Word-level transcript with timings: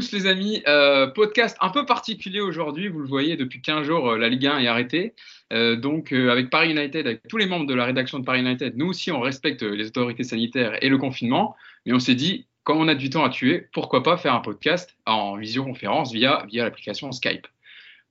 tous 0.00 0.12
les 0.12 0.26
amis, 0.26 0.62
euh, 0.66 1.08
podcast 1.08 1.58
un 1.60 1.68
peu 1.68 1.84
particulier 1.84 2.40
aujourd'hui, 2.40 2.88
vous 2.88 3.00
le 3.00 3.06
voyez 3.06 3.36
depuis 3.36 3.60
15 3.60 3.86
jours, 3.86 4.12
euh, 4.12 4.18
la 4.18 4.30
Ligue 4.30 4.46
1 4.46 4.60
est 4.60 4.66
arrêtée. 4.66 5.14
Euh, 5.52 5.76
donc 5.76 6.12
avec 6.12 6.48
Paris 6.48 6.70
United, 6.70 7.06
avec 7.06 7.28
tous 7.28 7.36
les 7.36 7.44
membres 7.44 7.66
de 7.66 7.74
la 7.74 7.84
rédaction 7.84 8.18
de 8.18 8.24
Paris 8.24 8.40
United, 8.40 8.78
nous 8.78 8.86
aussi 8.86 9.12
on 9.12 9.20
respecte 9.20 9.62
les 9.62 9.88
autorités 9.88 10.24
sanitaires 10.24 10.82
et 10.82 10.88
le 10.88 10.96
confinement, 10.96 11.54
mais 11.84 11.92
on 11.92 11.98
s'est 11.98 12.14
dit, 12.14 12.46
quand 12.64 12.76
on 12.78 12.88
a 12.88 12.94
du 12.94 13.10
temps 13.10 13.24
à 13.24 13.28
tuer, 13.28 13.68
pourquoi 13.74 14.02
pas 14.02 14.16
faire 14.16 14.32
un 14.32 14.40
podcast 14.40 14.96
en 15.04 15.36
visioconférence 15.36 16.14
via, 16.14 16.46
via 16.48 16.64
l'application 16.64 17.12
Skype, 17.12 17.46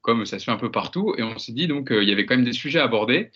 comme 0.02 0.28
ça 0.28 0.38
se 0.38 0.46
fait 0.46 0.52
un 0.52 0.58
peu 0.58 0.70
partout, 0.70 1.16
et 1.18 1.24
on 1.24 1.40
s'est 1.40 1.54
dit 1.54 1.66
donc 1.66 1.88
il 1.90 2.08
y 2.08 2.12
avait 2.12 2.28
quand 2.28 2.36
même 2.36 2.46
des 2.46 2.54
sujets 2.54 2.80
à 2.80 2.84
aborder. 2.84 3.32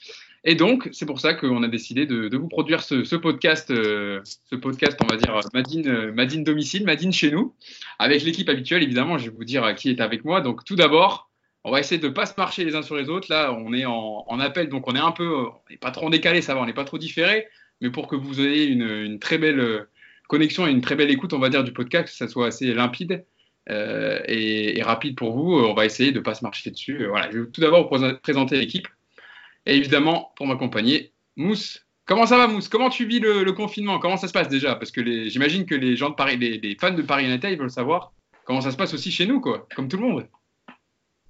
Et 0.45 0.55
donc, 0.55 0.89
c'est 0.91 1.05
pour 1.05 1.21
ça 1.21 1.33
qu'on 1.33 1.63
a 1.63 1.67
décidé 1.69 2.05
de, 2.05 2.35
vous 2.35 2.49
produire 2.49 2.83
ce, 2.83 3.15
podcast, 3.15 3.71
euh, 3.71 4.21
ce 4.25 4.55
podcast, 4.55 4.99
on 5.01 5.07
va 5.07 5.15
dire, 5.15 5.39
Madine, 5.53 5.87
euh, 5.87 6.11
Madine 6.11 6.43
domicile, 6.43 6.83
Madine 6.83 7.13
chez 7.13 7.31
nous, 7.31 7.55
avec 7.97 8.23
l'équipe 8.23 8.49
habituelle, 8.49 8.83
évidemment, 8.83 9.17
je 9.17 9.29
vais 9.29 9.35
vous 9.35 9.45
dire 9.45 9.73
qui 9.75 9.89
est 9.89 10.01
avec 10.01 10.25
moi. 10.25 10.41
Donc, 10.41 10.65
tout 10.65 10.75
d'abord, 10.75 11.29
on 11.63 11.71
va 11.71 11.79
essayer 11.79 11.99
de 11.99 12.09
ne 12.09 12.13
pas 12.13 12.25
se 12.25 12.33
marcher 12.37 12.65
les 12.65 12.75
uns 12.75 12.81
sur 12.81 12.97
les 12.97 13.07
autres. 13.07 13.27
Là, 13.29 13.53
on 13.53 13.73
est 13.73 13.85
en, 13.85 14.39
appel, 14.41 14.67
donc 14.67 14.87
on 14.89 14.95
est 14.95 14.99
un 14.99 15.11
peu, 15.11 15.45
n'est 15.69 15.77
pas 15.77 15.91
trop 15.91 16.09
décalé, 16.09 16.41
ça 16.41 16.55
va, 16.55 16.61
on 16.61 16.65
n'est 16.65 16.73
pas 16.73 16.83
trop 16.83 16.97
différé, 16.97 17.47
mais 17.79 17.89
pour 17.89 18.07
que 18.07 18.17
vous 18.17 18.41
ayez 18.41 18.65
une, 18.65 19.19
très 19.19 19.37
belle 19.37 19.61
euh, 19.61 19.89
connexion 20.27 20.67
et 20.67 20.71
une 20.71 20.81
très 20.81 20.95
belle 20.95 21.09
écoute, 21.11 21.31
on 21.31 21.39
va 21.39 21.47
dire, 21.47 21.63
du 21.63 21.71
podcast, 21.71 22.09
que 22.09 22.17
ça 22.17 22.27
soit 22.27 22.47
assez 22.47 22.73
limpide. 22.73 23.23
et, 23.69 24.77
et, 24.77 24.83
rapide 24.83 25.15
pour 25.15 25.31
vous, 25.31 25.53
on 25.53 25.73
va 25.73 25.85
essayer 25.85 26.11
de 26.11 26.19
ne 26.19 26.23
pas 26.23 26.35
se 26.35 26.43
marcher 26.43 26.69
dessus. 26.69 27.05
Voilà, 27.07 27.31
je 27.31 27.39
vais 27.39 27.49
tout 27.49 27.61
d'abord 27.61 27.89
vous 27.89 28.17
présenter 28.21 28.57
l'équipe. 28.57 28.89
Et 29.65 29.77
évidemment, 29.77 30.31
pour 30.35 30.45
m'accompagner, 30.47 31.13
Mousse. 31.35 31.85
Comment 32.05 32.25
ça 32.25 32.37
va, 32.37 32.47
Mousse? 32.47 32.67
Comment 32.67 32.89
tu 32.89 33.05
vis 33.05 33.19
le, 33.19 33.49
confinement? 33.53 33.97
Comment 33.99 34.17
ça 34.17 34.27
se 34.27 34.33
passe 34.33 34.49
déjà? 34.49 34.75
Parce 34.75 34.91
que 34.91 35.29
j'imagine 35.29 35.65
que 35.65 35.75
les 35.75 35.95
gens 35.95 36.09
de 36.09 36.15
Paris, 36.15 36.37
les, 36.37 36.77
fans 36.79 36.91
de 36.91 37.01
Paris 37.01 37.25
United, 37.25 37.57
veulent 37.57 37.71
savoir 37.71 38.11
comment 38.43 38.61
ça 38.61 38.71
se 38.71 38.77
passe 38.77 38.93
aussi 38.93 39.11
chez 39.11 39.25
nous, 39.25 39.39
quoi, 39.39 39.67
comme 39.75 39.87
tout 39.87 39.97
le 39.97 40.03
monde. 40.03 40.27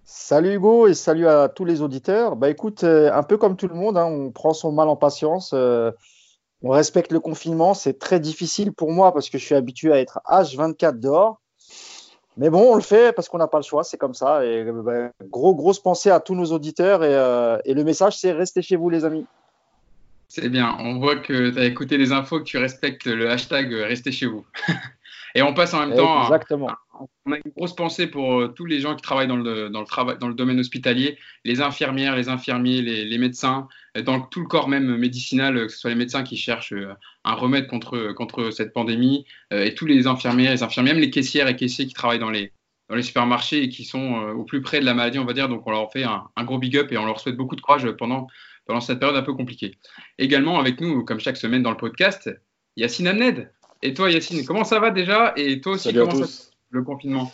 Salut 0.03 0.55
Hugo 0.55 0.87
et 0.87 0.95
salut 0.95 1.27
à 1.27 1.47
tous 1.47 1.63
les 1.63 1.81
auditeurs. 1.81 2.35
Bah 2.35 2.49
écoute, 2.49 2.83
euh, 2.83 3.13
un 3.13 3.23
peu 3.23 3.37
comme 3.37 3.55
tout 3.55 3.67
le 3.67 3.75
monde, 3.75 3.97
hein, 3.97 4.05
on 4.05 4.31
prend 4.31 4.53
son 4.53 4.71
mal 4.71 4.89
en 4.89 4.95
patience. 4.95 5.51
Euh, 5.53 5.91
on 6.61 6.71
respecte 6.71 7.11
le 7.11 7.19
confinement. 7.19 7.73
C'est 7.73 7.99
très 7.99 8.19
difficile 8.19 8.73
pour 8.73 8.91
moi 8.91 9.13
parce 9.13 9.29
que 9.29 9.37
je 9.37 9.45
suis 9.45 9.55
habitué 9.55 9.93
à 9.93 9.99
être 9.99 10.19
H24 10.25 10.99
dehors. 10.99 11.39
Mais 12.37 12.49
bon, 12.49 12.73
on 12.73 12.75
le 12.75 12.81
fait 12.81 13.13
parce 13.15 13.29
qu'on 13.29 13.37
n'a 13.37 13.47
pas 13.47 13.59
le 13.59 13.63
choix, 13.63 13.83
c'est 13.83 13.97
comme 13.97 14.13
ça. 14.13 14.45
Et 14.45 14.63
bah, 14.63 15.09
gros, 15.29 15.53
grosse 15.53 15.79
pensée 15.79 16.09
à 16.09 16.19
tous 16.19 16.35
nos 16.35 16.45
auditeurs. 16.51 17.03
Et, 17.03 17.13
euh, 17.13 17.57
et 17.65 17.73
le 17.73 17.83
message, 17.83 18.17
c'est 18.17 18.31
restez 18.31 18.61
chez 18.61 18.75
vous, 18.75 18.89
les 18.89 19.05
amis. 19.05 19.25
C'est 20.27 20.49
bien. 20.49 20.75
On 20.79 20.97
voit 20.97 21.17
que 21.17 21.51
tu 21.51 21.59
as 21.59 21.65
écouté 21.65 21.97
les 21.97 22.11
infos, 22.11 22.39
que 22.39 22.45
tu 22.45 22.57
respectes 22.57 23.05
le 23.05 23.29
hashtag 23.29 23.71
restez 23.71 24.11
chez 24.11 24.25
vous. 24.25 24.45
Et 25.35 25.41
on 25.41 25.53
passe 25.53 25.73
en 25.73 25.85
même 25.85 25.95
temps. 25.95 26.23
Exactement. 26.23 26.69
On 26.99 27.31
a 27.31 27.37
une 27.37 27.51
grosse 27.55 27.75
pensée 27.75 28.07
pour 28.07 28.39
euh, 28.39 28.47
tous 28.49 28.65
les 28.65 28.79
gens 28.79 28.95
qui 28.95 29.01
travaillent 29.01 29.27
dans 29.27 29.37
le, 29.37 29.69
dans 29.69 29.81
le, 29.81 30.17
dans 30.17 30.27
le 30.27 30.33
domaine 30.33 30.59
hospitalier, 30.59 31.17
les 31.43 31.61
infirmières, 31.61 32.15
les 32.15 32.29
infirmiers, 32.29 32.81
les, 32.81 33.17
médecins, 33.17 33.67
euh, 33.97 34.01
dans 34.01 34.21
tout 34.21 34.41
le 34.41 34.47
corps 34.47 34.67
même 34.67 34.97
médicinal, 34.97 35.55
que 35.55 35.69
ce 35.69 35.79
soit 35.79 35.89
les 35.89 35.95
médecins 35.95 36.23
qui 36.23 36.37
cherchent 36.37 36.73
euh, 36.73 36.93
un 37.23 37.33
remède 37.33 37.67
contre, 37.67 38.13
contre 38.13 38.51
cette 38.51 38.73
pandémie, 38.73 39.25
et 39.51 39.73
tous 39.75 39.85
les 39.85 40.07
infirmières, 40.07 40.51
les 40.51 40.63
infirmières, 40.63 40.93
même 40.93 41.01
les 41.01 41.09
caissières 41.09 41.47
et 41.47 41.55
caissiers 41.55 41.87
qui 41.87 41.93
travaillent 41.93 42.19
dans 42.19 42.29
les, 42.29 42.51
dans 42.89 42.95
les 42.95 43.03
supermarchés 43.03 43.63
et 43.63 43.69
qui 43.69 43.85
sont 43.85 44.15
au 44.35 44.43
plus 44.43 44.61
près 44.61 44.79
de 44.79 44.85
la 44.85 44.93
maladie, 44.93 45.19
on 45.19 45.25
va 45.25 45.33
dire. 45.33 45.47
Donc 45.47 45.65
on 45.65 45.71
leur 45.71 45.91
fait 45.91 46.03
un, 46.03 46.25
un, 46.35 46.43
gros 46.43 46.57
big 46.57 46.77
up 46.77 46.91
et 46.91 46.97
on 46.97 47.05
leur 47.05 47.19
souhaite 47.19 47.37
beaucoup 47.37 47.55
de 47.55 47.61
courage 47.61 47.89
pendant, 47.91 48.27
pendant 48.65 48.81
cette 48.81 48.99
période 48.99 49.17
un 49.17 49.23
peu 49.23 49.33
compliquée. 49.33 49.77
Également 50.17 50.59
avec 50.59 50.81
nous, 50.81 51.05
comme 51.05 51.19
chaque 51.19 51.37
semaine 51.37 51.63
dans 51.63 51.71
le 51.71 51.77
podcast, 51.77 52.29
Yacine 52.75 53.07
Amned. 53.07 53.51
Et 53.81 53.93
toi, 53.93 54.11
Yacine, 54.11 54.45
comment 54.45 54.65
ça 54.65 54.79
va 54.79 54.91
déjà? 54.91 55.33
Et 55.37 55.61
toi 55.61 55.73
aussi, 55.73 55.93
comment 55.93 56.11
ça 56.11 56.25
va 56.25 56.52
le 56.73 56.83
confinement? 56.83 57.31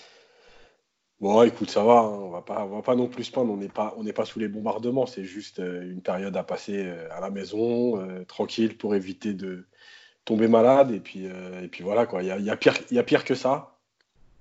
Bon, 1.19 1.43
écoute, 1.43 1.69
ça 1.69 1.83
va. 1.83 1.99
Hein. 1.99 2.19
On 2.21 2.29
va 2.29 2.41
pas, 2.41 2.63
on 2.63 2.75
va 2.75 2.81
pas 2.81 2.95
non 2.95 3.07
plus 3.07 3.25
se 3.25 3.37
On 3.37 3.57
n'est 3.57 3.67
pas, 3.67 3.93
on 3.97 4.03
n'est 4.03 4.13
pas 4.13 4.25
sous 4.25 4.39
les 4.39 4.47
bombardements. 4.47 5.05
C'est 5.05 5.25
juste 5.25 5.59
euh, 5.59 5.81
une 5.91 6.01
période 6.01 6.35
à 6.37 6.43
passer 6.43 6.85
euh, 6.85 7.07
à 7.11 7.19
la 7.19 7.29
maison, 7.29 7.99
euh, 7.99 8.23
tranquille, 8.25 8.77
pour 8.77 8.95
éviter 8.95 9.33
de 9.33 9.65
tomber 10.25 10.47
malade. 10.47 10.91
Et 10.91 10.99
puis, 10.99 11.25
et 11.25 11.67
puis 11.69 11.83
voilà 11.83 12.05
quoi. 12.05 12.23
Il 12.23 12.27
y 12.27 12.49
a, 12.49 12.57
pire, 12.57 12.75
y 12.91 12.99
a 12.99 13.03
pire 13.03 13.23
que 13.25 13.35
ça. 13.35 13.77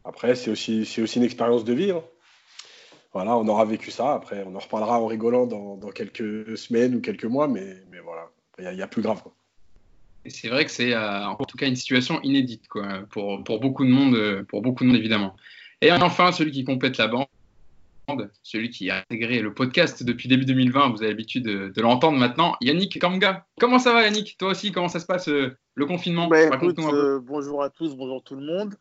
Après, 0.05 0.35
c'est 0.35 0.51
aussi, 0.51 0.85
c'est 0.85 1.03
aussi 1.03 1.19
une 1.19 1.25
expérience 1.25 1.65
de 1.65 1.73
vie. 1.73 1.91
Hein. 1.91 2.03
Voilà, 3.13 3.37
on 3.37 3.49
aura 3.49 3.65
vécu 3.65 3.91
ça. 3.91 4.15
Après, 4.15 4.45
on 4.47 4.55
en 4.55 4.59
reparlera 4.59 5.01
en 5.01 5.07
rigolant 5.07 5.47
dans, 5.47 5.77
dans 5.77 5.91
quelques 5.91 6.57
semaines 6.57 6.95
ou 6.95 7.01
quelques 7.01 7.25
mois, 7.25 7.49
mais, 7.49 7.77
mais 7.91 8.01
voilà, 8.01 8.31
il 8.59 8.71
y, 8.71 8.77
y, 8.77 8.83
a 8.83 8.87
plus 8.87 9.03
grave. 9.03 9.23
Quoi 9.23 9.33
c'est 10.27 10.49
vrai 10.49 10.65
que 10.65 10.71
c'est 10.71 10.95
euh, 10.95 11.27
en 11.27 11.45
tout 11.45 11.57
cas 11.57 11.67
une 11.67 11.77
situation 11.77 12.21
inédite 12.23 12.69
quoi, 12.69 13.01
pour, 13.11 13.43
pour, 13.45 13.61
beaucoup 13.61 13.85
de 13.85 13.91
monde, 13.91 14.15
euh, 14.15 14.45
pour 14.45 14.63
beaucoup 14.63 14.85
de 14.85 14.89
monde 14.89 14.99
évidemment. 14.99 15.37
Et 15.81 15.93
enfin, 15.93 16.33
celui 16.33 16.51
qui 16.51 16.65
complète 16.65 16.97
la 16.97 17.07
bande, 17.07 17.29
celui 18.43 18.71
qui 18.71 18.91
a 18.91 18.99
intégré 18.99 19.41
le 19.41 19.55
podcast 19.55 20.03
depuis 20.03 20.29
début 20.29 20.45
2020, 20.45 20.91
vous 20.91 21.03
avez 21.03 21.11
l'habitude 21.11 21.45
de, 21.45 21.81
l'entendre 21.81 22.19
maintenant, 22.19 22.57
Yannick 22.61 22.99
Kamga. 22.99 23.47
Comment 23.61 23.79
ça 23.79 23.93
va 23.93 24.03
Yannick? 24.03 24.37
Toi 24.39 24.51
aussi, 24.51 24.73
comment 24.73 24.89
ça 24.89 24.99
se 24.99 25.07
passe 25.07 25.29
euh, 25.29 25.57
le 25.75 25.87
confinement? 25.87 26.27
Bah, 26.27 26.57
Bonjour 27.21 27.63
à 27.63 27.71
tous, 27.71 27.95
bonjour 27.95 28.23
tout 28.25 28.35
le 28.35 28.45
monde. 28.45 28.75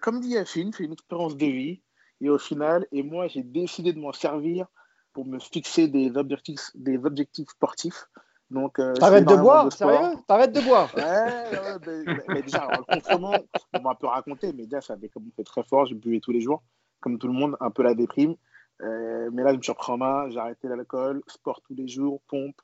comme 0.00 0.20
dit 0.20 0.30
Yacine, 0.30 0.72
c'est 0.72 0.84
une 0.84 0.92
expérience 0.92 1.36
de 1.36 1.46
vie. 1.46 1.80
Et 2.22 2.30
au 2.30 2.38
final, 2.38 2.86
et 2.92 3.02
moi, 3.02 3.28
j'ai 3.28 3.42
décidé 3.42 3.92
de 3.92 3.98
m'en 3.98 4.12
servir 4.12 4.66
pour 5.12 5.26
me 5.26 5.38
fixer 5.38 5.88
des 5.88 6.16
objectifs, 6.16 6.70
des 6.74 6.96
objectifs 7.04 7.48
sportifs. 7.48 8.06
Donc, 8.50 8.78
euh, 8.78 8.94
T'arrêtes 8.94 9.26
de 9.26 9.34
boire, 9.34 9.72
sérieux? 9.72 10.16
T'arrêtes 10.28 10.52
de 10.52 10.60
boire? 10.60 10.94
Ouais, 10.94 12.04
mais, 12.28 12.42
déjà, 12.42 12.68
le 12.70 12.84
confinement, 12.84 13.34
on 13.72 13.80
va 13.80 13.90
un 13.90 13.94
peu 13.94 14.06
raconter, 14.06 14.52
mais 14.52 14.64
déjà, 14.64 14.80
ça 14.80 14.92
avait 14.92 15.10
fait 15.36 15.44
très 15.44 15.64
fort, 15.64 15.86
je 15.86 15.94
buvais 15.94 16.20
tous 16.20 16.30
les 16.30 16.40
jours, 16.40 16.62
comme 17.00 17.18
tout 17.18 17.26
le 17.26 17.32
monde, 17.32 17.56
un 17.60 17.70
peu 17.70 17.82
la 17.82 17.94
déprime. 17.94 18.36
Euh, 18.82 19.30
mais 19.32 19.42
là, 19.42 19.52
je 19.52 19.56
me 19.56 19.62
suis 19.62 19.72
repris 19.72 19.92
en 19.92 19.98
main, 19.98 20.30
j'ai 20.30 20.38
arrêté 20.38 20.68
l'alcool, 20.68 21.22
sport 21.26 21.60
tous 21.66 21.74
les 21.74 21.88
jours, 21.88 22.20
pompe, 22.28 22.60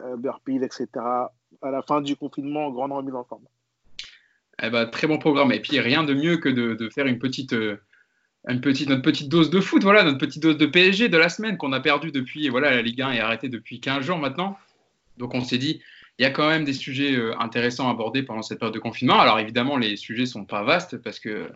euh, 0.00 0.16
burpees, 0.16 0.62
etc. 0.62 0.88
À 0.96 1.70
la 1.70 1.82
fin 1.82 2.00
du 2.00 2.16
confinement, 2.16 2.70
grande 2.70 2.92
remise 2.92 3.14
en 3.14 3.24
forme. 3.24 3.44
Eh 4.62 4.70
ben, 4.70 4.86
très 4.86 5.06
bon 5.06 5.18
programme. 5.18 5.52
Et 5.52 5.60
puis, 5.60 5.78
rien 5.80 6.02
de 6.02 6.14
mieux 6.14 6.38
que 6.38 6.48
de, 6.48 6.74
de 6.74 6.88
faire 6.88 7.06
une 7.06 7.18
petite, 7.18 7.52
euh, 7.52 7.76
une 8.48 8.60
petite, 8.60 8.88
notre 8.88 9.02
petite 9.02 9.28
dose 9.28 9.50
de 9.50 9.60
foot, 9.60 9.82
voilà, 9.82 10.02
notre 10.02 10.18
petite 10.18 10.42
dose 10.42 10.56
de 10.56 10.66
PSG 10.66 11.08
de 11.08 11.18
la 11.18 11.28
semaine 11.28 11.56
qu'on 11.56 11.72
a 11.72 11.80
perdu 11.80 12.10
depuis, 12.10 12.48
voilà, 12.48 12.70
la 12.70 12.82
Ligue 12.82 13.02
1 13.02 13.12
est 13.12 13.20
arrêtée 13.20 13.48
depuis 13.48 13.80
15 13.80 14.04
jours 14.04 14.18
maintenant. 14.18 14.56
Donc 15.16 15.34
on 15.34 15.42
s'est 15.42 15.58
dit, 15.58 15.80
il 16.20 16.22
y 16.22 16.26
a 16.26 16.30
quand 16.30 16.48
même 16.50 16.64
des 16.64 16.74
sujets 16.74 17.16
euh, 17.16 17.34
intéressants 17.38 17.88
à 17.88 17.92
aborder 17.92 18.22
pendant 18.22 18.42
cette 18.42 18.58
période 18.58 18.74
de 18.74 18.78
confinement. 18.78 19.18
Alors 19.18 19.38
évidemment, 19.38 19.78
les 19.78 19.96
sujets 19.96 20.26
sont 20.26 20.44
pas 20.44 20.62
vastes 20.62 20.98
parce 20.98 21.18
que 21.18 21.50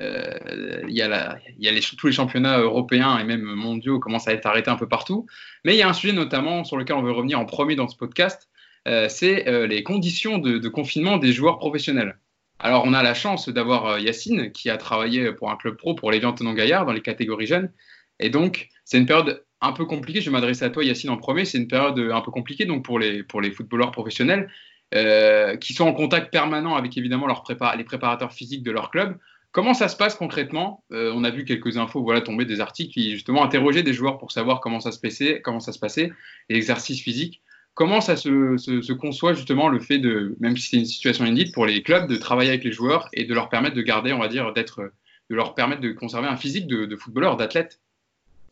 euh, 0.00 0.82
y 0.88 1.02
a, 1.02 1.38
y 1.58 1.68
a 1.68 1.80
tous 1.98 2.06
les 2.06 2.14
championnats 2.14 2.58
européens 2.58 3.18
et 3.18 3.24
même 3.24 3.42
mondiaux 3.42 3.98
commencent 3.98 4.26
à 4.26 4.32
être 4.32 4.46
arrêtés 4.46 4.70
un 4.70 4.76
peu 4.76 4.88
partout. 4.88 5.26
Mais 5.66 5.74
il 5.74 5.78
y 5.78 5.82
a 5.82 5.88
un 5.88 5.92
sujet 5.92 6.14
notamment 6.14 6.64
sur 6.64 6.78
lequel 6.78 6.96
on 6.96 7.02
veut 7.02 7.12
revenir 7.12 7.38
en 7.38 7.44
premier 7.44 7.76
dans 7.76 7.88
ce 7.88 7.96
podcast, 7.96 8.48
euh, 8.88 9.10
c'est 9.10 9.66
les 9.66 9.82
conditions 9.82 10.38
de, 10.38 10.66
confinement 10.68 11.18
des 11.18 11.34
joueurs 11.34 11.58
professionnels. 11.58 12.18
Alors 12.58 12.84
on 12.86 12.94
a 12.94 13.02
la 13.02 13.12
chance 13.12 13.50
d'avoir 13.50 13.98
Yacine 13.98 14.50
qui 14.50 14.70
a 14.70 14.78
travaillé 14.78 15.30
pour 15.32 15.50
un 15.50 15.56
club 15.56 15.76
pro 15.76 15.94
pour 15.94 16.10
les 16.10 16.20
Tonon 16.20 16.54
Gaillard 16.54 16.86
dans 16.86 16.92
les 16.92 17.02
catégories 17.02 17.46
jeunes. 17.46 17.70
Et 18.18 18.30
donc 18.30 18.70
c'est 18.86 18.96
une 18.96 19.04
période 19.04 19.44
un 19.60 19.72
peu 19.72 19.84
compliqué. 19.84 20.20
Je 20.20 20.26
vais 20.26 20.32
m'adresser 20.32 20.64
à 20.64 20.70
toi, 20.70 20.84
Yacine, 20.84 21.10
en 21.10 21.16
premier. 21.16 21.44
C'est 21.44 21.58
une 21.58 21.68
période 21.68 21.98
un 21.98 22.20
peu 22.20 22.30
compliquée 22.30 22.64
donc 22.64 22.84
pour 22.84 22.98
les, 22.98 23.22
pour 23.22 23.40
les 23.40 23.50
footballeurs 23.50 23.90
professionnels 23.90 24.50
euh, 24.94 25.56
qui 25.56 25.72
sont 25.72 25.84
en 25.84 25.92
contact 25.92 26.30
permanent 26.30 26.76
avec 26.76 26.96
évidemment 26.96 27.26
leur 27.26 27.42
les 27.76 27.84
préparateurs 27.84 28.32
physiques 28.32 28.62
de 28.62 28.70
leur 28.70 28.90
club. 28.90 29.18
Comment 29.50 29.74
ça 29.74 29.88
se 29.88 29.96
passe 29.96 30.14
concrètement? 30.14 30.84
Euh, 30.92 31.12
On 31.14 31.24
a 31.24 31.30
vu 31.30 31.44
quelques 31.44 31.76
infos 31.76 32.02
voilà, 32.02 32.20
tomber 32.20 32.44
des 32.44 32.60
articles 32.60 32.92
qui 32.92 33.10
justement 33.12 33.42
interrogeaient 33.42 33.82
des 33.82 33.94
joueurs 33.94 34.18
pour 34.18 34.30
savoir 34.30 34.60
comment 34.60 34.78
ça 34.78 34.92
se 34.92 35.00
passait, 35.00 35.40
comment 35.42 35.58
ça 35.58 35.72
se 35.72 35.78
passait, 35.78 36.12
l'exercice 36.48 37.02
physique. 37.02 37.42
Comment 37.74 38.00
ça 38.00 38.16
se, 38.16 38.56
se, 38.58 38.92
conçoit 38.92 39.34
justement 39.34 39.68
le 39.68 39.80
fait 39.80 39.98
de, 39.98 40.36
même 40.40 40.56
si 40.56 40.68
c'est 40.68 40.76
une 40.78 40.86
situation 40.86 41.26
inédite 41.26 41.52
pour 41.52 41.66
les 41.66 41.82
clubs, 41.82 42.08
de 42.08 42.16
travailler 42.16 42.50
avec 42.50 42.64
les 42.64 42.72
joueurs 42.72 43.08
et 43.12 43.24
de 43.24 43.34
leur 43.34 43.48
permettre 43.48 43.74
de 43.74 43.82
garder, 43.82 44.12
on 44.12 44.18
va 44.18 44.28
dire, 44.28 44.52
d'être, 44.54 44.92
de 45.30 45.34
leur 45.34 45.54
permettre 45.54 45.82
de 45.82 45.92
conserver 45.92 46.28
un 46.28 46.36
physique 46.36 46.68
de, 46.68 46.86
de 46.86 46.96
footballeur, 46.96 47.36
d'athlète? 47.36 47.80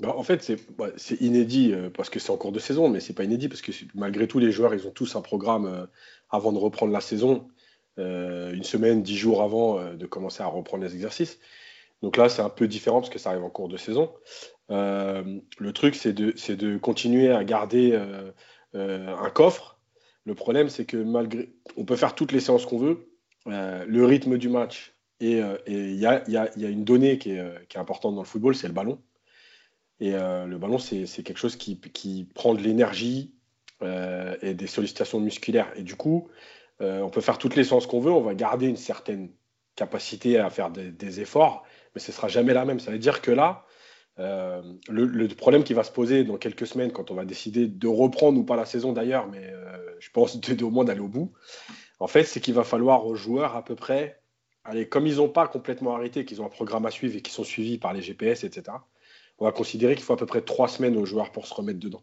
Bah, 0.00 0.14
en 0.16 0.22
fait, 0.24 0.52
bah, 0.76 0.88
c'est 0.96 1.20
inédit 1.20 1.72
euh, 1.72 1.88
parce 1.88 2.10
que 2.10 2.18
c'est 2.18 2.30
en 2.30 2.36
cours 2.36 2.52
de 2.52 2.58
saison, 2.58 2.88
mais 2.88 3.00
c'est 3.00 3.12
pas 3.12 3.24
inédit 3.24 3.48
parce 3.48 3.62
que 3.62 3.72
malgré 3.94 4.26
tout, 4.26 4.38
les 4.38 4.50
joueurs, 4.50 4.74
ils 4.74 4.86
ont 4.86 4.90
tous 4.90 5.14
un 5.14 5.20
programme 5.20 5.66
euh, 5.66 5.86
avant 6.30 6.52
de 6.52 6.58
reprendre 6.58 6.92
la 6.92 7.00
saison, 7.00 7.48
euh, 7.98 8.52
une 8.52 8.64
semaine, 8.64 9.02
dix 9.02 9.16
jours 9.16 9.42
avant 9.42 9.94
de 9.94 10.06
commencer 10.06 10.42
à 10.42 10.46
reprendre 10.46 10.82
les 10.82 10.94
exercices. 10.94 11.38
Donc 12.02 12.16
là, 12.16 12.28
c'est 12.28 12.42
un 12.42 12.48
peu 12.48 12.66
différent 12.66 13.00
parce 13.00 13.10
que 13.10 13.20
ça 13.20 13.30
arrive 13.30 13.44
en 13.44 13.50
cours 13.50 13.68
de 13.68 13.76
saison. 13.76 14.12
le 14.68 15.70
truc, 15.72 15.94
c'est 15.94 16.12
de, 16.12 16.76
continuer 16.78 17.30
à 17.30 17.44
garder 17.44 17.98
un 18.74 19.30
coffre. 19.30 19.78
Le 20.26 20.34
problème, 20.34 20.68
c'est 20.68 20.84
que 20.84 20.96
malgré, 20.96 21.54
on 21.76 21.84
peut 21.84 21.96
faire 21.96 22.14
toutes 22.14 22.32
les 22.32 22.40
séances 22.40 22.66
qu'on 22.66 22.78
veut, 22.78 23.08
le 23.46 24.04
rythme 24.04 24.38
du 24.38 24.48
match 24.48 24.92
et 25.20 25.40
il 25.68 25.94
y, 25.94 26.06
a, 26.06 26.50
une 26.56 26.84
donnée 26.84 27.16
qui 27.18 27.30
est, 27.30 27.68
qui 27.68 27.76
est 27.76 27.80
importante 27.80 28.16
dans 28.16 28.22
le 28.22 28.26
football, 28.26 28.56
c'est 28.56 28.68
le 28.68 28.74
ballon. 28.74 28.98
Et 30.04 30.14
euh, 30.14 30.44
le 30.44 30.58
ballon, 30.58 30.76
c'est 30.76 31.06
quelque 31.22 31.38
chose 31.38 31.56
qui, 31.56 32.28
prend 32.34 32.52
de 32.52 32.60
l'énergie 32.60 33.32
euh, 33.80 34.36
et 34.42 34.52
des 34.52 34.66
sollicitations 34.66 35.18
musculaires. 35.18 35.72
Et 35.76 35.82
du 35.82 35.96
coup, 35.96 36.28
euh, 36.82 37.00
on 37.00 37.08
peut 37.08 37.22
faire 37.22 37.38
toutes 37.38 37.56
les 37.56 37.64
séances 37.64 37.86
qu'on 37.86 38.00
veut, 38.00 38.12
on 38.12 38.20
va 38.20 38.34
garder 38.34 38.66
une 38.66 38.76
certaine 38.76 39.30
capacité 39.76 40.38
à 40.38 40.50
faire 40.50 40.70
des, 40.70 41.20
efforts, 41.22 41.64
mais 41.94 42.02
ce 42.02 42.12
sera 42.12 42.28
jamais 42.28 42.52
la 42.52 42.66
même. 42.66 42.80
Ça 42.80 42.90
veut 42.90 42.98
dire 42.98 43.22
que 43.22 43.30
là, 43.30 43.64
le, 44.18 45.26
problème 45.28 45.64
qui 45.64 45.72
va 45.72 45.84
se 45.84 45.90
poser 45.90 46.22
dans 46.22 46.36
quelques 46.36 46.66
semaines, 46.66 46.92
quand 46.92 47.10
on 47.10 47.14
va 47.14 47.24
décider 47.24 47.66
de 47.66 47.88
reprendre 47.88 48.38
ou 48.38 48.44
pas 48.44 48.56
la 48.56 48.66
saison 48.66 48.92
d'ailleurs, 48.92 49.26
mais 49.28 49.54
je 50.00 50.10
pense 50.10 50.38
au 50.60 50.70
moins 50.70 50.84
d'aller 50.84 51.00
au 51.00 51.08
bout, 51.08 51.32
en 51.98 52.08
fait, 52.08 52.24
c'est 52.24 52.40
qu'il 52.40 52.52
va 52.52 52.64
falloir 52.64 53.06
aux 53.06 53.14
joueurs 53.14 53.56
à 53.56 53.64
peu 53.64 53.74
près, 53.74 54.20
allez, 54.64 54.86
comme 54.86 55.06
ils 55.06 55.16
n'ont 55.16 55.30
pas 55.30 55.48
complètement 55.48 55.94
arrêté, 55.94 56.26
qu'ils 56.26 56.42
ont 56.42 56.46
un 56.46 56.50
programme 56.50 56.84
à 56.84 56.90
suivre 56.90 57.16
et 57.16 57.22
qu'ils 57.22 57.32
sont 57.32 57.42
suivis 57.42 57.78
par 57.78 57.94
les 57.94 58.02
GPS, 58.02 58.44
etc., 58.44 58.76
on 59.38 59.44
va 59.44 59.52
considérer 59.52 59.94
qu'il 59.94 60.04
faut 60.04 60.12
à 60.12 60.16
peu 60.16 60.26
près 60.26 60.42
trois 60.42 60.68
semaines 60.68 60.96
aux 60.96 61.06
joueurs 61.06 61.32
pour 61.32 61.46
se 61.46 61.54
remettre 61.54 61.80
dedans. 61.80 62.02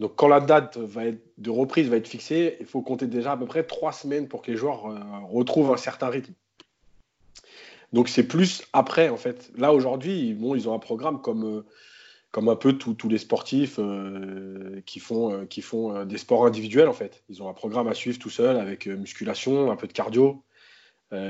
Donc 0.00 0.16
quand 0.16 0.28
la 0.28 0.40
date 0.40 0.76
va 0.76 1.06
être, 1.06 1.22
de 1.38 1.50
reprise 1.50 1.88
va 1.88 1.96
être 1.96 2.08
fixée, 2.08 2.56
il 2.60 2.66
faut 2.66 2.82
compter 2.82 3.06
déjà 3.06 3.32
à 3.32 3.36
peu 3.36 3.46
près 3.46 3.64
trois 3.64 3.92
semaines 3.92 4.28
pour 4.28 4.42
que 4.42 4.50
les 4.50 4.56
joueurs 4.56 4.86
euh, 4.86 4.98
retrouvent 5.30 5.72
un 5.72 5.76
certain 5.76 6.08
rythme. 6.08 6.34
Donc 7.92 8.08
c'est 8.08 8.26
plus 8.26 8.64
après, 8.72 9.08
en 9.08 9.16
fait. 9.16 9.52
Là, 9.56 9.72
aujourd'hui, 9.72 10.34
bon, 10.34 10.56
ils 10.56 10.68
ont 10.68 10.74
un 10.74 10.80
programme 10.80 11.20
comme, 11.20 11.44
euh, 11.44 11.62
comme 12.32 12.48
un 12.48 12.56
peu 12.56 12.72
tous 12.72 13.08
les 13.08 13.18
sportifs 13.18 13.76
euh, 13.78 14.80
qui 14.84 14.98
font, 14.98 15.46
qui 15.46 15.62
font 15.62 16.04
des 16.04 16.18
sports 16.18 16.44
individuels, 16.44 16.88
en 16.88 16.92
fait. 16.92 17.22
Ils 17.28 17.40
ont 17.40 17.48
un 17.48 17.54
programme 17.54 17.86
à 17.86 17.94
suivre 17.94 18.18
tout 18.18 18.30
seul 18.30 18.56
avec 18.56 18.86
musculation, 18.86 19.70
un 19.70 19.76
peu 19.76 19.86
de 19.86 19.92
cardio. 19.92 20.42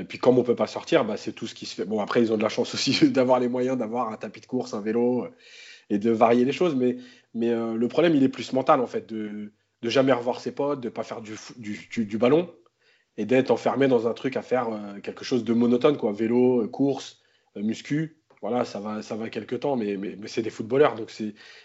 Puis 0.07 0.17
comme 0.17 0.39
on 0.39 0.43
peut 0.43 0.55
pas 0.55 0.67
sortir, 0.67 1.05
bah, 1.05 1.17
c'est 1.17 1.33
tout 1.33 1.47
ce 1.47 1.53
qui 1.53 1.65
se 1.65 1.75
fait. 1.75 1.85
Bon, 1.85 1.99
après, 1.99 2.21
ils 2.21 2.33
ont 2.33 2.37
de 2.37 2.43
la 2.43 2.49
chance 2.49 2.73
aussi 2.73 3.09
d'avoir 3.11 3.39
les 3.39 3.47
moyens 3.47 3.77
d'avoir 3.77 4.11
un 4.11 4.17
tapis 4.17 4.41
de 4.41 4.47
course, 4.47 4.73
un 4.73 4.81
vélo 4.81 5.27
et 5.89 5.99
de 5.99 6.09
varier 6.11 6.43
les 6.43 6.51
choses. 6.51 6.75
Mais, 6.75 6.97
mais 7.33 7.49
le 7.49 7.87
problème, 7.87 8.15
il 8.15 8.23
est 8.23 8.29
plus 8.29 8.51
mental, 8.53 8.79
en 8.79 8.87
fait, 8.87 9.07
de, 9.07 9.51
de 9.81 9.89
jamais 9.89 10.11
revoir 10.11 10.39
ses 10.39 10.51
potes, 10.51 10.81
de 10.81 10.89
pas 10.89 11.03
faire 11.03 11.21
du, 11.21 11.35
du, 11.57 12.05
du 12.05 12.17
ballon 12.17 12.51
et 13.17 13.25
d'être 13.25 13.51
enfermé 13.51 13.87
dans 13.87 14.07
un 14.07 14.13
truc 14.13 14.35
à 14.37 14.41
faire 14.41 14.69
euh, 14.69 14.99
quelque 14.99 15.23
chose 15.23 15.43
de 15.43 15.53
monotone, 15.53 15.97
quoi. 15.97 16.11
Vélo, 16.11 16.63
euh, 16.63 16.67
course, 16.67 17.21
euh, 17.57 17.61
muscu. 17.61 18.17
Voilà, 18.41 18.65
ça 18.65 18.79
va, 18.79 19.01
ça 19.01 19.15
va 19.15 19.29
quelques 19.29 19.61
temps, 19.61 19.75
mais, 19.75 19.97
mais, 19.97 20.17
c'est 20.27 20.41
des 20.41 20.49
footballeurs. 20.49 20.95
Donc 20.95 21.09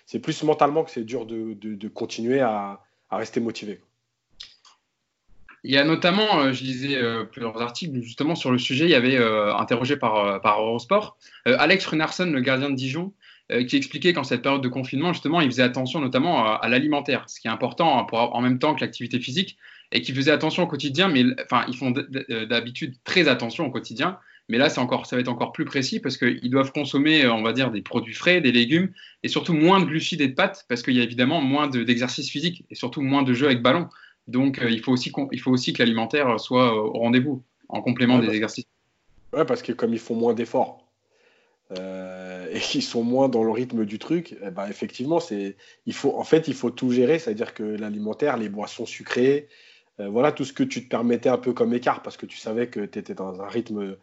c'est 0.07 0.19
plus 0.21 0.43
mentalement 0.45 0.85
que 0.85 0.91
c'est 0.91 1.05
dur 1.05 1.27
de, 1.27 1.53
de, 1.55 1.89
continuer 1.89 2.41
à, 2.41 2.81
à, 3.11 3.17
rester 3.19 3.41
motivé. 3.41 3.83
Il 5.65 5.71
y 5.71 5.77
a 5.77 5.85
notamment, 5.85 6.53
je 6.53 6.65
lisais 6.65 6.99
plusieurs 7.31 7.61
articles 7.61 8.01
justement 8.01 8.35
sur 8.35 8.51
le 8.51 8.59
sujet, 8.59 8.85
il 8.87 8.91
y 8.91 8.95
avait 8.95 9.19
interrogé 9.19 9.97
par, 9.97 10.41
Eurosport, 10.45 11.19
Alex 11.45 11.85
Runarsson, 11.87 12.27
le 12.27 12.41
gardien 12.41 12.71
de 12.71 12.77
Dijon, 12.77 13.13
qui 13.69 13.77
expliquait 13.77 14.15
qu'en 14.15 14.25
cette 14.25 14.41
période 14.41 14.63
de 14.63 14.69
confinement, 14.69 15.13
justement, 15.13 15.43
il 15.43 15.49
faisait 15.49 15.63
attention 15.63 16.01
notamment 16.01 16.47
à, 16.47 16.67
l'alimentaire, 16.69 17.29
ce 17.29 17.41
qui 17.41 17.49
est 17.49 17.51
important 17.51 18.07
pour, 18.07 18.35
en 18.35 18.41
même 18.41 18.59
temps 18.59 18.75
que 18.75 18.81
l'activité 18.81 19.21
physique, 19.21 19.59
et 19.93 20.03
qui 20.03 20.13
faisaient 20.13 20.31
attention 20.31 20.65
au 20.65 20.67
quotidien, 20.67 21.09
mais 21.09 21.25
enfin, 21.45 21.65
ils 21.69 21.77
font 21.77 21.93
euh, 22.31 22.47
d'habitude 22.47 22.95
très 23.05 23.29
attention 23.29 23.67
au 23.67 23.71
quotidien. 23.71 24.19
Mais 24.49 24.59
là, 24.59 24.69
encore, 24.79 25.07
ça 25.07 25.17
va 25.17 25.21
être 25.21 25.29
encore 25.29 25.53
plus 25.53 25.65
précis 25.65 26.01
parce 26.01 26.17
qu'ils 26.17 26.51
doivent 26.51 26.73
consommer, 26.73 27.25
euh, 27.25 27.33
on 27.33 27.43
va 27.43 27.53
dire, 27.53 27.71
des 27.71 27.83
produits 27.83 28.15
frais, 28.15 28.41
des 28.41 28.53
légumes 28.53 28.91
et 29.23 29.29
surtout 29.29 29.53
moins 29.53 29.81
de 29.81 29.85
glucides 29.85 30.21
et 30.21 30.29
de 30.29 30.35
pâtes 30.35 30.65
parce 30.69 30.83
qu'il 30.83 30.95
y 30.95 31.01
a 31.01 31.05
évidemment 31.05 31.41
moins 31.41 31.69
d'exercices 31.69 32.31
physiques 32.31 32.65
et 32.71 32.75
surtout 32.75 33.01
moins 33.01 33.23
de 33.23 33.33
jeux 33.33 33.47
avec 33.47 33.63
ballon. 33.63 33.89
Donc, 34.31 34.61
euh, 34.61 34.71
il, 34.71 34.81
faut 34.81 34.93
aussi 34.93 35.13
il 35.33 35.41
faut 35.41 35.51
aussi 35.51 35.73
que 35.73 35.83
l'alimentaire 35.83 36.39
soit 36.39 36.75
au 36.75 36.99
rendez-vous 36.99 37.43
en 37.69 37.83
complément 37.83 38.19
des 38.19 38.29
exercices. 38.29 38.67
Ouais, 39.33 39.45
parce 39.45 39.63
que 39.63 39.73
comme 39.73 39.93
ils 39.93 40.01
font 40.01 40.15
moins 40.15 40.35
d'efforts 40.35 40.87
et 42.53 42.59
qu'ils 42.59 42.83
sont 42.83 43.05
moins 43.05 43.29
dans 43.29 43.45
le 43.45 43.53
rythme 43.53 43.85
du 43.85 44.01
truc, 44.01 44.37
eh 44.45 44.51
ben, 44.51 44.67
effectivement, 44.67 45.21
c'est, 45.21 45.57
il 45.87 45.95
faut, 45.95 46.17
en 46.19 46.25
fait, 46.25 46.49
il 46.49 46.55
faut 46.55 46.71
tout 46.71 46.91
gérer. 46.91 47.21
C'est-à-dire 47.21 47.55
que 47.55 47.63
l'alimentaire, 47.63 48.37
les 48.37 48.49
boissons 48.49 48.87
sucrées, 48.87 49.49
euh, 50.01 50.09
voilà 50.09 50.33
tout 50.33 50.45
ce 50.45 50.53
que 50.53 50.65
tu 50.65 50.83
te 50.83 50.89
permettais 50.89 51.29
un 51.29 51.39
peu 51.39 51.53
comme 51.53 51.75
écart 51.75 52.03
parce 52.03 52.17
que 52.17 52.27
tu 52.27 52.39
savais 52.39 52.69
que 52.69 52.81
tu 52.81 52.99
étais 52.99 53.15
dans 53.15 53.41
un 53.41 53.47
rythme, 53.47 53.97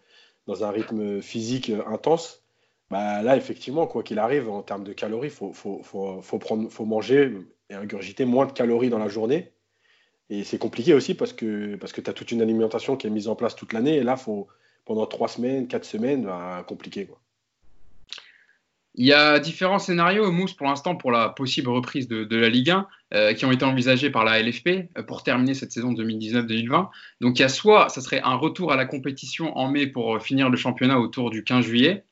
dans 0.46 0.64
un 0.64 0.72
rythme 0.72 1.22
physique 1.22 1.72
intense. 1.88 2.44
Bah, 2.90 3.22
là, 3.22 3.36
effectivement, 3.36 3.88
quoi 3.88 4.04
qu'il 4.04 4.20
arrive, 4.20 4.50
en 4.50 4.62
termes 4.62 4.84
de 4.84 4.94
calories, 4.94 5.28
il 5.28 5.34
faut, 5.34 5.52
faut, 5.54 5.82
faut, 5.84 6.22
faut, 6.22 6.40
prendre, 6.40 6.70
faut 6.70 6.86
manger 6.86 7.34
et 7.70 7.74
ingurgiter 7.74 8.24
moins 8.26 8.46
de 8.46 8.54
calories 8.54 8.90
dans 8.90 9.00
la 9.00 9.10
journée. 9.10 9.52
Et 10.30 10.44
c'est 10.44 10.58
compliqué 10.58 10.94
aussi 10.94 11.14
parce 11.14 11.34
que, 11.34 11.76
parce 11.76 11.94
que 11.94 12.02
tu 12.02 12.10
as 12.10 12.14
toute 12.14 12.32
une 12.32 12.42
alimentation 12.42 12.98
qui 12.98 13.08
est 13.08 13.10
mise 13.10 13.28
en 13.28 13.36
place 13.36 13.56
toute 13.56 13.74
l'année. 13.74 13.96
Et 13.96 14.04
là, 14.04 14.18
faut, 14.18 14.48
pendant 14.86 15.06
trois 15.06 15.28
semaines, 15.28 15.68
quatre 15.68 15.86
semaines, 15.86 16.26
bah, 16.26 16.66
compliqué. 16.68 17.06
Quoi. 17.06 17.20
Il 19.00 19.06
y 19.06 19.14
a 19.14 19.38
différents 19.38 19.78
scénarios, 19.78 20.32
Mousse, 20.32 20.54
pour 20.54 20.66
l'instant, 20.66 20.96
pour 20.96 21.12
la 21.12 21.30
possible 21.30 21.70
reprise 21.70 22.08
de, 22.08 22.36
la 22.36 22.50
Ligue 22.50 22.72
1, 22.72 22.88
euh, 23.14 23.34
qui 23.36 23.46
ont 23.46 23.52
été 23.52 23.64
envisagés 23.64 24.10
par 24.10 24.26
la 24.26 24.42
LFP 24.42 24.68
euh, 24.68 25.04
pour 25.04 25.22
terminer 25.22 25.54
cette 25.54 25.72
saison 25.72 25.94
2019-2020. 25.94 26.90
Donc, 27.22 27.38
il 27.38 27.44
y 27.44 27.46
a 27.46 27.50
soit, 27.50 27.90
ça 27.90 28.02
serait 28.02 28.22
un 28.22 28.34
retour 28.34 28.72
à 28.72 28.76
la 28.76 28.86
compétition 28.86 29.56
en 29.56 29.70
mai 29.70 29.86
pour 29.86 30.16
euh, 30.16 30.20
finir 30.20 30.50
le 30.50 30.58
championnat 30.58 31.00
autour 31.00 31.30
du 31.30 31.44
15 31.44 31.64
juillet, 31.64 32.06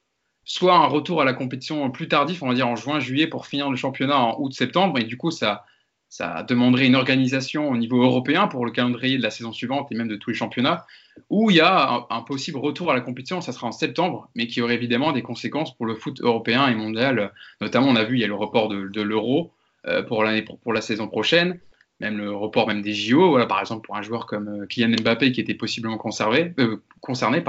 soit 0.43 0.75
un 0.75 0.85
retour 0.85 1.23
à 1.23 1.25
la 1.25 1.33
compétition 1.33 1.89
plus 1.89 2.07
tardif, 2.07 2.43
on 2.43 2.49
va 2.49 2.53
dire 2.53 2.67
en 2.67 2.75
juin-juillet, 2.75 3.25
pour 3.25 3.47
finir 3.47 3.71
le 3.71 3.77
championnat 3.77 4.19
en 4.19 4.39
août-septembre. 4.39 4.99
Et 4.99 5.05
du 5.05 5.17
coup, 5.17 5.31
ça, 5.31 5.65
ça 6.09 6.43
demanderait 6.43 6.85
une 6.85 6.95
organisation 6.95 7.69
au 7.69 7.77
niveau 7.77 8.01
européen 8.01 8.47
pour 8.47 8.65
le 8.65 8.71
calendrier 8.71 9.17
de 9.17 9.23
la 9.23 9.31
saison 9.31 9.51
suivante 9.51 9.91
et 9.91 9.95
même 9.95 10.07
de 10.07 10.15
tous 10.15 10.29
les 10.29 10.35
championnats, 10.35 10.85
où 11.29 11.49
il 11.49 11.57
y 11.57 11.61
a 11.61 12.05
un, 12.09 12.21
possible 12.21 12.57
retour 12.57 12.91
à 12.91 12.93
la 12.93 13.01
compétition, 13.01 13.41
ça 13.41 13.51
sera 13.51 13.67
en 13.67 13.71
septembre, 13.71 14.29
mais 14.35 14.47
qui 14.47 14.61
aurait 14.61 14.75
évidemment 14.75 15.11
des 15.11 15.21
conséquences 15.21 15.75
pour 15.75 15.85
le 15.85 15.95
foot 15.95 16.21
européen 16.21 16.67
et 16.67 16.75
mondial. 16.75 17.33
Notamment, 17.61 17.87
on 17.87 17.95
a 17.95 18.03
vu, 18.03 18.15
il 18.15 18.21
y 18.21 18.23
a 18.23 18.27
le 18.27 18.35
report 18.35 18.69
de, 18.69 19.01
l'euro 19.01 19.51
euh, 19.87 20.03
pour, 20.03 20.25
pour, 20.63 20.73
la 20.73 20.81
saison 20.81 21.07
prochaine, 21.07 21.59
même 21.99 22.17
le 22.17 22.31
report 22.31 22.67
même 22.67 22.81
des 22.81 22.93
JO, 22.93 23.29
voilà, 23.29 23.45
par 23.45 23.59
exemple 23.59 23.85
pour 23.85 23.95
un 23.95 24.01
joueur 24.01 24.25
comme 24.25 24.47
euh, 24.47 24.65
Kylian 24.67 24.95
Mbappé 25.01 25.31
qui 25.31 25.39
était 25.39 25.53
possiblement 25.53 25.97
conservé, 25.97 26.53
euh, 26.59 26.81
concerné. 27.01 27.43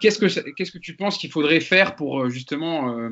Qu'est-ce 0.00 0.18
que, 0.18 0.50
qu'est-ce 0.50 0.72
que 0.72 0.78
tu 0.78 0.94
penses 0.94 1.16
qu'il 1.18 1.30
faudrait 1.30 1.60
faire 1.60 1.96
pour 1.96 2.28
justement 2.28 3.10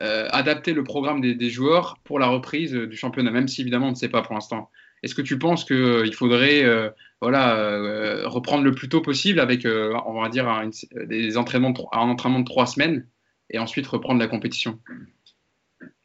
adapter 0.00 0.72
le 0.72 0.82
programme 0.84 1.20
des, 1.20 1.50
joueurs 1.50 1.98
pour 2.04 2.18
la 2.18 2.26
reprise 2.26 2.72
du 2.72 2.96
championnat, 2.96 3.30
même 3.30 3.48
si 3.48 3.60
évidemment 3.60 3.88
on 3.88 3.90
ne 3.90 3.96
sait 3.96 4.08
pas 4.08 4.22
pour 4.22 4.34
l'instant. 4.34 4.70
Est-ce 5.02 5.14
que 5.14 5.22
tu 5.22 5.38
penses 5.38 5.64
qu'il 5.64 5.76
euh, 5.76 6.10
faudrait 6.12 6.64
euh, 6.64 6.88
voilà, 7.20 8.26
reprendre 8.26 8.64
le 8.64 8.72
plus 8.72 8.88
tôt 8.88 9.02
possible 9.02 9.38
avec, 9.38 9.66
on 9.66 10.20
va 10.20 10.28
dire, 10.28 10.48
un, 10.48 10.70
des 11.06 11.36
entraînements 11.36 11.74
un 11.92 12.08
entraînement 12.08 12.40
de 12.40 12.44
trois 12.44 12.66
semaines 12.66 13.06
et 13.50 13.58
ensuite 13.58 13.86
reprendre 13.86 14.18
la 14.18 14.28
compétition? 14.28 14.80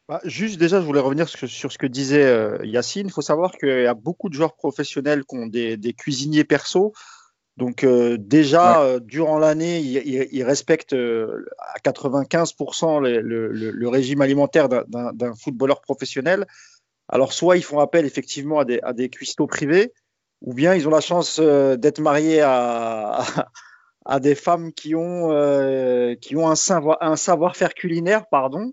Bah, 0.08 0.20
Juste 0.24 0.58
déjà, 0.58 0.80
je 0.80 0.86
voulais 0.86 1.00
revenir 1.00 1.28
sur, 1.28 1.48
ce 1.48 1.78
que 1.78 1.86
disait 1.86 2.58
Yacine. 2.64 3.06
Il 3.06 3.12
faut 3.12 3.22
savoir 3.22 3.52
qu'il 3.52 3.68
y 3.82 3.86
a 3.86 3.94
beaucoup 3.94 4.28
de 4.28 4.34
joueurs 4.34 4.54
professionnels 4.54 5.24
qui 5.24 5.36
ont 5.36 5.46
des, 5.46 5.76
des 5.76 5.92
cuisiniers 5.94 6.44
perso 6.44 6.92
donc 7.60 7.84
euh, 7.84 8.16
déjà, 8.18 8.80
euh, 8.80 9.00
durant 9.00 9.38
l'année, 9.38 9.80
il, 9.80 10.42
respecte 10.44 10.94
euh, 10.94 11.44
à 11.58 11.78
95% 11.80 13.00
le, 13.02 13.88
régime 13.88 14.22
alimentaire 14.22 14.70
d'un 14.70 15.34
footballeur 15.34 15.82
professionnel. 15.82 16.46
Alors 17.10 17.34
soit 17.34 17.58
ils 17.58 17.62
font 17.62 17.78
appel 17.78 18.06
effectivement 18.06 18.60
à 18.60 18.64
des, 18.64 18.80
à 18.82 18.94
des 18.94 19.10
cuistots 19.10 19.46
privés, 19.46 19.92
ou 20.40 20.54
bien 20.54 20.74
ils 20.74 20.88
ont 20.88 20.90
la 20.90 21.02
chance 21.02 21.38
d'être 21.38 21.98
mariés 21.98 22.40
à, 22.40 23.24
à, 24.06 24.20
des 24.20 24.34
femmes 24.34 24.72
qui 24.72 24.94
ont, 24.94 25.28
qui 26.18 26.36
ont 26.36 26.48
un, 26.48 26.56
savoir, 26.56 26.96
un 27.02 27.16
savoir-faire 27.16 27.74
culinaire, 27.74 28.24
pardon. 28.30 28.72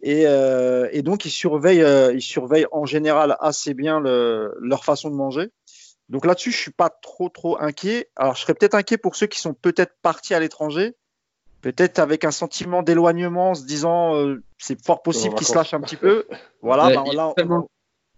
Et, 0.00 0.22
et, 0.22 1.02
donc 1.02 1.26
ils 1.26 1.30
surveillent, 1.30 2.14
ils 2.14 2.22
surveillent 2.22 2.68
en 2.72 2.86
général 2.86 3.36
assez 3.40 3.74
bien 3.74 4.00
leur 4.00 4.82
façon 4.82 5.10
de 5.10 5.14
manger. 5.14 5.50
Donc 6.08 6.26
là-dessus, 6.26 6.52
je 6.52 6.58
suis 6.58 6.70
pas 6.70 6.90
trop 6.90 7.28
trop 7.28 7.60
inquiet. 7.60 8.10
Alors, 8.16 8.34
je 8.34 8.42
serais 8.42 8.54
peut-être 8.54 8.74
inquiet 8.74 8.98
pour 8.98 9.16
ceux 9.16 9.26
qui 9.26 9.40
sont 9.40 9.54
peut-être 9.54 9.94
partis 10.02 10.34
à 10.34 10.40
l'étranger, 10.40 10.94
peut-être 11.62 11.98
avec 11.98 12.24
un 12.24 12.30
sentiment 12.30 12.82
d'éloignement, 12.82 13.50
en 13.50 13.54
se 13.54 13.64
disant 13.64 14.14
euh, 14.16 14.42
c'est 14.58 14.82
fort 14.84 15.02
possible 15.02 15.34
qu'ils 15.34 15.46
se 15.46 15.54
lâchent 15.54 15.74
un 15.74 15.80
petit 15.80 15.96
peu. 15.96 16.26
Voilà. 16.60 16.90
Ben, 16.90 17.04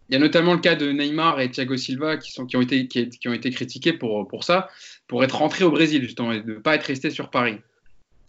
il, 0.09 0.15
y 0.15 0.17
a 0.17 0.19
notamment 0.19 0.55
le 0.55 0.61
cas 0.61 0.77
de 0.77 0.91
Neymar 0.91 1.41
et 1.41 1.51
Thiago 1.51 1.77
Silva 1.77 2.17
qui, 2.17 2.33
sont, 2.33 2.47
qui, 2.47 2.57
ont, 2.57 2.61
été, 2.61 2.87
qui, 2.87 3.29
ont 3.29 3.33
été 3.33 3.51
critiqués 3.51 3.93
pour, 3.93 4.29
pour 4.29 4.45
ça, 4.45 4.69
pour 5.09 5.25
être 5.25 5.39
rentrés 5.39 5.65
au 5.65 5.71
Brésil 5.71 6.03
justement 6.03 6.33
et 6.33 6.43
de 6.43 6.55
ne 6.55 6.59
pas 6.59 6.77
être 6.77 6.85
restés 6.85 7.11
sur 7.11 7.31
Paris. 7.31 7.59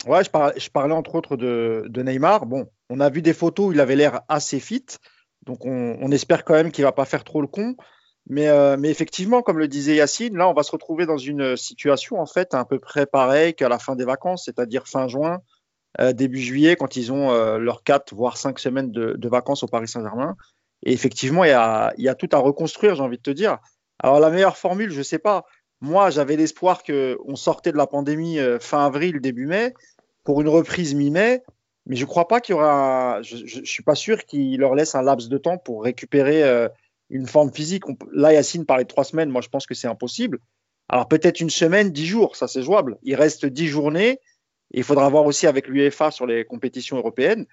Ouais, 0.06 0.24
je 0.24 0.30
parlais, 0.30 0.60
je 0.60 0.70
parlais 0.70 0.94
entre 0.94 1.16
autres 1.16 1.38
de, 1.38 1.86
de, 1.88 2.04
Neymar. 2.04 2.46
Bon, 2.46 2.68
on 2.90 3.00
a 3.00 3.10
vu 3.10 3.22
des 3.24 3.34
photos 3.34 3.70
où 3.70 3.72
il 3.74 3.80
avait 3.80 3.96
l'air 3.96 4.22
assez 4.28 4.60
fit, 4.60 4.86
donc 5.46 5.66
on, 5.66 5.98
on 6.00 6.12
espère 6.12 6.46
quand 6.46 6.54
même 6.54 6.72
qu'il 6.72 6.84
va 6.84 6.92
pas 6.92 7.06
faire 7.06 7.24
trop 7.24 7.42
le 7.42 7.48
con. 7.48 7.76
Euh, 8.32 8.78
mais, 8.78 8.90
effectivement, 8.90 9.42
comme 9.42 9.58
le 9.58 9.68
disait 9.68 9.96
Yacine, 9.96 10.36
là, 10.36 10.50
on 10.50 10.54
va 10.54 10.64
se 10.64 10.72
retrouver 10.72 11.06
dans 11.06 11.18
une 11.18 11.56
situation 11.56 12.20
en 12.20 12.26
fait 12.26 12.54
à 12.54 12.66
peu 12.66 12.80
près 12.80 13.06
pareille 13.06 13.54
qu'à 13.54 13.70
la 13.70 13.80
fin 13.80 13.96
des 13.96 14.06
vacances, 14.06 14.46
c'est-à-dire 14.46 14.88
fin 14.88 15.08
juin, 15.08 15.40
euh, 16.02 16.14
début 16.14 16.42
juillet, 16.42 16.76
quand 16.76 16.96
ils 16.96 17.12
ont 17.12 17.32
euh, 17.32 17.58
leurs 17.58 17.84
4 17.84 18.14
voire 18.14 18.38
5 18.38 18.60
semaines 18.60 18.92
de, 18.92 19.30
vacances 19.30 19.64
au 19.64 19.68
Paris 19.68 19.88
Saint-Germain. 19.88 20.36
Et 20.84 20.94
effectivement, 20.94 21.44
il 21.44 21.50
y 21.50 21.54
a, 21.54 22.16
tout 22.16 22.30
à 22.32 22.38
reconstruire, 22.38 22.96
j'ai 22.96 23.02
envie 23.02 23.18
de 23.18 23.24
te 23.24 23.32
dire. 23.32 23.58
Alors, 24.00 24.20
la 24.20 24.30
meilleure 24.30 24.58
formule, 24.58 24.92
je 24.92 25.00
ne 25.00 25.04
sais 25.04 25.20
pas. 25.20 25.46
Moi, 25.82 26.10
j'avais 26.10 26.36
l'espoir 26.36 26.84
qu'on 26.84 27.36
sortait 27.36 27.72
de 27.72 27.78
la 27.78 27.88
pandémie 27.88 28.38
fin 28.60 28.86
avril, 28.86 29.20
début 29.20 29.48
mai, 29.48 29.74
pour 30.24 30.42
une 30.42 30.50
reprise 30.50 30.94
mi-mai. 30.94 31.42
Mais 31.88 31.96
je 31.96 32.04
ne 32.04 32.08
crois 32.08 32.28
pas 32.28 32.42
qu'il 32.42 32.54
y 32.54 32.56
aura. 32.56 33.22
Je 33.24 33.60
ne 33.60 33.66
suis 33.66 33.82
pas 33.82 33.96
sûr 33.96 34.26
qu'il 34.26 34.60
leur 34.60 34.76
laisse 34.76 34.94
un 34.94 35.02
laps 35.02 35.30
de 35.30 35.38
temps 35.40 35.58
pour 35.58 35.84
récupérer 35.84 36.44
une 37.10 37.28
forme 37.28 37.52
physique. 37.52 37.84
là, 38.12 38.34
Yacine 38.34 38.66
parlait 38.66 38.84
de 38.84 38.90
trois 38.90 39.04
semaines. 39.04 39.30
Moi, 39.30 39.42
je 39.42 39.50
pense 39.50 39.66
que 39.66 39.74
c'est 39.74 39.88
impossible. 39.88 40.40
Alors 40.90 41.08
peut-être 41.08 41.42
une 41.42 41.50
semaine, 41.50 41.92
dix 41.92 42.06
jours, 42.06 42.36
ça 42.36 42.48
c'est 42.48 42.64
jouable. 42.64 42.98
Il 43.04 43.16
reste 43.16 43.46
dix 43.46 43.68
journées. 43.68 44.20
il 44.72 44.84
faudra 44.84 45.10
voir 45.10 45.26
aussi 45.26 45.48
avec 45.48 45.68
l'UEFA 45.68 46.12
sur 46.12 46.26
les 46.26 46.46
compétitions 46.46 46.98
européennes. 46.98 47.46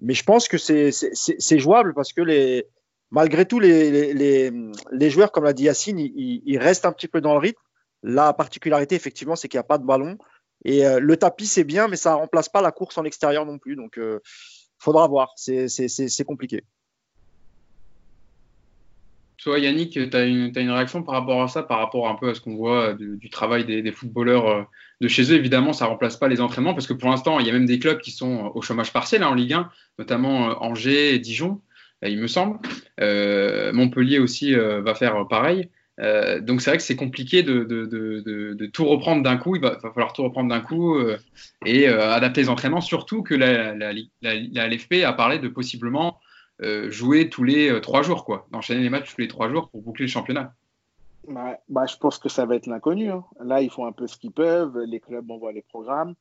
Mais 0.00 0.14
je 0.14 0.24
pense 0.24 0.48
que 0.48 0.58
c'est 0.58 1.58
jouable 1.58 1.94
parce 1.94 2.12
que 2.12 2.22
les, 2.22 2.66
malgré 3.10 3.44
tout, 3.46 3.60
les, 3.60 4.14
les, 4.14 4.50
les, 4.90 5.10
joueurs, 5.10 5.30
comme 5.30 5.44
l'a 5.44 5.52
dit 5.52 5.64
Yacine, 5.64 5.98
ils, 5.98 6.42
ils, 6.44 6.58
restent 6.58 6.86
un 6.86 6.92
petit 6.92 7.08
peu 7.08 7.20
dans 7.20 7.34
le 7.34 7.38
rythme. 7.38 7.60
La 8.02 8.32
particularité, 8.32 8.94
effectivement, 8.94 9.36
c'est 9.36 9.48
qu'il 9.48 9.58
n'y 9.58 9.62
a 9.62 9.64
pas 9.64 9.78
de 9.78 9.84
ballon. 9.84 10.16
Et 10.64 10.86
euh, 10.86 11.00
le 11.00 11.16
tapis, 11.16 11.46
c'est 11.46 11.64
bien, 11.64 11.86
mais 11.86 11.96
ça 11.96 12.12
ne 12.12 12.16
remplace 12.16 12.48
pas 12.48 12.62
la 12.62 12.72
course 12.72 12.96
en 12.96 13.04
extérieur 13.04 13.44
non 13.44 13.58
plus. 13.58 13.76
Donc, 13.76 13.94
il 13.96 14.02
euh, 14.02 14.18
faudra 14.78 15.06
voir. 15.06 15.32
C'est 15.36 16.24
compliqué. 16.26 16.64
Toi, 19.42 19.58
Yannick, 19.58 19.92
tu 19.92 20.16
as, 20.16 20.24
une 20.24 20.70
réaction 20.70 21.02
par 21.02 21.14
rapport 21.14 21.42
à 21.42 21.48
ça, 21.48 21.62
par 21.62 21.78
rapport 21.78 22.08
un 22.08 22.14
peu 22.14 22.28
à 22.28 22.34
ce 22.34 22.40
qu'on 22.40 22.56
voit 22.56 22.94
du, 22.94 23.30
travail 23.30 23.64
des, 23.64 23.92
footballeurs 23.92 24.48
euh, 24.48 24.62
de 25.00 25.08
chez 25.08 25.32
eux? 25.32 25.36
Évidemment, 25.36 25.72
ça 25.72 25.86
ne 25.86 25.90
remplace 25.90 26.16
pas 26.16 26.28
les 26.28 26.40
entraînements, 26.40 26.74
parce 26.74 26.86
que 26.86 26.92
pour 26.92 27.10
l'instant, 27.10 27.40
il 27.40 27.46
y 27.46 27.50
a 27.50 27.52
même 27.52 27.66
des 27.66 27.78
clubs 27.78 28.00
qui 28.00 28.10
sont 28.10 28.52
au 28.54 28.62
chômage 28.62 28.92
partiel 28.92 29.22
hein, 29.22 29.28
en 29.28 29.34
Ligue 29.34 29.54
1, 29.54 29.70
notamment 29.98 30.62
Angers 30.62 31.14
et 31.14 31.18
Dijon, 31.18 31.60
il 32.02 32.18
me 32.18 32.26
semble. 32.26 32.58
Montpellier 32.98 34.18
aussi 34.18 34.54
va 34.54 34.94
faire 34.94 35.26
pareil. 35.28 35.68
Euh, 36.00 36.40
donc 36.40 36.62
c'est 36.62 36.70
vrai 36.70 36.78
que 36.78 36.82
c'est 36.82 36.96
compliqué 36.96 37.42
de, 37.42 38.66
tout 38.66 38.84
reprendre 38.86 39.22
d'un 39.22 39.36
coup. 39.36 39.56
Il 39.56 39.62
va, 39.62 39.78
falloir 39.80 40.12
tout 40.12 40.22
reprendre 40.22 40.48
d'un 40.48 40.60
coup 40.60 40.96
euh, 40.96 41.18
et 41.66 41.88
euh, 41.88 42.12
adapter 42.12 42.42
les 42.42 42.48
entraînements. 42.48 42.80
Surtout 42.80 43.22
que 43.22 43.34
la, 43.34 43.74
LFP 44.22 45.04
a 45.04 45.12
parlé 45.12 45.38
de 45.38 45.48
possiblement 45.48 46.18
jouer 46.88 47.30
tous 47.30 47.44
les 47.44 47.80
trois 47.80 48.02
jours, 48.02 48.24
quoi, 48.24 48.46
d'enchaîner 48.50 48.80
les 48.80 48.90
matchs 48.90 49.14
tous 49.14 49.20
les 49.20 49.28
trois 49.28 49.48
jours 49.48 49.68
pour 49.70 49.82
boucler 49.82 50.04
le 50.06 50.10
championnat. 50.10 50.54
Bah, 51.28 51.86
je 51.86 51.96
pense 51.96 52.18
que 52.18 52.28
ça 52.28 52.46
va 52.46 52.56
être 52.56 52.66
l'inconnu. 52.66 53.10
Hein. 53.10 53.24
Là, 53.40 53.60
ils 53.62 53.70
font 53.70 53.86
un 53.86 53.92
peu 53.92 54.06
ce 54.06 54.16
qu'ils 54.16 54.32
peuvent. 54.32 54.78
Les 54.80 55.00
clubs 55.00 55.30
envoient 55.30 55.52
les 55.52 55.62
programmes. 55.62 56.14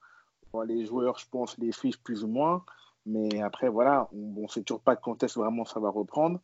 les 0.65 0.85
joueurs, 0.85 1.17
je 1.19 1.25
pense, 1.29 1.57
les 1.57 1.71
suivent 1.71 2.01
plus 2.01 2.23
ou 2.23 2.27
moins. 2.27 2.63
Mais 3.05 3.41
après, 3.41 3.69
voilà, 3.69 4.07
on 4.13 4.43
ne 4.43 4.47
sait 4.47 4.61
toujours 4.61 4.81
pas 4.81 4.95
quand 4.95 5.23
est-ce 5.23 5.39
vraiment 5.39 5.65
ça 5.65 5.79
va 5.79 5.89
reprendre 5.89 6.39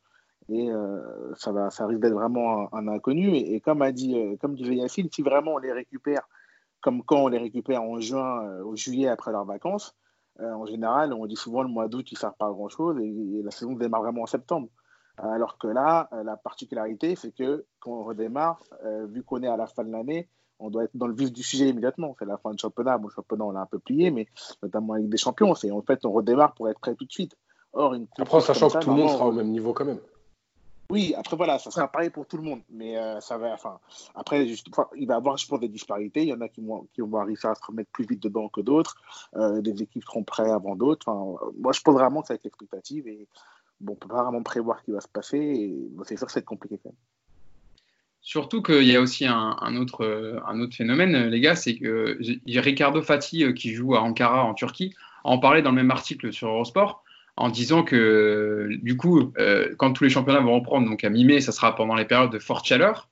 et 0.49 0.69
euh, 0.69 1.33
ça, 1.35 1.51
va, 1.51 1.69
ça 1.69 1.87
risque 1.87 2.01
d'être 2.01 2.13
vraiment 2.13 2.73
un, 2.73 2.87
inconnu. 2.87 3.35
Et, 3.35 3.59
comme 3.59 3.81
a 3.81 3.91
dit, 3.91 4.15
euh, 4.15 4.35
comme 4.37 4.55
disait 4.55 4.75
Yacine, 4.75 5.09
si 5.11 5.21
vraiment 5.21 5.55
on 5.55 5.57
les 5.57 5.71
récupère, 5.71 6.27
comme 6.81 7.03
quand 7.03 7.23
on 7.23 7.27
les 7.27 7.39
récupère 7.39 7.81
en 7.81 7.99
juin 7.99 8.43
ou 8.61 8.73
euh, 8.73 8.75
juillet 8.75 9.07
après 9.07 9.31
leurs 9.31 9.45
vacances, 9.45 9.95
en 10.39 10.65
général, 10.65 11.13
on 11.13 11.25
dit 11.25 11.35
souvent 11.35 11.61
le 11.63 11.69
mois 11.69 11.87
d'août, 11.87 12.11
ils 12.11 12.15
ne 12.15 12.19
servent 12.19 12.37
pas 12.37 12.47
à 12.47 12.51
grand-chose 12.51 12.99
et, 12.99 13.41
la 13.43 13.51
saison 13.51 13.73
démarre 13.73 14.01
vraiment 14.01 14.23
en 14.23 14.27
septembre. 14.27 14.67
Alors 15.17 15.57
que 15.57 15.67
là, 15.67 16.09
la 16.25 16.35
particularité, 16.35 17.15
c'est 17.15 17.31
que 17.31 17.65
quand 17.79 17.91
on 17.91 18.03
redémarre, 18.03 18.61
vu 19.07 19.23
qu'on 19.23 19.41
est 19.43 19.47
à 19.47 19.55
la 19.55 19.65
fin 19.65 19.85
de 19.85 19.91
l'année, 19.91 20.27
on 20.59 20.69
doit 20.69 20.85
être 20.85 20.95
dans 20.95 21.07
le 21.07 21.15
vif 21.15 21.31
du 21.31 21.43
sujet 21.43 21.69
immédiatement. 21.69 22.15
C'est 22.19 22.25
la 22.25 22.37
fin 22.37 22.51
du 22.51 22.57
championnat. 22.57 22.97
Bon, 22.97 23.07
le 23.07 23.13
championnat, 23.13 23.45
on 23.45 23.51
l'a 23.51 23.61
un 23.61 23.65
peu 23.65 23.79
plié, 23.79 24.11
mais 24.11 24.27
notamment 24.63 24.93
avec 24.93 25.09
des 25.09 25.17
champions. 25.17 25.55
C'est 25.55 25.71
en 25.71 25.81
fait, 25.81 26.05
on 26.05 26.11
redémarre 26.11 26.53
pour 26.53 26.69
être 26.69 26.79
prêt 26.79 26.95
tout 26.95 27.05
de 27.05 27.11
suite. 27.11 27.35
Or, 27.73 27.93
une 27.93 28.07
Après, 28.17 28.39
sachant 28.41 28.69
que 28.69 28.79
tout 28.79 28.89
le 28.89 28.95
monde 28.95 29.09
sera 29.09 29.27
au 29.27 29.33
même 29.33 29.49
niveau 29.49 29.73
quand 29.73 29.85
même. 29.85 29.99
Oui, 30.89 31.15
après 31.17 31.35
voilà, 31.35 31.57
ça 31.57 31.71
sera 31.71 31.87
pareil 31.87 32.09
pour 32.09 32.27
tout 32.27 32.37
le 32.37 32.43
monde. 32.43 32.61
Mais 32.69 32.97
euh, 32.97 33.19
ça 33.19 33.37
va, 33.37 33.53
enfin, 33.53 33.79
après, 34.13 34.45
il 34.45 35.07
va 35.07 35.15
y 35.15 35.17
avoir, 35.17 35.37
je 35.37 35.47
pense, 35.47 35.59
des 35.59 35.67
disparités. 35.67 36.21
Il 36.21 36.29
y 36.29 36.33
en 36.33 36.41
a 36.41 36.47
qui 36.47 36.61
vont, 36.61 36.87
qui 36.93 37.01
vont 37.01 37.17
arriver 37.17 37.39
à 37.43 37.55
se 37.55 37.65
remettre 37.65 37.89
plus 37.91 38.05
vite 38.05 38.21
dedans 38.21 38.49
que 38.49 38.61
d'autres. 38.61 38.95
Euh, 39.35 39.61
des 39.61 39.81
équipes 39.81 40.03
seront 40.03 40.23
prêtes 40.23 40.47
avant 40.47 40.75
d'autres. 40.75 41.07
Enfin, 41.07 41.49
moi, 41.57 41.73
je 41.73 41.81
pense 41.81 41.95
vraiment 41.95 42.21
que 42.21 42.27
ça 42.27 42.33
va 42.33 42.35
être 42.35 42.45
expectative. 42.45 43.07
Et 43.07 43.27
bon, 43.81 43.93
on 43.93 43.95
peut 43.95 44.07
pas 44.07 44.23
vraiment 44.23 44.43
prévoir 44.43 44.79
ce 44.79 44.85
qui 44.85 44.91
va 44.91 45.01
se 45.01 45.07
passer. 45.07 45.37
Et 45.37 45.75
c'est 46.03 46.17
sûr 46.17 46.27
que 46.27 46.33
c'est 46.33 46.45
compliqué 46.45 46.79
quand 46.81 46.89
même. 46.89 46.97
Surtout 48.21 48.63
qu'il 48.63 48.85
y 48.85 48.95
a 48.95 49.01
aussi 49.01 49.27
un, 49.27 49.75
autre, 49.75 50.41
un 50.47 50.59
autre 50.59 50.75
phénomène, 50.75 51.27
les 51.27 51.39
gars, 51.41 51.55
c'est 51.55 51.75
que 51.75 52.17
Ricardo 52.59 53.03
Fati, 53.03 53.43
euh, 53.43 53.53
qui 53.53 53.71
joue 53.71 53.93
à 53.93 54.01
Ankara 54.01 54.43
en 54.43 54.55
Turquie, 54.55 54.95
en 55.23 55.37
parlait 55.37 55.61
dans 55.61 55.69
le 55.69 55.75
même 55.75 55.91
article 55.91 56.33
sur 56.33 56.47
Eurosport 56.47 57.03
en 57.37 57.49
disant 57.49 57.83
que 57.83 58.69
du 58.81 58.95
coup, 58.97 59.33
euh, 59.37 59.73
quand 59.77 59.93
tous 59.93 60.03
les 60.03 60.09
championnats 60.09 60.39
vont 60.39 60.55
reprendre, 60.55 60.89
donc 60.89 61.03
à 61.03 61.09
mi-mai, 61.09 61.41
ça 61.41 61.51
sera 61.51 61.75
pendant 61.75 61.95
les 61.95 62.05
périodes 62.05 62.31
de 62.31 62.39
forte 62.39 62.65
chaleur. 62.65 63.09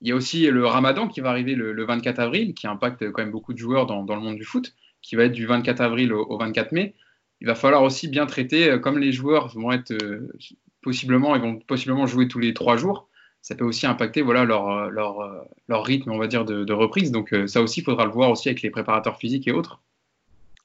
Il 0.00 0.08
y 0.08 0.12
a 0.12 0.14
aussi 0.14 0.46
le 0.46 0.64
Ramadan 0.66 1.08
qui 1.08 1.20
va 1.20 1.30
arriver 1.30 1.54
le, 1.54 1.84
24 1.84 2.20
avril, 2.20 2.54
qui 2.54 2.66
impacte 2.66 3.10
quand 3.10 3.22
même 3.22 3.32
beaucoup 3.32 3.52
de 3.52 3.58
joueurs 3.58 3.86
dans, 3.86 4.02
le 4.02 4.20
monde 4.20 4.36
du 4.36 4.44
foot, 4.44 4.74
qui 5.02 5.16
va 5.16 5.24
être 5.24 5.32
du 5.32 5.46
24 5.46 5.80
avril 5.80 6.12
au, 6.12 6.38
24 6.38 6.72
mai. 6.72 6.94
Il 7.40 7.46
va 7.46 7.54
falloir 7.54 7.82
aussi 7.82 8.08
bien 8.08 8.26
traiter, 8.26 8.70
euh, 8.70 8.78
comme 8.78 8.98
les 8.98 9.12
joueurs 9.12 9.48
vont 9.48 9.72
être 9.72 9.92
euh, 9.92 10.32
possiblement, 10.82 11.36
ils 11.36 11.42
vont 11.42 11.58
possiblement 11.58 12.06
jouer 12.06 12.28
tous 12.28 12.38
les 12.38 12.54
trois 12.54 12.76
jours. 12.76 13.08
Ça 13.42 13.54
peut 13.54 13.64
aussi 13.64 13.86
impacter 13.86 14.22
voilà 14.22 14.44
leur, 14.44 14.90
leur, 14.90 15.46
leur 15.68 15.84
rythme, 15.84 16.10
on 16.10 16.18
va 16.18 16.26
dire, 16.26 16.44
de, 16.44 16.64
de 16.64 16.72
reprise. 16.72 17.12
Donc 17.12 17.34
ça 17.46 17.62
aussi, 17.62 17.80
il 17.80 17.84
faudra 17.84 18.04
le 18.04 18.10
voir 18.10 18.30
aussi 18.30 18.48
avec 18.48 18.62
les 18.62 18.70
préparateurs 18.70 19.16
physiques 19.18 19.46
et 19.46 19.52
autres. 19.52 19.80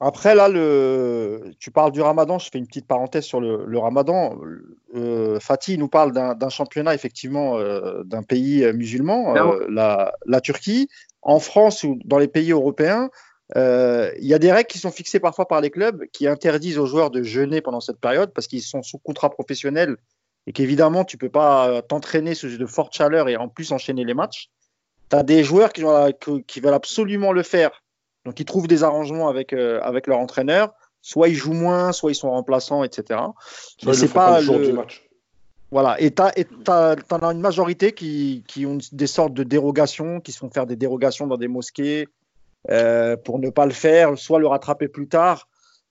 Après, 0.06 0.36
là, 0.36 0.50
le... 0.50 1.54
tu 1.60 1.72
parles 1.72 1.94
du 1.94 2.02
ramadan, 2.02 2.38
je 2.38 2.50
fais 2.52 2.58
une 2.58 2.68
petite 2.68 2.88
parenthèse 2.88 3.24
sur 3.24 3.40
le, 3.40 3.78
ramadan. 3.78 4.38
Euh, 4.96 5.40
Fatih 5.40 5.78
nous 5.78 5.88
parle 5.88 6.12
d'un 6.12 6.50
championnat, 6.50 6.94
effectivement, 6.94 7.58
euh, 7.58 8.04
d'un 8.04 8.22
pays 8.22 8.70
musulman, 8.74 9.34
euh, 9.38 9.66
la, 9.70 10.42
Turquie. 10.42 10.90
En 11.22 11.40
France 11.40 11.84
ou 11.84 11.98
dans 12.04 12.18
les 12.18 12.28
pays 12.28 12.52
européens, 12.52 13.10
il 13.56 14.26
y 14.28 14.34
a 14.34 14.40
des 14.40 14.52
règles 14.52 14.68
qui 14.68 14.78
sont 14.78 14.92
fixées 14.92 15.22
parfois 15.22 15.48
par 15.48 15.62
les 15.62 15.70
clubs 15.70 16.04
qui 16.12 16.28
interdisent 16.28 16.80
aux 16.80 16.86
joueurs 16.86 17.10
de 17.10 17.24
jeûner 17.24 17.62
pendant 17.62 17.80
cette 17.80 18.02
période 18.02 18.34
parce 18.34 18.48
qu'ils 18.48 18.62
sont 18.62 18.84
sous 18.84 18.98
contrat 18.98 19.30
professionnel 19.30 19.96
et 20.48 20.52
qu'évidemment, 20.52 21.06
tu 21.06 21.16
ne 21.16 21.20
peux 21.20 21.30
pas 21.30 21.82
t'entraîner 21.84 22.36
sous 22.36 22.58
de 22.58 22.66
forte 22.66 22.94
chaleur 22.94 23.30
et 23.30 23.38
en 23.38 23.48
plus 23.48 23.72
enchaîner 23.72 24.04
les 24.04 24.14
matchs. 24.14 24.50
Tu 25.10 25.16
as 25.16 25.24
des 25.24 25.46
joueurs 25.46 25.72
qui, 25.72 25.86
qui 26.46 26.60
veulent 26.60 26.74
absolument 26.74 27.32
le 27.32 27.44
faire 27.44 27.83
donc 28.26 28.40
ils 28.40 28.46
trouvent 28.46 28.68
des 28.68 28.84
arrangements 28.84 29.28
avec, 29.28 29.54
euh, 29.54 29.80
avec 29.82 30.08
leur 30.08 30.20
entraîneur. 30.20 30.74
Soit 31.02 31.28
ils 31.28 31.36
jouent 31.36 31.54
moins, 31.54 31.92
soit 31.92 32.12
ils 32.12 32.16
sont 32.16 32.32
remplaçants, 32.32 32.84
etc. 32.84 33.20
Mais 33.86 33.94
c'est 33.94 34.14
pas, 34.14 34.40
le 34.40 34.66
du 34.66 34.72
match. 34.72 35.04
Voilà, 35.70 36.00
et 36.00 36.12
tu 36.12 36.22
en 36.22 36.28
as 36.30 37.32
une 37.32 37.42
majorité 37.42 37.94
qui, 37.94 38.44
qui, 38.48 38.66
ont 38.66 38.78
des 38.92 39.08
sortes 39.08 39.34
de 39.34 39.44
dérogations, 39.44 40.22
qui 40.22 40.32
se 40.32 40.38
font 40.38 40.50
faire 40.50 40.68
des 40.68 40.76
dérogations 40.76 41.26
dans 41.28 41.36
des 41.36 41.48
mosquées 41.48 42.08
euh, 42.70 43.18
pour 43.18 43.40
ne 43.40 43.50
pas 43.50 43.66
le 43.66 43.74
faire, 43.74 44.18
soit 44.18 44.40
le 44.40 44.48
rattraper 44.48 44.88
plus 44.88 45.08
tard, 45.08 45.50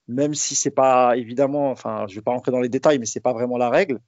même 0.09 0.35
si 0.35 0.55
c'est 0.55 0.71
pas 0.71 1.17
évidemment, 1.17 1.71
enfin, 1.71 2.07
je 2.09 2.15
vais 2.15 2.23
pas 2.23 2.31
rentrer 2.31 2.53
dans 2.53 2.61
les 2.61 2.69
détails, 2.69 2.99
mais 2.99 3.07
c'est 3.07 3.21
pas 3.21 3.33
vraiment 3.33 3.59
la 3.59 3.69
règle, 3.69 3.99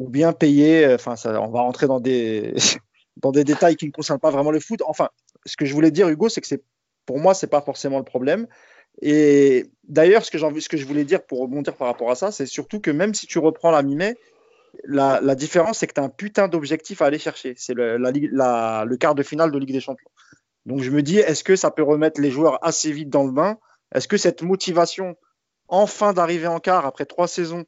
ou 0.00 0.08
bien 0.08 0.32
payer, 0.32 0.84
euh, 0.84 0.96
enfin, 0.96 1.14
on 1.24 1.48
va 1.48 1.60
rentrer 1.60 1.86
dans 1.86 2.00
des, 2.00 2.52
dans 3.16 3.30
des 3.30 3.44
détails 3.44 3.76
qui 3.76 3.86
ne 3.86 3.92
concernent 3.92 4.20
pas 4.20 4.30
vraiment 4.30 4.50
le 4.50 4.60
foot. 4.60 4.82
Enfin, 4.84 5.08
ce 5.46 5.56
que 5.56 5.64
je 5.64 5.72
voulais 5.72 5.92
dire, 5.92 6.08
Hugo, 6.08 6.28
c'est 6.28 6.40
que 6.40 6.46
c'est 6.46 6.62
pour 7.06 7.18
moi, 7.18 7.34
ce 7.34 7.44
n'est 7.44 7.50
pas 7.50 7.60
forcément 7.60 7.98
le 7.98 8.04
problème. 8.04 8.46
Et 9.02 9.66
d'ailleurs, 9.84 10.24
ce 10.24 10.30
que, 10.30 10.38
ce 10.38 10.68
que 10.68 10.76
je 10.76 10.86
voulais 10.86 11.04
dire 11.04 11.24
pour 11.24 11.40
rebondir 11.40 11.74
par 11.74 11.88
rapport 11.88 12.10
à 12.10 12.14
ça, 12.14 12.30
c'est 12.30 12.46
surtout 12.46 12.80
que 12.80 12.90
même 12.90 13.14
si 13.14 13.26
tu 13.26 13.38
reprends 13.38 13.70
la 13.70 13.82
mi-mai, 13.82 14.16
la, 14.84 15.34
différence, 15.34 15.78
c'est 15.78 15.86
que 15.86 15.94
tu 15.94 16.00
as 16.00 16.04
un 16.04 16.08
putain 16.08 16.48
d'objectif 16.48 17.02
à 17.02 17.06
aller 17.06 17.18
chercher. 17.18 17.54
C'est 17.56 17.74
le, 17.74 17.96
le 17.96 18.96
quart 18.96 19.14
de 19.14 19.22
finale 19.22 19.50
de 19.50 19.58
Ligue 19.58 19.72
des 19.72 19.80
Champions. 19.80 20.10
Donc 20.66 20.80
je 20.80 20.90
me 20.90 21.02
dis, 21.02 21.18
est-ce 21.18 21.44
que 21.44 21.56
ça 21.56 21.70
peut 21.70 21.82
remettre 21.82 22.20
les 22.20 22.30
joueurs 22.30 22.64
assez 22.64 22.90
vite 22.92 23.10
dans 23.10 23.24
le 23.24 23.32
bain? 23.32 23.58
Est-ce 23.94 24.08
que 24.08 24.16
cette 24.16 24.42
motivation, 24.42 25.16
enfin 25.68 26.12
d'arriver 26.12 26.46
en 26.46 26.58
quart 26.58 26.86
après 26.86 27.04
trois 27.04 27.28
saisons, 27.28 27.64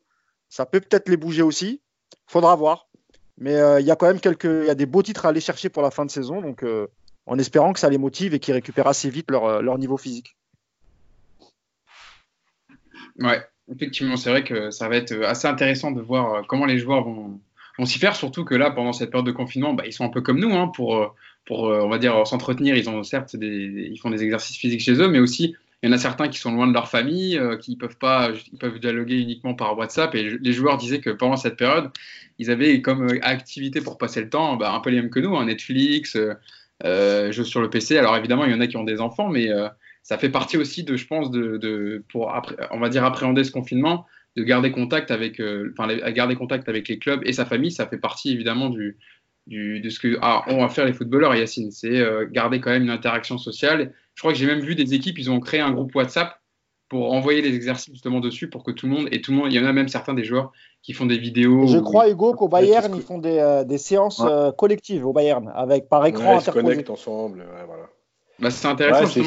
ça 0.48 0.66
peut 0.66 0.80
peut-être 0.80 1.08
les 1.08 1.16
bouger 1.16 1.42
aussi? 1.42 1.82
Faudra 2.26 2.56
voir. 2.56 2.88
Mais 3.38 3.54
euh, 3.56 3.80
il 3.80 3.86
y 3.86 3.90
a 3.90 3.96
quand 3.96 4.06
même 4.06 4.20
quelques, 4.20 4.44
il 4.44 4.66
y 4.66 4.70
a 4.70 4.74
des 4.74 4.86
beaux 4.86 5.02
titres 5.02 5.26
à 5.26 5.28
aller 5.28 5.40
chercher 5.40 5.68
pour 5.68 5.82
la 5.82 5.90
fin 5.90 6.06
de 6.06 6.10
saison. 6.10 6.40
Donc 6.40 6.62
euh, 6.62 6.86
en 7.26 7.38
espérant 7.38 7.72
que 7.72 7.80
ça 7.80 7.90
les 7.90 7.98
motive 7.98 8.34
et 8.34 8.38
qu'ils 8.38 8.54
récupèrent 8.54 8.86
assez 8.86 9.10
vite 9.10 9.30
leur, 9.30 9.44
euh, 9.44 9.62
leur 9.62 9.78
niveau 9.78 9.96
physique. 9.96 10.36
Ouais, 13.18 13.42
effectivement, 13.72 14.16
c'est 14.16 14.30
vrai 14.30 14.44
que 14.44 14.70
ça 14.70 14.88
va 14.88 14.96
être 14.96 15.12
euh, 15.12 15.28
assez 15.28 15.48
intéressant 15.48 15.90
de 15.90 16.00
voir 16.00 16.34
euh, 16.34 16.42
comment 16.46 16.66
les 16.66 16.78
joueurs 16.78 17.02
vont, 17.02 17.40
vont 17.78 17.84
s'y 17.84 17.98
faire, 17.98 18.14
surtout 18.14 18.44
que 18.44 18.54
là, 18.54 18.70
pendant 18.70 18.92
cette 18.92 19.10
période 19.10 19.26
de 19.26 19.32
confinement, 19.32 19.74
bah, 19.74 19.84
ils 19.86 19.92
sont 19.92 20.04
un 20.04 20.10
peu 20.10 20.20
comme 20.20 20.38
nous, 20.38 20.54
hein, 20.54 20.68
pour, 20.68 21.14
pour 21.44 21.64
on 21.64 21.88
va 21.88 21.98
dire, 21.98 22.26
s'entretenir. 22.26 22.76
Ils 22.76 22.88
ont 22.88 23.02
certes, 23.02 23.36
des, 23.36 23.88
ils 23.90 23.98
font 23.98 24.10
des 24.10 24.22
exercices 24.22 24.56
physiques 24.56 24.80
chez 24.80 24.94
eux, 24.94 25.08
mais 25.08 25.18
aussi, 25.18 25.56
il 25.82 25.90
y 25.90 25.92
en 25.92 25.94
a 25.94 25.98
certains 25.98 26.28
qui 26.28 26.38
sont 26.38 26.52
loin 26.52 26.66
de 26.66 26.72
leur 26.72 26.88
famille, 26.88 27.38
qui 27.60 27.76
peuvent 27.76 27.98
pas, 27.98 28.30
ils 28.52 28.58
peuvent 28.58 28.80
dialoguer 28.80 29.20
uniquement 29.20 29.54
par 29.54 29.76
WhatsApp. 29.76 30.14
Et 30.14 30.38
les 30.40 30.52
joueurs 30.52 30.78
disaient 30.78 31.00
que 31.00 31.10
pendant 31.10 31.36
cette 31.36 31.56
période, 31.56 31.90
ils 32.38 32.50
avaient 32.50 32.82
comme 32.82 33.08
activité 33.22 33.80
pour 33.80 33.98
passer 33.98 34.20
le 34.20 34.28
temps, 34.28 34.56
bah, 34.56 34.72
un 34.72 34.80
peu 34.80 34.90
les 34.90 34.96
mêmes 34.96 35.10
que 35.10 35.20
nous, 35.20 35.36
hein, 35.36 35.46
Netflix, 35.46 36.16
euh, 36.16 36.34
jouent 36.84 37.44
sur 37.44 37.60
le 37.60 37.70
PC. 37.70 37.98
Alors 37.98 38.16
évidemment, 38.16 38.44
il 38.44 38.52
y 38.52 38.54
en 38.54 38.60
a 38.60 38.66
qui 38.66 38.76
ont 38.76 38.84
des 38.84 39.00
enfants, 39.00 39.28
mais 39.28 39.50
euh, 39.50 39.68
ça 40.02 40.18
fait 40.18 40.28
partie 40.28 40.56
aussi 40.56 40.84
de, 40.84 40.96
je 40.96 41.06
pense, 41.06 41.30
de, 41.30 42.04
pour 42.08 42.32
on 42.70 42.78
va 42.78 42.88
dire 42.88 43.04
appréhender 43.04 43.44
ce 43.44 43.50
confinement, 43.50 44.06
de 44.36 44.42
garder 44.42 44.70
contact 44.70 45.10
avec, 45.10 45.40
euh, 45.40 45.72
enfin, 45.76 45.94
garder 46.10 46.34
contact 46.34 46.68
avec 46.68 46.88
les 46.88 46.98
clubs 46.98 47.22
et 47.24 47.32
sa 47.32 47.44
famille. 47.44 47.70
Ça 47.70 47.86
fait 47.86 47.98
partie 47.98 48.32
évidemment 48.32 48.68
du, 48.70 48.98
du 49.46 49.80
de 49.80 49.88
ce 49.88 49.98
que 49.98 50.18
ah, 50.22 50.44
ont 50.48 50.64
à 50.64 50.68
faire 50.68 50.84
les 50.84 50.92
footballeurs, 50.92 51.34
Yacine. 51.34 51.70
C'est 51.70 52.04
garder 52.30 52.60
quand 52.60 52.70
même 52.70 52.84
une 52.84 52.90
interaction 52.90 53.38
sociale. 53.38 53.92
Je 54.14 54.22
crois 54.22 54.32
que 54.32 54.38
j'ai 54.38 54.46
même 54.46 54.60
vu 54.60 54.74
des 54.74 54.94
équipes, 54.94 55.18
ils 55.18 55.30
ont 55.30 55.40
créé 55.40 55.60
un 55.60 55.72
groupe 55.72 55.94
WhatsApp 55.94 56.40
pour 56.88 57.12
envoyer 57.12 57.42
les 57.42 57.54
exercices 57.54 57.92
justement 57.92 58.20
dessus 58.20 58.48
pour 58.48 58.62
que 58.62 58.70
tout 58.70 58.86
le 58.86 58.92
monde 58.92 59.08
et 59.10 59.20
tout 59.20 59.32
le 59.32 59.38
monde, 59.38 59.52
il 59.52 59.56
y 59.56 59.60
en 59.60 59.66
a 59.66 59.72
même 59.72 59.88
certains 59.88 60.14
des 60.14 60.24
joueurs 60.24 60.52
qui 60.82 60.92
font 60.92 61.06
des 61.06 61.18
vidéos. 61.18 61.66
Je 61.66 61.78
crois 61.78 62.08
Hugo 62.08 62.34
qu'au 62.34 62.48
Bayern 62.48 62.94
ils 62.94 63.02
font 63.02 63.18
des, 63.18 63.38
euh, 63.38 63.64
des 63.64 63.78
séances 63.78 64.22
euh, 64.24 64.52
collectives 64.52 65.04
au 65.04 65.12
Bayern 65.12 65.52
avec 65.54 65.88
par 65.88 66.06
écran 66.06 66.34
ouais, 66.34 66.38
ils 66.38 66.44
se 66.44 66.50
connectent 66.50 66.90
ensemble. 66.90 67.40
Ouais, 67.40 67.64
voilà. 67.66 67.88
bah, 68.38 68.50
c'est 68.50 68.68
intéressant. 68.68 69.22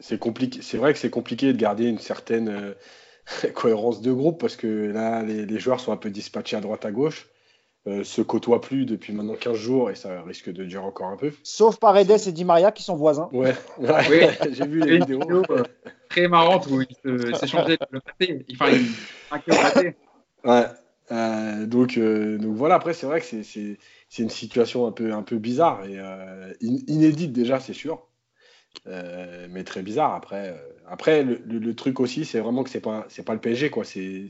c'est 0.00 0.18
compliqué. 0.18 0.60
C'est 0.62 0.76
vrai 0.76 0.92
que 0.92 0.98
c'est 0.98 1.10
compliqué 1.10 1.52
de 1.52 1.58
garder 1.58 1.86
une 1.86 1.98
certaine 1.98 2.48
euh, 2.48 2.74
cohérence 3.54 4.00
de 4.00 4.12
groupe 4.12 4.40
parce 4.40 4.56
que 4.56 4.66
là 4.66 5.22
les, 5.22 5.46
les, 5.46 5.58
joueurs 5.60 5.80
sont 5.80 5.92
un 5.92 5.96
peu 5.96 6.10
dispatchés 6.10 6.56
à 6.56 6.60
droite 6.60 6.84
à 6.84 6.90
gauche. 6.90 7.28
Euh, 7.88 8.04
se 8.04 8.20
côtoient 8.20 8.60
plus 8.60 8.84
depuis 8.84 9.14
maintenant 9.14 9.34
15 9.34 9.56
jours 9.56 9.90
et 9.90 9.94
ça 9.94 10.20
risque 10.22 10.52
de 10.52 10.64
durer 10.64 10.84
encore 10.84 11.06
un 11.08 11.16
peu. 11.16 11.32
Sauf 11.42 11.78
Paredes 11.78 12.10
et 12.26 12.32
Di 12.32 12.44
Maria 12.44 12.70
qui 12.70 12.82
sont 12.82 12.96
voisins. 12.96 13.30
Ouais, 13.32 13.54
ouais. 13.78 14.38
j'ai 14.52 14.66
vu 14.66 14.80
les 14.80 14.98
vidéos. 14.98 15.20
euh, 15.50 15.62
très 16.10 16.28
marrantes 16.28 16.66
où 16.66 16.82
ils 16.82 17.36
s'échangeaient 17.36 17.78
le 17.90 18.00
pâté. 18.00 18.44
Enfin, 18.52 18.72
ils 18.72 19.54
pâté. 19.54 19.96
Ouais. 20.44 20.64
Euh, 21.10 21.66
donc, 21.66 21.96
euh, 21.96 22.36
donc 22.36 22.56
voilà, 22.56 22.74
après, 22.74 22.92
c'est 22.92 23.06
vrai 23.06 23.20
que 23.22 23.26
c'est 23.26 23.78
une 24.18 24.28
situation 24.28 24.86
un 24.86 24.92
peu, 24.92 25.14
un 25.14 25.22
peu 25.22 25.38
bizarre 25.38 25.84
et 25.86 25.98
euh, 25.98 26.52
inédite 26.60 27.32
déjà, 27.32 27.58
c'est 27.58 27.72
sûr. 27.72 28.06
Euh, 28.86 29.46
mais 29.50 29.64
très 29.64 29.80
bizarre. 29.80 30.14
Après, 30.14 30.54
après 30.86 31.22
le, 31.22 31.40
le, 31.46 31.58
le 31.58 31.74
truc 31.74 32.00
aussi, 32.00 32.26
c'est 32.26 32.40
vraiment 32.40 32.64
que 32.64 32.70
c'est 32.70 32.80
pas, 32.80 33.06
c'est 33.08 33.24
pas 33.24 33.32
le 33.32 33.40
PSG, 33.40 33.70
quoi. 33.70 33.84
C'est 33.84 34.26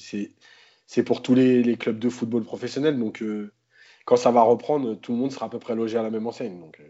pour 1.05 1.23
tous 1.23 1.35
les, 1.35 1.63
les, 1.63 1.77
clubs 1.77 1.99
de 1.99 2.09
football 2.09 2.45
professionnels. 2.45 2.99
Donc, 2.99 3.23
euh, 3.23 3.53
quand 4.05 4.17
ça 4.17 4.31
va 4.31 4.43
reprendre, 4.43 4.95
tout 4.95 5.13
le 5.13 5.19
monde 5.19 5.33
sera 5.33 5.47
à 5.47 5.49
peu 5.49 5.59
près 5.59 5.75
logé 5.75 5.99
à 5.99 6.03
la 6.03 6.11
même 6.11 6.27
enseigne. 6.27 6.59
Donc, 6.59 6.81
euh... 6.81 6.89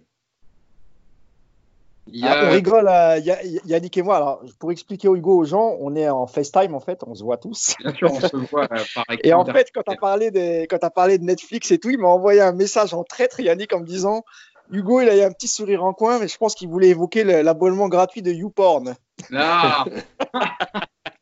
a... 2.24 2.32
ah, 2.32 2.46
on 2.46 2.50
rigole, 2.52 2.88
euh, 2.88 3.18
Yannick 3.66 3.96
et 3.96 4.02
moi. 4.02 4.16
Alors, 4.16 4.42
pour 4.60 4.70
expliquer 4.70 5.08
au 5.08 5.16
Hugo 5.16 5.36
aux 5.36 5.44
gens, 5.44 5.76
on 5.80 5.96
est 5.96 6.08
en 6.08 6.26
FaceTime 6.26 6.74
en 6.74 6.80
fait, 6.80 7.00
on 7.06 7.14
se 7.14 7.24
voit 7.24 7.38
tous. 7.38 7.74
Bien 7.80 7.92
sûr, 7.92 8.12
on 8.12 8.20
se 8.20 8.36
voit 8.50 8.64
euh, 8.72 8.84
par 8.94 9.04
Et 9.24 9.32
en 9.32 9.44
fait, 9.44 9.70
quand 9.74 9.82
tu 9.84 9.92
as, 9.92 9.96
parlé 9.96 10.30
des, 10.30 10.66
quand 10.70 10.82
as 10.82 10.90
parlé 10.90 11.18
de 11.18 11.24
Netflix 11.24 11.70
et 11.72 11.78
tout, 11.78 11.90
il 11.90 11.98
m'a 11.98 12.08
envoyé 12.08 12.40
un 12.40 12.52
message 12.52 12.94
en 12.94 13.02
traître, 13.02 13.40
Yannick, 13.40 13.74
en 13.74 13.80
me 13.80 13.86
disant 13.86 14.22
Hugo, 14.70 15.00
il 15.00 15.08
a 15.08 15.16
eu 15.16 15.22
un 15.22 15.32
petit 15.32 15.48
sourire 15.48 15.82
en 15.82 15.94
coin, 15.94 16.18
mais 16.18 16.28
je 16.28 16.36
pense 16.36 16.54
qu'il 16.54 16.68
voulait 16.68 16.88
évoquer 16.88 17.24
l'abonnement 17.24 17.88
gratuit 17.88 18.22
de 18.22 18.30
YouPorn. 18.30 18.94
Ah. 19.34 19.84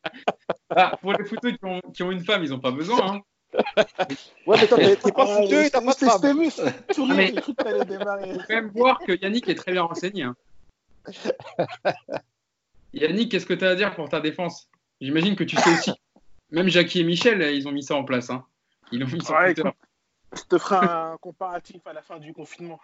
ah, 0.69 0.97
pour 1.01 1.13
les 1.13 1.25
fouteux 1.25 1.51
qui 1.51 1.65
ont, 1.65 1.81
qui 1.93 2.03
ont, 2.03 2.11
une 2.11 2.23
femme, 2.23 2.43
ils 2.43 2.49
n'ont 2.49 2.59
pas 2.59 2.71
besoin. 2.71 3.15
Hein. 3.15 3.21
Ouais, 4.45 4.57
mais 4.59 4.67
t'es 4.95 5.11
pas 5.11 5.25
fouteux 5.25 5.65
et 5.65 5.69
t'as 5.69 5.81
pas 5.81 5.93
de 5.93 5.97
femme. 5.97 6.19
Ah, 6.23 7.13
mais... 7.15 7.29
Il 7.33 7.41
faut 7.41 7.53
quand 7.53 8.49
même 8.49 8.69
voir 8.69 8.99
que 8.99 9.19
Yannick 9.21 9.47
est 9.49 9.55
très 9.55 9.71
bien 9.71 9.83
renseigné. 9.83 10.23
Hein. 10.23 10.35
Yannick, 12.93 13.31
qu'est-ce 13.31 13.45
que 13.45 13.53
tu 13.53 13.65
as 13.65 13.69
à 13.69 13.75
dire 13.75 13.95
pour 13.95 14.09
ta 14.09 14.19
défense? 14.19 14.69
J'imagine 14.99 15.35
que 15.35 15.43
tu 15.43 15.55
sais 15.55 15.71
aussi. 15.71 15.91
Même 16.51 16.69
Jackie 16.69 17.01
et 17.01 17.03
Michel, 17.03 17.41
ils 17.55 17.67
ont 17.67 17.71
mis 17.71 17.83
ça 17.83 17.95
en 17.95 18.03
place. 18.03 18.29
Hein. 18.29 18.45
Ils 18.91 18.99
l'ont 18.99 19.07
mis 19.07 19.23
sur 19.23 19.35
ouais, 19.35 19.53
Twitter. 19.53 19.69
Je 20.33 20.41
te 20.43 20.57
ferai 20.57 20.85
un 20.85 21.17
comparatif 21.17 21.85
à 21.85 21.93
la 21.93 22.01
fin 22.01 22.19
du 22.19 22.33
confinement. 22.33 22.79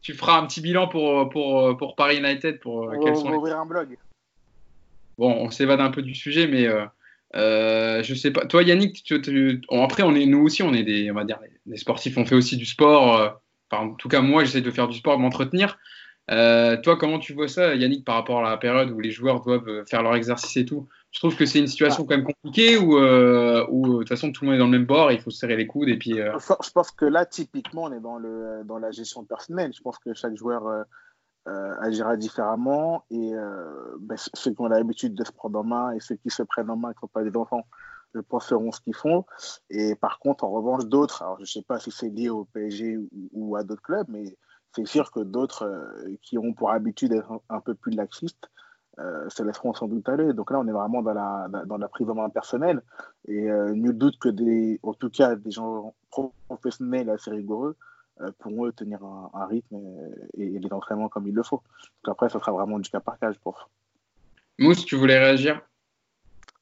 tu 0.00 0.14
feras 0.14 0.38
un 0.38 0.46
petit 0.46 0.60
bilan 0.60 0.88
pour, 0.88 1.28
pour, 1.30 1.76
pour 1.76 1.96
Paris 1.96 2.18
United 2.18 2.60
pour 2.60 2.82
on, 2.82 3.00
quels 3.00 3.16
sont 3.16 3.26
on 3.26 3.30
va 3.30 3.36
ouvrir 3.36 3.58
un 3.58 3.66
blog. 3.66 3.96
Bon, 5.18 5.30
on 5.30 5.50
s'évade 5.50 5.80
un 5.80 5.90
peu 5.90 6.02
du 6.02 6.14
sujet, 6.14 6.46
mais 6.46 6.66
euh, 6.66 6.84
euh, 7.36 8.02
je 8.02 8.14
sais 8.14 8.30
pas. 8.30 8.46
Toi, 8.46 8.62
Yannick, 8.62 9.02
tu, 9.04 9.20
tu, 9.20 9.62
après, 9.70 10.02
on 10.02 10.14
est 10.14 10.26
nous 10.26 10.40
aussi, 10.40 10.62
on 10.62 10.74
est 10.74 10.84
des, 10.84 11.10
on 11.10 11.14
va 11.14 11.24
dire, 11.24 11.38
des 11.66 11.76
sportifs. 11.76 12.16
On 12.18 12.24
fait 12.24 12.34
aussi 12.34 12.56
du 12.56 12.66
sport. 12.66 13.16
Euh, 13.16 13.28
enfin, 13.70 13.84
en 13.84 13.94
tout 13.94 14.08
cas, 14.08 14.20
moi, 14.20 14.44
j'essaie 14.44 14.60
de 14.60 14.70
faire 14.70 14.88
du 14.88 14.98
sport, 14.98 15.16
de 15.16 15.22
m'entretenir. 15.22 15.78
Euh, 16.30 16.76
toi, 16.80 16.96
comment 16.96 17.18
tu 17.18 17.32
vois 17.32 17.48
ça, 17.48 17.74
Yannick, 17.74 18.04
par 18.04 18.14
rapport 18.14 18.44
à 18.44 18.50
la 18.50 18.56
période 18.56 18.90
où 18.90 19.00
les 19.00 19.10
joueurs 19.10 19.40
doivent 19.40 19.84
faire 19.88 20.02
leur 20.02 20.14
exercice 20.14 20.56
et 20.56 20.64
tout? 20.64 20.88
Je 21.10 21.18
trouve 21.18 21.36
que 21.36 21.44
c'est 21.44 21.58
une 21.58 21.66
situation 21.66 22.04
quand 22.04 22.16
même 22.16 22.24
compliquée 22.24 22.78
où, 22.78 22.96
où, 22.96 22.98
de 22.98 23.98
toute 23.98 24.08
façon, 24.08 24.32
tout 24.32 24.44
le 24.44 24.50
monde 24.50 24.56
est 24.56 24.58
dans 24.58 24.66
le 24.66 24.70
même 24.70 24.86
bord, 24.86 25.12
il 25.12 25.20
faut 25.20 25.30
se 25.30 25.38
serrer 25.38 25.56
les 25.56 25.66
coudes 25.66 25.88
et 25.88 25.98
puis. 25.98 26.12
Je 26.14 26.70
pense 26.70 26.90
que 26.92 27.04
là, 27.04 27.26
typiquement, 27.26 27.84
on 27.84 27.92
est 27.92 28.00
dans, 28.00 28.18
le, 28.18 28.62
dans 28.64 28.78
la 28.78 28.92
gestion 28.92 29.24
personnelle. 29.24 29.72
Je 29.76 29.82
pense 29.82 29.98
que 29.98 30.14
chaque 30.14 30.36
joueur 30.36 30.62
euh, 31.48 31.74
agira 31.80 32.16
différemment 32.16 33.04
et 33.10 33.32
ben, 34.00 34.16
ceux 34.34 34.52
qui 34.52 34.60
ont 34.60 34.68
l'habitude 34.68 35.14
de 35.14 35.24
se 35.24 35.32
prendre 35.32 35.58
en 35.58 35.64
main 35.64 35.92
et 35.92 36.00
ceux 36.00 36.16
qui 36.16 36.30
se 36.30 36.42
prennent 36.42 36.70
en 36.70 36.76
main 36.76 36.90
ne 36.90 36.94
sont 37.00 37.08
pas 37.08 37.24
des 37.24 37.36
enfants, 37.36 37.66
je 38.14 38.20
pense, 38.20 38.46
feront 38.46 38.72
ce 38.72 38.80
qu'ils 38.80 38.94
font. 38.94 39.24
Et 39.70 39.94
par 39.94 40.18
contre, 40.18 40.44
en 40.44 40.50
revanche, 40.50 40.86
d'autres, 40.86 41.22
alors 41.22 41.36
je 41.36 41.42
ne 41.42 41.46
sais 41.46 41.62
pas 41.62 41.78
si 41.80 41.90
c'est 41.90 42.08
lié 42.08 42.28
au 42.28 42.44
PSG 42.44 42.98
ou, 43.32 43.56
à 43.56 43.64
d'autres 43.64 43.82
clubs, 43.82 44.06
mais 44.08 44.36
c'est 44.74 44.86
sûr 44.86 45.10
que 45.10 45.20
d'autres 45.20 45.64
euh, 45.64 46.16
qui 46.22 46.38
ont 46.38 46.52
pour 46.54 46.70
habitude 46.70 47.10
d'être 47.10 47.42
un, 47.48 47.60
peu 47.60 47.74
plus 47.74 47.92
laxistes 47.92 48.50
euh, 48.98 49.28
se 49.28 49.42
laisseront 49.42 49.74
sans 49.74 49.88
doute 49.88 50.08
aller. 50.08 50.32
Donc 50.32 50.50
là, 50.50 50.60
on 50.60 50.66
est 50.66 50.72
vraiment 50.72 51.02
dans 51.02 51.14
la, 51.14 51.48
dans 51.66 51.78
la 51.78 51.88
prise 51.88 52.08
en 52.08 52.14
main 52.14 52.28
personnelle. 52.30 52.82
Et 53.26 53.50
euh, 53.50 53.72
nul 53.72 53.96
doute 53.96 54.18
que, 54.18 54.28
des, 54.28 54.78
en 54.82 54.94
tout 54.94 55.10
cas, 55.10 55.34
des 55.34 55.50
gens 55.50 55.94
professionnels 56.48 57.10
assez 57.10 57.30
rigoureux 57.30 57.70
euh, 57.70 57.91
pourront 58.38 58.66
eux 58.66 58.72
tenir 58.72 59.04
un, 59.04 59.30
un 59.34 59.46
rythme 59.46 59.76
et, 60.36 60.44
et, 60.44 60.58
les 60.58 60.72
entraînements 60.72 61.08
comme 61.08 61.26
il 61.26 61.34
le 61.34 61.42
faut. 61.42 61.62
Donc 62.04 62.12
après, 62.12 62.28
ça 62.28 62.38
sera 62.38 62.52
vraiment 62.52 62.78
du 62.78 62.90
cas 62.90 63.00
par 63.00 63.18
cas, 63.18 63.32
je 63.32 63.38
pense. 63.42 63.56
Mousse, 64.58 64.84
tu 64.84 64.96
voulais 64.96 65.18
réagir? 65.18 65.60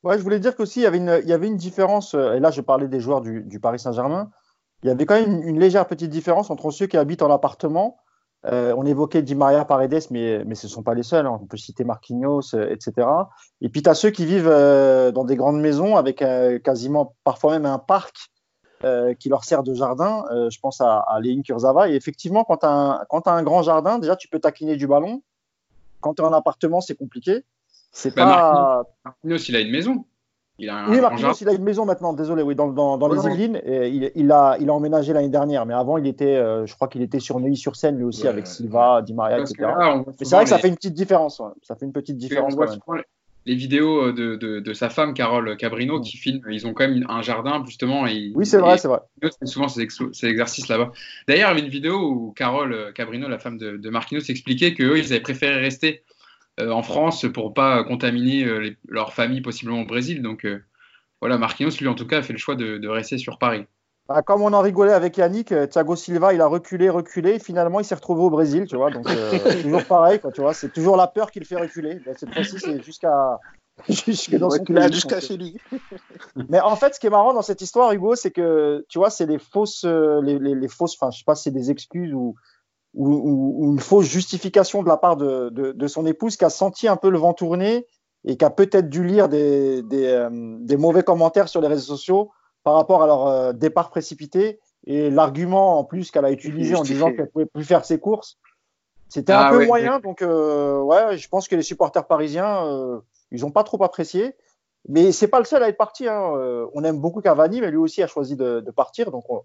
Ouais, 0.02 0.16
je 0.16 0.22
voulais 0.22 0.40
dire 0.40 0.56
qu'aussi, 0.56 0.80
il 0.80 0.84
y 0.84 0.86
avait 0.86 0.98
une, 0.98 1.20
il 1.22 1.28
y 1.28 1.32
avait 1.32 1.46
une 1.46 1.56
différence, 1.56 2.14
et 2.14 2.40
là, 2.40 2.50
je 2.50 2.62
parlais 2.62 2.88
des 2.88 3.00
joueurs 3.00 3.20
du, 3.20 3.42
du 3.42 3.60
Paris 3.60 3.78
Saint-Germain 3.78 4.30
il 4.82 4.88
y 4.88 4.90
avait 4.90 5.06
quand 5.06 5.14
même 5.14 5.30
une, 5.30 5.42
une, 5.42 5.60
légère 5.60 5.86
petite 5.86 6.10
différence 6.10 6.50
entre 6.50 6.70
ceux 6.70 6.86
qui 6.86 6.96
habitent 6.96 7.22
en 7.22 7.30
appartement. 7.30 7.98
Euh, 8.46 8.74
on 8.76 8.86
évoquait 8.86 9.20
Di 9.22 9.34
Maria 9.34 9.66
Paredes, 9.66 10.06
mais, 10.10 10.42
mais 10.46 10.54
ce 10.54 10.66
ne 10.66 10.70
sont 10.70 10.82
pas 10.82 10.94
les 10.94 11.02
seuls. 11.02 11.26
Hein. 11.26 11.38
On 11.42 11.46
peut 11.46 11.58
citer 11.58 11.84
Marquinhos, 11.84 12.54
euh, 12.54 12.70
etc. 12.70 13.06
Et 13.60 13.68
puis, 13.68 13.82
tu 13.82 13.90
as 13.90 13.94
ceux 13.94 14.10
qui 14.10 14.24
vivent 14.24 14.48
euh, 14.48 15.12
dans 15.12 15.24
des 15.24 15.36
grandes 15.36 15.60
maisons 15.60 15.96
avec 15.96 16.22
euh, 16.22 16.58
quasiment, 16.58 17.14
parfois 17.24 17.52
même 17.52 17.66
un 17.66 17.78
parc 17.78 18.30
euh, 18.84 19.14
qui 19.14 19.28
leur 19.28 19.44
sert 19.44 19.62
de 19.62 19.74
jardin. 19.74 20.24
je 20.30 20.58
pense 20.60 20.80
à, 20.80 20.98
à 20.98 21.20
Léine 21.20 21.42
Kurzawa. 21.42 21.88
Et 21.90 21.94
effectivement, 21.94 22.44
quand 22.44 22.58
tu 22.58 22.66
as, 22.66 23.06
as, 23.10 23.30
un 23.30 23.42
grand 23.42 23.62
jardin, 23.62 23.98
déjà, 23.98 24.16
tu 24.16 24.28
peux 24.28 24.40
taquiner 24.40 24.76
du 24.76 24.86
ballon. 24.86 25.22
Quand 26.00 26.14
tu 26.14 26.22
es 26.22 26.24
en 26.24 26.32
appartement, 26.32 26.80
c'est 26.80 26.96
compliqué. 26.96 27.44
C'est 27.92 28.14
bah, 28.14 28.24
pas... 28.24 28.82
Marquinhos, 29.04 29.48
il 29.48 29.56
a 29.56 29.60
une 29.60 29.70
maison. 29.70 30.04
Il 30.60 30.68
a 30.68 30.76
un 30.76 30.90
oui, 30.90 31.00
Marquinhos, 31.00 31.32
il 31.40 31.48
a 31.48 31.52
une 31.52 31.64
maison 31.64 31.86
maintenant, 31.86 32.12
désolé, 32.12 32.42
oui, 32.42 32.54
dans, 32.54 32.68
dans, 32.68 32.98
dans 32.98 33.08
les 33.08 33.26
Yvelines. 33.26 33.60
Il, 33.64 34.12
il, 34.14 34.30
a, 34.30 34.56
il 34.60 34.68
a 34.68 34.74
emménagé 34.74 35.14
l'année 35.14 35.30
dernière, 35.30 35.64
mais 35.64 35.72
avant, 35.72 35.96
il 35.96 36.06
était, 36.06 36.36
euh, 36.36 36.66
je 36.66 36.74
crois 36.74 36.86
qu'il 36.86 37.00
était 37.00 37.18
sur 37.18 37.40
Neuilly-sur-Seine, 37.40 37.96
lui 37.96 38.04
aussi, 38.04 38.24
ouais, 38.24 38.28
avec 38.28 38.46
Silva. 38.46 39.00
Di 39.00 39.14
Maria, 39.14 39.38
etc. 39.38 39.54
Là, 39.60 40.04
mais 40.06 40.12
c'est 40.18 40.34
vrai 40.34 40.44
que 40.44 40.50
ça 40.50 40.58
fait 40.58 40.68
une 40.68 40.76
petite 40.76 40.94
différence. 40.94 41.38
Ouais. 41.40 41.48
Ça 41.62 41.76
fait 41.76 41.86
une 41.86 41.92
petite 41.92 42.18
différence. 42.18 42.54
Les 43.46 43.54
vidéos 43.54 44.12
de, 44.12 44.36
de, 44.36 44.60
de, 44.60 44.72
sa 44.74 44.90
femme, 44.90 45.14
Carole 45.14 45.56
Cabrino, 45.56 45.98
mmh. 45.98 46.02
qui 46.02 46.16
filme, 46.16 46.42
ils 46.50 46.66
ont 46.66 46.74
quand 46.74 46.86
même 46.86 47.04
un 47.08 47.22
jardin, 47.22 47.62
justement. 47.64 48.06
Et, 48.06 48.32
oui, 48.34 48.44
c'est 48.46 48.58
vrai, 48.58 48.78
c'est 48.78 48.88
vrai. 48.88 49.00
souvent 49.44 49.68
ces, 49.68 49.88
ces 50.12 50.26
exercices 50.26 50.68
là-bas. 50.68 50.92
D'ailleurs, 51.26 51.50
il 51.50 51.54
y 51.54 51.58
avait 51.58 51.66
une 51.66 51.72
vidéo 51.72 51.98
où 51.98 52.32
Carole 52.32 52.92
Cabrino, 52.94 53.28
la 53.28 53.38
femme 53.38 53.58
de, 53.58 53.76
de 53.76 53.90
Marquinhos, 53.90 54.22
expliquait 54.28 54.74
qu'eux, 54.74 54.98
ils 54.98 55.12
avaient 55.12 55.20
préféré 55.20 55.58
rester 55.58 56.04
euh, 56.60 56.70
en 56.70 56.82
France 56.82 57.26
pour 57.32 57.54
pas 57.54 57.82
contaminer 57.84 58.44
euh, 58.44 58.58
les, 58.58 58.76
leur 58.88 59.12
famille, 59.12 59.40
possiblement 59.40 59.82
au 59.82 59.86
Brésil. 59.86 60.22
Donc, 60.22 60.44
euh, 60.44 60.62
voilà, 61.20 61.38
Marquinhos, 61.38 61.70
lui, 61.80 61.88
en 61.88 61.94
tout 61.94 62.06
cas, 62.06 62.18
a 62.18 62.22
fait 62.22 62.32
le 62.32 62.38
choix 62.38 62.56
de, 62.56 62.78
de 62.78 62.88
rester 62.88 63.18
sur 63.18 63.38
Paris. 63.38 63.64
Bah, 64.10 64.22
comme 64.22 64.42
on 64.42 64.52
en 64.52 64.60
rigolait 64.60 64.92
avec 64.92 65.18
Yannick, 65.18 65.54
Thiago 65.70 65.94
Silva, 65.94 66.34
il 66.34 66.40
a 66.40 66.48
reculé, 66.48 66.90
reculé, 66.90 67.38
finalement, 67.38 67.78
il 67.78 67.84
s'est 67.84 67.94
retrouvé 67.94 68.24
au 68.24 68.30
Brésil, 68.30 68.66
tu 68.66 68.74
vois. 68.74 68.90
Donc, 68.90 69.08
euh, 69.08 69.38
toujours 69.62 69.84
pareil, 69.84 70.18
quoi, 70.18 70.32
tu 70.32 70.40
vois. 70.40 70.52
C'est 70.52 70.72
toujours 70.72 70.96
la 70.96 71.06
peur 71.06 71.30
qui 71.30 71.38
le 71.38 71.44
fait 71.44 71.54
reculer. 71.54 72.00
Bah, 72.04 72.10
cette 72.16 72.34
fois-ci, 72.34 72.58
c'est 72.58 72.82
jusqu'à. 72.82 73.38
Jusqu'à 73.88 74.36
dans 74.36 74.50
son 74.50 74.62
club, 74.62 74.92
jusqu'à 74.92 75.20
chez 75.20 75.38
lui. 75.38 75.56
Mais 76.50 76.60
en 76.60 76.76
fait, 76.76 76.94
ce 76.94 77.00
qui 77.00 77.06
est 77.06 77.10
marrant 77.10 77.32
dans 77.32 77.40
cette 77.40 77.62
histoire, 77.62 77.90
Hugo, 77.92 78.14
c'est 78.14 78.30
que, 78.30 78.84
tu 78.90 78.98
vois, 78.98 79.08
c'est 79.08 79.24
les 79.24 79.38
fausses, 79.38 79.86
les, 79.86 80.38
les, 80.38 80.54
les 80.54 80.68
fausses, 80.68 80.96
enfin, 81.00 81.10
je 81.10 81.20
sais 81.20 81.24
pas 81.24 81.34
c'est 81.34 81.50
des 81.50 81.70
excuses 81.70 82.12
ou, 82.12 82.34
ou, 82.92 83.64
ou, 83.64 83.72
une 83.72 83.78
fausse 83.78 84.04
justification 84.04 84.82
de 84.82 84.88
la 84.88 84.98
part 84.98 85.16
de, 85.16 85.48
de, 85.48 85.72
de, 85.72 85.86
son 85.86 86.04
épouse 86.04 86.36
qui 86.36 86.44
a 86.44 86.50
senti 86.50 86.88
un 86.88 86.96
peu 86.96 87.08
le 87.08 87.16
vent 87.16 87.32
tourner 87.32 87.86
et 88.26 88.36
qui 88.36 88.44
a 88.44 88.50
peut-être 88.50 88.90
dû 88.90 89.02
lire 89.02 89.30
des, 89.30 89.82
des, 89.82 90.08
euh, 90.08 90.28
des, 90.60 90.76
mauvais 90.76 91.02
commentaires 91.02 91.48
sur 91.48 91.62
les 91.62 91.68
réseaux 91.68 91.96
sociaux 91.96 92.32
par 92.62 92.74
rapport 92.74 93.02
à 93.02 93.06
leur 93.06 93.26
euh, 93.26 93.52
départ 93.52 93.90
précipité 93.90 94.60
et 94.86 95.10
l'argument 95.10 95.78
en 95.78 95.84
plus 95.84 96.10
qu'elle 96.10 96.24
a 96.24 96.32
utilisé 96.32 96.74
en 96.74 96.82
disant 96.82 97.12
qu'elle 97.12 97.30
pouvait 97.30 97.46
plus 97.46 97.64
faire 97.64 97.84
ses 97.84 97.98
courses. 97.98 98.38
C'était 99.08 99.32
ah, 99.32 99.48
un 99.48 99.50
peu 99.50 99.58
ouais, 99.58 99.66
moyen, 99.66 99.96
ouais. 99.96 100.02
donc 100.02 100.22
euh, 100.22 100.80
ouais, 100.80 101.16
je 101.18 101.28
pense 101.28 101.48
que 101.48 101.56
les 101.56 101.62
supporters 101.62 102.06
parisiens, 102.06 102.66
euh, 102.66 103.00
ils 103.32 103.40
n'ont 103.40 103.50
pas 103.50 103.64
trop 103.64 103.82
apprécié. 103.82 104.34
Mais 104.88 105.12
c'est 105.12 105.28
pas 105.28 105.40
le 105.40 105.44
seul 105.44 105.62
à 105.62 105.68
être 105.68 105.76
parti. 105.76 106.08
Hein. 106.08 106.32
on 106.72 106.84
aime 106.84 106.98
beaucoup 107.00 107.20
Cavani, 107.20 107.60
mais 107.60 107.70
lui 107.70 107.76
aussi 107.76 108.02
a 108.02 108.06
choisi 108.06 108.34
de, 108.34 108.60
de 108.60 108.70
partir. 108.70 109.10
Donc 109.10 109.28
on, 109.28 109.42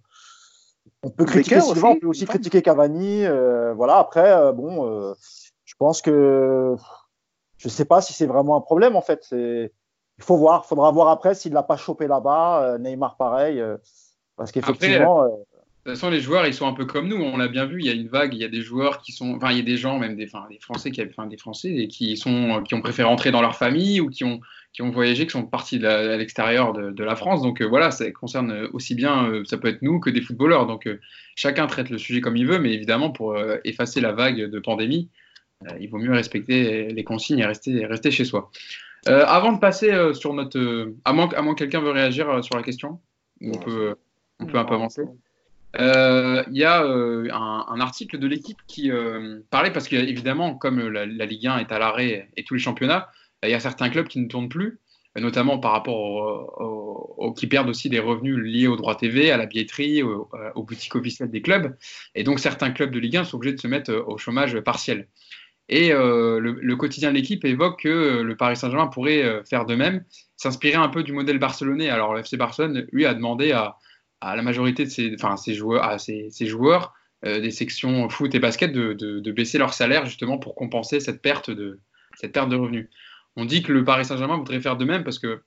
on 1.03 1.09
peut 1.09 1.25
critiquer 1.25 1.59
Sylvain, 1.59 1.89
on 1.89 1.99
peut 1.99 2.07
aussi 2.07 2.25
critiquer 2.25 2.61
Cavani. 2.61 3.25
Euh, 3.25 3.73
voilà. 3.73 3.97
Après, 3.97 4.53
bon, 4.53 5.13
je 5.65 5.73
pense 5.77 6.01
que 6.01 6.75
je 7.57 7.67
sais 7.67 7.83
pas 7.83 7.99
si 7.99 8.13
c'est 8.13 8.27
vraiment 8.27 8.55
un 8.55 8.61
problème 8.61 8.95
en 8.95 9.01
fait. 9.01 9.27
Il 10.17 10.23
faut 10.23 10.37
voir, 10.37 10.65
faudra 10.65 10.91
voir 10.91 11.09
après 11.09 11.35
s'il 11.35 11.53
l'a 11.53 11.63
pas 11.63 11.77
chopé 11.77 12.07
là-bas. 12.07 12.77
Neymar 12.79 13.17
pareil, 13.17 13.61
parce 14.37 14.51
qu'effectivement. 14.51 15.27
De 15.85 15.91
toute 15.91 15.99
façon, 15.99 16.09
les 16.09 16.19
joueurs, 16.19 16.47
ils 16.47 16.53
sont 16.55 16.65
un 16.65 16.73
peu 16.73 16.85
comme 16.85 17.07
nous. 17.07 17.17
On 17.17 17.37
l'a 17.37 17.47
bien 17.47 17.65
vu. 17.65 17.79
Il 17.79 17.85
y 17.85 17.89
a 17.89 17.93
une 17.93 18.07
vague. 18.07 18.33
Il 18.33 18.39
y 18.39 18.43
a 18.43 18.47
des 18.47 18.63
joueurs 18.63 19.03
qui 19.03 19.11
sont, 19.11 19.35
enfin, 19.35 19.51
il 19.51 19.57
y 19.57 19.59
a 19.59 19.63
des 19.63 19.77
gens, 19.77 19.99
même 19.99 20.15
des, 20.15 20.25
enfin, 20.25 20.47
des 20.49 20.57
Français 20.57 20.89
qui, 20.89 20.99
enfin, 21.03 21.27
des 21.27 21.37
Français 21.37 21.69
et 21.75 21.87
qui 21.87 22.17
sont, 22.17 22.63
qui 22.63 22.73
ont 22.73 22.81
préféré 22.81 23.07
rentrer 23.07 23.29
dans 23.29 23.41
leur 23.41 23.55
famille 23.55 24.01
ou 24.01 24.09
qui 24.09 24.23
ont, 24.23 24.39
qui 24.73 24.81
ont 24.81 24.89
voyagé, 24.89 25.27
qui 25.27 25.31
sont 25.33 25.45
partis 25.45 25.77
de 25.77 25.85
à 25.85 26.17
l'extérieur 26.17 26.73
de, 26.73 26.89
de, 26.89 27.03
la 27.03 27.15
France. 27.15 27.43
Donc 27.43 27.61
euh, 27.61 27.65
voilà, 27.65 27.91
ça 27.91 28.09
concerne 28.11 28.67
aussi 28.73 28.95
bien, 28.95 29.29
euh, 29.29 29.43
ça 29.45 29.59
peut 29.59 29.67
être 29.67 29.83
nous 29.83 29.99
que 29.99 30.09
des 30.09 30.21
footballeurs. 30.21 30.65
Donc 30.65 30.87
euh, 30.87 30.99
chacun 31.35 31.67
traite 31.67 31.91
le 31.91 31.99
sujet 31.99 32.19
comme 32.19 32.35
il 32.35 32.47
veut, 32.47 32.57
mais 32.57 32.73
évidemment, 32.73 33.11
pour 33.11 33.37
effacer 33.63 34.01
la 34.01 34.11
vague 34.11 34.49
de 34.49 34.59
pandémie, 34.59 35.09
il 35.79 35.87
vaut 35.89 35.99
mieux 35.99 36.11
respecter 36.11 36.87
les 36.87 37.03
consignes 37.03 37.39
et 37.39 37.45
rester, 37.45 37.85
rester 37.85 38.09
chez 38.09 38.25
soi. 38.25 38.49
Avant 39.05 39.53
de 39.53 39.59
passer 39.59 40.13
sur 40.13 40.33
notre, 40.33 40.93
à 41.05 41.13
moins, 41.13 41.29
à 41.35 41.41
moins 41.41 41.53
que 41.53 41.59
quelqu'un 41.59 41.81
veut 41.81 41.91
réagir 41.91 42.43
sur 42.43 42.55
la 42.55 42.63
question, 42.63 42.99
on 43.41 43.57
peut, 43.57 43.95
on 44.39 44.45
peut 44.45 44.57
un 44.57 44.65
peu 44.65 44.73
avancer. 44.73 45.03
Euh, 45.79 46.43
il 46.51 46.57
y 46.57 46.63
a 46.63 46.83
euh, 46.83 47.27
un, 47.31 47.65
un, 47.67 47.79
article 47.79 48.17
de 48.17 48.27
l'équipe 48.27 48.59
qui 48.67 48.91
euh, 48.91 49.39
parlait, 49.49 49.71
parce 49.71 49.87
qu'évidemment, 49.87 50.55
comme 50.55 50.79
la, 50.87 51.05
la, 51.05 51.25
Ligue 51.25 51.47
1 51.47 51.57
est 51.59 51.71
à 51.71 51.79
l'arrêt 51.79 52.29
et 52.37 52.43
tous 52.43 52.53
les 52.53 52.59
championnats, 52.59 53.09
il 53.43 53.49
y 53.49 53.53
a 53.53 53.59
certains 53.59 53.89
clubs 53.89 54.07
qui 54.07 54.19
ne 54.19 54.27
tournent 54.27 54.49
plus, 54.49 54.79
notamment 55.17 55.59
par 55.59 55.71
rapport 55.71 55.97
aux, 57.17 57.33
qui 57.33 57.47
perdent 57.47 57.69
aussi 57.69 57.89
des 57.89 57.99
revenus 57.99 58.37
liés 58.37 58.67
aux 58.67 58.77
droits 58.77 58.95
TV, 58.95 59.31
à 59.31 59.37
la 59.37 59.45
billetterie, 59.45 60.01
aux, 60.01 60.29
aux 60.55 60.63
boutiques 60.63 60.95
officielles 60.95 61.29
des 61.29 61.41
clubs. 61.41 61.75
Et 62.15 62.23
donc, 62.23 62.39
certains 62.39 62.71
clubs 62.71 62.91
de 62.91 62.99
Ligue 62.99 63.17
1 63.17 63.25
sont 63.25 63.37
obligés 63.37 63.55
de 63.55 63.61
se 63.61 63.67
mettre 63.67 63.93
au 64.07 64.17
chômage 64.17 64.59
partiel. 64.61 65.07
Et 65.67 65.89
le, 65.89 66.39
le, 66.39 66.75
quotidien 66.75 67.09
de 67.09 67.15
l'équipe 67.15 67.43
évoque 67.43 67.81
que 67.81 68.21
le 68.21 68.37
Paris 68.37 68.55
Saint-Germain 68.55 68.85
pourrait 68.85 69.41
faire 69.49 69.65
de 69.65 69.73
même, 69.73 70.03
s'inspirer 70.37 70.75
un 70.75 70.89
peu 70.89 71.03
du 71.03 71.11
modèle 71.11 71.39
barcelonais. 71.39 71.89
Alors, 71.89 72.13
le 72.13 72.37
Barcelone, 72.37 72.85
lui, 72.91 73.05
a 73.05 73.13
demandé 73.13 73.51
à 73.51 73.77
la 74.35 74.41
majorité 74.41 74.85
de 74.85 74.89
ses, 74.89 75.53
joueurs, 75.53 75.83
à 75.83 75.97
ses, 75.97 76.31
joueurs 76.41 76.93
euh, 77.25 77.39
des 77.39 77.51
sections 77.51 78.09
foot 78.09 78.33
et 78.33 78.39
basket 78.39 78.71
de, 78.71 78.93
de, 78.93 79.31
baisser 79.31 79.57
leur 79.57 79.73
salaire 79.73 80.05
justement 80.05 80.37
pour 80.37 80.55
compenser 80.55 80.99
cette 80.99 81.21
perte 81.21 81.51
de, 81.51 81.79
cette 82.15 82.33
perte 82.33 82.49
de 82.49 82.55
revenus. 82.55 82.89
On 83.35 83.45
dit 83.45 83.61
que 83.61 83.71
le 83.71 83.83
Paris 83.83 84.05
Saint-Germain 84.05 84.37
voudrait 84.37 84.61
faire 84.61 84.77
de 84.77 84.85
même 84.85 85.03
parce 85.03 85.19
que 85.19 85.43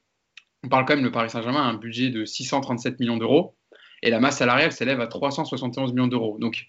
on 0.65 0.69
parle 0.69 0.85
quand 0.85 0.97
même, 0.97 1.05
le 1.05 1.13
Paris 1.13 1.31
Saint-Germain 1.31 1.63
a 1.63 1.67
un 1.67 1.75
budget 1.75 2.11
de 2.11 2.25
637 2.25 2.99
millions 2.99 3.17
d'euros 3.17 3.57
et 4.03 4.11
la 4.11 4.21
masse 4.21 4.39
salariale 4.39 4.73
s'élève 4.73 5.01
à 5.01 5.07
371 5.07 5.93
millions 5.93 6.09
d'euros. 6.09 6.37
Donc, 6.41 6.67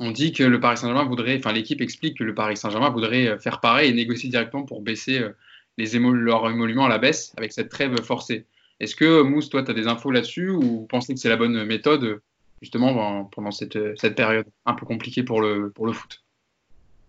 on 0.00 0.10
dit 0.10 0.32
que 0.32 0.44
le 0.44 0.60
Paris 0.60 0.76
Saint-Germain 0.76 1.04
voudrait, 1.04 1.38
enfin, 1.38 1.52
l'équipe 1.52 1.80
explique 1.80 2.18
que 2.18 2.24
le 2.24 2.34
Paris 2.34 2.56
Saint-Germain 2.56 2.90
voudrait 2.90 3.28
euh, 3.28 3.38
faire 3.38 3.60
pareil 3.60 3.90
et 3.90 3.94
négocier 3.94 4.28
directement 4.28 4.64
pour 4.64 4.80
baisser 4.80 5.18
euh, 5.18 5.30
les 5.76 5.98
leurs 5.98 6.50
émoluments 6.50 6.86
à 6.86 6.88
la 6.88 6.98
baisse 6.98 7.32
avec 7.36 7.52
cette 7.52 7.68
trêve 7.68 8.00
forcée. 8.02 8.46
Est-ce 8.80 8.94
que, 8.94 9.22
Mousse, 9.22 9.48
toi, 9.48 9.62
tu 9.62 9.70
as 9.70 9.74
des 9.74 9.86
infos 9.86 10.10
là-dessus 10.10 10.50
ou 10.50 10.60
vous 10.60 10.86
pensez 10.86 11.14
que 11.14 11.20
c'est 11.20 11.28
la 11.28 11.36
bonne 11.36 11.64
méthode, 11.64 12.20
justement, 12.62 13.24
pendant 13.24 13.50
cette, 13.50 13.78
période 14.14 14.46
un 14.66 14.74
peu 14.74 14.86
compliquée 14.86 15.22
pour 15.22 15.40
le, 15.40 15.72
foot? 15.92 16.22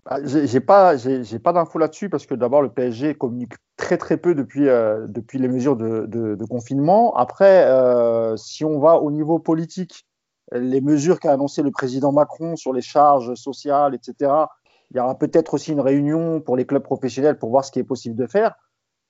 Ah, 0.06 0.18
j'ai 0.24 0.60
pas, 0.60 0.96
pas 1.44 1.54
d'infos 1.54 1.78
là-dessus 1.78 2.10
parce 2.10 2.26
que 2.26 2.34
d'abord 2.34 2.64
le 2.64 2.70
PSG 2.70 3.14
communique 3.14 3.54
très 3.78 3.98
très 3.98 4.18
peu 4.18 4.34
depuis, 4.34 4.68
euh, 4.68 5.08
les 5.34 5.48
mesures 5.48 5.76
de, 5.76 6.46
confinement. 6.50 7.16
Après, 7.16 7.66
euh, 7.66 8.36
si 8.38 8.66
on 8.66 8.80
va 8.80 8.96
au 8.96 9.12
niveau 9.12 9.38
politique, 9.38 10.06
les 10.52 10.82
mesures 10.82 11.20
qu'a 11.20 11.34
annoncé 11.34 11.62
le 11.62 11.72
président 11.72 12.12
Macron 12.12 12.56
sur 12.56 12.74
les 12.74 12.82
charges 12.82 13.36
sociales, 13.36 13.96
etc. 13.96 14.32
Il 14.92 14.98
y 14.98 15.00
aura 15.00 15.18
peut-être 15.18 15.54
aussi 15.54 15.72
une 15.72 15.82
réunion 15.82 16.42
pour 16.42 16.58
les 16.58 16.66
clubs 16.66 16.84
professionnels 16.84 17.38
pour 17.38 17.50
voir 17.50 17.64
ce 17.64 17.72
qui 17.72 17.80
est 17.80 17.84
possible 17.84 18.16
de 18.16 18.26
faire. 18.26 18.56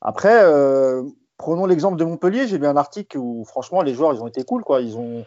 Après, 0.02 0.44
euh, 0.44 1.04
Prenons 1.40 1.66
l'exemple 1.66 1.96
de 1.96 2.04
Montpellier. 2.04 2.48
J'ai 2.48 2.58
vu 2.58 2.68
un 2.68 2.76
article 2.76 3.18
où, 3.18 3.46
franchement, 3.46 3.82
les 3.82 3.94
joueurs, 3.94 4.14
ils 4.14 4.22
ont 4.22 4.28
été 4.28 4.44
cool. 4.44 4.62
Quoi. 4.66 4.82
Ils 4.82 4.98
ont 4.98 5.26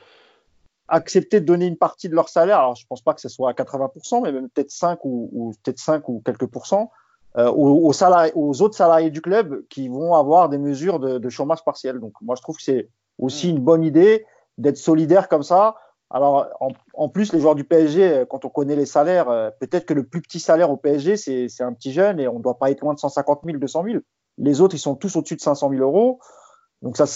accepté 0.87 1.41
de 1.41 1.47
donner 1.47 1.65
une 1.65 1.79
partie 1.79 2.11
de 2.11 2.15
leur 2.15 2.29
salaire. 2.29 2.59
Alors, 2.59 2.75
je 2.75 2.87
pense 2.87 3.01
pas 3.01 3.15
que 3.15 3.23
ce 3.23 3.31
soit 3.31 3.49
à 3.49 3.55
80%, 3.55 4.23
mais 4.23 4.31
même 4.31 4.51
peut-être 4.51 4.71
5 4.71 4.99
ou, 5.05 5.55
peut-être 5.65 5.79
5 5.79 6.07
ou 6.11 6.23
quelques 6.23 6.47
pourcents 6.47 6.91
euh, 7.39 7.51
aux, 7.51 7.91
aux, 7.91 8.63
autres 8.63 8.77
salariés 8.77 9.09
du 9.09 9.23
club 9.23 9.67
qui 9.71 9.89
vont 9.89 10.13
avoir 10.13 10.51
des 10.51 10.59
mesures 10.59 11.01
de, 11.01 11.29
chômage 11.31 11.65
partiel. 11.65 11.99
Donc, 11.99 12.13
moi, 12.21 12.35
je 12.37 12.43
trouve 12.43 12.59
que 12.59 12.63
c'est 12.63 12.91
aussi 13.19 13.49
une 13.49 13.61
bonne 13.61 13.83
idée 13.83 14.27
d'être 14.59 14.77
solidaire 14.77 15.31
comme 15.31 15.43
ça. 15.43 15.77
Alors, 16.15 16.47
en, 16.93 17.09
plus, 17.09 17.33
les 17.33 17.41
joueurs 17.41 17.55
du 17.55 17.65
PSG, 17.65 18.25
quand 18.29 18.45
on 18.45 18.51
connaît 18.51 18.77
les 18.77 18.85
salaires, 18.85 19.31
euh, 19.31 19.49
peut-être 19.61 19.87
que 19.87 19.95
le 19.95 20.05
plus 20.05 20.21
petit 20.21 20.41
salaire 20.41 20.71
au 20.71 20.77
PSG, 20.77 21.17
c'est 21.17 21.63
un 21.63 21.73
petit 21.73 21.91
jeune 21.91 22.21
et 22.21 22.29
on 22.29 22.37
ne 22.37 22.43
doit 22.43 22.59
pas 22.59 22.71
être 22.71 22.83
loin 22.83 22.93
de 22.93 22.99
150 22.99 23.41
000, 23.47 23.57
200 23.57 23.85
000. 23.85 23.99
Les 24.37 24.61
autres, 24.61 24.75
ils 24.75 24.79
sont 24.79 24.95
tous 24.95 25.17
au-dessus 25.17 25.37
de 25.37 25.41
500 25.41 25.71
000 25.71 25.81
euros. 25.81 26.21
Donc, 26.83 26.99
ça, 26.99 27.07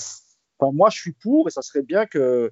moi, 0.61 0.89
je 0.89 0.99
suis 0.99 1.13
pour 1.13 1.47
et 1.47 1.51
ça 1.51 1.61
serait 1.61 1.83
bien 1.83 2.07
que, 2.07 2.51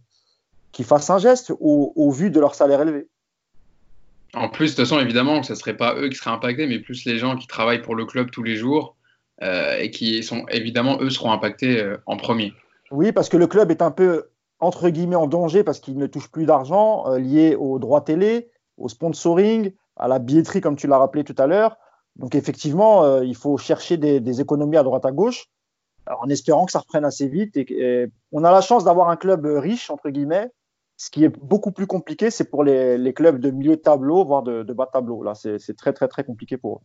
qu'ils 0.70 0.84
fassent 0.84 1.08
un 1.08 1.18
geste 1.18 1.50
au, 1.58 2.10
vu 2.10 2.30
de 2.30 2.40
leur 2.40 2.54
salaire 2.54 2.82
élevé. 2.82 3.08
En 4.34 4.50
plus, 4.50 4.72
de 4.72 4.76
toute 4.76 4.86
façon, 4.86 5.00
évidemment, 5.00 5.42
ce 5.42 5.54
ne 5.54 5.56
serait 5.56 5.78
pas 5.78 5.94
eux 5.96 6.10
qui 6.10 6.16
seraient 6.16 6.30
impactés, 6.30 6.66
mais 6.66 6.78
plus 6.78 7.06
les 7.06 7.16
gens 7.16 7.36
qui 7.36 7.46
travaillent 7.46 7.82
pour 7.82 7.94
le 7.94 8.04
club 8.04 8.30
tous 8.30 8.42
les 8.42 8.56
jours 8.56 8.96
euh, 9.42 9.78
et 9.78 9.90
qui 9.90 10.22
sont, 10.22 10.44
évidemment, 10.50 11.00
eux 11.00 11.08
seront 11.08 11.32
impactés 11.32 11.80
euh, 11.80 11.96
en 12.04 12.18
premier. 12.18 12.52
Oui, 12.90 13.12
parce 13.12 13.30
que 13.30 13.38
le 13.38 13.46
club 13.46 13.70
est 13.70 13.80
un 13.80 13.90
peu, 13.90 14.26
entre 14.60 14.88
guillemets, 14.88 15.16
en 15.16 15.26
danger 15.26 15.64
parce 15.64 15.80
qu'il 15.80 15.98
ne 15.98 16.06
touche 16.06 16.30
plus 16.30 16.46
d'argent 16.46 17.06
euh, 17.08 17.18
lié 17.18 17.56
aux 17.56 17.78
droits 17.78 18.00
télé, 18.00 18.50
au 18.76 18.88
sponsoring, 18.88 19.72
à 19.96 20.08
la 20.08 20.18
billetterie, 20.18 20.60
comme 20.60 20.76
tu 20.76 20.86
l'as 20.86 20.98
rappelé 20.98 21.24
tout 21.24 21.34
à 21.38 21.46
l'heure. 21.46 21.76
Donc 22.16 22.34
effectivement, 22.34 23.04
euh, 23.04 23.24
il 23.24 23.36
faut 23.36 23.56
chercher 23.56 23.96
des, 23.96 24.40
économies 24.40 24.76
à 24.76 24.82
droite 24.82 25.04
à 25.04 25.12
gauche, 25.12 25.46
en 26.06 26.28
espérant 26.28 26.66
que 26.66 26.72
ça 26.72 26.80
reprenne 26.80 27.04
assez 27.04 27.28
vite. 27.28 27.56
Et, 27.56 28.10
on 28.32 28.44
a 28.44 28.52
la 28.52 28.60
chance 28.60 28.84
d'avoir 28.84 29.08
un 29.08 29.16
club 29.16 29.44
riche 29.46 29.90
entre 29.90 30.10
guillemets. 30.10 30.50
Ce 30.96 31.10
qui 31.10 31.24
est 31.24 31.28
beaucoup 31.28 31.72
plus 31.72 31.88
compliqué, 31.88 32.30
c'est 32.30 32.44
pour 32.44 32.62
les, 32.62 33.12
clubs 33.14 33.40
de 33.40 33.50
milieu 33.50 33.76
de 33.76 33.80
tableau, 33.80 34.24
voire 34.24 34.44
de, 34.44 34.62
bas 34.72 34.86
de 34.86 34.90
tableau. 34.92 35.24
Là, 35.24 35.34
c'est 35.34 35.76
très 35.76 35.92
très 35.92 36.06
très 36.06 36.22
compliqué 36.22 36.56
pour 36.56 36.76
eux. 36.76 36.80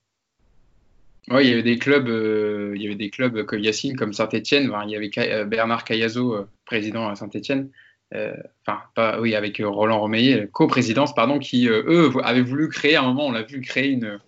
Oui, 1.32 1.46
il 1.46 1.50
y 1.50 1.54
avait 1.54 1.64
des 1.64 1.78
clubs, 1.78 2.10
euh, 2.10 2.74
il 2.76 2.82
y 2.82 2.88
avait 2.88 2.96
des 2.96 3.10
clubs 3.10 3.44
comme 3.44 3.60
Yacine, 3.60 3.96
comme 3.96 4.14
Saint-Etienne. 4.14 4.72
il 4.86 4.92
y 4.92 4.96
avait 4.96 5.12
euh, 5.18 5.46
Bernard 5.46 5.84
Cayazo, 5.84 6.48
président 6.66 7.08
à 7.08 7.16
Saint-Etienne. 7.16 7.70
enfin, 8.14 8.80
pas, 8.96 9.20
oui, 9.22 9.36
avec 9.36 9.62
Roland 9.64 10.00
Romeillet, 10.00 10.50
co-présidence, 10.52 11.14
pardon, 11.14 11.40
qui 11.40 11.68
eux 11.68 12.12
avaient 12.24 12.42
voulu 12.42 12.68
créer 12.70 12.96
à 12.96 13.02
un 13.04 13.06
moment, 13.06 13.28
on 13.28 13.32
l'a 13.32 13.44
vu 13.44 13.62
créer 13.62 13.90
une, 13.90 14.20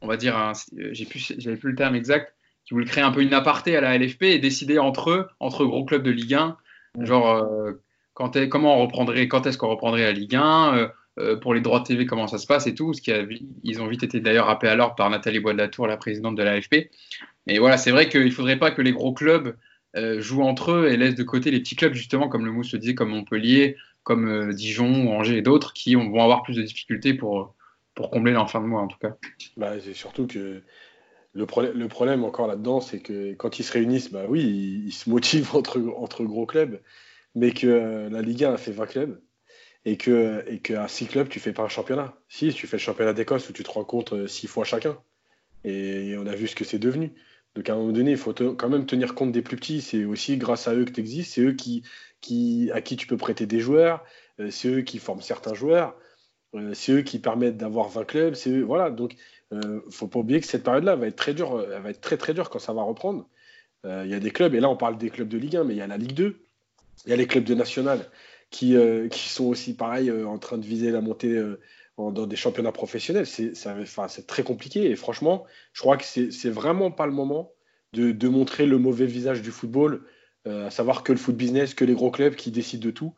on 0.00 0.06
va 0.06 0.16
dire, 0.16 0.36
euh, 0.38 0.52
j'ai 0.92 1.04
plus, 1.04 1.32
j'avais 1.38 1.56
plus 1.56 1.70
le 1.70 1.76
terme 1.76 1.94
exact, 1.94 2.34
qui 2.64 2.74
voulaient 2.74 2.86
créer 2.86 3.02
un 3.02 3.10
peu 3.10 3.22
une 3.22 3.34
aparté 3.34 3.76
à 3.76 3.80
la 3.80 3.96
LFP 3.96 4.24
et 4.24 4.38
décider 4.38 4.78
entre 4.78 5.10
eux, 5.10 5.28
entre 5.40 5.64
gros 5.64 5.84
clubs 5.84 6.02
de 6.02 6.10
Ligue 6.10 6.34
1, 6.34 6.56
genre 7.00 7.30
euh, 7.30 7.72
quand 8.14 8.36
est, 8.36 8.48
comment 8.48 8.76
on 8.76 8.82
reprendrait, 8.82 9.28
quand 9.28 9.46
est-ce 9.46 9.58
qu'on 9.58 9.68
reprendrait 9.68 10.02
la 10.02 10.12
Ligue 10.12 10.36
1, 10.36 10.76
euh, 10.76 10.88
pour 11.40 11.54
les 11.54 11.60
droits 11.60 11.82
TV, 11.82 12.06
comment 12.06 12.26
ça 12.26 12.38
se 12.38 12.46
passe 12.46 12.66
et 12.66 12.74
tout. 12.74 12.92
Ils 13.64 13.82
ont 13.82 13.86
vite 13.86 14.02
été 14.02 14.20
d'ailleurs 14.20 14.46
rappelés 14.46 14.70
à 14.70 14.76
l'ordre 14.76 14.94
par 14.94 15.10
Nathalie 15.10 15.40
Bois 15.40 15.54
de 15.54 15.86
la 15.86 15.96
présidente 15.96 16.36
de 16.36 16.42
la 16.42 16.58
LFP. 16.58 16.90
Mais 17.46 17.58
voilà, 17.58 17.76
c'est 17.76 17.90
vrai 17.90 18.08
qu'il 18.08 18.24
ne 18.24 18.30
faudrait 18.30 18.58
pas 18.58 18.70
que 18.70 18.82
les 18.82 18.92
gros 18.92 19.12
clubs 19.12 19.56
jouent 20.18 20.42
entre 20.42 20.72
eux 20.72 20.88
et 20.88 20.96
laissent 20.96 21.14
de 21.14 21.24
côté 21.24 21.50
les 21.50 21.60
petits 21.60 21.76
clubs, 21.76 21.94
justement, 21.94 22.28
comme 22.28 22.44
le 22.44 22.52
Mousse 22.52 22.72
le 22.72 22.78
disait, 22.78 22.94
comme 22.94 23.10
Montpellier, 23.10 23.76
comme 24.02 24.52
Dijon 24.54 25.06
ou 25.06 25.10
Angers 25.10 25.38
et 25.38 25.42
d'autres, 25.42 25.72
qui 25.72 25.94
vont 25.94 26.22
avoir 26.22 26.42
plus 26.42 26.56
de 26.56 26.62
difficultés 26.62 27.14
pour, 27.14 27.54
combler 27.94 28.32
la 28.32 28.46
fin 28.46 28.60
de 28.60 28.66
mois 28.66 28.80
en 28.80 28.86
tout 28.86 28.98
cas. 28.98 29.16
Bah, 29.56 29.72
c'est 29.80 29.92
surtout 29.92 30.26
que 30.26 30.62
le, 31.34 31.46
problème, 31.88 32.24
encore 32.24 32.46
là-dedans, 32.46 32.80
c'est 32.80 33.00
que 33.00 33.34
quand 33.34 33.58
ils 33.58 33.64
se 33.64 33.72
réunissent, 33.72 34.10
bah 34.10 34.24
oui, 34.28 34.82
ils, 34.86 34.92
se 34.92 35.10
motivent 35.10 35.54
entre, 35.54 36.22
gros 36.24 36.46
clubs, 36.46 36.80
mais 37.34 37.52
que 37.52 37.66
euh, 37.66 38.10
la 38.10 38.22
Ligue 38.22 38.44
1 38.44 38.54
a 38.54 38.56
fait 38.56 38.72
20 38.72 38.86
clubs 38.86 39.20
et 39.84 39.96
que 39.96 40.44
et 40.48 40.58
qu'à 40.60 40.88
6 40.88 41.06
clubs, 41.08 41.28
tu 41.28 41.40
fais 41.40 41.52
pas 41.52 41.62
un 41.62 41.68
championnat. 41.68 42.14
Si, 42.28 42.52
tu 42.52 42.66
fais 42.66 42.76
le 42.76 42.82
championnat 42.82 43.12
d'Écosse 43.12 43.48
où 43.48 43.52
tu 43.52 43.62
te 43.62 43.70
rencontres 43.70 44.26
6 44.28 44.46
fois 44.46 44.64
chacun. 44.64 44.98
Et, 45.64 46.16
on 46.18 46.26
a 46.26 46.34
vu 46.34 46.48
ce 46.48 46.56
que 46.56 46.64
c'est 46.64 46.78
devenu. 46.78 47.12
Donc 47.54 47.68
à 47.68 47.74
un 47.74 47.76
moment 47.76 47.92
donné, 47.92 48.12
il 48.12 48.16
faut 48.16 48.32
quand 48.32 48.68
même 48.68 48.86
tenir 48.86 49.14
compte 49.14 49.32
des 49.32 49.42
plus 49.42 49.56
petits. 49.56 49.80
C'est 49.80 50.04
aussi 50.04 50.36
grâce 50.36 50.68
à 50.68 50.74
eux 50.74 50.84
que 50.84 50.92
tu 50.92 51.00
existes. 51.00 51.34
C'est 51.34 51.42
eux 51.42 51.52
qui, 51.52 51.82
qui, 52.20 52.70
à 52.72 52.80
qui 52.80 52.96
tu 52.96 53.06
peux 53.06 53.16
prêter 53.16 53.46
des 53.46 53.60
joueurs. 53.60 54.04
Euh, 54.40 54.50
c'est 54.50 54.68
eux 54.68 54.82
qui 54.82 54.98
forment 54.98 55.22
certains 55.22 55.54
joueurs. 55.54 55.96
Euh, 56.54 56.74
c'est 56.74 56.92
eux 56.92 57.02
qui 57.02 57.18
permettent 57.18 57.56
d'avoir 57.56 57.88
20 57.88 58.04
clubs. 58.04 58.34
Eux, 58.46 58.62
voilà. 58.62 58.90
Donc, 58.90 59.16
euh, 59.52 59.80
faut 59.90 60.08
pas 60.08 60.18
oublier 60.18 60.40
que 60.40 60.46
cette 60.46 60.64
période-là 60.64 60.96
va 60.96 61.06
être 61.06 61.16
très 61.16 61.34
dure. 61.34 61.56
Euh, 61.56 61.72
elle 61.74 61.82
va 61.82 61.90
être 61.90 62.00
très 62.00 62.16
très 62.16 62.34
dure 62.34 62.50
quand 62.50 62.58
ça 62.58 62.72
va 62.72 62.82
reprendre. 62.82 63.28
Euh, 63.84 64.02
il 64.04 64.10
y 64.10 64.14
a 64.14 64.20
des 64.20 64.30
clubs, 64.30 64.54
et 64.54 64.60
là 64.60 64.68
on 64.68 64.76
parle 64.76 64.98
des 64.98 65.10
clubs 65.10 65.28
de 65.28 65.38
Ligue 65.38 65.56
1, 65.56 65.64
mais 65.64 65.74
il 65.74 65.78
y 65.78 65.82
a 65.82 65.86
la 65.86 65.96
Ligue 65.96 66.14
2. 66.14 66.40
Il 67.06 67.10
y 67.10 67.12
a 67.12 67.16
les 67.16 67.26
clubs 67.26 67.44
de 67.44 67.54
National 67.54 68.10
qui, 68.50 68.76
qui 69.10 69.28
sont 69.28 69.46
aussi 69.46 69.74
pareil 69.74 70.10
en 70.10 70.38
train 70.38 70.58
de 70.58 70.64
viser 70.64 70.90
la 70.90 71.00
montée 71.00 71.42
dans 71.96 72.26
des 72.26 72.36
championnats 72.36 72.72
professionnels. 72.72 73.26
C'est 73.26 74.26
très 74.26 74.42
compliqué. 74.42 74.90
Et 74.90 74.96
franchement, 74.96 75.44
je 75.72 75.80
crois 75.80 75.96
que 75.96 76.04
c'est 76.04 76.50
vraiment 76.50 76.90
pas 76.90 77.06
le 77.06 77.12
moment 77.12 77.52
de, 77.92 78.12
de, 78.12 78.28
montrer 78.28 78.66
le 78.66 78.78
mauvais 78.78 79.06
visage 79.06 79.42
du 79.42 79.50
football, 79.50 80.04
à 80.46 80.70
savoir 80.70 81.02
que 81.02 81.12
le 81.12 81.18
foot 81.18 81.36
business, 81.36 81.74
que 81.74 81.84
les 81.84 81.94
gros 81.94 82.10
clubs 82.10 82.34
qui 82.34 82.50
décident 82.50 82.84
de 82.84 82.90
tout. 82.90 83.14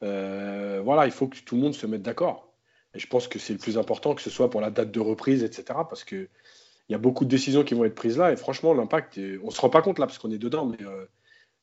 voilà, 0.00 1.06
il 1.06 1.12
faut 1.12 1.26
que 1.28 1.38
tout 1.38 1.56
le 1.56 1.62
monde 1.62 1.74
se 1.74 1.86
mette 1.86 2.02
d'accord. 2.02 2.46
Et 2.96 2.98
je 2.98 3.06
pense 3.06 3.28
que 3.28 3.38
c'est 3.38 3.52
le 3.52 3.58
plus 3.58 3.76
important, 3.76 4.14
que 4.14 4.22
ce 4.22 4.30
soit 4.30 4.48
pour 4.48 4.62
la 4.62 4.70
date 4.70 4.90
de 4.90 5.00
reprise, 5.00 5.44
etc. 5.44 5.64
Parce 5.88 6.02
qu'il 6.02 6.28
y 6.88 6.94
a 6.94 6.98
beaucoup 6.98 7.26
de 7.26 7.30
décisions 7.30 7.62
qui 7.62 7.74
vont 7.74 7.84
être 7.84 7.94
prises 7.94 8.16
là. 8.16 8.32
Et 8.32 8.36
franchement, 8.36 8.72
l'impact, 8.72 9.20
on 9.42 9.46
ne 9.46 9.50
se 9.50 9.60
rend 9.60 9.68
pas 9.68 9.82
compte 9.82 9.98
là 9.98 10.06
parce 10.06 10.18
qu'on 10.18 10.30
est 10.30 10.38
dedans. 10.38 10.64
Mais, 10.64 10.82
euh, 10.82 11.04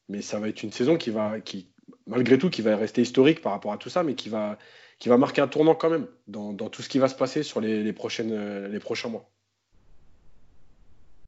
mais 0.10 0.22
ça 0.22 0.40
va 0.40 0.48
être 0.48 0.62
une 0.62 0.72
saison 0.72 0.96
qui 0.96 1.10
va, 1.10 1.42
qui, 1.42 1.73
malgré 2.08 2.38
tout, 2.38 2.50
qui 2.50 2.62
va 2.62 2.76
rester 2.76 3.02
historique 3.02 3.42
par 3.42 3.52
rapport 3.52 3.74
à 3.74 3.78
tout 3.78 3.90
ça, 3.90 4.04
mais 4.04 4.16
qui 4.16 4.30
va, 4.30 4.58
qui 5.00 5.10
va 5.10 5.18
marquer 5.18 5.42
un 5.42 5.48
tournant 5.48 5.76
quand 5.76 5.90
même 5.90 6.08
dans, 6.28 6.54
tout 6.54 6.82
ce 6.82 6.90
qui 6.90 7.00
va 7.00 7.08
se 7.08 7.16
passer 7.16 7.44
sur 7.44 7.62
les, 7.62 7.94
prochaines, 7.94 8.68
les 8.68 8.80
prochains 8.80 9.10
mois. 9.10 9.30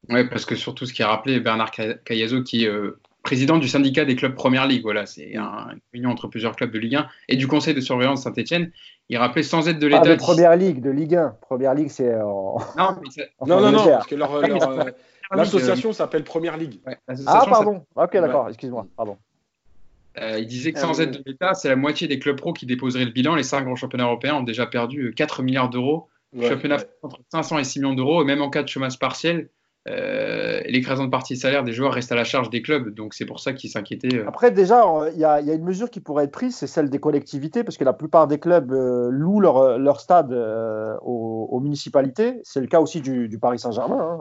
Oui, 0.08 0.28
parce 0.28 0.44
que 0.44 0.54
surtout 0.54 0.86
ce 0.86 0.92
qui 0.92 1.02
a 1.02 1.08
rappelé 1.08 1.40
Bernard 1.40 1.70
Cayazo, 2.04 2.42
qui 2.42 2.64
est 2.64 2.68
euh, 2.68 3.00
président 3.22 3.58
du 3.58 3.68
syndicat 3.68 4.04
des 4.04 4.14
clubs 4.14 4.34
Première 4.34 4.66
Ligue, 4.66 4.82
voilà, 4.82 5.04
c'est 5.04 5.30
une 5.30 5.80
réunion 5.92 6.10
entre 6.10 6.28
plusieurs 6.28 6.54
clubs 6.54 6.70
de 6.70 6.78
Ligue 6.78 6.96
1 6.96 7.08
et 7.28 7.36
du 7.36 7.48
conseil 7.48 7.74
de 7.74 7.80
surveillance 7.80 8.22
Saint-Etienne. 8.22 8.70
Il 9.08 9.18
rappelait 9.18 9.42
sans 9.42 9.68
aide 9.68 9.78
de 9.78 9.86
l'État. 9.86 10.02
de 10.02 10.14
Première 10.14 10.56
Ligue, 10.56 10.80
de 10.80 10.90
Ligue 10.90 11.16
1. 11.16 11.36
Première 11.40 11.74
Ligue, 11.74 11.88
c'est. 11.90 12.14
En... 12.14 12.58
Non, 12.76 13.60
non, 13.60 13.72
non, 13.72 13.84
parce 13.84 14.06
que 14.06 14.14
euh, 14.14 14.90
l'association 15.32 15.92
s'appelle 15.92 16.24
Première 16.24 16.56
Ligue. 16.56 16.80
ah, 17.26 17.44
pardon. 17.48 17.84
Ok, 17.96 18.12
d'accord, 18.12 18.48
excuse-moi. 18.48 18.86
Pardon. 18.96 19.18
Euh, 20.18 20.38
il 20.38 20.46
disait 20.46 20.72
que 20.72 20.78
sans 20.78 21.00
aide 21.00 21.10
de 21.10 21.22
l'État, 21.26 21.54
c'est 21.54 21.68
la 21.68 21.76
moitié 21.76 22.08
des 22.08 22.18
clubs 22.18 22.36
pro 22.36 22.52
qui 22.52 22.66
déposeraient 22.66 23.04
le 23.04 23.10
bilan. 23.10 23.34
Les 23.34 23.42
cinq 23.42 23.64
grands 23.64 23.76
championnats 23.76 24.04
européens 24.04 24.36
ont 24.36 24.42
déjà 24.42 24.66
perdu 24.66 25.12
4 25.14 25.42
milliards 25.42 25.68
d'euros. 25.68 26.08
Ouais, 26.32 26.48
championnat 26.48 26.78
entre 27.02 27.20
500 27.32 27.58
et 27.58 27.64
6 27.64 27.80
millions 27.80 27.94
d'euros. 27.94 28.22
Et 28.22 28.24
même 28.24 28.42
en 28.42 28.50
cas 28.50 28.62
de 28.62 28.68
chômage 28.68 28.98
partiel, 28.98 29.50
euh, 29.88 30.60
l'écrasante 30.66 31.06
de 31.06 31.10
partie 31.10 31.36
salaire 31.36 31.62
des 31.62 31.72
joueurs 31.72 31.92
reste 31.92 32.10
à 32.10 32.16
la 32.16 32.24
charge 32.24 32.50
des 32.50 32.60
clubs, 32.60 32.92
donc 32.92 33.14
c'est 33.14 33.24
pour 33.24 33.38
ça 33.38 33.52
qu'ils 33.52 33.70
s'inquiétaient. 33.70 34.16
Euh. 34.16 34.26
Après, 34.26 34.50
déjà, 34.50 34.84
il 35.12 35.18
y, 35.20 35.24
a 35.24 35.40
une 35.40 35.64
mesure 35.64 35.90
qui 35.90 36.00
pourrait 36.00 36.24
être 36.24 36.32
prise, 36.32 36.56
c'est 36.56 36.66
celle 36.66 36.90
des 36.90 36.98
collectivités, 36.98 37.62
parce 37.62 37.76
que 37.76 37.84
la 37.84 37.92
plupart 37.92 38.26
des 38.26 38.38
clubs 38.38 38.72
euh, 38.72 39.08
louent 39.10 39.40
leur, 39.40 39.78
leur 39.78 40.00
stade 40.00 40.32
aux, 41.02 41.60
municipalités. 41.60 42.40
C'est 42.42 42.60
le 42.60 42.66
cas 42.66 42.80
aussi 42.80 43.00
du, 43.00 43.38
Paris 43.40 43.58
Saint-Germain, 43.58 44.18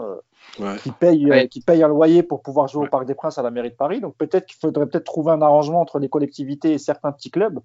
hein, 0.60 0.75
qui, 0.84 0.91
paye, 0.91 1.47
qui 1.49 1.62
paye 1.62 1.84
un 1.84 1.88
loyer 1.88 2.23
pour 2.23 2.41
pouvoir 2.41 2.67
jouer 2.67 2.86
au 2.86 2.89
Parc 2.89 3.06
des 3.06 3.15
Princes 3.15 3.38
à 3.38 3.41
la 3.41 3.51
mairie 3.51 3.71
de 3.71 3.75
Paris. 3.75 4.01
Donc 4.01 4.15
peut-être 4.17 4.45
qu'il 4.45 4.58
faudrait 4.60 4.86
peut-être 4.86 5.04
trouver 5.04 5.32
un 5.32 5.41
arrangement 5.41 5.82
entre 5.82 5.99
les 5.99 6.10
collectivités 6.10 6.73
et 6.73 6.78
certains 6.78 7.12
petits 7.12 7.32
clubs, 7.32 7.60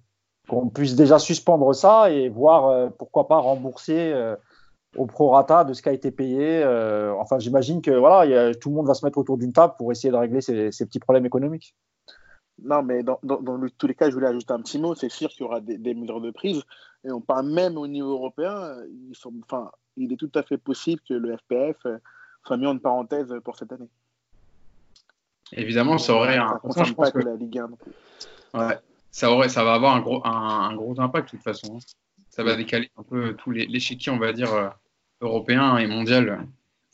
qu'on 0.49 0.69
puisse 0.69 0.95
déjà 0.95 1.19
suspendre 1.19 1.73
ça 1.73 2.11
et 2.11 2.29
voir 2.29 2.91
pourquoi 2.97 3.27
pas 3.27 3.37
rembourser 3.37 4.13
au 4.95 5.05
prorata 5.05 5.63
de 5.63 5.73
ce 5.73 5.81
qui 5.81 5.89
a 5.89 5.93
été 5.93 6.11
payé. 6.11 6.61
Euh, 6.63 7.13
enfin, 7.19 7.39
j'imagine 7.39 7.81
que 7.81 7.91
voilà, 7.91 8.53
tout 8.55 8.69
le 8.69 8.75
monde 8.75 8.87
va 8.87 8.93
se 8.93 9.05
mettre 9.05 9.17
autour 9.17 9.37
d'une 9.37 9.53
table 9.53 9.75
pour 9.77 9.91
essayer 9.91 10.11
de 10.11 10.17
régler 10.17 10.41
ces, 10.41 10.71
petits 10.85 10.99
problèmes 10.99 11.25
économiques. 11.25 11.75
Non, 12.63 12.83
mais 12.83 13.01
dans, 13.01 13.19
tous 13.77 13.87
les 13.87 13.95
cas, 13.95 14.09
je 14.09 14.13
voulais 14.13 14.27
ajouter 14.27 14.51
un 14.53 14.61
petit 14.61 14.79
mot. 14.79 14.93
C'est 14.93 15.09
sûr 15.09 15.29
qu'il 15.29 15.41
y 15.41 15.43
aura 15.45 15.61
des, 15.61 15.93
mesures 15.95 16.21
de 16.21 16.31
prise. 16.31 16.61
Et 17.03 17.11
on 17.11 17.21
parle 17.21 17.47
même 17.47 17.77
au 17.77 17.87
niveau 17.87 18.11
européen. 18.11 18.75
Il, 18.89 19.13
enfin, 19.43 19.71
il 19.97 20.13
est 20.13 20.17
tout 20.17 20.31
à 20.35 20.43
fait 20.43 20.57
possible 20.57 21.01
que 21.07 21.13
le 21.13 21.35
FPF 21.37 21.77
euh, 21.85 21.97
soit 22.45 22.57
mis 22.57 22.67
en 22.67 22.77
parenthèse 22.77 23.33
pour 23.43 23.57
cette 23.57 23.71
année. 23.71 23.89
Évidemment, 25.53 25.97
ça 25.97 26.13
aurait 26.13 26.37
un. 26.37 26.59
pas 26.95 27.11
que, 27.11 27.19
la 27.19 27.35
Ligue 27.35 27.59
1 27.59 27.69
Ouais, 28.53 28.77
ça, 29.11 29.31
aurait, 29.31 29.49
ça 29.49 29.63
va 29.63 29.73
avoir 29.73 29.95
un 29.95 30.01
gros, 30.01 30.25
un, 30.25 30.75
gros 30.75 30.99
impact 30.99 31.27
de 31.27 31.31
toute 31.31 31.43
façon. 31.43 31.77
Hein. 31.77 31.79
Ça 32.29 32.43
va 32.43 32.55
décaler 32.55 32.89
un 32.97 33.03
peu 33.03 33.33
tous 33.35 33.51
les 33.51 33.65
l'échiquier, 33.65 34.11
on 34.11 34.17
va 34.17 34.31
dire, 34.31 34.53
euh, 34.53 34.69
européen 35.21 35.77
et 35.77 35.87
mondial 35.87 36.45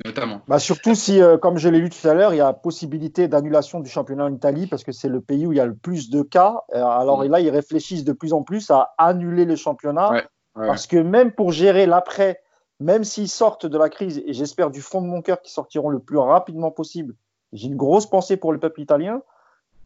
notamment. 0.05 0.41
Bah 0.47 0.59
surtout 0.59 0.95
si, 0.95 1.21
euh, 1.21 1.37
comme 1.37 1.57
je 1.57 1.69
l'ai 1.69 1.79
lu 1.79 1.89
tout 1.89 2.07
à 2.07 2.13
l'heure, 2.13 2.33
il 2.33 2.37
y 2.37 2.41
a 2.41 2.53
possibilité 2.53 3.27
d'annulation 3.27 3.79
du 3.79 3.89
championnat 3.89 4.25
en 4.25 4.33
Italie 4.33 4.67
parce 4.67 4.83
que 4.83 4.91
c'est 4.91 5.09
le 5.09 5.21
pays 5.21 5.47
où 5.47 5.51
il 5.51 5.57
y 5.57 5.61
a 5.61 5.65
le 5.65 5.75
plus 5.75 6.09
de 6.09 6.21
cas. 6.21 6.63
Euh, 6.73 6.83
alors 6.83 7.23
mm. 7.23 7.29
là, 7.29 7.39
ils 7.39 7.49
réfléchissent 7.49 8.03
de 8.03 8.13
plus 8.13 8.33
en 8.33 8.43
plus 8.43 8.69
à 8.69 8.93
annuler 8.97 9.45
le 9.45 9.55
championnat 9.55 10.25
parce 10.53 10.87
que 10.87 10.97
même 10.97 11.31
pour 11.31 11.51
gérer 11.51 11.85
l'après, 11.85 12.41
même 12.79 13.03
s'ils 13.03 13.29
sortent 13.29 13.67
de 13.67 13.77
la 13.77 13.89
crise, 13.89 14.23
et 14.25 14.33
j'espère 14.33 14.71
du 14.71 14.81
fond 14.81 15.01
de 15.01 15.07
mon 15.07 15.21
cœur 15.21 15.41
qu'ils 15.41 15.51
sortiront 15.51 15.89
le 15.89 15.99
plus 15.99 16.17
rapidement 16.17 16.71
possible, 16.71 17.13
j'ai 17.53 17.67
une 17.67 17.75
grosse 17.75 18.07
pensée 18.07 18.37
pour 18.37 18.51
le 18.53 18.59
peuple 18.59 18.81
italien. 18.81 19.21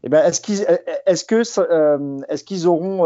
Eh 0.02 0.08
ben, 0.08 0.24
est-ce 0.24 0.40
qu'ils 0.40 0.66
est-ce 1.06 1.24
que 1.24 1.42
euh, 1.58 2.18
est-ce 2.28 2.42
qu'ils 2.42 2.66
auront 2.66 3.04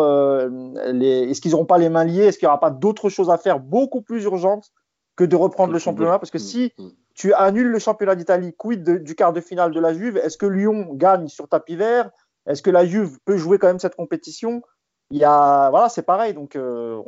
les 0.93 1.31
est-ce 1.31 1.41
qu'ils 1.41 1.55
auront 1.55 1.67
pas 1.67 1.79
les 1.79 1.89
mains 1.89 2.05
liées? 2.05 2.25
Est-ce 2.25 2.39
qu'il 2.39 2.47
n'y 2.47 2.51
aura 2.51 2.61
pas 2.61 2.71
d'autres 2.71 3.09
choses 3.09 3.31
à 3.31 3.37
faire 3.37 3.59
beaucoup 3.59 4.01
plus 4.01 4.25
urgentes 4.25 4.73
que 5.17 5.25
de 5.25 5.37
reprendre 5.37 5.73
le 5.73 5.79
championnat. 5.79 6.19
Parce 6.19 6.31
que 6.31 6.39
si 6.39 6.73
mm, 6.79 6.83
mm. 6.85 6.91
tu 7.15 7.33
annules 7.35 7.69
le 7.69 7.79
championnat 7.79 8.15
d'Italie, 8.15 8.55
quid 8.57 9.03
du 9.03 9.15
quart 9.15 9.33
de 9.33 9.41
finale 9.41 9.73
de 9.73 9.81
la 9.81 9.95
Juve 9.95 10.17
Est-ce 10.19 10.37
que 10.37 10.47
Lyon 10.47 10.89
gagne 10.93 11.29
sur 11.29 11.49
tapis 11.49 11.77
vert? 11.77 12.11
Est-ce 12.47 12.63
que 12.63 12.71
la 12.71 12.87
Juve 12.87 13.19
peut 13.25 13.37
jouer 13.37 13.59
quand 13.59 13.67
même 13.67 13.81
cette 13.81 13.97
compétition? 13.97 14.63
Il 15.11 15.19
y 15.19 15.25
a, 15.25 15.71
voilà, 15.71 15.89
c'est 15.89 16.03
pareil. 16.03 16.35
Donc, 16.35 16.57
euh, 16.57 17.01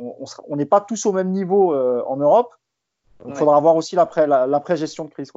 on 0.47 0.55
n'est 0.55 0.65
pas 0.65 0.81
tous 0.81 1.05
au 1.05 1.11
même 1.11 1.31
niveau 1.31 1.73
euh, 1.73 2.03
en 2.07 2.17
Europe. 2.17 2.53
Il 3.27 3.35
faudra 3.35 3.59
voir 3.59 3.75
aussi 3.75 3.95
l'après-gestion 3.95 5.05
de 5.05 5.09
crise. 5.09 5.31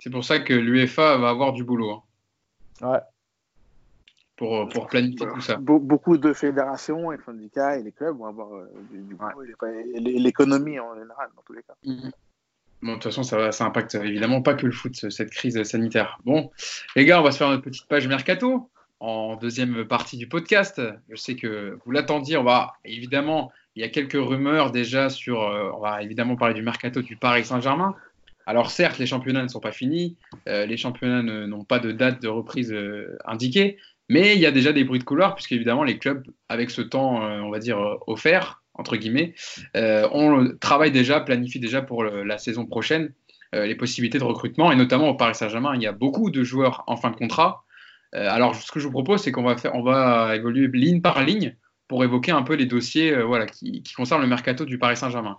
C'est 0.00 0.10
pour 0.10 0.24
ça 0.24 0.40
que 0.40 0.52
l'UEFA 0.52 1.16
va 1.18 1.28
avoir 1.28 1.52
du 1.52 1.62
boulot. 1.62 1.90
Hein. 2.82 2.90
Ouais 2.90 3.00
pour, 4.36 4.56
euh, 4.56 4.66
pour 4.66 4.86
planifier 4.86 5.26
tout 5.26 5.40
ça. 5.40 5.56
beaucoup 5.56 6.18
de 6.18 6.32
fédérations 6.32 7.10
et 7.12 7.18
syndicats 7.24 7.78
et 7.78 7.82
les 7.82 7.92
clubs 7.92 8.16
vont 8.16 8.26
avoir 8.26 8.54
euh, 8.54 8.68
du, 8.90 9.16
l'économie 9.98 10.78
en 10.78 10.94
général, 10.94 11.28
dans 11.34 11.42
tous 11.42 11.54
les 11.54 11.62
cas. 11.62 11.74
Mhm. 11.84 12.12
Bon, 12.82 12.88
de 12.88 12.94
toute 12.94 13.04
façon, 13.04 13.22
ça, 13.22 13.52
ça 13.52 13.64
impacte 13.64 13.94
évidemment 13.94 14.42
pas 14.42 14.54
que 14.54 14.66
le 14.66 14.72
foot, 14.72 14.94
cette 14.94 15.30
crise 15.30 15.60
sanitaire. 15.62 16.18
Bon, 16.24 16.50
les 16.94 17.06
gars, 17.06 17.20
on 17.20 17.24
va 17.24 17.32
se 17.32 17.38
faire 17.38 17.48
notre 17.48 17.62
petite 17.62 17.88
page 17.88 18.06
mercato 18.06 18.70
en 19.00 19.36
deuxième 19.36 19.86
partie 19.86 20.18
du 20.18 20.28
podcast. 20.28 20.80
Je 21.08 21.16
sais 21.16 21.36
que 21.36 21.78
vous 21.84 21.90
l'attendiez. 21.90 22.36
On 22.36 22.44
va 22.44 22.74
évidemment, 22.84 23.50
il 23.76 23.82
y 23.82 23.84
a 23.84 23.88
quelques 23.88 24.12
rumeurs 24.12 24.72
déjà 24.72 25.08
sur. 25.08 25.42
Euh, 25.42 25.70
on 25.74 25.80
va 25.80 26.02
évidemment 26.02 26.36
parler 26.36 26.54
du 26.54 26.62
mercato 26.62 27.00
du 27.00 27.16
Paris 27.16 27.46
Saint-Germain. 27.46 27.96
Alors 28.44 28.70
certes, 28.70 28.98
les 28.98 29.06
championnats 29.06 29.42
ne 29.42 29.48
sont 29.48 29.58
pas 29.58 29.72
finis, 29.72 30.16
les 30.46 30.76
championnats 30.76 31.20
n'ont 31.20 31.64
pas 31.64 31.80
de 31.80 31.90
date 31.90 32.22
de 32.22 32.28
reprise 32.28 32.72
indiquée, 33.24 33.76
mais 34.08 34.34
il 34.34 34.40
y 34.40 34.46
a 34.46 34.52
déjà 34.52 34.72
des 34.72 34.84
bruits 34.84 34.98
de 34.98 35.04
couloir, 35.04 35.34
puisque 35.34 35.52
évidemment 35.52 35.84
les 35.84 35.98
clubs, 35.98 36.24
avec 36.48 36.70
ce 36.70 36.82
temps, 36.82 37.24
euh, 37.24 37.40
on 37.40 37.50
va 37.50 37.58
dire, 37.58 37.78
euh, 37.78 37.96
offert, 38.06 38.62
entre 38.74 38.96
guillemets, 38.96 39.34
euh, 39.76 40.08
on 40.12 40.56
travaille 40.58 40.92
déjà, 40.92 41.20
planifie 41.20 41.58
déjà 41.58 41.82
pour 41.82 42.04
la 42.04 42.38
saison 42.38 42.66
prochaine 42.66 43.12
les 43.52 43.76
possibilités 43.76 44.18
de 44.18 44.24
recrutement, 44.24 44.70
et 44.70 44.76
notamment 44.76 45.08
au 45.08 45.14
Paris 45.14 45.34
Saint-Germain, 45.34 45.74
il 45.76 45.82
y 45.82 45.86
a 45.86 45.92
beaucoup 45.92 46.30
de 46.30 46.42
joueurs 46.42 46.84
en 46.88 46.96
fin 46.96 47.10
de 47.10 47.16
contrat. 47.16 47.64
alors 48.12 48.54
ce 48.54 48.70
que 48.70 48.80
je 48.80 48.86
vous 48.86 48.92
propose, 48.92 49.22
c'est 49.22 49.32
qu'on 49.32 49.44
va, 49.44 49.56
faire, 49.56 49.74
on 49.74 49.82
va 49.82 50.36
évoluer 50.36 50.68
ligne 50.68 51.00
par 51.00 51.22
ligne 51.24 51.56
pour 51.88 52.04
évoquer 52.04 52.32
un 52.32 52.42
peu 52.42 52.54
les 52.54 52.66
dossiers 52.66 53.14
voilà, 53.22 53.46
qui, 53.46 53.82
qui 53.82 53.94
concernent 53.94 54.20
le 54.20 54.28
mercato 54.28 54.66
du 54.66 54.78
Paris 54.78 54.98
Saint-Germain. 54.98 55.38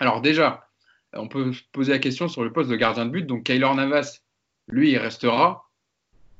Alors 0.00 0.22
déjà, 0.22 0.66
on 1.12 1.28
peut 1.28 1.52
se 1.52 1.62
poser 1.72 1.92
la 1.92 1.98
question 1.98 2.26
sur 2.26 2.42
le 2.42 2.52
poste 2.52 2.70
de 2.70 2.76
gardien 2.76 3.06
de 3.06 3.10
but. 3.10 3.26
Donc 3.26 3.44
Kaylor 3.44 3.74
Navas, 3.74 4.20
lui, 4.66 4.92
il 4.92 4.98
restera. 4.98 5.65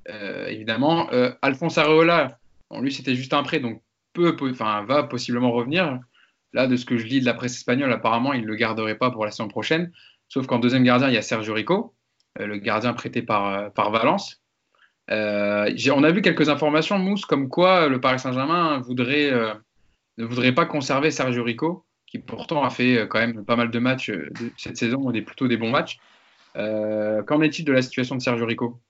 Euh, 0.08 0.46
évidemment. 0.46 1.10
Euh, 1.12 1.32
Alphonse 1.42 1.78
Areola, 1.78 2.38
lui, 2.80 2.92
c'était 2.92 3.14
juste 3.14 3.34
un 3.34 3.42
prêt, 3.42 3.60
donc 3.60 3.82
peut, 4.12 4.36
enfin, 4.42 4.84
va 4.84 5.02
possiblement 5.02 5.52
revenir. 5.52 6.00
Là, 6.52 6.66
de 6.66 6.76
ce 6.76 6.86
que 6.86 6.96
je 6.96 7.06
lis 7.06 7.20
de 7.20 7.26
la 7.26 7.34
presse 7.34 7.54
espagnole, 7.54 7.92
apparemment, 7.92 8.32
il 8.32 8.42
ne 8.42 8.46
le 8.46 8.54
garderait 8.54 8.94
pas 8.96 9.10
pour 9.10 9.24
la 9.24 9.30
saison 9.30 9.48
prochaine. 9.48 9.92
Sauf 10.28 10.46
qu'en 10.46 10.58
deuxième 10.58 10.84
gardien, 10.84 11.08
il 11.08 11.14
y 11.14 11.18
a 11.18 11.22
Sergio 11.22 11.54
Rico, 11.54 11.94
euh, 12.40 12.46
le 12.46 12.56
gardien 12.56 12.92
prêté 12.92 13.22
par, 13.22 13.72
Valence. 13.76 14.42
on 15.08 15.14
a 16.04 16.10
vu 16.10 16.22
quelques 16.22 16.48
informations, 16.48 16.98
Mousse, 16.98 17.26
comme 17.26 17.48
quoi 17.48 17.88
le 17.88 18.00
Paris 18.00 18.18
Saint-Germain 18.18 18.78
voudrait, 18.78 19.30
ne 20.18 20.24
voudrait 20.24 20.52
pas 20.52 20.66
conserver 20.66 21.10
Sergio 21.10 21.44
Rico, 21.44 21.84
qui 22.06 22.18
pourtant 22.18 22.64
a 22.64 22.70
fait 22.70 23.06
quand 23.08 23.18
même 23.18 23.44
pas 23.44 23.56
mal 23.56 23.70
de 23.70 23.78
matchs 23.78 24.12
cette 24.56 24.76
saison, 24.76 25.10
des, 25.10 25.22
plutôt 25.22 25.48
des 25.48 25.56
bons 25.56 25.70
matchs. 25.70 25.98
Qu'en 26.54 27.42
est-il 27.42 27.64
de 27.64 27.72
la 27.72 27.82
situation 27.82 28.16
de 28.16 28.22
Sergio 28.22 28.46
Rico? 28.46 28.80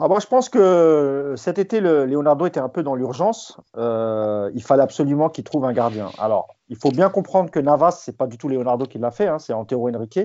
Ah, 0.00 0.06
moi, 0.06 0.20
je 0.20 0.26
pense 0.28 0.48
que 0.48 1.34
cet 1.36 1.58
été, 1.58 1.80
le, 1.80 2.06
Leonardo 2.06 2.46
était 2.46 2.60
un 2.60 2.68
peu 2.68 2.84
dans 2.84 2.94
l'urgence. 2.94 3.58
Euh, 3.76 4.48
il 4.54 4.62
fallait 4.62 4.84
absolument 4.84 5.28
qu'il 5.28 5.42
trouve 5.42 5.64
un 5.64 5.72
gardien. 5.72 6.10
Alors, 6.18 6.54
il 6.68 6.76
faut 6.76 6.90
bien 6.90 7.10
comprendre 7.10 7.50
que 7.50 7.58
Navas, 7.58 7.90
c'est 8.02 8.16
pas 8.16 8.28
du 8.28 8.38
tout 8.38 8.48
Leonardo 8.48 8.86
qui 8.86 8.98
l'a 8.98 9.10
fait, 9.10 9.26
hein, 9.26 9.40
c'est 9.40 9.52
Antero 9.52 9.88
Henrique, 9.88 10.20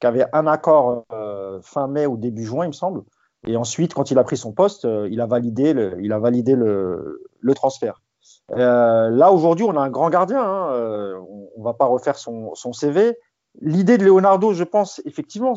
qui 0.00 0.06
avait 0.06 0.26
un 0.34 0.46
accord 0.46 1.04
euh, 1.10 1.58
fin 1.62 1.88
mai 1.88 2.04
ou 2.04 2.18
début 2.18 2.44
juin, 2.44 2.66
il 2.66 2.68
me 2.68 2.72
semble. 2.72 3.02
Et 3.46 3.56
ensuite, 3.56 3.94
quand 3.94 4.10
il 4.10 4.18
a 4.18 4.24
pris 4.24 4.36
son 4.36 4.52
poste, 4.52 4.84
euh, 4.84 5.08
il 5.10 5.22
a 5.22 5.26
validé 5.26 5.72
le, 5.72 5.96
il 6.02 6.12
a 6.12 6.18
validé 6.18 6.54
le, 6.54 7.22
transfert. 7.54 8.02
là, 8.50 9.30
aujourd'hui, 9.30 9.64
on 9.64 9.74
a 9.76 9.80
un 9.80 9.90
grand 9.90 10.10
gardien. 10.10 10.42
Hein, 10.42 11.18
on, 11.30 11.60
ne 11.60 11.64
va 11.64 11.72
pas 11.72 11.86
refaire 11.86 12.18
son 12.18 12.72
CV. 12.74 13.16
L'idée 13.60 13.96
de 13.98 14.04
Leonardo, 14.04 14.52
je 14.52 14.64
pense, 14.64 15.00
effectivement, 15.04 15.54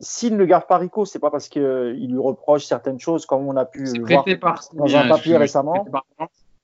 s'il 0.00 0.36
ne 0.36 0.44
garde 0.44 0.66
pas 0.66 0.78
Rico, 0.78 1.04
c'est 1.04 1.18
pas 1.18 1.30
parce 1.30 1.48
qu'il 1.48 1.62
lui 2.10 2.18
reproche 2.18 2.64
certaines 2.64 2.98
choses, 2.98 3.26
comme 3.26 3.46
on 3.46 3.56
a 3.56 3.64
pu 3.64 3.84
voir 4.00 4.24
dans 4.72 4.96
un 4.96 5.08
papier 5.08 5.36
récemment. 5.36 5.86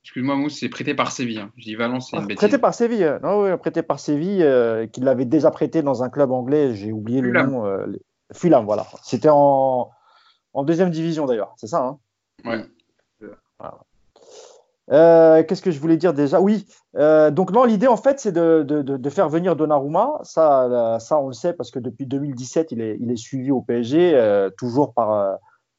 Excuse-moi, 0.03 0.35
Mousse, 0.35 0.59
c'est 0.59 0.69
prêté 0.69 0.93
par 0.93 1.11
Séville. 1.11 1.39
Hein. 1.39 1.51
Je 1.57 1.63
dis 1.63 1.75
Valence, 1.75 2.09
c'est 2.09 2.17
une 2.17 2.25
bêtise. 2.25 2.37
Prêté 2.37 2.57
par 2.57 2.73
Séville. 2.73 3.19
Non, 3.21 3.43
oui, 3.43 3.57
prêté 3.57 3.83
par 3.83 3.99
Séville, 3.99 4.41
euh, 4.41 4.87
qu'il 4.87 5.03
l'avait 5.03 5.25
déjà 5.25 5.51
prêté 5.51 5.81
dans 5.81 6.01
un 6.01 6.09
club 6.09 6.31
anglais. 6.31 6.73
J'ai 6.75 6.93
oublié 6.93 7.19
le 7.19 7.31
nom. 7.43 7.65
Euh, 7.65 7.85
Fulham, 8.33 8.65
voilà. 8.65 8.85
C'était 9.03 9.29
en... 9.29 9.89
en, 10.53 10.63
deuxième 10.63 10.91
division 10.91 11.25
d'ailleurs. 11.25 11.53
C'est 11.57 11.67
ça, 11.67 11.83
hein? 11.83 11.99
Ouais. 12.45 12.63
Euh, 14.91 15.43
qu'est-ce 15.43 15.61
que 15.61 15.71
je 15.71 15.79
voulais 15.79 15.97
dire 15.97 16.13
déjà? 16.13 16.39
Oui, 16.39 16.65
euh, 16.95 17.29
donc 17.29 17.51
non, 17.51 17.65
l'idée 17.65 17.87
en 17.87 17.97
fait, 17.97 18.19
c'est 18.19 18.31
de, 18.31 18.63
de, 18.63 18.81
de, 18.81 19.09
faire 19.09 19.27
venir 19.27 19.55
Donnarumma. 19.55 20.19
Ça, 20.23 20.63
euh, 20.63 20.99
ça, 20.99 21.19
on 21.19 21.27
le 21.27 21.33
sait 21.33 21.53
parce 21.53 21.71
que 21.71 21.79
depuis 21.79 22.05
2017, 22.05 22.71
il 22.71 22.81
est, 22.81 22.97
il 22.99 23.11
est 23.11 23.17
suivi 23.17 23.51
au 23.51 23.61
PSG, 23.61 24.49
toujours 24.57 24.93
par, 24.93 25.37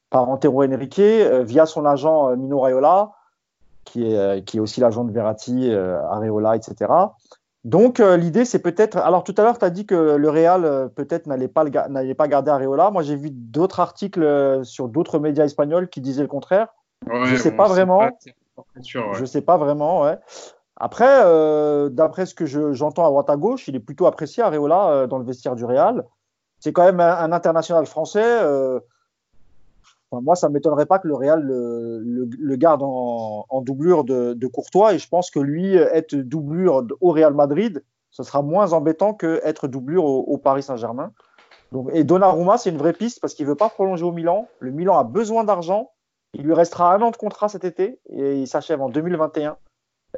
par 0.09 0.29
Antero 0.29 0.63
Henrique, 0.63 0.99
via 0.99 1.65
son 1.65 1.85
agent 1.85 2.35
Mino 2.37 2.59
Raiola, 2.59 3.11
qui 3.83 4.13
est, 4.13 4.43
qui 4.45 4.57
est 4.57 4.59
aussi 4.59 4.79
l'agent 4.79 5.03
de 5.03 5.11
Verratti, 5.11 5.71
Areola, 5.73 6.55
etc. 6.55 6.91
Donc 7.65 7.99
l'idée, 7.99 8.45
c'est 8.45 8.59
peut-être. 8.59 8.97
Alors 8.97 9.23
tout 9.23 9.33
à 9.37 9.41
l'heure, 9.41 9.57
tu 9.57 9.65
as 9.65 9.69
dit 9.71 9.87
que 9.87 10.15
le 10.15 10.29
Real 10.29 10.89
peut-être 10.95 11.25
n'allait 11.25 11.47
pas, 11.47 11.65
pas 11.65 12.27
garder 12.27 12.51
Areola. 12.51 12.91
Moi, 12.91 13.01
j'ai 13.01 13.15
vu 13.15 13.31
d'autres 13.31 13.79
articles 13.79 14.63
sur 14.63 14.87
d'autres 14.87 15.17
médias 15.17 15.45
espagnols 15.45 15.89
qui 15.89 15.99
disaient 15.99 16.21
le 16.21 16.27
contraire. 16.27 16.67
je 17.07 17.33
ne 17.33 17.37
sais 17.37 17.55
pas 17.55 17.67
vraiment. 17.67 18.01
Je 19.13 19.21
ne 19.21 19.25
sais 19.25 19.41
pas 19.41 19.57
vraiment. 19.57 20.05
Après, 20.79 21.23
euh, 21.25 21.89
d'après 21.89 22.25
ce 22.25 22.33
que 22.33 22.45
j'entends 22.45 23.05
à 23.05 23.09
droite 23.09 23.29
à 23.29 23.35
gauche, 23.35 23.67
il 23.67 23.75
est 23.75 23.81
plutôt 23.81 24.05
apprécié, 24.05 24.41
Areola, 24.41 24.89
euh, 24.89 25.07
dans 25.07 25.17
le 25.17 25.25
vestiaire 25.25 25.55
du 25.55 25.65
Real. 25.65 26.05
C'est 26.59 26.71
quand 26.71 26.83
même 26.83 27.01
un, 27.01 27.31
international 27.33 27.85
français. 27.85 28.23
Euh, 28.23 28.79
moi, 30.11 30.35
ça 30.35 30.47
ne 30.47 30.53
m'étonnerait 30.53 30.85
pas 30.85 30.99
que 30.99 31.07
le 31.07 31.15
Real 31.15 31.41
le, 31.41 32.55
garde 32.55 32.81
en, 32.83 33.61
doublure 33.61 34.05
de, 34.05 34.47
Courtois. 34.47 34.93
Et 34.93 34.99
je 34.99 35.07
pense 35.07 35.29
que 35.31 35.39
lui, 35.39 35.75
être 35.75 36.15
doublure 36.15 36.87
au 37.01 37.11
Real 37.11 37.33
Madrid, 37.33 37.83
ce 38.09 38.23
sera 38.23 38.41
moins 38.41 38.73
embêtant 38.73 39.13
qu'être 39.13 39.67
doublure 39.67 40.05
au, 40.05 40.37
Paris 40.37 40.63
Saint-Germain. 40.63 41.11
et 41.93 42.03
Donnarumma, 42.03 42.57
c'est 42.57 42.71
une 42.71 42.77
vraie 42.77 42.93
piste 42.93 43.21
parce 43.21 43.35
qu'il 43.35 43.45
ne 43.45 43.51
veut 43.51 43.57
pas 43.57 43.69
prolonger 43.69 44.03
au 44.03 44.11
Milan. 44.11 44.47
Le 44.59 44.71
Milan 44.71 44.97
a 44.97 45.03
besoin 45.03 45.43
d'argent. 45.43 45.91
Il 46.33 46.43
lui 46.43 46.53
restera 46.53 46.93
un 46.93 47.01
an 47.01 47.11
de 47.11 47.17
contrat 47.17 47.49
cet 47.49 47.63
été 47.63 47.99
et 48.09 48.35
il 48.35 48.47
s'achève 48.47 48.81
en 48.81 48.89
2021. 48.89 49.57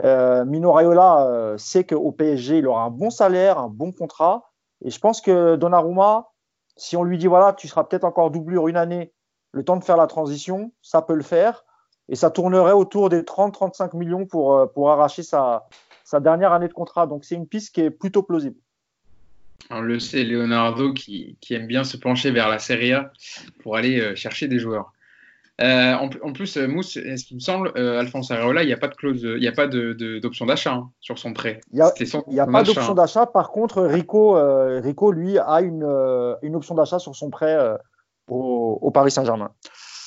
Euh, 0.04 0.46
Mino 0.46 0.72
Raiola 0.72 1.28
euh, 1.28 1.58
sait 1.58 1.84
qu'au 1.84 2.12
PSG, 2.12 2.60
il 2.60 2.68
aura 2.68 2.84
un 2.84 2.90
bon 2.90 3.10
salaire, 3.10 3.60
un 3.60 3.70
bon 3.70 3.92
contrat. 3.92 4.52
Et 4.84 4.90
je 4.90 5.00
pense 5.00 5.22
que 5.22 5.56
Donnarumma, 5.56 6.30
si 6.78 6.98
on 6.98 7.04
lui 7.04 7.18
dit 7.18 7.28
voilà, 7.28 7.54
tu 7.54 7.68
seras 7.68 7.84
peut-être 7.84 8.04
encore 8.04 8.32
doublure 8.32 8.68
une 8.68 8.78
année, 8.78 9.14
le 9.52 9.64
temps 9.64 9.78
de 9.78 9.84
faire 9.84 9.98
la 9.98 10.08
transition, 10.08 10.72
ça 10.82 11.02
peut 11.02 11.16
le 11.16 11.24
faire. 11.24 11.66
Et 12.10 12.16
ça 12.16 12.30
tournerait 12.30 12.74
autour 12.74 13.10
des 13.10 13.22
30-35 13.22 13.96
millions 13.96 14.26
pour, 14.26 14.56
euh, 14.56 14.66
pour 14.66 14.92
arracher 14.92 15.24
sa, 15.24 15.68
sa 16.04 16.20
dernière 16.20 16.52
année 16.52 16.68
de 16.68 16.74
contrat. 16.74 17.08
Donc 17.08 17.24
c'est 17.24 17.36
une 17.36 17.48
piste 17.48 17.74
qui 17.74 17.82
est 17.82 17.92
plutôt 17.92 18.24
plausible. 18.24 18.58
On 19.70 19.80
le 19.80 20.00
sait, 20.00 20.24
Leonardo 20.24 20.92
qui, 20.92 21.38
aime 21.52 21.68
bien 21.68 21.84
se 21.84 21.96
pencher 21.96 22.32
vers 22.32 22.50
la 22.50 22.60
Serie 22.60 22.94
A 22.94 23.14
pour 23.62 23.78
aller 23.78 24.16
chercher 24.16 24.48
des 24.48 24.58
joueurs. 24.58 24.92
Euh, 25.62 25.94
en, 25.94 26.34
plus, 26.34 26.58
euh, 26.58 26.68
Mousse, 26.68 26.94
ce 26.94 27.26
qu'il 27.26 27.36
me 27.36 27.42
semble, 27.42 27.72
euh, 27.76 28.00
Alphonse 28.00 28.32
Areola, 28.32 28.64
il 28.64 28.68
n'y 28.68 28.74
a 28.74 28.78
pas 28.78 28.88
de 28.88 28.96
clause, 28.96 29.22
il 29.22 29.40
n'y 29.40 29.48
a 29.48 29.52
pas 29.52 29.68
d'option 29.68 30.46
d'achat 30.46 30.74
hein, 30.74 30.90
sur 31.00 31.20
son 31.20 31.34
prêt. 31.34 31.62
Il 31.72 31.76
n'y 31.76 32.40
a, 32.40 32.48
pas 32.48 32.64
d'option 32.64 32.96
d'achat. 32.96 33.28
Par 33.28 33.52
contre, 33.52 33.84
Rico, 33.84 34.38
Rico, 34.82 35.12
lui, 35.12 35.38
a 35.38 35.62
une, 35.62 35.86
une 36.42 36.56
option 36.56 36.76
d'achat 36.76 37.00
sur 37.00 37.16
son 37.16 37.30
prêt 37.30 37.58
au, 38.28 38.92
Paris 38.92 39.12
Saint-Germain. 39.12 39.52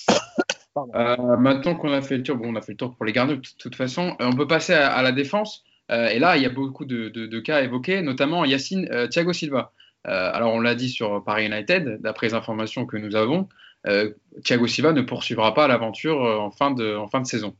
maintenant 1.39 1.77
qu'on 1.77 1.93
a 1.93 2.03
fait 2.03 2.17
le 2.17 2.25
tour, 2.25 2.37
bon, 2.37 2.53
on 2.53 2.57
a 2.57 2.61
fait 2.61 2.73
le 2.73 2.79
tour 2.79 2.97
pour 2.97 3.05
les 3.05 3.13
gardiens 3.13 3.37
de 3.37 3.43
toute 3.59 3.77
façon, 3.77 4.17
on 4.19 4.33
peut 4.33 4.49
passer 4.49 4.73
à, 4.73 5.03
la 5.03 5.13
défense. 5.13 5.63
et 5.91 6.19
là, 6.19 6.37
il 6.37 6.43
y 6.43 6.47
a 6.47 6.51
beaucoup 6.51 6.85
de, 6.85 7.11
de 7.11 7.41
cas 7.41 7.63
évoqués, 7.63 8.03
notamment 8.03 8.45
Yacine 8.45 9.09
Thiago 9.09 9.33
Silva. 9.33 9.73
alors, 10.05 10.53
on 10.53 10.61
l'a 10.61 10.75
dit 10.75 10.89
sur 10.89 11.23
Paris 11.23 11.47
United, 11.47 12.01
d'après 12.01 12.29
les 12.29 12.35
informations 12.35 12.87
que 12.87 12.97
nous 12.97 13.15
avons. 13.15 13.49
Euh, 13.87 14.11
Thiago 14.43 14.67
Silva 14.67 14.93
ne 14.93 15.03
poursuivra 15.03 15.55
pas 15.55 15.69
l'aventure 15.69 16.25
euh, 16.25 16.39
en, 16.39 16.51
fin 16.51 16.71
de, 16.71 17.25
saison. 17.25 17.55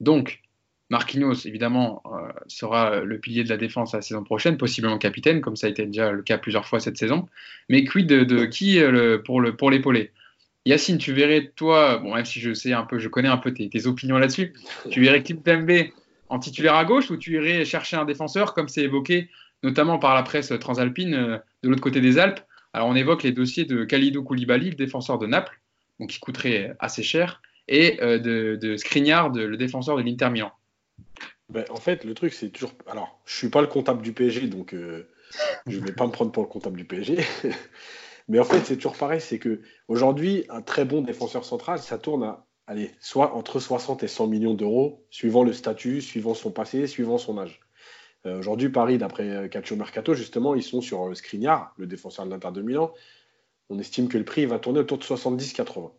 Donc, 0.00 0.40
Marquinhos, 0.90 1.46
évidemment, 1.46 2.02
euh, 2.06 2.32
sera 2.46 3.00
le 3.00 3.18
pilier 3.18 3.44
de 3.44 3.48
la 3.48 3.56
défense 3.56 3.94
la 3.94 4.02
saison 4.02 4.22
prochaine, 4.22 4.58
possiblement 4.58 4.98
capitaine, 4.98 5.40
comme 5.40 5.56
ça 5.56 5.66
a 5.66 5.70
été 5.70 5.86
déjà 5.86 6.12
le 6.12 6.22
cas 6.22 6.38
plusieurs 6.38 6.66
fois 6.66 6.80
cette 6.80 6.98
saison. 6.98 7.28
Mais 7.68 7.84
quid 7.84 8.06
de, 8.06 8.44
qui 8.44 8.80
pour, 9.24 9.40
le, 9.40 9.56
pour 9.56 9.70
l'épauler? 9.70 10.10
Yacine, 10.66 10.98
tu 10.98 11.12
verrais, 11.12 11.50
toi, 11.56 11.98
bon, 11.98 12.14
même 12.14 12.24
si 12.24 12.38
je 12.38 12.52
sais 12.52 12.72
un 12.72 12.84
peu, 12.84 12.98
je 12.98 13.08
connais 13.08 13.28
un 13.28 13.38
peu 13.38 13.52
tes, 13.52 13.86
opinions 13.86 14.18
là-dessus, 14.18 14.52
tu 14.90 15.00
verrais 15.00 15.22
Kimpembe 15.22 15.88
en 16.28 16.38
titulaire 16.38 16.74
à 16.74 16.84
gauche 16.84 17.10
ou 17.10 17.16
tu 17.16 17.34
irais 17.34 17.64
chercher 17.64 17.96
un 17.96 18.04
défenseur, 18.04 18.54
comme 18.54 18.68
c'est 18.68 18.82
évoqué 18.82 19.28
notamment 19.64 19.98
par 19.98 20.14
la 20.14 20.22
presse 20.22 20.52
transalpine 20.60 21.40
de 21.62 21.68
l'autre 21.68 21.80
côté 21.80 22.00
des 22.00 22.18
Alpes? 22.18 22.40
Alors, 22.72 22.88
on 22.88 22.94
évoque 22.94 23.22
les 23.22 23.32
dossiers 23.32 23.64
de 23.64 23.84
Khalidou 23.84 24.22
Koulibaly, 24.22 24.70
le 24.70 24.76
défenseur 24.76 25.18
de 25.18 25.26
Naples, 25.26 25.61
donc 26.02 26.10
qui 26.10 26.18
coûterait 26.18 26.74
assez 26.80 27.04
cher, 27.04 27.40
et 27.68 28.02
euh, 28.02 28.18
de, 28.18 28.56
de 28.60 29.40
le 29.40 29.56
défenseur 29.56 29.96
de 29.96 30.02
l'Inter 30.02 30.30
Milan. 30.30 30.50
Ben, 31.48 31.64
en 31.70 31.76
fait, 31.76 32.04
le 32.04 32.12
truc, 32.14 32.32
c'est 32.32 32.48
toujours. 32.48 32.72
Alors, 32.88 33.20
je 33.24 33.36
suis 33.36 33.50
pas 33.50 33.60
le 33.60 33.68
comptable 33.68 34.02
du 34.02 34.12
PSG, 34.12 34.48
donc 34.48 34.74
euh, 34.74 35.08
je 35.68 35.78
vais 35.78 35.92
pas 35.92 36.06
me 36.06 36.10
prendre 36.10 36.32
pour 36.32 36.42
le 36.42 36.48
comptable 36.48 36.76
du 36.76 36.84
PSG. 36.84 37.18
Mais 38.28 38.40
en 38.40 38.44
fait, 38.44 38.64
c'est 38.64 38.76
toujours 38.76 38.96
pareil, 38.96 39.20
c'est 39.20 39.38
que 39.38 39.60
aujourd'hui, 39.86 40.44
un 40.48 40.60
très 40.60 40.84
bon 40.84 41.02
défenseur 41.02 41.44
central, 41.44 41.78
ça 41.78 41.98
tourne 41.98 42.24
à, 42.24 42.46
allez, 42.66 42.90
soit 42.98 43.34
entre 43.36 43.60
60 43.60 44.02
et 44.02 44.08
100 44.08 44.26
millions 44.26 44.54
d'euros, 44.54 45.06
suivant 45.10 45.44
le 45.44 45.52
statut, 45.52 46.00
suivant 46.00 46.34
son 46.34 46.50
passé, 46.50 46.88
suivant 46.88 47.18
son 47.18 47.38
âge. 47.38 47.60
Euh, 48.26 48.38
aujourd'hui, 48.38 48.70
Paris, 48.70 48.98
d'après 48.98 49.48
Calcio 49.50 49.76
Mercato, 49.76 50.14
justement, 50.14 50.54
ils 50.56 50.62
sont 50.62 50.80
sur 50.80 51.16
Skriniar, 51.16 51.74
le 51.76 51.86
défenseur 51.86 52.24
de 52.24 52.30
l'Inter 52.30 52.50
de 52.52 52.62
Milan, 52.62 52.92
on 53.72 53.78
estime 53.78 54.08
que 54.08 54.18
le 54.18 54.24
prix 54.24 54.44
va 54.46 54.58
tourner 54.58 54.80
autour 54.80 54.98
de 54.98 55.04
70-80. 55.04 55.90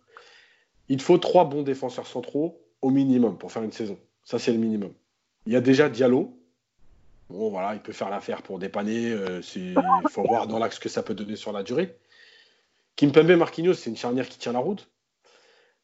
Il 0.90 1.02
faut 1.02 1.18
trois 1.18 1.46
bons 1.46 1.64
défenseurs 1.64 2.08
centraux 2.08 2.62
au 2.82 2.90
minimum 2.90 3.38
pour 3.38 3.52
faire 3.52 3.64
une 3.64 3.72
saison. 3.72 3.98
Ça, 4.24 4.38
c'est 4.38 4.52
le 4.52 4.60
minimum. 4.60 4.94
Il 5.48 5.54
y 5.54 5.56
a 5.56 5.62
déjà 5.62 5.90
Diallo. 5.90 6.38
Bon, 7.30 7.50
voilà, 7.50 7.74
il 7.74 7.80
peut 7.80 7.94
faire 7.94 8.10
l'affaire 8.10 8.44
pour 8.44 8.60
dépanner. 8.60 9.12
Euh, 9.12 9.42
il 9.56 9.76
faut 10.10 10.24
voir 10.24 10.48
dans 10.48 10.60
l'axe 10.60 10.78
que 10.78 10.90
ça 10.90 11.02
peut 11.02 11.16
donner 11.16 11.36
sur 11.36 11.52
la 11.52 11.64
durée. 11.64 11.98
Kimpembe 12.96 13.32
Marquinhos, 13.32 13.74
c'est 13.74 13.90
une 13.90 13.98
charnière 13.98 14.30
qui 14.30 14.38
tient 14.38 14.52
la 14.52 14.60
route. 14.60 14.90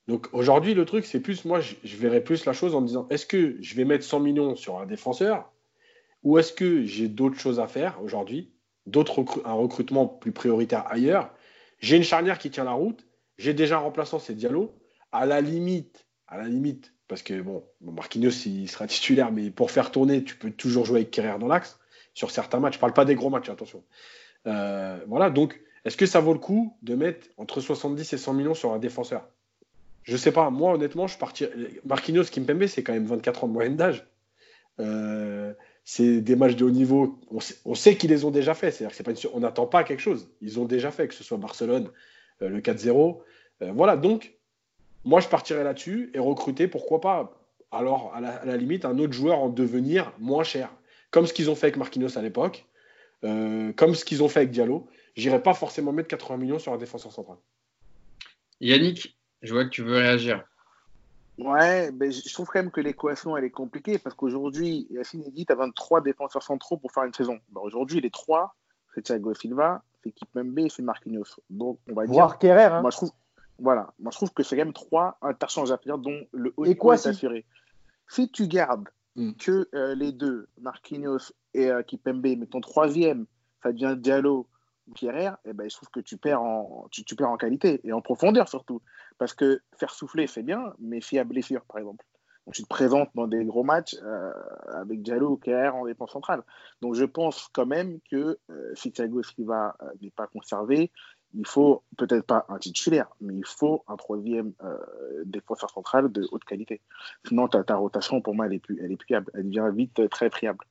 Donc 0.07 0.27
aujourd'hui, 0.31 0.73
le 0.73 0.85
truc, 0.85 1.05
c'est 1.05 1.19
plus, 1.19 1.45
moi, 1.45 1.59
je, 1.59 1.97
verrais 1.97 2.21
plus 2.21 2.45
la 2.45 2.53
chose 2.53 2.75
en 2.75 2.81
me 2.81 2.87
disant, 2.87 3.07
est-ce 3.09 3.25
que 3.25 3.57
je 3.61 3.75
vais 3.75 3.85
mettre 3.85 4.03
100 4.03 4.19
millions 4.19 4.55
sur 4.55 4.79
un 4.79 4.85
défenseur 4.85 5.51
ou 6.23 6.37
est-ce 6.37 6.51
que 6.51 6.83
j'ai 6.83 7.07
d'autres 7.07 7.39
choses 7.39 7.59
à 7.59 7.67
faire 7.67 7.99
aujourd'hui, 8.03 8.51
un 8.93 9.53
recrutement 9.53 10.05
plus 10.05 10.33
prioritaire 10.33 10.85
ailleurs 10.91 11.31
j'ai 11.79 11.97
une 11.97 12.03
charnière 12.03 12.37
qui 12.37 12.49
tient 12.49 12.63
la 12.63 12.71
route. 12.71 13.05
J'ai 13.37 13.53
déjà 13.53 13.77
un 13.77 13.81
remplaçant, 13.81 14.19
c'est 14.19 14.33
Diallo. 14.33 14.73
À 15.11 15.25
la 15.25 15.41
limite, 15.41 16.05
à 16.27 16.37
la 16.37 16.47
limite, 16.47 16.93
parce 17.07 17.23
que 17.23 17.41
bon, 17.41 17.63
Marquinhos, 17.81 18.45
il 18.45 18.69
sera 18.69 18.87
titulaire, 18.87 19.31
mais 19.31 19.49
pour 19.49 19.71
faire 19.71 19.91
tourner, 19.91 20.23
tu 20.23 20.35
peux 20.35 20.51
toujours 20.51 20.85
jouer 20.85 21.01
avec 21.01 21.11
Kerrer 21.11 21.39
dans 21.39 21.47
l'axe 21.47 21.79
sur 22.13 22.31
certains 22.31 22.59
matchs. 22.59 22.75
Je 22.75 22.79
parle 22.79 22.93
pas 22.93 23.05
des 23.05 23.15
gros 23.15 23.29
matchs, 23.29 23.49
attention. 23.49 23.83
Euh, 24.47 24.99
voilà, 25.07 25.29
donc, 25.29 25.59
est-ce 25.85 25.97
que 25.97 26.05
ça 26.05 26.19
vaut 26.19 26.33
le 26.33 26.39
coup 26.39 26.77
de 26.81 26.95
mettre 26.95 27.27
entre 27.37 27.61
70 27.61 28.13
et 28.13 28.17
100 28.17 28.33
millions 28.33 28.53
sur 28.53 28.73
un 28.73 28.79
défenseur? 28.79 29.27
Je 30.03 30.17
sais 30.17 30.31
pas. 30.31 30.49
Moi, 30.49 30.73
honnêtement, 30.73 31.07
je 31.07 31.17
partirais. 31.17 31.51
Marquinhos, 31.85 32.25
Kimpembe, 32.25 32.65
c'est 32.67 32.83
quand 32.83 32.93
même 32.93 33.05
24 33.05 33.43
ans 33.43 33.47
de 33.47 33.53
moyenne 33.53 33.75
d'âge. 33.75 34.05
Euh, 34.79 35.53
c'est 35.85 36.21
des 36.21 36.35
matchs 36.35 36.55
de 36.55 36.65
haut 36.65 36.71
niveau. 36.71 37.19
On 37.65 37.75
sait, 37.75 37.95
qu'ils 37.95 38.11
les 38.11 38.25
ont 38.25 38.31
déjà 38.31 38.53
fait. 38.53 38.71
C'est-à-dire 38.71 38.97
que 38.97 39.03
pas 39.03 39.29
on 39.33 39.39
n'attend 39.39 39.65
pas 39.65 39.83
quelque 39.83 40.01
chose. 40.01 40.29
Ils 40.41 40.59
ont 40.59 40.65
déjà 40.65 40.91
fait, 40.91 41.07
que 41.07 41.13
ce 41.13 41.23
soit 41.23 41.37
Barcelone, 41.37 41.89
euh, 42.41 42.49
le 42.49 42.61
4-0. 42.61 43.21
Euh, 43.61 43.71
voilà, 43.73 43.97
donc, 43.97 44.33
moi, 45.03 45.19
je 45.19 45.27
partirais 45.27 45.63
là-dessus 45.63 46.11
et 46.13 46.19
recruter, 46.19 46.67
pourquoi 46.67 47.01
pas, 47.01 47.39
alors, 47.71 48.13
à 48.15 48.21
la, 48.21 48.57
limite, 48.57 48.85
un 48.85 48.97
autre 48.99 49.13
joueur 49.13 49.39
en 49.39 49.49
devenir 49.49 50.11
moins 50.19 50.43
cher. 50.43 50.69
Comme 51.11 51.25
ce 51.25 51.33
qu'ils 51.33 51.49
ont 51.49 51.55
fait 51.55 51.67
avec 51.67 51.77
Marquinhos 51.77 52.17
à 52.17 52.21
l'époque, 52.21 52.65
euh, 53.23 53.73
comme 53.73 53.95
ce 53.95 54.05
qu'ils 54.05 54.23
ont 54.23 54.29
fait 54.29 54.41
avec 54.41 54.51
Diallo. 54.51 54.87
J'irai 55.15 55.41
pas 55.41 55.53
forcément 55.53 55.91
mettre 55.91 56.07
80 56.07 56.37
millions 56.37 56.59
sur 56.59 56.71
un 56.71 56.77
défenseur 56.77 57.11
central. 57.11 57.37
Yannick, 58.61 59.17
je 59.41 59.53
vois 59.53 59.65
que 59.65 59.69
tu 59.69 59.81
veux 59.81 59.97
réagir. 59.97 60.43
Ouais, 61.39 61.91
ben, 61.91 62.11
je 62.11 62.33
trouve 62.33 62.47
quand 62.47 62.59
même 62.59 62.71
que 62.71 62.81
l'équation, 62.81 63.37
elle 63.37 63.45
est 63.45 63.51
compliquée 63.51 63.97
parce 63.97 64.15
qu'aujourd'hui, 64.15 64.87
Yacine 64.89 65.23
dit 65.31 65.45
tu 65.45 65.53
as 65.53 65.55
23 65.55 66.01
défenseurs 66.01 66.43
centraux 66.43 66.77
pour 66.77 66.91
faire 66.91 67.03
une 67.03 67.13
saison. 67.13 67.39
Ben, 67.49 67.61
aujourd'hui, 67.61 68.01
les 68.01 68.09
trois, 68.09 68.55
c'est 68.93 69.03
Thiago 69.03 69.33
Silva, 69.33 69.81
c'est 70.03 70.11
Kipembe 70.11 70.59
et 70.59 70.69
c'est 70.69 70.81
Marquinhos. 70.81 71.39
Donc, 71.49 71.79
on 71.89 71.93
va 71.93 72.05
Voir 72.05 72.37
dire. 72.37 72.57
Hein. 72.57 72.81
Moi, 72.81 72.91
je 72.91 72.97
trouve, 72.97 73.11
voilà, 73.57 73.93
moi, 73.99 74.11
je 74.11 74.17
trouve 74.17 74.31
que 74.31 74.43
c'est 74.43 74.57
quand 74.57 74.65
même 74.65 74.73
trois 74.73 75.17
interchanges 75.21 75.71
à 75.71 75.77
faire 75.77 75.97
dont 75.97 76.25
le 76.31 76.53
haut 76.57 76.65
niveau 76.65 76.93
est 76.93 77.07
assuré. 77.07 77.45
Si 78.07 78.29
tu 78.29 78.47
gardes 78.47 78.89
hmm. 79.15 79.33
que 79.33 79.69
euh, 79.73 79.95
les 79.95 80.11
deux, 80.11 80.47
Marquinhos 80.59 81.31
et 81.53 81.69
euh, 81.69 81.83
Kipembe, 81.83 82.25
mais 82.37 82.47
ton 82.47 82.61
troisième, 82.61 83.25
ça 83.63 83.71
devient 83.71 83.95
Diallo 83.97 84.47
Pierre, 84.89 85.37
eh 85.45 85.53
ben, 85.53 85.69
je 85.69 85.75
trouve 85.75 85.89
que 85.89 85.99
tu 85.99 86.17
perds, 86.17 86.41
en, 86.41 86.87
qualité 87.37 87.81
et 87.83 87.93
en 87.93 88.01
profondeur 88.01 88.47
surtout. 88.47 88.81
Parce 89.17 89.33
que 89.33 89.61
faire 89.77 89.91
souffler, 89.91 90.27
c'est 90.27 90.43
bien, 90.43 90.73
mais 90.79 91.01
s'il 91.01 91.17
y 91.17 91.19
a 91.19 91.23
blessure, 91.23 91.63
par 91.65 91.77
exemple. 91.77 92.05
Donc, 92.45 92.55
tu 92.55 92.63
te 92.63 92.67
présentes 92.67 93.09
dans 93.15 93.27
des 93.27 93.45
gros 93.45 93.63
matchs 93.63 93.95
euh, 94.01 94.31
avec 94.73 95.01
Diallo 95.01 95.31
ou 95.31 95.37
KR 95.37 95.75
en 95.75 95.85
défense 95.85 96.11
centrale. 96.11 96.41
Donc, 96.81 96.95
je 96.95 97.05
pense 97.05 97.49
quand 97.53 97.65
même 97.65 97.99
que 98.09 98.39
euh, 98.49 98.71
si 98.75 98.91
Thiago 98.91 99.21
Silva 99.21 99.75
euh, 99.81 99.89
n'est 100.01 100.09
pas 100.09 100.27
conservé, 100.27 100.91
il 101.35 101.45
faut 101.45 101.83
peut-être 101.95 102.25
pas 102.25 102.45
un 102.49 102.57
titulaire, 102.57 103.07
mais 103.21 103.35
il 103.35 103.45
faut 103.45 103.83
un 103.87 103.97
troisième 103.97 104.53
défenseur 105.25 105.69
central 105.69 106.11
de 106.11 106.27
haute 106.31 106.43
qualité. 106.43 106.81
Sinon, 107.27 107.47
ta, 107.47 107.63
ta, 107.63 107.75
rotation, 107.75 108.19
pour 108.19 108.33
moi, 108.33 108.47
elle 108.47 108.53
est, 108.53 108.59
plus, 108.59 108.79
elle 108.83 108.91
est 108.91 108.97
pliable. 108.97 109.31
Elle 109.35 109.43
devient 109.43 109.69
vite 109.71 110.09
très 110.09 110.31
friable. 110.31 110.65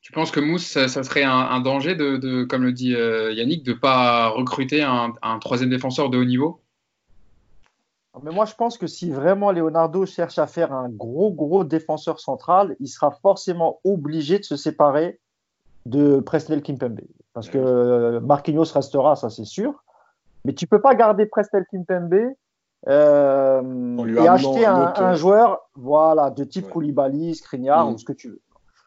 Tu 0.00 0.12
penses 0.12 0.30
que 0.30 0.40
Mousse, 0.40 0.66
ça, 0.66 0.88
serait 0.88 1.24
un, 1.24 1.60
danger, 1.60 1.94
de, 1.94 2.44
comme 2.44 2.62
le 2.62 2.72
dit 2.72 2.92
Yannick, 2.92 3.62
de 3.62 3.72
ne 3.72 3.76
pas 3.76 4.28
recruter 4.28 4.82
un 4.82 5.38
troisième 5.40 5.70
défenseur 5.70 6.08
de 6.08 6.18
haut 6.18 6.24
niveau? 6.24 6.60
Mais 8.22 8.32
moi, 8.32 8.44
je 8.44 8.54
pense 8.54 8.76
que 8.76 8.86
si 8.86 9.10
vraiment 9.10 9.52
Leonardo 9.52 10.04
cherche 10.04 10.38
à 10.38 10.46
faire 10.46 10.72
un 10.72 10.88
gros, 10.88 11.32
gros 11.32 11.64
défenseur 11.64 12.18
central, 12.18 12.76
il 12.80 12.88
sera 12.88 13.12
forcément 13.12 13.80
obligé 13.84 14.38
de 14.38 14.44
se 14.44 14.56
séparer 14.56 15.20
de 15.86 16.20
Presnel 16.20 16.62
Kimpembe. 16.62 17.00
Parce 17.32 17.48
que 17.48 17.58
euh, 17.58 18.20
Marquinhos 18.20 18.72
restera, 18.74 19.16
ça 19.16 19.30
c'est 19.30 19.44
sûr. 19.44 19.84
Mais 20.44 20.54
tu 20.54 20.66
peux 20.66 20.80
pas 20.80 20.94
garder 20.94 21.26
Presnel 21.26 21.64
Kimpembe 21.70 22.34
euh, 22.88 24.06
et 24.06 24.28
acheter 24.28 24.66
un, 24.66 24.92
un, 24.96 25.14
joueur 25.14 25.60
voilà, 25.74 26.30
de 26.30 26.44
type 26.44 26.66
ouais. 26.66 26.72
Koulibaly, 26.72 27.36
Skriniar 27.36 27.86
mmh. 27.86 27.94
ou 27.94 27.98
ce 27.98 28.04
que 28.04 28.12
tu 28.12 28.28
veux. 28.30 28.40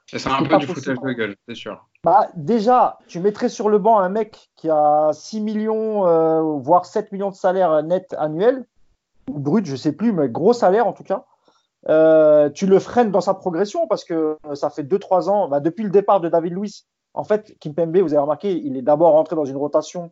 C'est 0.05 0.27
un 0.27 0.43
peu 0.43 0.57
du 0.57 0.67
foutage 0.67 0.99
de 0.99 1.13
gueule, 1.13 1.35
c'est 1.47 1.55
sûr. 1.55 1.87
Bah, 2.03 2.29
déjà, 2.35 2.99
tu 3.07 3.19
mettrais 3.19 3.49
sur 3.49 3.69
le 3.69 3.79
banc 3.79 3.99
un 3.99 4.09
mec 4.09 4.51
qui 4.55 4.69
a 4.69 5.11
6 5.13 5.41
millions, 5.41 6.05
euh, 6.05 6.41
voire 6.41 6.85
7 6.85 7.11
millions 7.11 7.29
de 7.29 7.35
salaire 7.35 7.81
net 7.83 8.13
annuel, 8.17 8.65
ou 9.29 9.39
brut, 9.39 9.65
je 9.65 9.75
sais 9.75 9.93
plus, 9.93 10.11
mais 10.11 10.29
gros 10.29 10.53
salaire 10.53 10.85
en 10.85 10.93
tout 10.93 11.03
cas. 11.03 11.25
Euh, 11.89 12.49
tu 12.49 12.67
le 12.67 12.79
freines 12.79 13.11
dans 13.11 13.21
sa 13.21 13.33
progression 13.33 13.87
parce 13.87 14.03
que 14.03 14.37
ça 14.53 14.69
fait 14.69 14.83
2-3 14.83 15.29
ans, 15.29 15.47
bah, 15.47 15.59
depuis 15.59 15.83
le 15.83 15.89
départ 15.89 16.21
de 16.21 16.29
David 16.29 16.53
Luiz, 16.53 16.85
en 17.13 17.23
fait, 17.23 17.55
Kimpembe, 17.59 17.97
vous 17.97 18.13
avez 18.13 18.21
remarqué, 18.21 18.51
il 18.51 18.77
est 18.77 18.81
d'abord 18.81 19.13
rentré 19.13 19.35
dans 19.35 19.45
une 19.45 19.57
rotation 19.57 20.11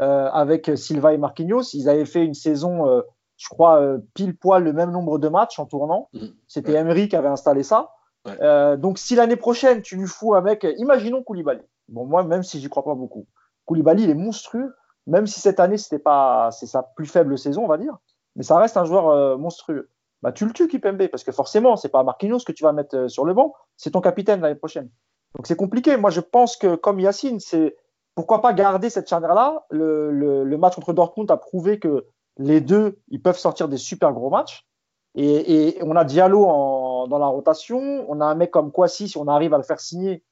euh, 0.00 0.28
avec 0.30 0.70
Silva 0.76 1.12
et 1.12 1.18
Marquinhos. 1.18 1.74
Ils 1.74 1.88
avaient 1.88 2.06
fait 2.06 2.24
une 2.24 2.34
saison, 2.34 2.88
euh, 2.88 3.02
je 3.36 3.48
crois, 3.48 3.80
euh, 3.80 3.98
pile 4.14 4.36
poil 4.36 4.64
le 4.64 4.72
même 4.72 4.90
nombre 4.90 5.18
de 5.18 5.28
matchs 5.28 5.58
en 5.58 5.66
tournant. 5.66 6.08
Mmh. 6.12 6.26
C'était. 6.46 6.72
Emery 6.72 7.08
qui 7.08 7.16
avait 7.16 7.28
installé 7.28 7.62
ça. 7.62 7.90
Euh, 8.26 8.76
donc, 8.76 8.98
si 8.98 9.14
l'année 9.14 9.36
prochaine, 9.36 9.82
tu 9.82 9.96
lui 9.96 10.06
fous 10.06 10.34
mec, 10.40 10.66
imaginons 10.78 11.22
Koulibaly. 11.22 11.60
Bon, 11.88 12.04
moi, 12.04 12.24
même 12.24 12.42
si 12.42 12.60
j'y 12.60 12.68
crois 12.68 12.84
pas 12.84 12.94
beaucoup, 12.94 13.26
Koulibaly, 13.64 14.04
il 14.04 14.10
est 14.10 14.14
monstrueux. 14.14 14.74
Même 15.06 15.26
si 15.26 15.40
cette 15.40 15.60
année, 15.60 15.78
c'était 15.78 15.98
pas, 15.98 16.50
c'est 16.50 16.66
sa 16.66 16.82
plus 16.82 17.06
faible 17.06 17.38
saison, 17.38 17.64
on 17.64 17.68
va 17.68 17.78
dire, 17.78 17.96
mais 18.36 18.42
ça 18.42 18.58
reste 18.58 18.76
un 18.76 18.84
joueur 18.84 19.08
euh, 19.08 19.36
monstrueux. 19.38 19.88
Bah, 20.20 20.32
tu 20.32 20.44
le 20.44 20.52
tues, 20.52 20.68
Kipembe, 20.68 21.06
parce 21.08 21.24
que 21.24 21.32
forcément, 21.32 21.76
c'est 21.76 21.88
pas 21.88 22.02
Marquinhos 22.02 22.40
que 22.40 22.52
tu 22.52 22.64
vas 22.64 22.72
mettre 22.72 22.96
euh, 22.96 23.08
sur 23.08 23.24
le 23.24 23.32
banc, 23.32 23.54
c'est 23.76 23.92
ton 23.92 24.02
capitaine 24.02 24.42
l'année 24.42 24.54
prochaine. 24.54 24.90
Donc, 25.36 25.46
c'est 25.46 25.56
compliqué. 25.56 25.96
Moi, 25.96 26.10
je 26.10 26.20
pense 26.20 26.56
que, 26.56 26.74
comme 26.74 27.00
Yacine, 27.00 27.40
c'est 27.40 27.76
pourquoi 28.14 28.42
pas 28.42 28.52
garder 28.52 28.90
cette 28.90 29.08
charnière-là? 29.08 29.64
Le 29.70 30.56
match 30.56 30.74
contre 30.74 30.92
Dortmund 30.92 31.30
a 31.30 31.36
prouvé 31.36 31.78
que 31.78 32.06
les 32.38 32.60
deux, 32.60 32.98
ils 33.08 33.20
peuvent 33.22 33.38
sortir 33.38 33.68
des 33.68 33.76
super 33.76 34.12
gros 34.12 34.30
matchs. 34.30 34.66
Et, 35.14 35.78
et, 35.78 35.82
on 35.82 35.96
a 35.96 36.04
Diallo 36.04 36.44
en, 36.46 36.87
dans 37.06 37.18
la 37.18 37.26
rotation. 37.26 38.04
On 38.08 38.20
a 38.20 38.24
un 38.24 38.34
mec 38.34 38.50
comme 38.50 38.72
Kwasi, 38.72 39.08
si 39.08 39.16
on 39.18 39.28
arrive 39.28 39.54
à 39.54 39.58
le 39.58 39.62
faire 39.62 39.80
signer, 39.80 40.22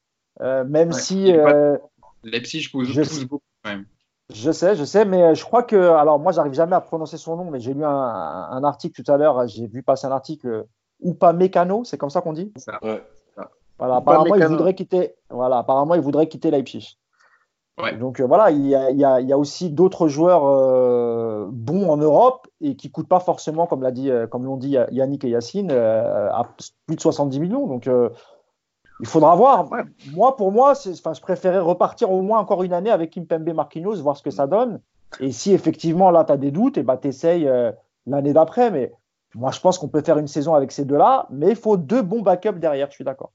euh, 0.41 0.63
même 0.65 0.89
ouais, 0.89 0.99
si. 0.99 1.31
Euh, 1.31 1.77
Leipzig 2.23 2.69
pousse, 2.71 2.89
je, 2.89 3.01
pousse 3.01 3.23
beaucoup 3.25 3.43
quand 3.63 3.71
même. 3.71 3.85
Je 4.33 4.51
sais, 4.51 4.75
je 4.75 4.83
sais, 4.83 5.05
mais 5.05 5.35
je 5.35 5.45
crois 5.45 5.63
que. 5.63 5.75
Alors, 5.75 6.19
moi, 6.19 6.31
j'arrive 6.31 6.53
jamais 6.53 6.75
à 6.75 6.81
prononcer 6.81 7.17
son 7.17 7.37
nom, 7.37 7.49
mais 7.49 7.59
j'ai 7.59 7.73
lu 7.73 7.85
un, 7.85 7.89
un, 7.89 8.63
article 8.63 9.01
tout 9.01 9.11
à 9.11 9.17
l'heure. 9.17 9.47
J'ai 9.47 9.67
vu 9.67 9.83
passer 9.83 10.07
un 10.07 10.11
article. 10.11 10.65
Ou 10.99 11.13
pas 11.13 11.31
Mécano, 11.31 11.83
c'est 11.83 11.97
comme 11.97 12.09
ça 12.09 12.21
qu'on 12.21 12.33
dit? 12.33 12.51
Ça. 12.57 12.79
Ouais. 12.81 13.03
Voilà, 13.77 13.97
apparemment, 13.97 14.35
il 14.35 14.45
voudrait 14.45 14.73
quitter. 14.73 15.15
Voilà, 15.29 15.59
apparemment, 15.59 15.95
il 15.95 16.01
voudrait 16.01 16.27
quitter 16.27 16.51
Leipzig. 16.51 16.97
Ouais. 17.77 17.95
Donc 17.95 18.19
euh, 18.19 18.25
voilà, 18.25 18.49
il 18.49 18.65
y, 18.65 18.73
a, 18.73 18.89
il, 18.89 18.97
y 18.97 19.05
a, 19.05 19.21
il 19.21 19.27
y 19.27 19.33
a, 19.33 19.37
aussi 19.37 19.69
d'autres 19.69 20.07
joueurs 20.07 20.45
euh, 20.47 21.26
bons 21.49 21.89
en 21.89 21.97
Europe 21.97 22.47
et 22.61 22.75
qui 22.75 22.91
coûtent 22.91 23.07
pas 23.07 23.19
forcément, 23.19 23.67
comme 23.67 23.81
l'a 23.81 23.91
dit, 23.91 24.09
euh, 24.09 24.27
comme 24.27 24.45
l'ont 24.45 24.57
dit 24.57 24.77
Yannick 24.91 25.23
et 25.23 25.29
Yacine, 25.29 25.69
euh, 25.71 26.29
à 26.31 26.43
plus 26.85 26.95
de 26.95 27.01
70 27.01 27.39
millions. 27.39 27.67
Donc 27.67 27.87
euh, 27.87 28.09
il 28.99 29.07
faudra 29.07 29.35
voir. 29.35 29.71
Ouais. 29.71 29.83
Moi, 30.13 30.35
pour 30.35 30.51
moi, 30.51 30.73
je 30.73 31.21
préférais 31.21 31.59
repartir 31.59 32.11
au 32.11 32.21
moins 32.21 32.39
encore 32.39 32.63
une 32.63 32.73
année 32.73 32.91
avec 32.91 33.11
Kimpembe 33.11 33.53
Marquinhos, 33.53 34.01
voir 34.01 34.17
ce 34.17 34.23
que 34.23 34.31
ça 34.31 34.47
donne. 34.47 34.81
Et 35.19 35.31
si 35.31 35.53
effectivement 35.53 36.11
là, 36.11 36.23
tu 36.23 36.31
as 36.31 36.37
des 36.37 36.51
doutes, 36.51 36.77
et 36.77 36.83
bah, 36.83 36.97
tu 36.97 37.07
essayes 37.07 37.49
l'année 38.05 38.33
d'après. 38.33 38.71
Mais 38.71 38.91
moi, 39.35 39.51
je 39.51 39.59
pense 39.59 39.77
qu'on 39.77 39.87
peut 39.87 40.01
faire 40.01 40.17
une 40.17 40.27
saison 40.27 40.55
avec 40.55 40.71
ces 40.71 40.83
deux-là, 40.83 41.27
mais 41.29 41.49
il 41.49 41.55
faut 41.55 41.77
deux 41.77 42.01
bons 42.01 42.21
backups 42.21 42.59
derrière, 42.59 42.89
je 42.89 42.95
suis 42.95 43.03
d'accord. 43.03 43.31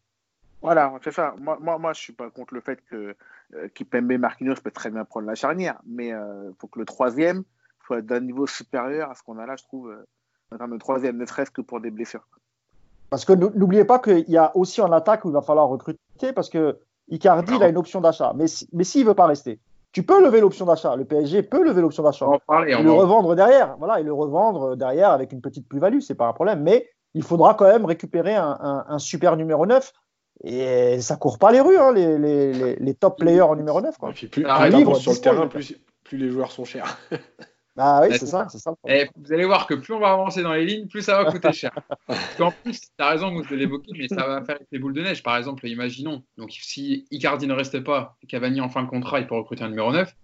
Voilà, 0.63 0.93
c'est 1.03 1.13
ça. 1.13 1.35
Moi, 1.39 1.59
moi, 1.61 1.77
moi, 1.79 1.93
je 1.93 2.01
suis 2.01 2.13
pas 2.13 2.31
contre 2.31 2.55
le 2.55 2.61
fait 2.61 2.81
que 2.89 3.17
euh, 3.55 3.69
Kipembe 3.75 4.13
Marquinhos 4.13 4.55
peut 4.63 4.71
très 4.71 4.91
bien 4.91 5.05
prendre 5.05 5.27
la 5.27 5.35
charnière, 5.35 5.81
mais 5.85 6.09
il 6.09 6.13
euh, 6.13 6.53
faut 6.59 6.69
que 6.69 6.79
le 6.79 6.85
troisième 6.85 7.43
soit 7.87 8.03
d'un 8.03 8.21
niveau 8.21 8.47
supérieur 8.47 9.11
à 9.11 9.15
ce 9.15 9.23
qu'on 9.23 9.39
a 9.39 9.47
là, 9.47 9.57
je 9.57 9.65
trouve, 9.65 9.91
euh, 9.91 10.05
en 10.53 10.59
termes 10.59 10.73
de 10.73 10.79
troisième, 10.79 11.17
ne 11.17 11.27
serait-ce 11.27 11.51
que 11.51 11.63
pour 11.63 11.81
des 11.81 11.91
blessures. 11.91 12.27
Parce 13.11 13.25
que 13.25 13.33
n'oubliez 13.33 13.85
pas 13.85 13.99
qu'il 13.99 14.29
y 14.29 14.39
a 14.39 14.57
aussi 14.57 14.81
en 14.81 14.91
attaque 14.91 15.25
où 15.25 15.29
il 15.29 15.35
va 15.35 15.43
falloir 15.43 15.69
recruter, 15.69 16.33
parce 16.35 16.49
que 16.49 16.79
Icardi, 17.09 17.55
il 17.57 17.63
a 17.63 17.69
une 17.69 17.77
option 17.77 18.01
d'achat, 18.01 18.33
mais 18.35 18.47
s'il 18.47 18.69
mais 18.73 18.85
s'il 18.85 19.05
veut 19.05 19.15
pas 19.15 19.27
rester, 19.27 19.61
tu 19.93 20.03
peux 20.03 20.25
lever 20.25 20.41
l'option 20.41 20.65
d'achat. 20.65 20.97
Le 20.97 21.05
PSG 21.05 21.43
peut 21.43 21.63
lever 21.63 21.83
l'option 21.83 22.03
d'achat. 22.03 22.27
Et 22.67 22.83
le 22.83 22.91
revendre 22.91 23.35
derrière. 23.35 23.77
Voilà, 23.79 24.01
et 24.01 24.03
le 24.03 24.13
revendre 24.13 24.75
derrière 24.77 25.11
avec 25.11 25.33
une 25.33 25.43
petite 25.43 25.69
plus-value, 25.69 26.01
c'est 26.01 26.15
pas 26.15 26.27
un 26.27 26.33
problème. 26.33 26.63
Mais 26.63 26.89
il 27.13 27.23
faudra 27.23 27.55
quand 27.55 27.67
même 27.67 27.85
récupérer 27.85 28.35
un, 28.35 28.57
un, 28.59 28.85
un 28.89 28.99
super 28.99 29.37
numéro 29.37 29.67
9 29.67 29.93
et 30.45 31.01
ça 31.01 31.17
court 31.17 31.39
pas 31.39 31.53
les 31.53 31.61
rues, 31.61 31.77
hein, 31.77 31.93
les, 31.93 32.19
les, 32.19 32.77
les, 32.77 32.95
top 32.95 33.19
players 33.19 33.43
en 33.43 33.55
numéro 33.55 33.81
9. 33.81 33.97
Quoi. 33.99 34.11
Et 34.11 34.13
puis 34.13 34.27
plus, 34.29 34.45
plus 34.45 34.71
livre, 34.71 34.97
sur 34.97 35.13
le 35.13 35.19
terrain, 35.19 35.47
plus, 35.47 35.79
plus, 36.05 36.19
les 36.19 36.31
joueurs 36.31 36.51
sont 36.51 36.65
chers. 36.65 36.99
Ah 37.79 38.03
oui, 38.03 38.17
c'est 38.19 38.27
ça. 38.27 38.49
ça. 38.49 38.75
Et 38.87 39.09
vous 39.17 39.33
allez 39.33 39.47
voir 39.47 39.67
que 39.67 39.75
plus 39.75 39.95
on 39.95 39.99
va 39.99 40.13
avancer 40.13 40.43
dans 40.43 40.53
les 40.53 40.67
lignes, 40.67 40.89
plus 40.89 41.03
ça 41.03 41.23
va 41.23 41.31
coûter 41.33 41.53
cher. 41.53 41.73
en 42.39 42.51
plus, 42.51 42.81
tu 42.81 42.89
as 42.99 43.09
raison 43.09 43.35
de 43.35 43.57
l'évoquer, 43.57 43.93
mais 43.97 44.09
ça 44.09 44.27
va 44.27 44.45
faire 44.45 44.59
des 44.71 44.79
boules 44.79 44.93
de 44.93 45.03
neige. 45.03 45.23
Par 45.23 45.37
exemple, 45.37 45.67
imaginons, 45.67 46.23
donc 46.37 46.51
si 46.53 47.07
Icardi 47.11 47.47
ne 47.47 47.55
reste 47.55 47.81
pas, 47.81 48.17
Cavani 48.29 48.61
en 48.61 48.69
fin 48.69 48.83
de 48.83 48.89
contrat, 48.89 49.21
il 49.21 49.27
peut 49.27 49.37
recruter 49.37 49.65
un 49.65 49.69
numéro 49.69 49.91
9. 49.93 50.15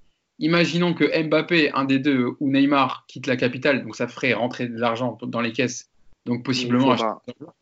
Imaginons 0.40 0.94
que 0.94 1.04
Mbappé, 1.24 1.72
un 1.72 1.84
des 1.84 1.98
deux, 1.98 2.36
ou 2.38 2.50
Neymar 2.50 3.06
quitte 3.08 3.26
la 3.26 3.36
capitale, 3.36 3.82
donc 3.82 3.96
ça 3.96 4.06
ferait 4.06 4.34
rentrer 4.34 4.68
de 4.68 4.78
l'argent 4.78 5.18
dans 5.22 5.40
les 5.40 5.52
caisses, 5.52 5.90
donc 6.26 6.44
possiblement. 6.44 6.94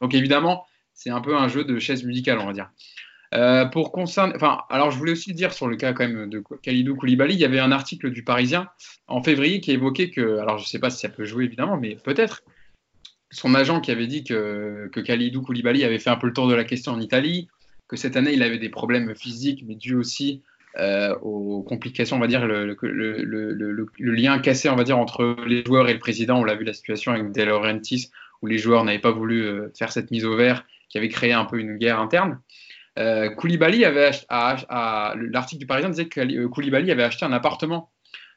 Donc 0.00 0.14
évidemment, 0.14 0.66
c'est 0.92 1.10
un 1.10 1.20
peu 1.20 1.36
un 1.36 1.48
jeu 1.48 1.64
de 1.64 1.78
chaise 1.78 2.04
musicale, 2.04 2.38
on 2.38 2.46
va 2.46 2.52
dire. 2.52 2.70
Euh, 3.34 3.64
pour 3.64 3.92
concerner, 3.92 4.34
enfin, 4.36 4.60
alors 4.70 4.90
je 4.90 4.98
voulais 4.98 5.12
aussi 5.12 5.34
dire 5.34 5.52
sur 5.52 5.66
le 5.66 5.76
cas 5.76 5.92
quand 5.92 6.06
même 6.06 6.30
de 6.30 6.42
Khalidou 6.62 6.94
Koulibaly, 6.94 7.34
il 7.34 7.40
y 7.40 7.44
avait 7.44 7.58
un 7.58 7.72
article 7.72 8.10
du 8.10 8.22
Parisien 8.22 8.68
en 9.08 9.22
février 9.22 9.60
qui 9.60 9.72
évoquait 9.72 10.10
que, 10.10 10.38
alors 10.38 10.58
je 10.58 10.64
ne 10.64 10.68
sais 10.68 10.78
pas 10.78 10.90
si 10.90 11.00
ça 11.00 11.08
peut 11.08 11.24
jouer 11.24 11.44
évidemment, 11.44 11.76
mais 11.76 11.96
peut-être, 11.96 12.44
son 13.30 13.54
agent 13.54 13.80
qui 13.80 13.90
avait 13.90 14.06
dit 14.06 14.22
que, 14.22 14.88
que 14.92 15.00
Khalidou 15.00 15.42
Koulibaly 15.42 15.84
avait 15.84 15.98
fait 15.98 16.10
un 16.10 16.16
peu 16.16 16.28
le 16.28 16.32
tour 16.32 16.46
de 16.46 16.54
la 16.54 16.64
question 16.64 16.92
en 16.92 17.00
Italie, 17.00 17.48
que 17.88 17.96
cette 17.96 18.16
année 18.16 18.32
il 18.32 18.42
avait 18.42 18.58
des 18.58 18.68
problèmes 18.68 19.14
physiques, 19.16 19.64
mais 19.66 19.74
dû 19.74 19.96
aussi 19.96 20.42
euh, 20.78 21.14
aux 21.22 21.62
complications, 21.62 22.16
on 22.16 22.20
va 22.20 22.26
dire, 22.26 22.46
le, 22.46 22.76
lien 23.98 24.38
cassé, 24.38 24.68
on 24.68 24.76
va 24.76 24.84
dire, 24.84 24.98
entre 24.98 25.36
les 25.46 25.64
joueurs 25.64 25.88
et 25.88 25.94
le 25.94 25.98
président. 25.98 26.38
On 26.38 26.44
l'a 26.44 26.54
vu 26.54 26.64
la 26.64 26.74
situation 26.74 27.12
avec 27.12 27.32
De 27.32 27.42
Laurentiis, 27.42 28.10
où 28.42 28.46
les 28.46 28.58
joueurs 28.58 28.84
n'avaient 28.84 28.98
pas 28.98 29.10
voulu 29.10 29.42
euh, 29.42 29.68
faire 29.76 29.90
cette 29.90 30.10
mise 30.10 30.26
au 30.26 30.36
vert 30.36 30.66
qui 30.90 30.98
avait 30.98 31.08
créé 31.08 31.32
un 31.32 31.46
peu 31.46 31.58
une 31.58 31.78
guerre 31.78 31.98
interne. 31.98 32.40
Euh, 32.98 33.30
Koulibaly 33.30 33.84
avait 33.84 34.10
l'article 34.28 35.60
du 35.60 35.66
Parisien 35.66 35.90
disait 35.90 36.08
que 36.08 36.20
euh, 36.20 36.48
Koulibaly 36.48 36.90
avait 36.90 37.02
acheté 37.02 37.24
un 37.24 37.32
appartement 37.32 37.90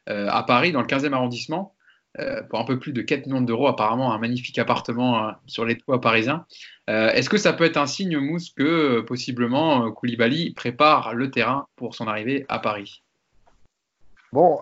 euh, 0.08 0.28
à 0.28 0.42
Paris 0.42 0.72
dans 0.72 0.80
le 0.80 0.86
15e 0.86 1.12
arrondissement 1.12 1.74
euh, 2.18 2.42
pour 2.42 2.58
un 2.58 2.64
peu 2.64 2.78
plus 2.78 2.92
de 2.92 3.00
4 3.00 3.26
millions 3.26 3.40
d'euros 3.40 3.68
apparemment 3.68 4.12
un 4.12 4.18
magnifique 4.18 4.58
appartement 4.58 5.32
sur 5.46 5.64
les 5.64 5.76
toits 5.76 6.00
parisiens. 6.00 6.44
Est-ce 6.88 7.30
que 7.30 7.36
ça 7.36 7.52
peut 7.52 7.62
être 7.62 7.76
un 7.76 7.86
signe 7.86 8.18
mousse 8.18 8.50
que 8.50 9.02
possiblement 9.02 9.92
Koulibaly 9.92 10.50
prépare 10.54 11.14
le 11.14 11.30
terrain 11.30 11.68
pour 11.76 11.94
son 11.94 12.08
arrivée 12.08 12.46
à 12.48 12.58
Paris? 12.58 13.04
Bon, 14.32 14.58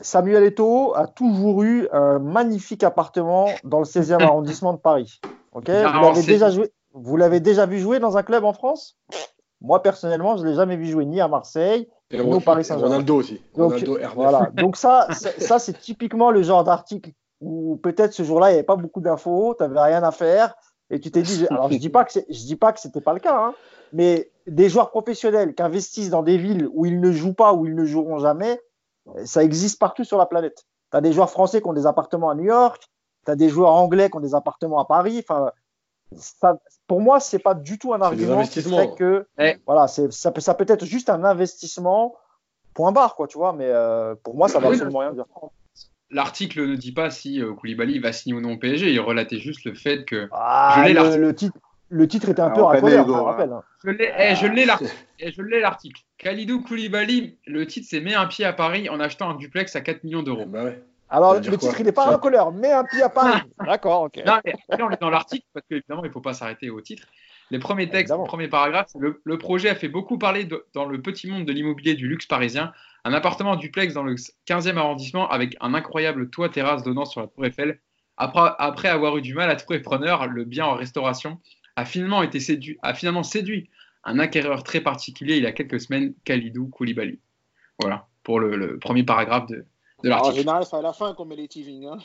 Samuel 0.00 0.44
Eto'o 0.44 0.94
a 0.94 1.08
toujours 1.08 1.64
eu 1.64 1.88
un 1.90 2.20
magnifique 2.20 2.84
appartement 2.84 3.48
dans 3.64 3.80
le 3.80 3.86
16e 3.86 4.22
arrondissement 4.22 4.72
de 4.72 4.78
Paris. 4.78 5.20
Ok, 5.52 5.68
vous 5.68 5.72
l'avez 5.72 6.22
déjà 6.22 6.50
joué. 6.50 6.70
Vous 6.98 7.16
l'avez 7.16 7.40
déjà 7.40 7.66
vu 7.66 7.78
jouer 7.78 7.98
dans 7.98 8.16
un 8.16 8.22
club 8.22 8.44
en 8.44 8.54
France? 8.54 8.96
Moi, 9.60 9.82
personnellement, 9.82 10.36
je 10.36 10.42
ne 10.42 10.48
l'ai 10.48 10.54
jamais 10.54 10.76
vu 10.76 10.86
jouer 10.86 11.04
ni 11.04 11.20
à 11.20 11.28
Marseille, 11.28 11.88
ni 12.12 12.20
au 12.20 12.40
Paris 12.40 12.64
Saint-Germain. 12.64 12.94
Ronaldo 12.94 13.16
aussi. 13.16 13.40
Donc, 13.54 13.72
Ronaldo 13.72 13.98
voilà. 14.14 14.50
Donc 14.54 14.76
ça, 14.76 15.08
ça 15.12 15.58
c'est 15.58 15.78
typiquement 15.78 16.30
le 16.30 16.42
genre 16.42 16.64
d'article 16.64 17.12
où 17.40 17.76
peut-être 17.82 18.12
ce 18.12 18.22
jour-là, 18.22 18.48
il 18.48 18.52
n'y 18.52 18.58
avait 18.58 18.66
pas 18.66 18.76
beaucoup 18.76 19.00
d'infos, 19.00 19.54
tu 19.56 19.62
n'avais 19.62 19.80
rien 19.80 20.02
à 20.02 20.10
faire, 20.10 20.54
et 20.88 21.00
tu 21.00 21.10
t'es 21.10 21.22
dit, 21.22 21.46
alors 21.50 21.70
je 21.70 21.76
dis 21.76 21.90
pas 21.90 22.04
que 22.04 22.12
je 22.28 22.44
dis 22.44 22.56
pas 22.56 22.72
que 22.72 22.80
c'était 22.80 23.00
pas 23.02 23.12
le 23.12 23.20
cas, 23.20 23.36
hein, 23.36 23.54
mais 23.92 24.30
des 24.46 24.68
joueurs 24.70 24.90
professionnels 24.90 25.54
qui 25.54 25.62
investissent 25.62 26.10
dans 26.10 26.22
des 26.22 26.38
villes 26.38 26.68
où 26.72 26.86
ils 26.86 27.00
ne 27.00 27.12
jouent 27.12 27.34
pas, 27.34 27.52
où 27.52 27.66
ils 27.66 27.74
ne 27.74 27.84
joueront 27.84 28.18
jamais, 28.18 28.60
ça 29.24 29.44
existe 29.44 29.78
partout 29.78 30.04
sur 30.04 30.16
la 30.16 30.26
planète. 30.26 30.64
Tu 30.90 30.96
as 30.96 31.00
des 31.00 31.12
joueurs 31.12 31.30
français 31.30 31.60
qui 31.60 31.68
ont 31.68 31.74
des 31.74 31.86
appartements 31.86 32.30
à 32.30 32.34
New 32.34 32.44
York, 32.44 32.82
tu 33.26 33.32
as 33.32 33.36
des 33.36 33.50
joueurs 33.50 33.72
anglais 33.72 34.08
qui 34.08 34.16
ont 34.16 34.20
des 34.20 34.34
appartements 34.34 34.78
à 34.78 34.86
Paris. 34.86 35.22
Enfin, 35.28 35.50
ça, 36.14 36.58
pour 36.86 37.00
moi, 37.00 37.20
c'est 37.20 37.38
pas 37.38 37.54
du 37.54 37.78
tout 37.78 37.92
un 37.92 38.00
argument 38.00 38.44
qui 38.44 38.62
fait 38.62 38.94
que 38.96 39.26
ouais. 39.38 39.58
voilà, 39.66 39.88
c'est 39.88 40.12
ça, 40.12 40.32
ça 40.38 40.54
peut 40.54 40.66
être 40.68 40.84
juste 40.84 41.10
un 41.10 41.24
investissement 41.24 42.14
point 42.74 42.92
barre 42.92 43.16
quoi, 43.16 43.26
tu 43.26 43.38
vois. 43.38 43.52
Mais 43.52 43.66
euh, 43.68 44.14
pour 44.22 44.36
moi, 44.36 44.48
ça 44.48 44.60
va 44.60 44.68
oui, 44.68 44.74
absolument 44.74 45.00
rien 45.00 45.12
dire. 45.12 45.24
L'article 46.10 46.68
ne 46.68 46.76
dit 46.76 46.92
pas 46.92 47.10
si 47.10 47.42
euh, 47.42 47.52
Koulibaly 47.54 47.98
va 47.98 48.12
signer 48.12 48.36
ou 48.36 48.40
non 48.40 48.52
au 48.52 48.58
PSG. 48.58 48.92
Il 48.92 49.00
relatait 49.00 49.38
juste 49.38 49.64
le 49.64 49.74
fait 49.74 50.04
que 50.04 50.28
ah, 50.30 50.84
je 50.86 50.92
le, 50.92 51.16
le, 51.16 51.34
titre. 51.34 51.58
Le 51.88 52.06
titre 52.06 52.28
était 52.28 52.42
un 52.42 52.50
peu 52.50 52.62
racolé, 52.62 52.96
je 52.96 53.02
me 53.02 53.12
rappelle. 53.12 53.52
Hein. 53.52 53.62
Je 53.84 54.46
l'ai 54.46 54.64
l'article. 54.64 54.92
je 55.18 55.42
l'ai 55.42 55.60
l'article. 55.60 56.02
Khalidou 56.18 56.62
Koulibaly, 56.62 57.38
le 57.46 57.66
titre 57.66 57.86
c'est 57.90 58.00
met 58.00 58.14
un 58.14 58.26
pied 58.26 58.44
à 58.44 58.52
Paris 58.52 58.88
en 58.88 59.00
achetant 59.00 59.30
un 59.30 59.34
duplex 59.34 59.74
à 59.74 59.80
4 59.80 60.04
millions 60.04 60.22
d'euros. 60.22 60.46
Bah 60.46 60.64
ouais. 60.64 60.82
Alors, 61.08 61.34
le 61.34 61.40
titre, 61.40 61.76
il 61.78 61.84
n'est 61.84 61.92
pas 61.92 62.14
en 62.14 62.18
couleur, 62.18 62.52
mais 62.52 62.72
un 62.72 62.84
pied 62.84 63.02
à 63.02 63.08
Paris. 63.08 63.40
D'accord, 63.64 64.02
ok. 64.02 64.20
Non, 64.26 64.40
on 64.80 64.90
est 64.90 65.00
dans 65.00 65.10
l'article, 65.10 65.46
parce 65.52 65.64
qu'évidemment, 65.68 66.04
il 66.04 66.08
ne 66.08 66.12
faut 66.12 66.20
pas 66.20 66.34
s'arrêter 66.34 66.70
au 66.70 66.80
titre. 66.80 67.06
Les 67.50 67.60
premiers 67.60 67.88
textes, 67.88 68.12
le 68.12 68.24
premier 68.24 68.48
paragraphe, 68.48 68.90
le, 68.98 69.20
le, 69.22 69.38
projet 69.38 69.68
a 69.68 69.76
fait 69.76 69.88
beaucoup 69.88 70.18
parler 70.18 70.48
dans 70.74 70.84
le 70.84 71.00
petit 71.00 71.30
monde 71.30 71.44
de 71.44 71.52
l'immobilier 71.52 71.94
du 71.94 72.08
luxe 72.08 72.26
parisien. 72.26 72.72
Un 73.04 73.12
appartement 73.12 73.54
duplex 73.54 73.94
dans 73.94 74.02
le 74.02 74.16
15e 74.48 74.76
arrondissement 74.76 75.28
avec 75.28 75.56
un 75.60 75.72
incroyable 75.74 76.28
toit 76.28 76.48
terrasse 76.48 76.82
donnant 76.82 77.04
sur 77.04 77.20
la 77.20 77.28
Tour 77.28 77.46
Eiffel. 77.46 77.78
Après, 78.16 78.50
après 78.58 78.88
avoir 78.88 79.16
eu 79.16 79.22
du 79.22 79.34
mal 79.34 79.48
à 79.48 79.54
trouver 79.54 79.78
preneur, 79.78 80.26
le 80.26 80.44
bien 80.44 80.64
en 80.64 80.74
restauration 80.74 81.38
a 81.76 81.84
finalement, 81.84 82.24
été 82.24 82.40
séduit, 82.40 82.78
a 82.82 82.94
finalement 82.94 83.22
séduit 83.22 83.70
un 84.02 84.18
acquéreur 84.18 84.64
très 84.64 84.80
particulier 84.80 85.36
il 85.36 85.44
y 85.44 85.46
a 85.46 85.52
quelques 85.52 85.80
semaines, 85.80 86.14
Khalidou 86.24 86.66
Koulibaly. 86.66 87.20
Voilà, 87.80 88.08
pour 88.24 88.40
le, 88.40 88.56
le 88.56 88.78
premier 88.78 89.04
paragraphe 89.04 89.46
de, 89.46 89.66
de 90.06 90.10
l'article. 90.10 90.34
En 90.34 90.36
général, 90.36 90.64
c'est 90.64 90.76
à 90.76 90.82
la 90.82 90.92
fin 90.92 91.12
qu'on 91.14 91.24
met 91.24 91.36
les 91.36 91.48
teasings. 91.48 91.86
Hein 91.86 91.98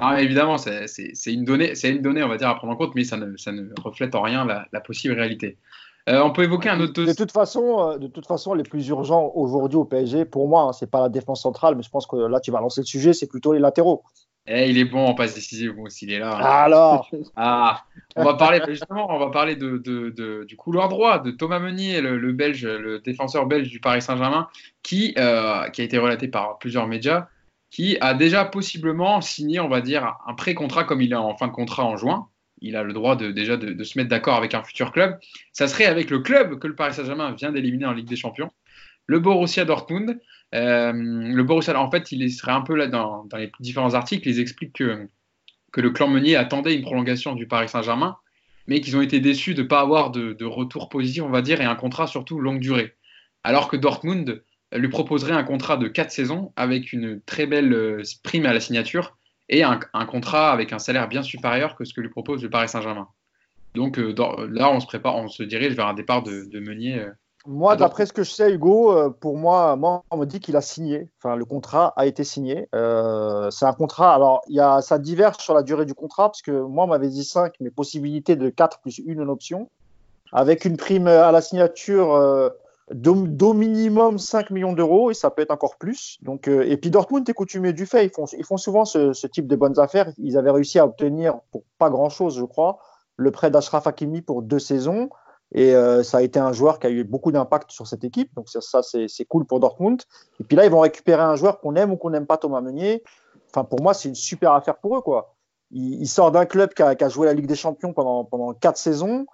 évidemment, 0.18 0.56
c'est 0.58 0.86
une, 1.26 1.44
donnée, 1.44 1.72
une 1.84 2.02
donnée, 2.02 2.22
on 2.22 2.28
va 2.28 2.36
dire, 2.36 2.48
à 2.48 2.54
prendre 2.54 2.72
en 2.72 2.76
compte, 2.76 2.94
mais 2.94 3.04
ça 3.04 3.16
ne, 3.16 3.36
ça 3.36 3.52
ne 3.52 3.68
reflète 3.82 4.14
en 4.14 4.22
rien 4.22 4.44
la, 4.44 4.66
la 4.72 4.80
possible 4.80 5.14
réalité. 5.14 5.58
Euh, 6.08 6.22
on 6.22 6.32
peut 6.32 6.44
évoquer 6.44 6.70
un 6.70 6.80
autre. 6.80 7.02
De 7.02 7.12
toute 7.12 7.32
façon, 7.32 7.90
euh, 7.90 7.98
de 7.98 8.06
toute 8.06 8.26
façon, 8.26 8.54
les 8.54 8.62
plus 8.62 8.88
urgents 8.88 9.30
aujourd'hui 9.34 9.76
au 9.76 9.84
PSG, 9.84 10.24
pour 10.24 10.48
moi, 10.48 10.62
hein, 10.62 10.72
c'est 10.72 10.90
pas 10.90 11.02
la 11.02 11.08
défense 11.10 11.42
centrale, 11.42 11.74
mais 11.74 11.82
je 11.82 11.90
pense 11.90 12.06
que 12.06 12.16
là, 12.16 12.40
tu 12.40 12.50
vas 12.50 12.60
lancer 12.60 12.80
le 12.80 12.86
sujet, 12.86 13.12
c'est 13.12 13.26
plutôt 13.26 13.52
les 13.52 13.58
latéraux. 13.58 14.04
Eh, 14.50 14.70
il 14.70 14.78
est 14.78 14.84
bon 14.84 15.04
en 15.04 15.14
passe 15.14 15.34
décisive, 15.34 15.72
bon, 15.72 15.88
s'il 15.88 16.10
est 16.10 16.18
là. 16.18 16.36
Hein. 16.36 16.64
Alors 16.64 17.10
ah, 17.36 17.84
On 18.16 18.24
va 18.24 18.34
parler 18.34 18.60
justement, 18.68 19.14
on 19.14 19.18
va 19.18 19.30
parler 19.30 19.56
de, 19.56 19.76
de, 19.76 20.10
de, 20.10 20.44
du 20.44 20.56
couloir 20.56 20.88
droit 20.88 21.18
de 21.18 21.30
Thomas 21.30 21.58
Meunier, 21.58 22.00
le, 22.00 22.18
le, 22.18 22.32
belge, 22.32 22.64
le 22.64 22.98
défenseur 23.00 23.46
belge 23.46 23.68
du 23.68 23.78
Paris 23.78 24.00
Saint-Germain, 24.00 24.48
qui, 24.82 25.14
euh, 25.18 25.68
qui 25.68 25.82
a 25.82 25.84
été 25.84 25.98
relaté 25.98 26.28
par 26.28 26.58
plusieurs 26.58 26.86
médias, 26.86 27.28
qui 27.70 27.98
a 28.00 28.14
déjà 28.14 28.46
possiblement 28.46 29.20
signé, 29.20 29.60
on 29.60 29.68
va 29.68 29.82
dire, 29.82 30.16
un 30.26 30.34
pré-contrat 30.34 30.84
comme 30.84 31.02
il 31.02 31.12
est 31.12 31.16
en 31.16 31.36
fin 31.36 31.48
de 31.48 31.52
contrat 31.52 31.84
en 31.84 31.96
juin 31.96 32.28
il 32.60 32.76
a 32.76 32.82
le 32.82 32.92
droit 32.92 33.16
de, 33.16 33.30
déjà 33.30 33.56
de, 33.56 33.84
se 33.84 33.98
mettre 33.98 34.10
d'accord 34.10 34.36
avec 34.36 34.54
un 34.54 34.62
futur 34.62 34.92
club. 34.92 35.18
Ça 35.52 35.68
serait 35.68 35.86
avec 35.86 36.10
le 36.10 36.20
club 36.20 36.58
que 36.58 36.66
le 36.66 36.74
Paris 36.74 36.94
Saint-Germain 36.94 37.32
vient 37.32 37.52
d'éliminer 37.52 37.86
en 37.86 37.92
Ligue 37.92 38.08
des 38.08 38.16
Champions, 38.16 38.50
le 39.08 39.18
Borussia 39.18 39.64
Dortmund. 39.64 40.20
Euh, 40.54 40.92
le 40.92 41.42
Borussia, 41.42 41.78
en 41.78 41.90
fait, 41.90 42.12
il 42.12 42.30
serait 42.30 42.52
un 42.52 42.60
peu 42.60 42.76
là 42.76 42.86
dans, 42.86 43.26
les 43.36 43.50
différents 43.58 43.94
articles, 43.94 44.28
ils 44.28 44.38
expliquent 44.38 44.74
que, 44.74 45.08
le 45.76 45.90
clan 45.90 46.08
Meunier 46.08 46.36
attendait 46.36 46.74
une 46.74 46.82
prolongation 46.82 47.34
du 47.34 47.46
Paris 47.46 47.68
Saint-Germain, 47.68 48.16
mais 48.66 48.80
qu'ils 48.80 48.96
ont 48.96 49.00
été 49.00 49.20
déçus 49.20 49.54
de 49.54 49.62
ne 49.62 49.68
pas 49.68 49.80
avoir 49.80 50.10
de, 50.10 50.44
retour 50.44 50.88
positif, 50.88 51.22
on 51.22 51.30
va 51.30 51.42
dire, 51.42 51.60
et 51.60 51.64
un 51.64 51.74
contrat 51.74 52.06
surtout 52.06 52.38
longue 52.38 52.60
durée. 52.60 52.94
Alors 53.44 53.68
que 53.68 53.76
Dortmund 53.76 54.42
lui 54.74 54.88
proposerait 54.88 55.32
un 55.32 55.44
contrat 55.44 55.78
de 55.78 55.88
4 55.88 56.10
saisons 56.10 56.52
avec 56.56 56.92
une 56.92 57.22
très 57.22 57.46
belle 57.46 57.72
euh, 57.72 58.02
prime 58.22 58.44
à 58.44 58.52
la 58.52 58.60
signature 58.60 59.16
et 59.48 59.62
un, 59.62 59.78
contrat 60.06 60.52
avec 60.52 60.74
un 60.74 60.78
salaire 60.78 61.08
bien 61.08 61.22
supérieur 61.22 61.74
que 61.74 61.86
ce 61.86 61.94
que 61.94 62.02
lui 62.02 62.10
propose 62.10 62.42
le 62.42 62.50
Paris 62.50 62.68
Saint-Germain. 62.68 63.08
Donc 63.74 63.98
euh, 63.98 64.14
là, 64.50 64.70
on 64.70 64.80
se 64.80 64.86
prépare, 64.86 65.16
on 65.16 65.28
se 65.28 65.42
dirige 65.42 65.72
vers 65.72 65.86
un 65.86 65.94
départ 65.94 66.22
de, 66.22 66.60
Meunier. 66.60 67.06
Moi, 67.48 67.76
d'après 67.76 68.06
ce 68.06 68.12
que 68.12 68.22
je 68.22 68.30
sais, 68.30 68.52
Hugo, 68.52 68.92
euh, 68.92 69.10
pour 69.10 69.36
moi, 69.36 69.74
moi 69.76 70.04
on 70.10 70.16
me 70.18 70.26
dit 70.26 70.38
qu'il 70.38 70.56
a 70.56 70.60
signé. 70.60 71.08
Enfin, 71.18 71.34
le 71.34 71.44
contrat 71.44 71.92
a 71.96 72.06
été 72.06 72.22
signé. 72.22 72.68
c'est 72.72 73.64
un 73.64 73.72
contrat. 73.76 74.14
Alors, 74.14 74.42
il 74.48 74.56
y 74.56 74.60
a, 74.60 74.80
ça 74.82 74.98
diverge 74.98 75.38
sur 75.38 75.54
la 75.54 75.62
durée 75.62 75.84
du 75.84 75.94
contrat, 75.94 76.28
parce 76.28 76.42
que 76.42 76.52
moi, 76.52 76.84
on 76.84 76.88
m'avait 76.88 77.08
dit 77.08 77.24
5, 77.24 77.54
mais 77.60 77.70
possibilité 77.70 78.36
de 78.36 78.48
4 78.48 78.80
plus 78.80 78.98
une 78.98 79.28
option, 79.28 79.68
avec 80.32 80.64
une 80.64 80.76
prime 80.76 81.08
à 81.08 81.32
la 81.32 81.40
signature 81.40 82.52
d'au 82.92 83.52
minimum 83.52 84.18
5 84.18 84.50
millions 84.50 84.72
d'euros 84.72 85.10
et 85.10 85.14
ça 85.14 85.30
peut 85.30 85.42
être 85.42 85.50
encore 85.50 85.76
plus. 85.76 86.18
Donc, 86.22 86.48
euh, 86.48 86.62
et 86.66 86.76
puis 86.76 86.90
Dortmund 86.90 87.28
est 87.28 87.34
coutumier 87.34 87.72
du 87.72 87.86
fait, 87.86 88.06
ils 88.06 88.10
font, 88.10 88.24
ils 88.26 88.44
font 88.44 88.56
souvent 88.56 88.84
ce, 88.84 89.12
ce, 89.12 89.26
type 89.26 89.46
de 89.46 89.56
bonnes 89.56 89.78
affaires. 89.78 90.10
Ils 90.18 90.38
avaient 90.38 90.50
réussi 90.50 90.78
à 90.78 90.86
obtenir 90.86 91.38
pour 91.52 91.62
pas 91.78 91.90
grand-chose, 91.90 92.38
je 92.38 92.44
crois, 92.44 92.78
le 93.16 93.30
prêt 93.30 93.50
d'Ashraf 93.50 93.86
Hakimi 93.86 94.22
pour 94.22 94.42
deux 94.42 94.58
saisons. 94.58 95.10
Et 95.54 95.74
euh, 95.74 96.02
ça 96.02 96.18
a 96.18 96.22
été 96.22 96.38
un 96.38 96.52
joueur 96.52 96.78
qui 96.78 96.86
a 96.86 96.90
eu 96.90 97.04
beaucoup 97.04 97.32
d'impact 97.32 97.70
sur 97.70 97.86
cette 97.86 98.04
équipe. 98.04 98.34
Donc 98.34 98.48
ça, 98.48 98.82
c'est 98.82 99.24
cool 99.24 99.46
pour 99.46 99.60
Dortmund. 99.60 100.02
Et 100.40 100.44
puis 100.44 100.56
là, 100.56 100.64
ils 100.64 100.70
vont 100.70 100.80
récupérer 100.80 101.22
un 101.22 101.36
joueur 101.36 101.60
qu'on 101.60 101.74
aime 101.74 101.92
ou 101.92 101.96
qu'on 101.96 102.10
n'aime 102.10 102.26
pas, 102.26 102.36
Thomas 102.36 102.60
Meunier. 102.60 103.02
Enfin, 103.50 103.64
pour 103.64 103.80
moi, 103.80 103.94
c'est 103.94 104.08
une 104.08 104.14
super 104.14 104.52
affaire 104.52 104.76
pour 104.76 104.96
eux. 104.96 105.00
quoi. 105.00 105.34
Il, 105.70 106.02
il 106.02 106.06
sort 106.06 106.32
d'un 106.32 106.44
club 106.44 106.74
qui 106.74 106.82
a, 106.82 106.94
qui 106.94 107.04
a, 107.04 107.08
joué 107.08 107.26
la 107.26 107.32
Ligue 107.32 107.46
des 107.46 107.56
Champions 107.56 107.92
pendant, 107.92 108.24
pendant 108.24 108.52
quatre 108.52 108.76
saisons. 108.76 109.26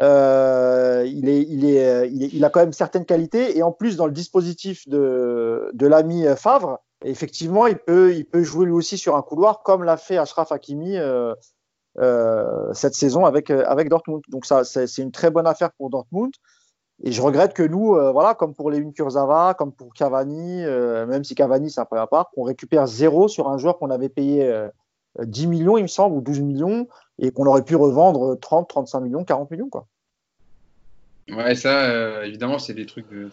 Euh, 0.00 1.04
il, 1.06 1.28
est, 1.28 1.40
est, 1.40 2.08
il, 2.10 2.22
est, 2.22 2.28
il, 2.32 2.44
a 2.44 2.50
quand 2.50 2.60
même 2.60 2.72
certaines 2.72 3.04
qualités 3.04 3.58
et 3.58 3.62
en 3.62 3.72
plus 3.72 3.96
dans 3.96 4.06
le 4.06 4.12
dispositif 4.12 4.88
de, 4.88 5.70
de 5.74 5.86
l'ami 5.86 6.24
Favre, 6.36 6.80
effectivement, 7.04 7.66
il 7.66 7.76
peut, 7.76 8.14
il 8.14 8.24
peut 8.24 8.42
jouer 8.42 8.66
lui 8.66 8.72
aussi 8.72 8.98
sur 8.98 9.16
un 9.16 9.22
couloir 9.22 9.62
comme 9.62 9.84
l'a 9.84 9.96
fait 9.96 10.16
Ashraf 10.16 10.52
Hakimi 10.52 10.96
euh, 10.96 11.34
euh, 11.34 11.34
cette 11.96 12.94
saison 12.94 13.24
avec, 13.24 13.50
avec 13.50 13.88
Dortmund. 13.88 14.22
Donc 14.28 14.46
ça, 14.46 14.64
c'est 14.64 14.98
une 14.98 15.12
très 15.12 15.30
bonne 15.30 15.46
affaire 15.46 15.72
pour 15.72 15.90
Dortmund. 15.90 16.32
Et 17.02 17.12
je 17.12 17.22
regrette 17.22 17.54
que 17.54 17.62
nous, 17.62 17.94
euh, 17.94 18.12
voilà, 18.12 18.34
comme 18.34 18.54
pour 18.54 18.70
les 18.70 18.84
Kurzawa, 18.92 19.54
comme 19.54 19.72
pour 19.72 19.94
Cavani, 19.94 20.62
euh, 20.64 21.06
même 21.06 21.24
si 21.24 21.34
Cavani 21.34 21.70
c'est 21.70 21.80
un 21.80 21.86
peu 21.86 21.98
à 21.98 22.06
part, 22.06 22.30
qu'on 22.30 22.42
récupère 22.42 22.86
zéro 22.86 23.26
sur 23.26 23.48
un 23.48 23.56
joueur 23.56 23.78
qu'on 23.78 23.90
avait 23.90 24.10
payé 24.10 24.68
10 25.18 25.46
millions, 25.46 25.78
il 25.78 25.82
me 25.82 25.88
semble, 25.88 26.16
ou 26.16 26.20
12 26.20 26.40
millions, 26.40 26.88
et 27.18 27.30
qu'on 27.30 27.46
aurait 27.46 27.64
pu 27.64 27.74
revendre 27.74 28.38
30, 28.38 28.68
35 28.68 29.00
millions, 29.00 29.24
40 29.24 29.50
millions. 29.50 29.70
Quoi. 29.70 29.86
Ouais, 31.30 31.54
ça, 31.54 31.84
euh, 31.90 32.24
évidemment, 32.24 32.58
c'est 32.58 32.74
des 32.74 32.86
trucs 32.86 33.08
de, 33.08 33.30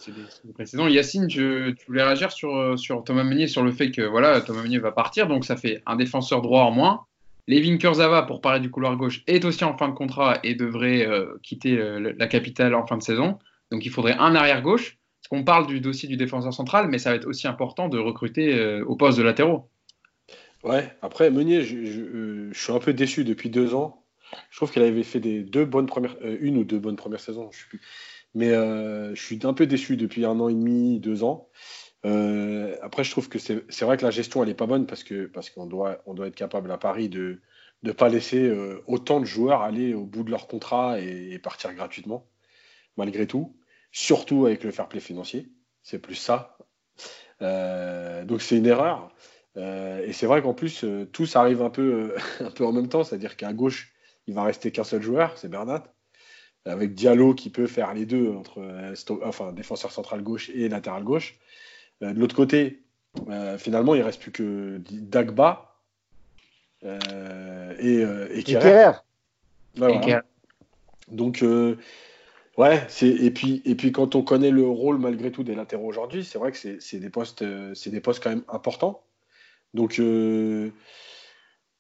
précédents. 0.54 0.88
Yacine, 0.88 1.28
tu 1.28 1.76
voulais 1.88 2.04
réagir 2.04 2.32
sur, 2.32 2.56
euh, 2.56 2.78
sur 2.78 3.04
Thomas 3.04 3.24
Meunier, 3.24 3.48
sur 3.48 3.64
le 3.64 3.72
fait 3.72 3.92
que 3.92 4.02
voilà, 4.02 4.40
Thomas 4.42 4.62
Meunier 4.62 4.80
va 4.80 4.92
partir, 4.92 5.28
donc 5.28 5.46
ça 5.46 5.58
fait 5.58 5.82
un 5.86 5.96
défenseur 5.96 6.42
droit 6.42 6.64
en 6.64 6.72
moins. 6.72 7.06
Levin 7.48 7.78
Kurzawa, 7.78 8.24
pour 8.24 8.42
parler 8.42 8.60
du 8.60 8.70
couloir 8.70 8.96
gauche, 8.98 9.24
est 9.28 9.46
aussi 9.46 9.64
en 9.64 9.78
fin 9.78 9.88
de 9.88 9.94
contrat 9.94 10.40
et 10.44 10.56
devrait 10.56 11.08
euh, 11.08 11.38
quitter 11.44 11.78
la 12.00 12.28
capitale 12.28 12.76
en 12.76 12.86
fin 12.86 12.98
de 12.98 13.04
saison. 13.04 13.40
Donc 13.72 13.86
il 13.86 13.92
faudrait 13.92 14.18
un 14.18 14.36
arrière 14.36 14.62
gauche. 14.62 14.98
Parce 15.22 15.30
qu'on 15.30 15.44
parle 15.44 15.68
du 15.68 15.82
dossier 15.82 16.08
du 16.08 16.16
défenseur 16.16 16.54
central, 16.54 16.88
mais 16.90 17.00
ça 17.00 17.10
va 17.10 17.16
être 17.16 17.28
aussi 17.28 17.48
important 17.48 17.90
de 17.90 17.98
recruter 17.98 18.82
au 18.84 18.96
poste 18.96 19.18
de 19.18 19.24
latéraux. 19.24 19.70
Ouais, 20.64 20.92
après, 21.02 21.30
Meunier, 21.30 21.64
je, 21.64 22.50
suis 22.54 22.74
un 22.74 22.80
peu 22.80 22.94
déçu 22.94 23.24
depuis 23.24 23.50
deux 23.50 23.74
ans. 23.74 24.04
Je 24.50 24.58
trouve 24.58 24.72
qu'elle 24.72 24.84
avait 24.84 25.04
fait 25.04 25.20
des 25.20 25.42
deux 25.42 25.66
bonnes 25.66 25.86
premières, 25.86 26.18
euh, 26.24 26.38
une 26.42 26.58
ou 26.58 26.64
deux 26.64 26.80
bonnes 26.80 26.96
premières 26.98 27.20
saisons, 27.20 27.50
je 27.52 27.60
sais 27.60 27.68
plus. 27.70 27.82
Mais 28.36 28.50
euh, 28.50 29.16
je 29.16 29.22
suis 29.22 29.40
un 29.44 29.54
peu 29.54 29.66
déçu 29.66 29.96
depuis 29.96 30.26
un 30.26 30.40
an 30.40 30.50
et 30.50 30.54
demi, 30.54 31.00
deux 31.00 31.24
ans. 31.24 31.48
Euh, 32.06 32.76
après, 32.82 33.04
je 33.04 33.12
trouve 33.12 33.30
que 33.30 33.40
c'est 33.40 33.82
vrai 33.82 33.98
que 33.98 34.04
la 34.04 34.12
gestion, 34.12 34.44
elle 34.44 34.50
n'est 34.50 34.56
pas 34.56 34.68
bonne 34.68 34.86
parce 34.86 35.04
que 35.04 35.26
parce 35.26 35.50
qu'on 35.50 35.66
doit, 35.66 36.02
on 36.06 36.14
doit 36.14 36.28
être 36.28 36.36
capable 36.36 36.72
à 36.72 36.78
Paris 36.78 37.10
de 37.10 37.42
ne 37.84 37.92
pas 37.92 38.10
laisser 38.10 38.52
autant 38.88 39.20
de 39.20 39.26
joueurs 39.26 39.62
aller 39.62 39.94
au 39.94 40.06
bout 40.06 40.24
de 40.24 40.32
leur 40.32 40.48
contrat 40.48 41.00
et, 41.00 41.38
partir 41.40 41.74
gratuitement, 41.74 42.28
malgré 42.98 43.28
tout. 43.28 43.56
Surtout 43.92 44.46
avec 44.46 44.64
le 44.64 44.72
fair 44.72 44.88
play 44.88 45.00
financier. 45.00 45.50
C'est 45.84 46.00
plus 46.00 46.16
ça. 46.16 46.58
donc 47.40 48.42
c'est 48.42 48.58
une 48.58 48.66
erreur. 48.66 49.12
Euh, 49.58 50.06
et 50.06 50.14
c'est 50.14 50.28
vrai 50.28 50.42
qu'en 50.42 50.54
plus, 50.54 50.84
euh, 50.84 51.06
tous 51.12 51.36
arrivent 51.36 51.64
un 51.64 51.70
peu, 51.70 52.12
euh, 52.16 52.18
un 52.46 52.52
peu 52.52 52.66
en 52.66 52.72
même 52.72 52.90
temps, 52.90 53.04
c'est-à-dire 53.04 53.36
qu'à 53.36 53.54
gauche, 53.54 53.94
il 54.28 54.34
va 54.34 54.44
rester 54.44 54.72
qu'un 54.72 54.84
seul 54.84 55.02
joueur, 55.02 55.38
c'est 55.38 55.50
Bernat, 55.50 55.84
avec 56.66 56.94
Diallo 56.94 57.34
qui 57.34 57.50
peut 57.50 57.68
faire 57.68 57.94
les 57.94 58.06
deux, 58.06 58.32
entre 58.32 58.62
enfin, 59.24 59.54
défenseur 59.54 59.92
central 59.92 60.22
gauche 60.22 60.50
et 60.50 60.68
latéral 60.68 61.04
gauche. 61.04 61.40
De 62.02 62.20
l'autre 62.20 62.36
côté, 62.36 62.84
finalement, 63.58 63.96
il 63.96 64.00
ne 64.00 64.06
reste 64.06 64.22
plus 64.22 64.32
que 64.32 64.80
Dagba 64.92 65.76
et, 66.84 68.04
et 68.32 68.44
Kerrer. 68.44 68.92
Donc, 71.10 71.44
ouais, 72.58 72.88
et 73.02 73.32
puis, 73.32 73.62
et 73.66 73.76
puis 73.76 73.92
quand 73.92 74.16
on 74.16 74.22
connaît 74.22 74.52
le 74.52 74.68
rôle 74.68 74.98
malgré 74.98 75.32
tout 75.32 75.44
des 75.44 75.56
latéraux 75.56 75.88
aujourd'hui, 75.88 76.24
c'est 76.24 76.38
vrai 76.38 76.52
que 76.52 76.58
c'est 76.58 77.00
des, 77.00 77.10
postes, 77.10 77.44
des 77.44 78.02
postes 78.02 78.24
quand 78.24 78.30
même 78.30 78.44
importants. 78.50 79.04
Donc, 79.74 80.00
euh, 80.00 80.72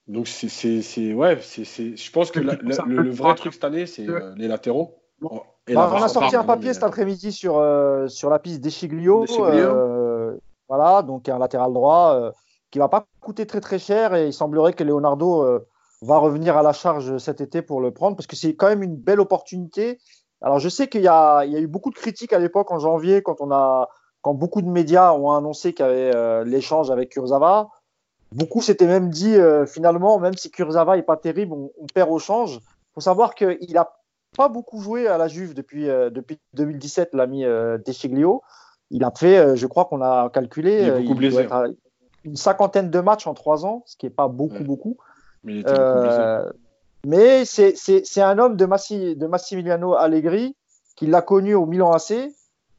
donc 0.08 0.28
c'est, 0.28 1.14
ouais, 1.14 1.40
c'est, 1.42 1.66
je 1.66 2.12
pense 2.12 2.32
que 2.32 2.40
le, 2.40 3.10
vrai 3.10 3.36
truc 3.36 3.54
cette 3.54 3.64
année, 3.64 3.86
c'est 3.86 4.08
euh, 4.08 4.34
les 4.38 4.48
latéraux. 4.48 5.00
Bah, 5.22 5.92
on 5.94 6.02
a 6.02 6.08
sorti 6.08 6.36
un 6.36 6.44
papier 6.44 6.74
cet 6.74 6.84
après-midi 6.84 7.32
sur, 7.32 7.58
euh, 7.58 8.08
sur 8.08 8.30
la 8.30 8.40
piste 8.40 8.62
d'Echiglio. 8.62 9.26
Voilà, 10.70 11.02
donc 11.02 11.30
un 11.30 11.40
latéral 11.40 11.74
droit 11.74 12.32
qui 12.72 12.80
va 12.80 12.90
pas 12.90 13.06
coûter 13.22 13.46
très 13.46 13.62
très 13.62 13.80
cher 13.80 14.14
et 14.16 14.28
il 14.28 14.34
semblerait 14.34 14.74
que 14.74 14.84
Leonardo 14.84 15.62
va 16.02 16.18
revenir 16.18 16.58
à 16.58 16.64
la 16.64 16.74
charge 16.74 17.18
cet 17.18 17.42
été 17.42 17.62
pour 17.62 17.82
le 17.82 17.92
prendre 17.92 18.16
parce 18.16 18.28
que 18.28 18.36
c'est 18.36 18.56
quand 18.56 18.68
même 18.68 18.84
une 18.84 18.98
belle 18.98 19.20
opportunité. 19.20 20.00
Alors 20.42 20.60
je 20.60 20.70
sais 20.70 20.88
qu'il 20.88 21.02
y 21.02 21.06
y 21.06 21.08
a 21.08 21.46
eu 21.46 21.68
beaucoup 21.68 21.90
de 21.90 21.96
critiques 21.96 22.34
à 22.34 22.40
l'époque 22.40 22.72
en 22.72 22.80
janvier 22.80 23.22
quand 23.22 23.40
on 23.40 23.52
a 23.52 23.88
quand 24.22 24.34
beaucoup 24.34 24.62
de 24.62 24.70
médias 24.70 25.14
ont 25.14 25.32
annoncé 25.32 25.74
qu'il 25.74 25.86
y 25.86 25.90
avait 25.90 26.44
l'échange 26.44 26.92
avec 26.92 27.10
Kurzawa. 27.10 27.70
Beaucoup 28.32 28.62
s'étaient 28.62 28.88
même 28.88 29.10
dit, 29.10 29.36
euh, 29.36 29.66
finalement, 29.66 30.20
même 30.20 30.36
si 30.36 30.52
Kurzawa 30.52 30.98
est 30.98 31.04
pas 31.04 31.18
terrible, 31.18 31.54
on, 31.54 31.72
perd 31.94 32.10
au 32.12 32.20
change. 32.20 32.56
Il 32.56 32.94
faut 32.96 33.02
savoir 33.02 33.36
qu'il 33.36 33.78
a 33.78 33.94
pas 34.36 34.50
beaucoup 34.50 34.82
joué 34.82 35.08
à 35.08 35.18
la 35.18 35.28
Juve 35.28 35.54
depuis, 35.54 35.90
euh, 35.90 36.10
depuis 36.10 36.40
2017, 36.54 37.14
l'ami 37.14 37.46
euh, 37.46 37.78
Deschiglio. 37.78 38.42
Il 38.90 39.04
a 39.04 39.12
fait, 39.12 39.56
je 39.56 39.68
crois 39.68 39.86
qu'on 39.86 40.02
a 40.02 40.30
calculé, 40.30 40.84
il 41.02 41.48
hein. 41.52 41.74
une 42.24 42.36
cinquantaine 42.36 42.90
de 42.90 43.00
matchs 43.00 43.28
en 43.28 43.34
trois 43.34 43.66
ans, 43.66 43.84
ce 43.86 43.98
qui 43.98 44.06
n'est 44.06 44.12
pas 44.12 44.28
beaucoup, 44.28 44.64
beaucoup. 44.64 44.98
Mais, 45.44 45.64
euh, 45.68 46.50
mais 47.06 47.46
c'est 47.46 48.22
un 48.22 48.38
homme 48.38 48.58
de, 48.58 48.66
Massi, 48.66 49.16
de 49.16 49.28
Massimiliano 49.28 49.96
Allegri 49.96 50.56
qui 50.96 51.08
l'a 51.08 51.22
connu 51.22 51.54
au 51.56 51.66
Milan 51.66 51.92
AC, 51.92 52.14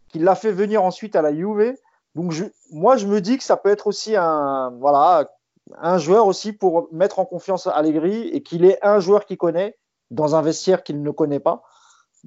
qui 0.09 0.19
l'a 0.19 0.35
fait 0.35 0.53
venir 0.53 0.83
ensuite 0.83 1.17
à 1.17 1.23
la 1.23 1.35
Juve. 1.35 1.75
Donc 2.15 2.33
je, 2.33 2.45
moi, 2.73 2.97
je 2.97 3.07
me 3.07 3.21
dis 3.21 3.39
que 3.39 3.45
ça 3.45 3.57
peut 3.57 3.71
être 3.71 3.87
aussi 3.87 4.17
un, 4.17 4.71
voilà, 4.81 5.31
un 5.79 5.99
joueur 5.99 6.27
aussi 6.27 6.53
pour 6.53 6.89
mettre 6.93 7.19
en 7.19 7.25
confiance 7.25 7.67
Allegri 7.67 8.29
et 8.29 8.43
qu'il 8.43 8.65
est 8.65 8.79
un 8.85 8.99
joueur 9.01 9.25
qu'il 9.25 9.39
connaît 9.39 9.77
dans 10.11 10.35
un 10.35 10.43
vestiaire 10.43 10.83
qu'il 10.83 11.03
ne 11.03 11.11
connaît 11.11 11.41
pas. 11.41 11.63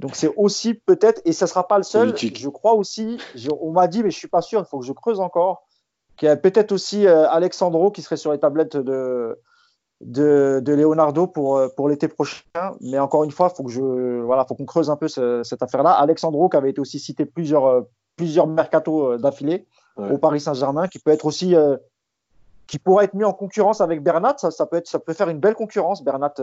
Donc 0.01 0.15
c'est 0.15 0.33
aussi 0.35 0.73
peut-être, 0.73 1.21
et 1.25 1.31
ça 1.31 1.45
ne 1.45 1.49
sera 1.49 1.67
pas 1.67 1.77
le 1.77 1.83
seul, 1.83 2.17
je 2.17 2.49
crois 2.49 2.73
aussi, 2.73 3.19
on 3.61 3.71
m'a 3.71 3.87
dit, 3.87 3.99
mais 3.99 4.09
je 4.09 4.15
ne 4.15 4.19
suis 4.19 4.27
pas 4.27 4.41
sûr, 4.41 4.59
il 4.59 4.65
faut 4.65 4.79
que 4.79 4.85
je 4.85 4.93
creuse 4.93 5.19
encore, 5.19 5.67
qu'il 6.17 6.27
y 6.27 6.31
a 6.31 6.35
peut-être 6.35 6.71
aussi 6.71 7.05
euh, 7.05 7.29
Alexandro 7.29 7.91
qui 7.91 8.01
serait 8.01 8.17
sur 8.17 8.31
les 8.31 8.39
tablettes 8.39 8.77
de, 8.77 9.37
de, 10.01 10.61
Leonardo 10.65 11.27
pour, 11.27 11.57
euh, 11.57 11.67
pour 11.77 11.87
l'été 11.87 12.07
prochain. 12.07 12.41
Mais 12.81 12.97
encore 12.97 13.23
une 13.23 13.31
fois, 13.31 13.49
faut 13.49 13.63
que 13.63 13.69
je, 13.69 14.21
voilà, 14.21 14.43
faut 14.45 14.55
qu'on 14.55 14.65
creuse 14.65 14.89
un 14.89 14.97
peu 14.97 15.07
cette 15.07 15.61
affaire-là. 15.61 15.91
Alexandro, 15.91 16.49
qui 16.49 16.57
avait 16.57 16.71
été 16.71 16.81
aussi 16.81 16.97
cité 16.99 17.25
plusieurs, 17.25 17.67
euh, 17.67 17.81
plusieurs 18.15 18.47
mercato 18.47 19.17
d'affilée 19.17 19.67
au 19.97 20.17
Paris 20.17 20.39
Saint-Germain, 20.39 20.87
qui 20.87 20.97
peut 20.97 21.11
être 21.11 21.25
aussi, 21.25 21.53
qui 22.71 22.79
pourrait 22.79 23.03
être 23.03 23.13
mis 23.15 23.25
en 23.25 23.33
concurrence 23.33 23.81
avec 23.81 24.01
Bernat. 24.01 24.35
Ça, 24.37 24.49
ça, 24.49 24.65
peut 24.65 24.77
être, 24.77 24.87
ça 24.87 24.97
peut 24.97 25.11
faire 25.11 25.27
une 25.27 25.39
belle 25.39 25.55
concurrence. 25.55 26.05
Bernat, 26.05 26.33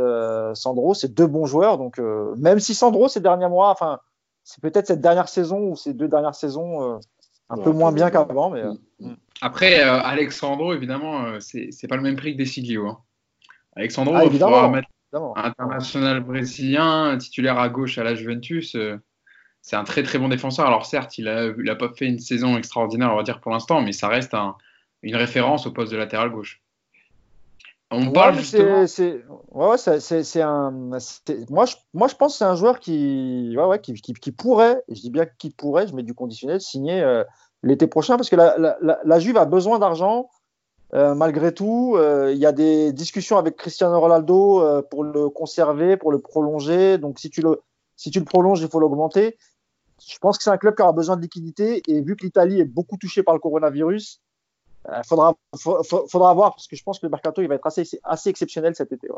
Sandro, 0.55 0.93
c'est 0.93 1.15
deux 1.15 1.27
bons 1.27 1.47
joueurs. 1.47 1.79
Donc, 1.79 1.99
même 2.37 2.61
si 2.61 2.75
Sandro, 2.75 3.09
ces 3.09 3.21
derniers 3.21 3.49
mois, 3.49 3.71
enfin, 3.71 3.99
c'est 4.45 4.61
peut-être 4.61 4.87
cette 4.87 5.01
dernière 5.01 5.31
saison 5.31 5.71
ou 5.71 5.77
ces 5.77 5.95
deux 5.95 6.07
dernières 6.07 6.35
saisons 6.35 7.01
un 7.49 7.57
peu 7.57 7.71
moins 7.71 7.93
bien 7.93 8.11
qu'avant. 8.11 8.51
Mais, 8.51 8.63
mm. 9.01 9.15
Après, 9.41 9.81
Alexandro, 9.81 10.75
évidemment, 10.75 11.41
c'est 11.41 11.89
pas 11.89 11.97
le 11.97 12.03
même 12.03 12.17
prix 12.17 12.35
que 12.35 12.39
Desiglio. 12.39 12.89
Hein. 12.89 12.99
Alexandro, 13.75 14.15
ah, 14.15 14.25
il 14.25 14.33
faudra 14.33 14.69
mettre 14.69 14.89
international 15.13 16.21
brésilien, 16.21 17.17
titulaire 17.19 17.59
à 17.59 17.69
gauche 17.69 17.99
à 17.99 18.05
la 18.05 18.15
Juventus. 18.15 18.75
Euh, 18.75 18.99
c'est 19.63 19.77
un 19.77 19.85
très 19.85 20.03
très 20.03 20.19
bon 20.19 20.29
défenseur. 20.29 20.67
Alors 20.67 20.87
certes, 20.87 21.19
il 21.19 21.25
n'a 21.25 21.75
pas 21.75 21.91
fait 21.95 22.07
une 22.07 22.19
saison 22.19 22.57
extraordinaire, 22.57 23.13
on 23.13 23.17
va 23.17 23.23
dire 23.23 23.41
pour 23.41 23.53
l'instant, 23.53 23.81
mais 23.83 23.93
ça 23.93 24.09
reste 24.09 24.35
une 25.03 25.17
référence 25.17 25.67
au 25.67 25.73
poste 25.73 25.93
de 25.93 25.97
latéral 25.97 26.31
gauche. 26.31 26.63
On 27.91 28.13
parle 28.13 28.35
justement. 28.35 28.85
Ouais, 29.51 29.79
c'est 29.79 30.43
un. 30.43 30.71
Moi 30.71 30.99
je, 31.65 31.77
moi, 31.95 32.09
je 32.09 32.15
pense 32.15 32.33
que 32.33 32.39
c'est 32.39 32.45
un 32.45 32.55
joueur 32.55 32.81
qui, 32.81 33.55
ouais, 33.57 33.81
qui, 33.81 33.95
qui, 33.95 34.33
pourrait, 34.33 34.83
je 34.89 35.01
dis 35.01 35.11
bien 35.11 35.25
qui 35.25 35.51
pourrait, 35.51 35.87
je 35.87 35.95
mets 35.95 36.03
du 36.03 36.13
conditionnel, 36.13 36.61
signer 36.61 37.01
euh, 37.01 37.25
l'été 37.63 37.87
prochain 37.87 38.17
parce 38.17 38.29
que 38.29 38.37
la, 38.37 38.59
la, 38.59 38.99
la 39.03 39.19
Juve 39.19 39.39
a 39.39 39.47
besoin 39.47 39.79
d'argent. 39.79 40.29
Euh, 40.95 41.15
malgré 41.15 41.53
tout, 41.53 41.97
euh, 41.97 42.33
il 42.33 42.39
y 42.39 42.47
a 42.47 42.53
des 42.53 42.93
discussions 42.93 43.37
avec 43.37 43.57
Cristiano 43.57 43.99
Ronaldo 44.01 44.83
pour 44.91 45.05
le 45.05 45.29
conserver, 45.31 45.97
pour 45.97 46.13
le 46.13 46.19
prolonger. 46.19 46.99
Donc, 46.99 47.19
si 47.19 47.31
tu 47.31 47.41
le, 47.41 47.61
si 47.97 48.11
tu 48.11 48.19
le 48.19 48.25
prolonges, 48.25 48.61
il 48.61 48.69
faut 48.69 48.81
l'augmenter. 48.81 49.37
Je 50.07 50.19
pense 50.19 50.39
que 50.39 50.45
c'est 50.45 50.51
un 50.51 50.59
club 50.59 50.75
qui 50.75 50.83
aura 50.83 50.93
besoin 50.93 51.17
de 51.17 51.23
liquidité. 51.23 51.83
Et 51.89 52.01
vu 52.01 52.17
que 52.17 52.25
l'Italie 52.25 52.61
est 52.61 52.65
beaucoup 52.65 52.97
touchée 52.97 53.23
par 53.23 53.35
le 53.35 53.41
coronavirus, 53.41 54.21
il 54.89 55.03
faudra, 55.07 55.35
faudra 55.57 56.35
voir, 56.35 56.55
parce 56.55 56.67
que 56.67 56.77
je 56.77 56.83
pense 56.83 56.99
que 56.99 57.07
le 57.07 57.11
mercato 57.11 57.43
il 57.43 57.49
va 57.49 57.57
être 57.57 57.67
assez, 57.67 57.85
assez 58.05 58.31
exceptionnel 58.31 58.75
cet 58.75 58.93
été. 58.93 59.09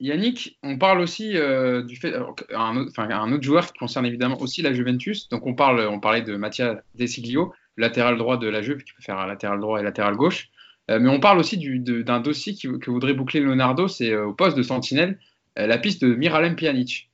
Yannick, 0.00 0.58
on 0.62 0.78
parle 0.78 1.00
aussi 1.00 1.30
du 1.32 1.96
fait, 1.96 2.14
un, 2.54 2.86
un, 2.96 3.32
autre 3.32 3.42
joueur 3.42 3.72
qui 3.72 3.78
concerne 3.78 4.06
évidemment 4.06 4.40
aussi 4.40 4.62
la 4.62 4.72
Juventus. 4.72 5.28
Donc 5.28 5.46
on 5.46 5.54
parle, 5.54 5.80
on 5.88 5.98
parlait 5.98 6.22
de 6.22 6.36
Mattia 6.36 6.82
Desiglio 6.94 7.52
latéral 7.78 8.18
droit 8.18 8.36
de 8.36 8.48
la 8.48 8.60
Juve, 8.60 8.82
qui 8.82 8.92
peut 8.92 9.02
faire 9.02 9.26
latéral 9.26 9.60
droit 9.60 9.80
et 9.80 9.82
latéral 9.82 10.16
gauche. 10.16 10.50
Euh, 10.90 10.98
mais 11.00 11.08
on 11.08 11.20
parle 11.20 11.38
aussi 11.38 11.56
d'un 11.58 12.20
dossier 12.20 12.54
qui, 12.54 12.68
que 12.78 12.90
voudrait 12.90 13.14
boucler 13.14 13.40
Leonardo, 13.40 13.88
c'est 13.88 14.10
euh, 14.10 14.26
au 14.26 14.32
poste 14.32 14.56
de 14.56 14.62
sentinelle, 14.62 15.18
euh, 15.58 15.66
la 15.66 15.78
piste 15.78 16.02
de 16.02 16.14
Miralem 16.14 16.56
Pjanic. 16.56 17.10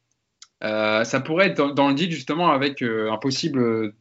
ça 0.63 1.21
pourrait 1.25 1.49
être 1.49 1.75
dans, 1.75 1.89
le 1.89 1.95
deal 1.95 2.11
justement 2.11 2.51
avec 2.51 2.83
un 2.83 3.17
possible, 3.19 3.93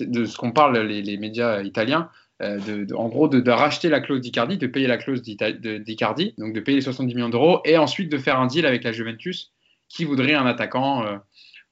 de 0.00 0.24
ce 0.24 0.36
qu'on 0.36 0.52
parle 0.52 0.78
les, 0.78 1.16
médias 1.16 1.62
italiens, 1.62 2.10
de, 2.40 2.94
en 2.94 3.08
gros 3.08 3.28
de, 3.28 3.50
racheter 3.50 3.88
la 3.88 4.00
clause 4.00 4.20
d'Icardi, 4.20 4.58
de 4.58 4.66
payer 4.66 4.86
la 4.86 4.96
clause 4.96 5.22
d'Icardi, 5.22 6.34
donc 6.38 6.52
de 6.52 6.60
payer 6.60 6.76
les 6.76 6.82
70 6.82 7.14
millions 7.14 7.28
d'euros, 7.28 7.60
et 7.64 7.78
ensuite 7.78 8.10
de 8.10 8.18
faire 8.18 8.38
un 8.38 8.46
deal 8.46 8.66
avec 8.66 8.84
la 8.84 8.92
Juventus 8.92 9.52
qui 9.88 10.04
voudrait 10.04 10.34
un 10.34 10.46
attaquant 10.46 11.04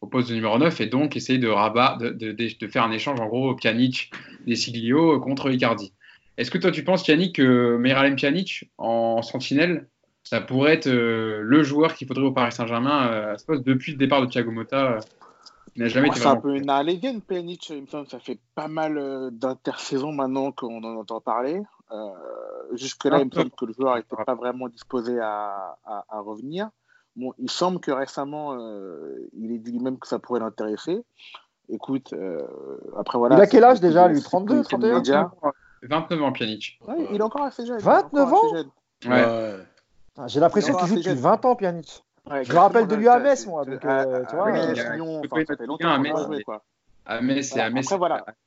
au 0.01 0.07
poste 0.07 0.29
de 0.29 0.35
numéro 0.35 0.59
9 0.59 0.81
et 0.81 0.87
donc 0.87 1.17
essayer 1.17 1.39
de, 1.39 1.49
rabat, 1.49 1.99
de, 2.01 2.67
faire 2.69 2.85
un 2.85 2.93
échange 2.93 3.21
en 3.21 3.27
gros 3.27 3.55
Pjanic, 3.55 4.11
Desiglio 4.47 5.21
contre 5.21 5.51
Icardi. 5.51 5.93
Est-ce 6.37 6.51
que 6.51 6.59
toi 6.59 6.71
tu 6.71 6.85
penses 6.85 7.07
Yannick 7.09 7.37
que 7.37 7.77
Miralem 7.79 8.17
Pjanic 8.17 8.71
en 8.79 9.23
sentinelle 9.23 9.89
ça 10.23 10.41
pourrait 10.41 10.75
être 10.75 10.89
euh, 10.89 11.41
le 11.43 11.63
joueur 11.63 11.95
qu'il 11.95 12.09
faudrait 12.09 12.25
au 12.25 12.33
Paris 12.33 12.51
Saint-Germain 12.51 13.09
euh, 13.09 13.35
à 13.35 13.39
ce 13.39 13.47
poste 13.47 13.65
depuis 13.65 13.93
le 13.93 13.99
départ 13.99 14.21
de 14.21 14.27
Thiago 14.27 14.51
Motta 14.51 14.95
euh, 14.95 15.01
il 15.77 15.83
n'a 15.83 15.89
jamais 15.89 16.09
été 16.09 16.21
C'est 16.21 16.27
un 16.27 16.37
peu 16.37 16.57
une 16.57 16.71
allégaine, 16.71 17.21
Pjanic. 17.21 17.69
Il 17.71 17.83
me 17.83 17.87
semble 17.87 18.09
ça 18.09 18.19
fait 18.19 18.39
pas 18.55 18.69
mal 18.69 19.31
d'intersaisons 19.33 20.13
maintenant 20.13 20.53
qu'on 20.53 20.83
en 20.83 20.97
entend 20.97 21.21
parler. 21.21 21.63
Jusque-là, 22.73 23.21
il 23.21 23.27
me 23.27 23.31
semble 23.31 23.51
que 23.51 23.65
le 23.65 23.73
joueur 23.73 23.97
n'était 23.97 24.17
pas 24.25 24.35
vraiment 24.35 24.69
disposé 24.69 25.21
à, 25.21 25.77
à, 25.85 26.05
à 26.09 26.21
revenir. 26.21 26.71
Bon, 27.17 27.33
il 27.39 27.51
semble 27.51 27.81
que 27.81 27.91
récemment, 27.91 28.55
euh, 28.55 29.29
il 29.33 29.51
ait 29.53 29.59
dit 29.59 29.73
lui-même 29.73 29.99
que 29.99 30.07
ça 30.07 30.19
pourrait 30.19 30.41
l'intéresser. 30.41 31.03
Écoute, 31.71 32.13
euh, 32.13 32.43
après 32.97 33.17
voilà. 33.19 33.37
Il 33.37 33.41
a 33.41 33.47
quel 33.47 33.65
âge 33.65 33.81
déjà, 33.81 34.07
lui? 34.09 34.21
32, 34.21 34.63
31 34.65 35.31
29 35.83 36.23
ans, 36.23 36.33
Pjanic. 36.33 36.79
Ouais, 36.87 37.09
il 37.11 37.17
est 37.17 37.23
encore 37.23 37.43
assez 37.43 37.65
jeune. 37.65 37.79
29 37.79 38.33
ans 38.33 38.53
Ouais. 39.07 39.57
Ah, 40.19 40.27
j'ai 40.27 40.41
l'impression 40.41 40.75
qu'il 40.75 40.89
joue 40.89 40.97
depuis 40.97 41.15
20 41.15 41.45
ans, 41.45 41.57
Pjanic. 41.57 42.05
Ouais, 42.31 42.45
je 42.45 42.53
me 42.53 42.59
rappelle 42.59 42.87
de 42.87 42.95
lui 42.97 43.09
à 43.09 43.19
Metz, 43.19 43.47
moi. 43.47 43.65
Donc, 43.65 43.85
euh, 43.85 44.25
tu 44.29 44.35
vois, 44.35 44.51
oui, 44.51 44.59
Lyon, 44.95 45.23
enfin, 45.25 45.45
ça 45.47 45.57
fait 45.57 45.67
longtemps 45.67 45.91
à 45.91 45.99
Metz. 45.99 46.15
À 47.05 47.21
Metz, 47.21 47.49
c'est 47.49 47.61
à 47.61 47.71
Metz. 47.71 47.89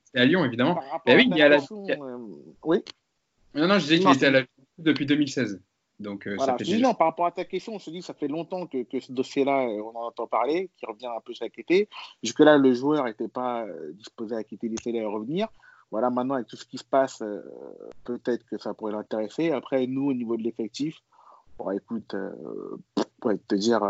C'est 0.03 0.19
à 0.19 0.25
Lyon, 0.25 0.43
évidemment. 0.43 0.79
Mais 1.05 1.15
oui, 1.15 1.27
il 1.31 1.37
y 1.37 1.41
a 1.41 1.49
la. 1.49 1.59
Oui. 2.63 2.83
Non, 3.55 3.67
non, 3.67 3.79
je 3.79 3.83
disais 3.83 3.99
qu'il 3.99 4.11
était 4.11 4.27
à 4.27 4.31
la 4.31 4.41
depuis 4.77 5.05
2016. 5.05 5.61
Donc, 5.99 6.27
euh, 6.27 6.37
ça 6.37 6.57
fait 6.57 6.77
non, 6.77 6.93
par 6.93 7.07
rapport 7.07 7.25
à 7.25 7.31
ta 7.31 7.43
question, 7.43 7.75
on 7.75 7.79
se 7.79 7.89
dit 7.89 7.99
que 7.99 8.05
ça 8.05 8.13
fait 8.13 8.29
longtemps 8.29 8.67
que, 8.67 8.83
que 8.83 9.01
ce 9.01 9.11
dossier-là, 9.11 9.67
euh, 9.67 9.81
on 9.81 9.97
en 9.97 10.07
entend 10.07 10.27
parler, 10.27 10.69
qui 10.77 10.85
revient 10.85 11.07
un 11.07 11.19
peu 11.19 11.33
chaque 11.33 11.59
été. 11.59 11.89
Jusque-là, 12.23 12.57
le 12.57 12.73
joueur 12.73 13.03
n'était 13.03 13.27
pas 13.27 13.65
euh, 13.65 13.91
disposé 13.93 14.35
à 14.35 14.43
quitter 14.45 14.69
l'essai 14.69 14.91
et 14.91 15.03
à 15.03 15.09
revenir. 15.09 15.49
Voilà, 15.91 16.09
maintenant, 16.09 16.35
avec 16.35 16.47
tout 16.47 16.55
ce 16.55 16.65
qui 16.65 16.77
se 16.77 16.85
passe, 16.85 17.23
peut-être 18.03 18.45
que 18.45 18.59
ça 18.59 18.75
pourrait 18.75 18.91
l'intéresser. 18.91 19.51
Après, 19.51 19.87
nous, 19.87 20.05
au 20.05 20.13
niveau 20.13 20.37
de 20.37 20.43
l'effectif, 20.43 21.01
bon, 21.57 21.71
écoute, 21.71 22.15
pour 23.19 23.31
te 23.47 23.55
dire 23.55 23.81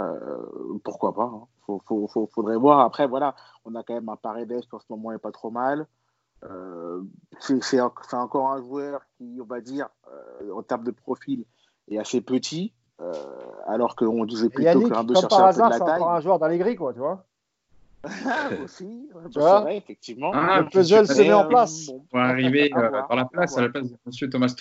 pourquoi 0.83 1.13
pas. 1.13 1.31
Il 1.67 1.73
hein. 1.73 1.79
faut, 1.87 2.29
faudrait 2.33 2.57
voir. 2.57 2.79
Après, 2.79 3.07
voilà, 3.07 3.35
on 3.65 3.75
a 3.75 3.83
quand 3.83 3.93
même 3.93 4.09
un 4.09 4.15
Paredes 4.15 4.61
qui 4.61 4.75
en 4.75 4.79
ce 4.79 4.85
moment 4.89 5.11
n'est 5.11 5.19
pas 5.19 5.31
trop 5.31 5.51
mal. 5.51 5.87
c'est 7.39 7.79
encore 7.81 8.51
un 8.51 8.61
joueur 8.61 9.01
qui, 9.17 9.39
on 9.41 9.45
va 9.45 9.61
dire, 9.61 9.89
en 10.53 10.63
termes 10.63 10.83
de 10.83 10.91
profil, 10.91 11.45
est 11.89 11.97
assez 11.97 12.21
petit, 12.21 12.73
euh, 13.01 13.13
alors 13.67 13.95
qu'on 13.95 14.25
disait 14.25 14.49
plutôt 14.49 14.87
qu'un 14.89 15.05
peu 15.05 15.15
chercher 15.15 15.35
un 15.35 15.51
peu 15.51 15.55
de 15.55 15.59
la 15.61 15.69
taille. 15.69 15.77
C'est 15.77 15.83
encore 15.83 16.11
un 16.11 16.19
joueur 16.19 16.39
d'Allegri, 16.39 16.75
quoi, 16.75 16.93
tu 16.93 16.99
vois. 16.99 17.25
aussi, 18.63 19.09
tu 19.31 19.39
vois 19.39 19.61
vrai, 19.61 19.77
effectivement. 19.77 20.31
Ah, 20.33 20.61
le 20.61 20.69
puzzle 20.69 21.05
se 21.05 21.21
met 21.21 21.33
en 21.33 21.47
place. 21.47 21.87
Bon, 21.87 22.05
pour 22.09 22.19
arriver 22.19 22.71
euh, 22.75 22.89
par 23.07 23.15
la 23.15 23.25
place, 23.25 23.57
à 23.57 23.61
la 23.61 23.69
place 23.69 23.89
de 23.89 23.97
M. 24.05 24.29
Thomas 24.29 24.53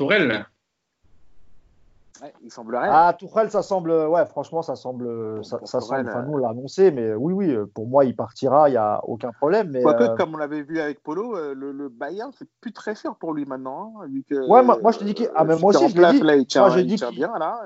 Tourel. 2.19 2.33
il 2.43 2.53
semblerait. 2.53 2.89
Ah, 2.91 3.15
Tourelle, 3.19 3.51
ça 3.51 3.63
semble. 3.63 3.91
Ouais, 3.91 4.27
franchement, 4.27 4.63
ça 4.63 4.77
semble. 4.77 5.45
ça, 5.45 5.59
ça 5.65 5.81
semble. 5.81 6.09
Enfin, 6.09 6.23
nous, 6.23 6.35
on 6.35 6.37
l'a 6.37 6.51
annoncé, 6.51 6.91
mais 6.91 7.15
oui, 7.15 7.33
oui, 7.33 7.57
pour 7.75 7.87
moi, 7.87 8.05
il 8.05 8.15
partira, 8.17 8.69
il 8.69 8.73
n'y 8.73 8.79
a 8.79 9.01
aucun 9.05 9.33
problème. 9.33 9.71
Mais, 9.71 9.83
Quoique, 9.83 10.03
euh... 10.03 10.17
comme 10.17 10.35
on 10.35 10.39
l'avait 10.39 10.63
vu 10.63 10.81
avec 10.81 11.03
Polo, 11.03 11.37
euh, 11.37 11.55
le, 11.55 11.73
le 11.73 11.89
Bayern, 11.89 12.31
c'est 12.39 12.49
plus 12.61 12.73
très 12.73 12.95
cher 12.95 13.15
pour 13.17 13.35
lui 13.35 13.45
maintenant. 13.45 13.95
Hein, 14.01 14.07
vu 14.09 14.25
que, 14.29 14.49
ouais, 14.49 14.63
moi, 14.63 14.79
moi, 14.83 14.93
je 14.93 14.99
te 14.99 15.05
dis 15.05 15.15
qu'il. 15.15 15.31
Ah, 15.35 15.45
mais 15.45 15.57
moi 15.57 15.71
aussi, 15.71 15.89
je 15.89 16.01
l'ai 16.01 16.13
dit. 16.13 16.21
Là, 16.21 16.37
il 16.37 16.47
tient, 16.47 16.63
moi, 16.63 16.71
je 16.71 16.81
dis 16.81 16.97
bien, 17.13 17.33
là. 17.39 17.61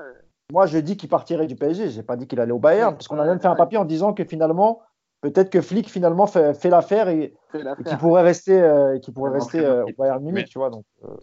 Moi, 0.51 0.65
je 0.65 0.77
dis 0.77 0.97
qu'il 0.97 1.09
partirait 1.09 1.47
du 1.47 1.55
PSG. 1.55 1.89
J'ai 1.89 2.03
pas 2.03 2.15
dit 2.15 2.27
qu'il 2.27 2.39
allait 2.39 2.51
au 2.51 2.59
Bayern, 2.59 2.93
parce 2.93 3.07
qu'on 3.07 3.19
a 3.19 3.25
même 3.25 3.39
fait 3.39 3.47
un 3.47 3.55
papier 3.55 3.77
en 3.77 3.85
disant 3.85 4.13
que 4.13 4.23
finalement, 4.23 4.81
peut-être 5.23 5.49
que 5.49 5.61
Flick 5.61 5.89
finalement 5.89 6.27
fait, 6.27 6.53
fait 6.53 6.69
l'affaire 6.69 7.07
et, 7.09 7.33
et 7.53 7.83
qu'il 7.83 7.97
pourrait 7.97 8.21
rester, 8.21 8.61
euh, 8.61 8.99
qui 8.99 9.11
pourrait 9.11 9.31
rester 9.31 9.65
euh, 9.65 9.85
au 9.85 9.89
Bayern 9.97 10.23
Munich, 10.23 10.47
tu 10.49 10.59
vois. 10.59 10.69
Donc, 10.69 10.85
euh, 11.05 11.15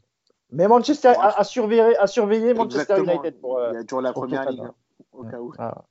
mais 0.52 0.68
Manchester 0.68 1.12
a, 1.18 1.44
surveillé, 1.44 1.96
a 1.96 2.06
surveillé 2.06 2.54
Manchester 2.54 2.98
United 2.98 3.40
pour. 3.40 3.60
Il 3.70 3.74
y 3.74 3.78
a 3.78 3.84
toujours 3.84 4.02
la 4.02 4.12
première 4.12 4.50
ligne, 4.50 4.64
hein, 4.64 4.74
au 5.12 5.24
cas 5.24 5.38
où. 5.38 5.52
Ah. 5.58 5.84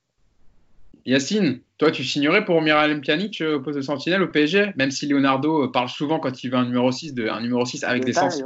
Yacine, 1.05 1.62
toi, 1.78 1.91
tu 1.91 2.03
signerais 2.03 2.45
pour 2.45 2.62
Miralem 2.62 3.01
Pjanic 3.01 3.41
au 3.41 3.62
poste 3.62 3.78
de 3.78 3.82
sentinelle 3.82 4.22
au 4.22 4.28
PSG, 4.28 4.74
même 4.76 4.91
si 4.91 5.07
Leonardo 5.07 5.68
parle 5.70 5.89
souvent 5.89 6.20
quand 6.20 6.43
il 6.43 6.51
veut 6.51 6.57
un 6.57 6.66
numéro 6.66 6.91
6, 6.91 7.14
de, 7.14 7.28
un 7.28 7.41
numéro 7.41 7.66
6 7.66 7.84
avec 7.84 8.03
des 8.03 8.14
sens. 8.14 8.43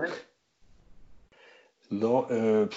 Non, 1.91 2.25
euh, 2.31 2.67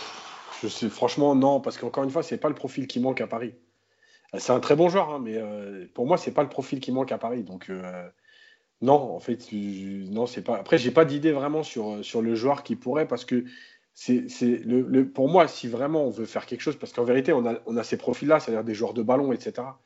je 0.62 0.68
sais, 0.68 0.88
franchement, 0.88 1.34
non, 1.34 1.60
parce 1.60 1.78
qu'encore 1.78 2.04
une 2.04 2.10
fois, 2.10 2.22
c'est 2.22 2.38
pas 2.38 2.48
le 2.48 2.54
profil 2.54 2.86
qui 2.86 3.00
manque 3.00 3.20
à 3.20 3.26
Paris. 3.26 3.54
C'est 4.36 4.52
un 4.52 4.60
très 4.60 4.76
bon 4.76 4.88
joueur, 4.88 5.10
hein, 5.10 5.20
mais 5.22 5.36
euh, 5.36 5.86
pour 5.94 6.06
moi, 6.06 6.18
c'est 6.18 6.32
pas 6.32 6.42
le 6.42 6.48
profil 6.48 6.80
qui 6.80 6.92
manque 6.92 7.12
à 7.12 7.18
Paris. 7.18 7.42
Donc, 7.42 7.70
euh, 7.70 8.08
Non, 8.82 9.14
en 9.14 9.20
fait, 9.20 9.48
je- 9.50 10.10
non, 10.10 10.26
c'est 10.26 10.42
pas. 10.42 10.56
Après, 10.58 10.78
j'ai 10.78 10.90
pas 10.90 11.04
d'idée 11.04 11.32
vraiment 11.32 11.62
sur, 11.62 12.04
sur 12.04 12.20
le 12.22 12.34
joueur 12.34 12.62
qui 12.62 12.76
pourrait, 12.76 13.08
parce 13.08 13.24
que 13.24 13.44
c'est, 13.94 14.28
c'est 14.28 14.58
le, 14.58 14.82
le- 14.82 15.08
pour 15.08 15.28
moi, 15.28 15.48
si 15.48 15.66
vraiment 15.68 16.04
on 16.04 16.10
veut 16.10 16.26
faire 16.26 16.44
quelque 16.46 16.60
chose, 16.60 16.76
parce 16.76 16.92
qu'en 16.92 17.04
vérité, 17.04 17.32
on 17.32 17.46
a, 17.46 17.54
on 17.66 17.76
a 17.76 17.82
ces 17.84 17.96
profils-là, 17.96 18.38
c'est-à-dire 18.40 18.64
des 18.64 18.74
joueurs 18.74 18.92
de 18.92 19.02
ballon, 19.02 19.32
etc. 19.32 19.80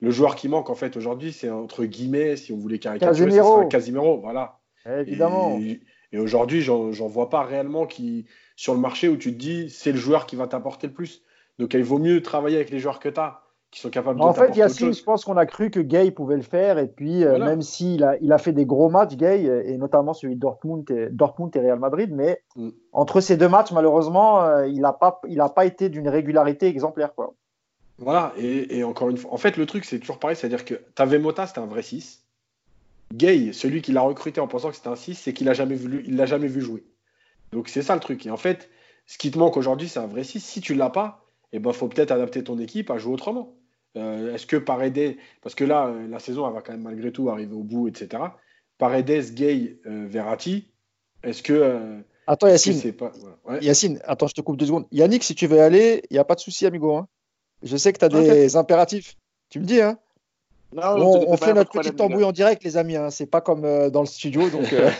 Le 0.00 0.10
joueur 0.10 0.34
qui 0.36 0.48
manque, 0.48 0.68
en 0.68 0.74
fait, 0.74 0.96
aujourd'hui, 0.96 1.32
c'est 1.32 1.48
entre 1.48 1.84
guillemets, 1.86 2.36
si 2.36 2.52
on 2.52 2.58
voulait 2.58 2.78
caricaturer, 2.78 3.30
ce 3.30 3.36
Casemiro. 3.36 3.52
serait 3.54 3.64
un 3.64 3.68
Casimiro, 3.68 4.20
voilà. 4.20 4.60
Évidemment. 5.00 5.58
Et, 5.60 5.80
et 6.12 6.18
aujourd'hui, 6.18 6.60
j'en 6.60 6.92
j'en 6.92 7.06
vois 7.08 7.30
pas 7.30 7.44
réellement 7.44 7.86
qui, 7.86 8.26
sur 8.56 8.74
le 8.74 8.80
marché 8.80 9.08
où 9.08 9.16
tu 9.16 9.32
te 9.32 9.38
dis, 9.38 9.70
c'est 9.70 9.92
le 9.92 9.98
joueur 9.98 10.26
qui 10.26 10.36
va 10.36 10.46
t'apporter 10.46 10.88
le 10.88 10.92
plus. 10.92 11.22
Donc, 11.58 11.72
il 11.72 11.82
vaut 11.84 11.98
mieux 11.98 12.20
travailler 12.20 12.56
avec 12.56 12.70
les 12.70 12.80
joueurs 12.80 12.98
que 12.98 13.08
tu 13.08 13.20
as, 13.20 13.43
qui 13.74 13.80
sont 13.80 13.90
capables 13.90 14.20
de 14.20 14.24
En 14.24 14.32
fait, 14.32 14.56
Yacine, 14.56 14.94
je 14.94 15.02
pense 15.02 15.24
qu'on 15.24 15.36
a 15.36 15.46
cru 15.46 15.68
que 15.68 15.80
Gay 15.80 16.12
pouvait 16.12 16.36
le 16.36 16.42
faire. 16.42 16.78
Et 16.78 16.86
puis, 16.86 17.24
euh, 17.24 17.38
même 17.38 17.60
s'il 17.60 18.04
a, 18.04 18.16
il 18.20 18.32
a 18.32 18.38
fait 18.38 18.52
des 18.52 18.64
gros 18.64 18.88
matchs, 18.88 19.16
Gay, 19.16 19.46
euh, 19.48 19.64
et 19.66 19.76
notamment 19.76 20.14
celui 20.14 20.36
de 20.36 20.40
Dortmund 20.40 20.88
et, 20.92 21.08
Dortmund 21.10 21.54
et 21.56 21.58
Real 21.58 21.80
Madrid, 21.80 22.10
mais 22.12 22.40
Mm. 22.54 22.68
entre 22.92 23.20
ces 23.20 23.36
deux 23.36 23.48
matchs, 23.48 23.72
malheureusement, 23.72 24.44
euh, 24.44 24.68
il 24.68 24.80
n'a 24.80 24.92
pas, 24.92 25.20
il 25.28 25.40
a 25.40 25.48
pas 25.48 25.64
été 25.64 25.88
d'une 25.88 26.08
régularité 26.08 26.66
exemplaire. 26.66 27.14
Quoi. 27.16 27.34
Voilà, 27.98 28.32
et, 28.36 28.78
et 28.78 28.84
encore 28.84 29.10
une 29.10 29.16
fois, 29.16 29.32
en 29.32 29.38
fait, 29.38 29.56
le 29.56 29.66
truc, 29.66 29.84
c'est 29.84 29.98
toujours 29.98 30.20
pareil, 30.20 30.36
c'est-à-dire 30.36 30.64
que 30.64 30.74
t'avais 30.94 31.18
Mota, 31.18 31.48
c'était 31.48 31.58
un 31.58 31.66
vrai 31.66 31.82
6. 31.82 32.24
Gay, 33.12 33.52
celui 33.52 33.82
qui 33.82 33.90
l'a 33.90 34.02
recruté 34.02 34.40
en 34.40 34.46
pensant 34.46 34.70
que 34.70 34.76
c'était 34.76 34.88
un 34.88 34.96
6, 34.96 35.16
c'est 35.16 35.32
qu'il 35.32 35.46
l'a 35.48 35.52
jamais 35.52 35.74
vu, 35.74 36.04
il 36.06 36.16
l'a 36.16 36.26
jamais 36.26 36.46
vu 36.46 36.60
jouer. 36.60 36.84
Donc 37.50 37.68
c'est 37.68 37.82
ça 37.82 37.94
le 37.94 38.00
truc. 38.00 38.24
Et 38.24 38.30
en 38.30 38.36
fait, 38.36 38.70
ce 39.06 39.18
qui 39.18 39.32
te 39.32 39.38
manque 39.38 39.56
aujourd'hui, 39.56 39.88
c'est 39.88 40.00
un 40.00 40.06
vrai 40.06 40.22
6. 40.22 40.38
Si 40.40 40.60
tu 40.60 40.74
l'as 40.74 40.90
pas, 40.90 41.24
il 41.52 41.60
ben, 41.60 41.72
faut 41.72 41.88
peut-être 41.88 42.10
adapter 42.10 42.42
ton 42.42 42.58
équipe 42.58 42.90
à 42.90 42.98
jouer 42.98 43.12
autrement. 43.12 43.54
Euh, 43.96 44.34
Est-ce 44.34 44.46
que 44.46 44.56
Paredes, 44.56 45.16
parce 45.42 45.54
que 45.54 45.64
là, 45.64 45.86
euh, 45.86 46.08
la 46.08 46.18
saison, 46.18 46.46
elle 46.48 46.54
va 46.54 46.62
quand 46.62 46.72
même 46.72 46.82
malgré 46.82 47.12
tout 47.12 47.30
arriver 47.30 47.54
au 47.54 47.62
bout, 47.62 47.86
etc. 47.88 48.22
Paredes, 48.78 49.34
Gay, 49.34 49.78
euh, 49.86 50.06
Verratti, 50.08 50.68
est-ce 51.22 51.42
que, 51.42 51.52
euh, 51.52 52.00
Attends, 52.26 52.48
Yacine, 52.48 52.74
c'est 52.74 52.92
pas. 52.92 53.12
voilà. 53.20 53.36
Ouais. 53.44 53.64
Yacine, 53.64 54.00
attends, 54.04 54.26
je 54.26 54.34
te 54.34 54.40
coupe 54.40 54.56
deux 54.56 54.66
secondes. 54.66 54.86
Yannick, 54.90 55.22
si 55.22 55.34
tu 55.34 55.46
veux 55.46 55.60
aller, 55.60 56.02
il 56.10 56.14
n'y 56.14 56.18
a 56.18 56.24
pas 56.24 56.34
de 56.34 56.40
souci, 56.40 56.66
amigo. 56.66 56.96
hein. 56.96 57.06
Je 57.62 57.76
sais 57.76 57.92
que 57.92 57.98
tu 57.98 58.04
as 58.04 58.08
des 58.08 58.56
impératifs. 58.56 59.14
Tu 59.50 59.60
me 59.60 59.64
dis, 59.64 59.80
hein 59.80 59.98
Non, 60.74 61.28
on, 61.28 61.36
fait 61.36 61.54
notre 61.54 61.70
petite 61.70 61.96
tambouille 61.96 62.24
en 62.24 62.32
direct, 62.32 62.64
les 62.64 62.76
amis. 62.76 62.96
Hein. 62.96 63.10
C'est 63.10 63.26
pas 63.26 63.40
comme 63.40 63.64
euh, 63.64 63.90
dans 63.90 64.00
le 64.00 64.06
studio. 64.06 64.48
Donc, 64.50 64.72
euh, 64.72 64.90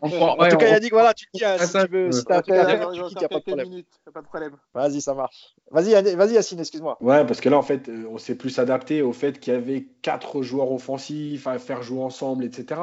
en 0.00 0.36
ouais, 0.38 0.48
tout 0.48 0.56
cas, 0.56 0.66
on- 0.66 0.72
Yannick, 0.72 0.92
voilà, 0.92 1.14
tu 1.14 1.26
te 1.26 1.38
dis, 1.38 1.44
hein, 1.44 1.56
si 1.58 1.66
ça, 1.66 1.86
tu 1.86 1.92
veux, 1.92 2.12
si 2.12 2.24
t'as 2.24 2.40
il 2.46 2.52
n'y 2.52 2.58
a 2.58 3.28
pas 3.28 3.38
de 3.38 4.26
problème. 4.26 4.56
Vas-y, 4.74 5.00
ça 5.00 5.14
marche. 5.14 5.54
Vas-y, 5.70 6.14
vas-y, 6.14 6.34
Yacine, 6.34 6.58
excuse-moi. 6.58 6.98
Ouais, 7.00 7.24
parce 7.24 7.40
que 7.40 7.48
là, 7.48 7.56
en 7.56 7.62
fait, 7.62 7.88
on 8.10 8.18
s'est 8.18 8.34
plus 8.34 8.58
adapté 8.58 9.02
au 9.02 9.12
fait 9.12 9.38
qu'il 9.38 9.52
y 9.52 9.56
avait 9.56 9.86
quatre 10.02 10.42
joueurs 10.42 10.72
offensifs 10.72 11.46
à 11.46 11.58
faire 11.58 11.82
jouer 11.82 12.02
ensemble, 12.02 12.44
etc. 12.44 12.80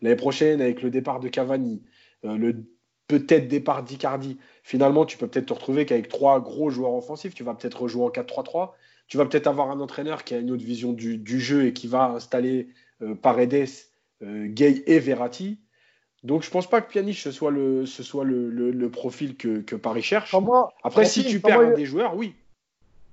L'année 0.00 0.16
prochaine, 0.16 0.60
avec 0.60 0.82
le 0.82 0.90
départ 0.90 1.20
de 1.20 1.28
Cavani, 1.28 1.82
euh, 2.24 2.36
le 2.36 2.64
peut-être 3.08 3.48
départ 3.48 3.82
d'Icardi, 3.82 4.38
finalement, 4.62 5.04
tu 5.04 5.18
peux 5.18 5.26
peut-être 5.26 5.46
te 5.46 5.52
retrouver 5.52 5.84
qu'avec 5.84 6.08
trois 6.08 6.40
gros 6.40 6.70
joueurs 6.70 6.94
offensifs, 6.94 7.34
tu 7.34 7.44
vas 7.44 7.54
peut-être 7.54 7.82
rejouer 7.82 8.04
en 8.04 8.08
4-3-3. 8.08 8.70
Tu 9.12 9.18
vas 9.18 9.26
peut-être 9.26 9.46
avoir 9.46 9.70
un 9.70 9.78
entraîneur 9.80 10.24
qui 10.24 10.32
a 10.32 10.38
une 10.38 10.50
autre 10.50 10.64
vision 10.64 10.94
du, 10.94 11.18
du 11.18 11.38
jeu 11.38 11.66
et 11.66 11.74
qui 11.74 11.86
va 11.86 12.12
installer 12.12 12.68
euh, 13.02 13.14
Paredes, 13.14 13.68
euh, 14.22 14.46
Gay 14.46 14.82
et 14.86 15.00
Verratti. 15.00 15.60
Donc, 16.22 16.42
je 16.42 16.50
pense 16.50 16.66
pas 16.66 16.80
que 16.80 16.90
Pjanic 16.90 17.18
ce 17.18 17.30
soit 17.30 17.50
le, 17.50 17.84
ce 17.84 18.02
soit 18.02 18.24
le, 18.24 18.48
le- 18.48 18.70
le 18.70 18.90
profil 18.90 19.36
que, 19.36 19.58
que 19.60 19.76
Paris 19.76 20.00
cherche. 20.00 20.34
Après, 20.82 21.02
Yacine, 21.02 21.24
si 21.24 21.28
tu 21.28 21.40
perds 21.40 21.60
un 21.60 21.70
il- 21.72 21.76
des 21.76 21.84
joueurs, 21.84 22.16
oui. 22.16 22.34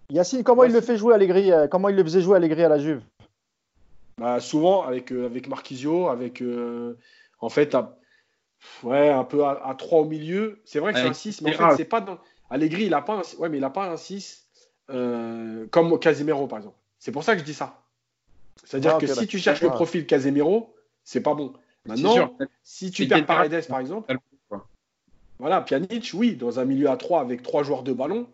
Yacine, 0.09 0.41
comment 0.41 0.63
il 0.63 0.71
le 0.71 0.79
fait 0.79 0.95
jouer 0.95 1.13
Allegri 1.15 1.51
euh, 1.51 1.67
Comment 1.67 1.89
il 1.89 1.97
le 1.97 2.03
faisait 2.05 2.21
jouer 2.21 2.37
Allegri 2.37 2.63
à 2.63 2.69
la 2.69 2.79
Juve? 2.79 3.01
Bah, 4.21 4.39
souvent 4.39 4.83
avec, 4.83 5.11
euh, 5.11 5.25
avec 5.25 5.49
Marquisio, 5.49 6.07
avec 6.07 6.41
euh, 6.41 6.95
en 7.41 7.49
fait 7.49 7.75
à- 7.75 7.97
ouais, 8.83 9.09
un 9.09 9.25
peu 9.25 9.43
à, 9.43 9.75
3 9.77 9.99
au 9.99 10.05
milieu. 10.05 10.61
C'est 10.63 10.79
vrai 10.79 10.93
que 10.93 10.99
c'est 10.99 11.09
un 11.09 11.13
6, 11.13 11.41
mais 11.41 11.49
en 11.49 11.57
fait, 11.71 11.75
c'est 11.75 11.83
pas 11.89 11.99
dans. 11.99 12.19
Allegri, 12.49 12.85
il 12.85 12.93
a 12.93 13.01
pas 13.01 13.15
un, 13.15 13.37
ouais, 13.39 13.49
mais 13.49 13.57
il 13.57 13.63
a 13.65 13.69
pas 13.69 13.91
un 13.91 13.97
6 13.97 14.45
euh, 14.89 15.65
comme 15.71 15.97
Casemiro, 15.99 16.47
par 16.47 16.59
exemple. 16.59 16.77
C'est 16.99 17.11
pour 17.11 17.23
ça 17.23 17.33
que 17.33 17.39
je 17.39 17.45
dis 17.45 17.53
ça. 17.53 17.81
C'est-à-dire 18.65 18.95
Ah, 18.95 18.99
que 18.99 19.07
si 19.07 19.27
tu 19.27 19.37
cherches 19.39 19.61
le 19.61 19.69
Ah. 19.69 19.73
profil 19.73 20.05
Casemiro, 20.05 20.75
c'est 21.03 21.21
pas 21.21 21.33
bon. 21.33 21.53
Maintenant, 21.85 22.13
sûr. 22.13 22.33
si 22.63 22.91
tu 22.91 23.07
perds 23.07 23.25
Paredes, 23.25 23.65
par 23.67 23.79
exemple, 23.79 24.13
voilà, 25.39 25.61
Pjanic, 25.61 26.11
oui, 26.13 26.35
dans 26.35 26.59
un 26.59 26.65
milieu 26.65 26.89
à 26.89 26.97
3 26.97 27.21
avec 27.21 27.41
trois 27.41 27.63
joueurs 27.63 27.83
de 27.83 27.93
ballon, 27.93 28.27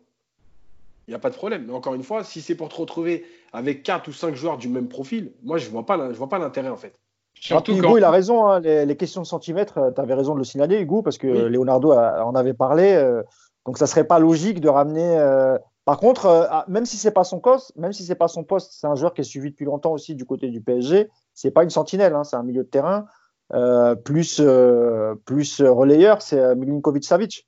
il 1.08 1.12
n'y 1.12 1.16
a 1.16 1.20
pas 1.20 1.30
de 1.30 1.36
problème. 1.36 1.66
Mais 1.68 1.74
encore 1.74 1.94
une 1.94 2.02
fois, 2.04 2.24
si 2.24 2.42
c'est 2.42 2.56
pour 2.56 2.70
te 2.70 2.76
retrouver 2.76 3.24
avec 3.54 3.84
4 3.84 4.08
ou 4.08 4.14
5 4.14 4.34
joueurs 4.34 4.58
du 4.58 4.68
même 4.68 4.88
profil, 4.88 5.32
moi, 5.44 5.60
je 5.60 5.70
vois 5.70 5.86
pas, 5.86 5.98
la- 5.98 6.12
je 6.12 6.18
vois 6.18 6.30
pas 6.30 6.40
l'intérêt, 6.40 6.70
en 6.70 6.78
fait. 6.78 6.96
Surtout 7.40 7.74
Hugo, 7.74 7.90
quand. 7.90 7.98
il 7.98 8.04
a 8.04 8.10
raison. 8.10 8.48
hein, 8.48 8.60
les, 8.60 8.86
les 8.88 8.98
questions 8.98 9.22
de 9.22 9.28
centimètres, 9.28 9.80
tu 9.94 10.02
avais 10.02 10.16
raison 10.16 10.34
de 10.34 10.40
le 10.40 10.46
signaler, 10.46 10.80
Hugo, 10.80 11.04
parce 11.04 11.20
que 11.20 11.28
Oui. 11.28 11.38
euh, 11.38 11.50
Leonardo 11.50 11.92
a- 11.92 12.26
en 12.26 12.34
avait 12.34 12.54
parlé. 12.56 12.94
euh, 12.94 13.22
donc, 13.68 13.78
ça 13.78 13.86
serait 13.86 14.08
pas 14.08 14.18
logique 14.20 14.60
de 14.60 14.70
ramener. 14.70 15.18
euh, 15.20 15.58
Par 15.86 16.00
contre, 16.00 16.26
euh, 16.26 16.46
ah, 16.50 16.66
même 16.68 16.86
si 16.86 16.98
c'est 16.98 17.12
pas 17.12 17.24
son 17.24 17.40
poste, 17.40 17.72
même 17.76 17.94
si 17.94 18.04
c'est 18.04 18.16
pas 18.16 18.28
son 18.28 18.44
poste, 18.44 18.74
c'est 18.74 18.88
un 18.88 18.96
joueur 18.96 19.14
qui 19.14 19.22
est 19.22 19.26
suivi 19.26 19.52
depuis 19.52 19.66
longtemps 19.66 19.92
aussi 19.92 20.16
du 20.16 20.26
côté 20.26 20.50
du 20.50 20.60
PSG. 20.62 21.10
C'est 21.34 21.52
pas 21.52 21.64
une 21.64 21.70
sentinelle, 21.70 22.16
hein, 22.16 22.24
c'est 22.24 22.36
un 22.36 22.44
milieu 22.44 22.64
de 22.64 22.70
terrain 22.70 23.06
euh, 23.54 23.94
plus 23.94 24.40
euh, 24.40 25.14
plus 25.26 25.62
relayeur, 25.62 26.24
c'est 26.24 26.56
Milinkovic-Savic. 26.56 27.46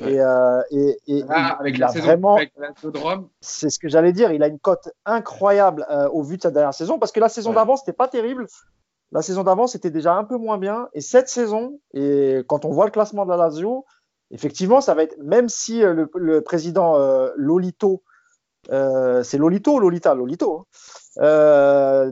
Ouais. 0.00 0.12
Et, 0.12 0.20
euh, 0.20 0.62
et, 0.70 0.96
et- 1.08 1.22
Là, 1.24 1.56
il- 1.56 1.60
avec 1.60 1.74
il 1.74 1.80
la 1.80 1.86
a 1.88 1.92
saison 1.92 2.04
vraiment, 2.06 2.38
c'est 3.40 3.70
ce 3.70 3.78
que 3.80 3.88
j'allais 3.88 4.12
dire. 4.12 4.30
Il 4.32 4.42
a 4.44 4.46
une 4.46 4.60
cote 4.60 4.88
incroyable 5.04 5.84
euh, 5.90 6.08
au 6.10 6.22
vu 6.22 6.36
de 6.36 6.42
sa 6.42 6.50
dernière 6.52 6.72
saison 6.74 6.98
parce 7.00 7.10
que 7.12 7.18
la 7.20 7.28
saison 7.28 7.50
Ouais. 7.50 7.56
d'avant, 7.56 7.76
c'était 7.76 7.92
pas 7.92 8.06
terrible. 8.08 8.46
La 9.12 9.22
saison 9.22 9.42
d'avant, 9.42 9.66
c'était 9.66 9.90
déjà 9.90 10.14
un 10.14 10.22
peu 10.22 10.36
moins 10.36 10.56
bien. 10.58 10.88
Et 10.94 11.00
cette 11.00 11.28
saison, 11.28 11.80
et 11.92 12.42
quand 12.46 12.64
on 12.64 12.70
voit 12.70 12.84
le 12.84 12.92
classement 12.92 13.24
de 13.24 13.30
la 13.30 13.36
Lazio, 13.36 13.84
effectivement, 14.30 14.80
ça 14.80 14.94
va 14.94 15.02
être, 15.02 15.16
même 15.18 15.48
si 15.48 15.82
euh, 15.82 15.92
le, 15.92 16.10
le 16.14 16.40
président 16.40 16.96
euh, 16.96 17.30
Lolito, 17.36 18.02
euh, 18.70 19.22
c'est 19.22 19.38
Lolito 19.38 19.78
Lolita? 19.78 20.14
Lolito, 20.14 20.66
hein, 21.18 21.22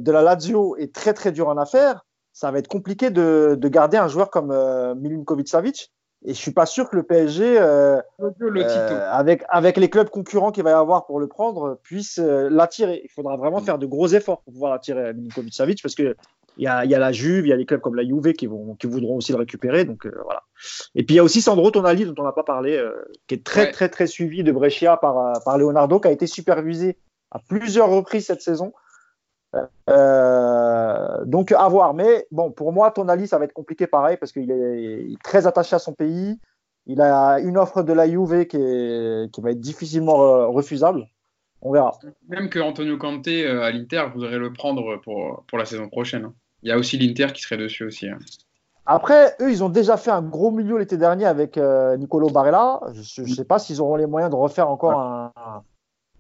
de 0.00 0.10
la 0.12 0.22
Lazio 0.22 0.76
est 0.76 0.94
très 0.94 1.14
très 1.14 1.32
dur 1.32 1.48
en 1.48 1.56
affaires, 1.56 2.04
ça 2.32 2.50
va 2.50 2.58
être 2.58 2.68
compliqué 2.68 3.10
de, 3.10 3.56
de 3.58 3.68
garder 3.68 3.96
un 3.96 4.08
joueur 4.08 4.30
comme 4.30 4.52
Milinkovic-Savic. 4.96 5.92
Et 6.24 6.34
je 6.34 6.38
suis 6.38 6.50
pas 6.50 6.66
sûr 6.66 6.90
que 6.90 6.96
le 6.96 7.04
PSG, 7.04 7.58
euh, 7.60 8.00
le 8.18 8.64
euh, 8.64 9.10
avec, 9.12 9.44
avec 9.48 9.76
les 9.76 9.88
clubs 9.88 10.10
concurrents 10.10 10.50
qu'il 10.50 10.64
va 10.64 10.70
y 10.70 10.72
avoir 10.72 11.06
pour 11.06 11.20
le 11.20 11.28
prendre, 11.28 11.78
puisse 11.84 12.18
euh, 12.18 12.48
l'attirer. 12.50 13.02
Il 13.04 13.10
faudra 13.10 13.36
vraiment 13.36 13.60
faire 13.60 13.78
de 13.78 13.86
gros 13.86 14.08
efforts 14.08 14.42
pour 14.42 14.52
pouvoir 14.52 14.72
attirer 14.72 15.14
Milinkovic 15.14 15.54
Savic 15.54 15.80
parce 15.80 15.94
que 15.94 16.16
il 16.59 16.64
y 16.64 16.66
a, 16.66 16.84
il 16.84 16.90
y 16.90 16.94
a 16.94 16.98
la 16.98 17.12
Juve, 17.12 17.46
il 17.46 17.50
y 17.50 17.52
a 17.52 17.56
les 17.56 17.66
clubs 17.66 17.80
comme 17.80 17.94
la 17.94 18.04
Juve 18.04 18.32
qui, 18.32 18.46
vont, 18.46 18.74
qui 18.74 18.88
voudront 18.88 19.16
aussi 19.16 19.32
le 19.32 19.38
récupérer. 19.38 19.84
Donc 19.84 20.06
euh, 20.06 20.12
voilà. 20.24 20.42
Et 20.94 21.04
puis 21.04 21.14
il 21.14 21.16
y 21.16 21.20
a 21.20 21.24
aussi 21.24 21.40
Sandro 21.40 21.70
Tonali 21.70 22.04
dont 22.04 22.14
on 22.18 22.24
n'a 22.24 22.32
pas 22.32 22.42
parlé, 22.42 22.76
euh, 22.76 22.92
qui 23.26 23.36
est 23.36 23.44
très 23.44 23.66
Ouais. 23.66 23.72
très 23.72 23.88
très 23.88 24.06
suivi 24.06 24.42
de 24.42 24.52
Brescia 24.52 24.96
par, 24.96 25.18
euh, 25.18 25.32
par 25.44 25.59
Leonardo, 25.59 26.00
qui 26.00 26.09
a 26.09 26.11
été 26.11 26.26
supervisé 26.26 26.98
à 27.30 27.38
plusieurs 27.38 27.88
reprises 27.88 28.26
cette 28.26 28.42
saison. 28.42 28.72
Euh, 29.88 31.24
donc 31.24 31.52
à 31.52 31.68
voir. 31.68 31.94
Mais 31.94 32.26
bon, 32.30 32.50
pour 32.50 32.72
moi, 32.72 32.90
Tonali, 32.90 33.26
ça 33.28 33.38
va 33.38 33.44
être 33.44 33.52
compliqué 33.52 33.86
pareil 33.86 34.16
parce 34.16 34.32
qu'il 34.32 34.50
est, 34.50 35.22
très 35.22 35.46
attaché 35.46 35.76
à 35.76 35.78
son 35.78 35.94
pays. 35.94 36.38
Il 36.86 37.00
a 37.00 37.38
une 37.38 37.59
offre 37.59 37.82
de 37.82 37.92
la 37.92 38.09
Juve 38.09 38.46
qui, 38.46 38.56
est, 38.56 39.30
qui 39.32 39.40
va 39.40 39.50
être 39.50 39.61
difficilement 39.61 40.50
refusable. 40.50 41.06
On 41.61 41.72
verra. 41.72 41.92
Même 42.28 42.48
que 42.48 42.61
Antonio 42.61 42.96
Conte 42.98 43.28
à 43.28 43.70
l'Inter 43.70 44.06
voudrait 44.12 44.38
le 44.38 44.52
prendre 44.52 45.00
pour, 45.02 45.44
pour 45.48 45.59
la 45.59 45.64
saison 45.64 45.88
prochaine. 45.88 46.32
Il 46.62 46.68
y 46.68 46.72
a 46.72 46.78
aussi 46.78 46.98
l'Inter 46.98 47.32
qui 47.32 47.42
serait 47.42 47.56
dessus 47.56 47.84
aussi. 47.84 48.09
hein. 48.09 48.18
Après, 48.86 49.36
eux, 49.40 49.50
ils 49.50 49.62
ont 49.62 49.68
déjà 49.68 49.96
fait 49.98 50.11
un 50.11 50.22
gros 50.22 50.50
milieu 50.50 50.78
l'été 50.78 50.96
dernier 50.96 51.26
avec 51.26 51.59
euh, 51.59 51.96
Nicolo 51.98 52.30
Barella. 52.30 52.80
Je 52.92 53.22
ne 53.22 53.26
sais 53.28 53.44
pas 53.44 53.59
s'ils 53.59 53.80
auront 53.82 53.96
les 53.96 54.06
moyens 54.06 54.30
de 54.30 54.36
refaire 54.36 54.70
encore 54.70 54.98
un, 54.98 55.32
un- 55.36 55.62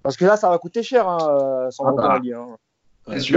Parce 0.02 0.16
que 0.18 0.26
là, 0.26 0.36
ça 0.36 0.50
va 0.50 0.58
coûter 0.58 0.82
cher, 0.82 1.08
hein, 1.08 1.16
euh, 1.30 1.70
Ah 1.80 1.92
bah. 1.92 2.20
Hein. 2.22 2.56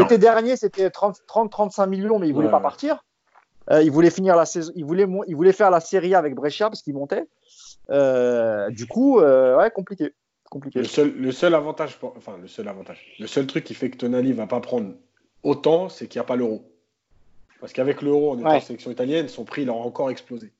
L'été 0.03 0.17
dernier, 0.17 0.57
c'était 0.57 0.89
30-35 0.89 1.87
millions, 1.87 2.19
mais 2.19 2.27
il 2.27 2.33
voulait 2.33 2.47
Ouais, 2.47 2.51
pas 2.51 2.59
partir. 2.59 3.05
Euh, 3.69 3.81
il 3.81 3.89
voulait 3.91 4.09
finir 4.09 4.35
la 4.35 4.45
saison, 4.45 4.73
il 4.75 4.83
voulait, 4.83 5.05
mon- 5.05 5.23
il 5.23 5.35
voulait 5.35 5.53
faire 5.53 5.69
la 5.71 5.79
Serie 5.79 6.13
A 6.13 6.17
avec 6.19 6.35
Brescia 6.35 6.67
parce 6.69 6.81
qu'il 6.81 6.93
montait. 6.93 7.25
Euh, 7.89 8.69
du 8.69 8.85
coup, 8.85 9.19
euh, 9.19 9.57
ouais, 9.57 9.71
compliqué. 9.71 10.13
compliqué. 10.49 10.79
Le 10.79 10.85
seul, 10.85 11.13
le 11.15 11.31
seul 11.31 11.55
avantage, 11.55 11.97
pour- 11.97 12.13
enfin 12.17 12.33
le 12.41 12.49
seul 12.49 12.67
avantage, 12.67 13.15
le 13.19 13.27
seul 13.27 13.47
truc 13.47 13.63
qui 13.63 13.73
fait 13.73 13.89
que 13.89 13.95
Tonali 13.97 14.33
va 14.33 14.47
pas 14.47 14.59
prendre 14.59 14.91
autant, 15.43 15.87
c'est 15.87 16.07
qu'il 16.07 16.19
n'y 16.19 16.25
a 16.25 16.27
pas 16.27 16.35
l'euro. 16.35 16.63
Parce 17.61 17.71
qu'avec 17.73 18.01
l'euro 18.01 18.31
en 18.31 18.39
étant 18.39 18.49
Ouais. 18.49 18.59
sélection 18.59 18.91
italienne, 18.91 19.27
son 19.29 19.45
prix 19.45 19.61
il 19.61 19.69
aura 19.69 19.85
encore 19.85 20.09
explosé. 20.09 20.51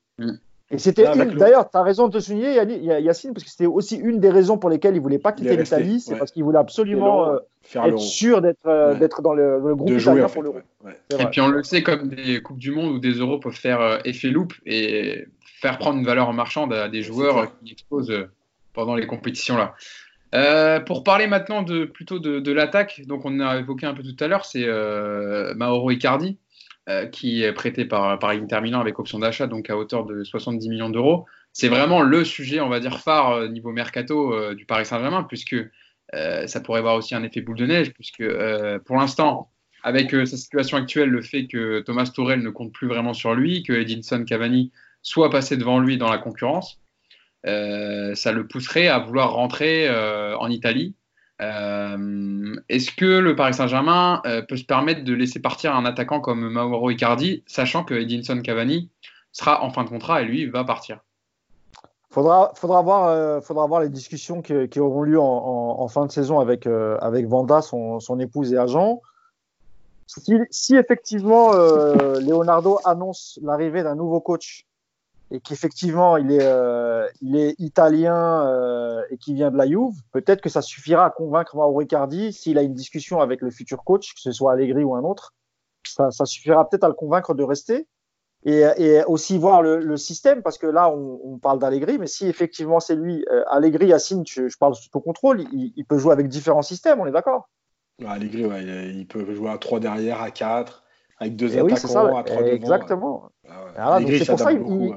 Et 0.70 0.78
c'était 0.78 1.04
d'ailleurs, 1.36 1.68
tu 1.70 1.76
as 1.76 1.82
raison 1.82 2.08
de 2.08 2.14
te 2.14 2.18
souligner, 2.22 2.54
Yacine, 2.54 3.34
parce 3.34 3.44
que 3.44 3.50
c'était 3.50 3.66
aussi 3.66 3.96
une 3.96 4.20
des 4.20 4.30
raisons 4.30 4.56
pour 4.56 4.70
lesquelles 4.70 4.94
il 4.94 5.02
voulait 5.02 5.18
pas 5.18 5.32
quitter 5.32 5.54
l'Italie, 5.56 6.00
c'est 6.00 6.12
ouais. 6.12 6.18
parce 6.18 6.30
qu'il 6.30 6.44
voulait 6.44 6.58
absolument 6.58 7.28
euh, 7.28 7.36
faire 7.60 7.84
être 7.84 7.98
sûr 7.98 8.40
d'être 8.40 8.56
euh, 8.66 8.94
Ouais. 8.94 9.08
dans 9.22 9.34
le, 9.34 9.58
le 9.58 9.74
groupe 9.76 9.90
De 9.90 9.98
jouer 9.98 10.12
italien 10.12 10.24
en 10.24 10.28
fait. 10.28 10.34
pour 10.34 10.42
l'euro. 10.44 10.56
ouais, 10.56 10.62
ouais. 10.84 10.96
C'est 11.10 11.16
Et 11.18 11.22
vrai. 11.22 11.30
puis 11.30 11.40
on 11.42 11.48
le 11.48 11.62
sait, 11.62 11.82
comme 11.82 12.08
des 12.08 12.40
Coupes 12.40 12.56
du 12.58 12.70
Monde 12.70 12.92
ou 12.94 12.98
des 13.00 13.12
Euros 13.12 13.38
peuvent 13.38 13.52
faire 13.52 13.80
euh, 13.82 13.98
effet 14.06 14.28
loupe 14.28 14.54
et 14.64 15.26
faire 15.60 15.76
prendre 15.76 15.98
une 15.98 16.06
valeur 16.06 16.32
marchande 16.32 16.72
à 16.72 16.88
des 16.88 17.02
joueurs 17.02 17.36
euh, 17.38 17.46
qui 17.64 17.72
explosent 17.72 18.10
euh, 18.10 18.30
pendant 18.72 18.94
les 18.94 19.06
compétitions 19.06 19.58
là. 19.58 19.74
Euh, 20.34 20.80
pour 20.80 21.04
parler 21.04 21.26
maintenant 21.26 21.62
de 21.62 21.84
plutôt 21.84 22.18
de, 22.18 22.40
de 22.40 22.52
l'attaque, 22.52 23.02
donc 23.06 23.26
on 23.26 23.40
a 23.40 23.58
évoqué 23.58 23.84
un 23.84 23.92
peu 23.92 24.02
tout 24.02 24.16
à 24.24 24.26
l'heure, 24.28 24.46
c'est 24.46 24.64
euh, 24.64 25.52
Mauro 25.54 25.90
Icardi. 25.90 26.38
Qui 27.12 27.42
est 27.42 27.52
prêté 27.52 27.84
par, 27.84 28.18
par 28.18 28.30
Inter 28.30 28.60
Milan 28.60 28.80
avec 28.80 28.98
option 28.98 29.18
d'achat, 29.18 29.46
donc 29.46 29.70
à 29.70 29.76
hauteur 29.76 30.04
de 30.04 30.24
70 30.24 30.68
millions 30.68 30.90
d'euros. 30.90 31.26
C'est 31.52 31.68
vraiment 31.68 32.02
le 32.02 32.24
sujet, 32.24 32.60
on 32.60 32.68
va 32.68 32.80
dire, 32.80 32.98
phare 32.98 33.48
niveau 33.50 33.72
mercato 33.72 34.54
du 34.54 34.66
Paris 34.66 34.86
Saint-Germain, 34.86 35.22
puisque 35.22 35.56
ça 36.12 36.60
pourrait 36.60 36.80
avoir 36.80 36.96
aussi 36.96 37.14
un 37.14 37.22
effet 37.22 37.40
boule 37.40 37.56
de 37.56 37.66
neige, 37.66 37.92
puisque 37.92 38.24
pour 38.84 38.96
l'instant, 38.96 39.50
avec 39.84 40.10
sa 40.10 40.36
situation 40.36 40.76
actuelle, 40.76 41.08
le 41.08 41.22
fait 41.22 41.46
que 41.46 41.80
Thomas 41.80 42.10
Tourel 42.12 42.42
ne 42.42 42.50
compte 42.50 42.72
plus 42.72 42.88
vraiment 42.88 43.14
sur 43.14 43.34
lui, 43.34 43.62
que 43.62 43.72
Edinson 43.72 44.24
Cavani 44.24 44.72
soit 45.02 45.30
passé 45.30 45.56
devant 45.56 45.78
lui 45.78 45.98
dans 45.98 46.10
la 46.10 46.18
concurrence, 46.18 46.80
ça 47.44 48.32
le 48.32 48.46
pousserait 48.48 48.88
à 48.88 48.98
vouloir 48.98 49.34
rentrer 49.34 49.88
en 49.88 50.48
Italie 50.50 50.94
euh, 51.42 52.56
est-ce 52.68 52.92
que 52.92 53.18
le 53.18 53.34
Paris 53.34 53.54
Saint-Germain 53.54 54.22
euh, 54.26 54.42
peut 54.42 54.56
se 54.56 54.64
permettre 54.64 55.02
de 55.02 55.12
laisser 55.12 55.40
partir 55.40 55.74
un 55.74 55.84
attaquant 55.84 56.20
comme 56.20 56.48
Mauro 56.48 56.90
Icardi, 56.90 57.42
sachant 57.46 57.84
que 57.84 57.94
Edinson 57.94 58.40
Cavani 58.42 58.90
sera 59.32 59.62
en 59.62 59.70
fin 59.70 59.84
de 59.84 59.88
contrat 59.88 60.22
et 60.22 60.24
lui 60.24 60.46
va 60.46 60.64
partir? 60.64 61.00
Faudra, 62.10 62.52
faudra, 62.54 62.82
voir, 62.82 63.08
euh, 63.08 63.80
les 63.80 63.88
discussions 63.88 64.42
qui, 64.42 64.78
auront 64.78 65.02
lieu 65.02 65.18
en, 65.18 65.88
fin 65.88 66.06
de 66.06 66.12
saison 66.12 66.38
avec 66.40 66.66
Vanda, 66.66 67.62
son, 67.62 68.20
épouse 68.20 68.52
et 68.52 68.58
agent. 68.58 69.00
Si, 70.06 70.76
effectivement 70.76 71.52
Leonardo 71.52 72.78
annonce 72.84 73.38
l'arrivée 73.42 73.82
d'un 73.82 73.94
nouveau 73.94 74.20
coach 74.20 74.66
et 75.32 75.40
qu'effectivement 75.40 76.16
il 76.16 76.30
est, 76.30 76.42
euh, 76.42 77.08
il 77.22 77.36
est 77.36 77.54
italien 77.58 78.46
euh, 78.46 79.02
et 79.10 79.16
qui 79.16 79.34
vient 79.34 79.50
de 79.50 79.56
la 79.56 79.66
Juve, 79.66 79.94
peut-être 80.12 80.42
que 80.42 80.50
ça 80.50 80.60
suffira 80.62 81.06
à 81.06 81.10
convaincre 81.10 81.56
Mauro 81.56 81.76
Riccardi 81.78 82.32
s'il 82.32 82.58
a 82.58 82.62
une 82.62 82.74
discussion 82.74 83.20
avec 83.20 83.40
le 83.40 83.50
futur 83.50 83.82
coach, 83.82 84.14
que 84.14 84.20
ce 84.20 84.30
soit 84.30 84.52
Allegri 84.52 84.84
ou 84.84 84.94
un 84.94 85.02
autre, 85.02 85.34
ça, 85.86 86.10
ça 86.10 86.26
suffira 86.26 86.68
peut-être 86.68 86.84
à 86.84 86.88
le 86.88 86.94
convaincre 86.94 87.34
de 87.34 87.42
rester 87.42 87.88
et, 88.44 88.64
et 88.76 89.04
aussi 89.04 89.38
voir 89.38 89.62
le, 89.62 89.78
le, 89.78 89.96
système 89.96 90.42
parce 90.42 90.58
que 90.58 90.66
là 90.66 90.90
on, 90.90 91.20
on 91.24 91.38
parle 91.38 91.58
d'Allegri, 91.58 91.98
mais 91.98 92.06
si 92.06 92.26
effectivement 92.26 92.78
c'est 92.78 92.96
lui, 92.96 93.24
euh, 93.30 93.42
Allegri, 93.48 93.86
Yacine, 93.86 94.24
je, 94.26 94.48
je, 94.48 94.58
parle 94.58 94.74
sous 94.74 94.90
ton 94.90 95.00
contrôle, 95.00 95.40
il, 95.52 95.72
il, 95.76 95.84
peut 95.86 95.96
jouer 95.96 96.12
avec 96.12 96.28
différents 96.28 96.62
systèmes, 96.62 97.00
on 97.00 97.06
est 97.06 97.12
d'accord? 97.12 97.48
Allegri, 98.04 98.44
ouais, 98.44 98.64
il 98.94 99.06
peut 99.06 99.32
jouer 99.32 99.50
à 99.50 99.58
3 99.58 99.80
derrière, 99.80 100.20
à 100.20 100.30
4, 100.30 100.82
avec 101.20 101.36
deux 101.36 101.52
attaquants, 101.52 101.66
oui, 101.66 101.76
ça, 101.76 102.18
à 102.18 102.22
3 102.24 102.42
Exactement. 102.48 103.30
Devant, 103.44 103.64
ouais. 103.64 103.70
Ah 103.76 103.98
ouais. 103.98 104.18
c'est 104.18 104.26
pour 104.26 104.40
ça 104.40 104.52
qu'il 104.52 104.92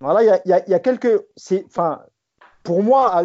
voilà, 0.00 0.40
il 0.44 0.50
y 0.50 0.74
a, 0.74 0.78
quelques. 0.78 1.24
Enfin, 1.66 2.02
pour 2.62 2.82
moi, 2.82 3.22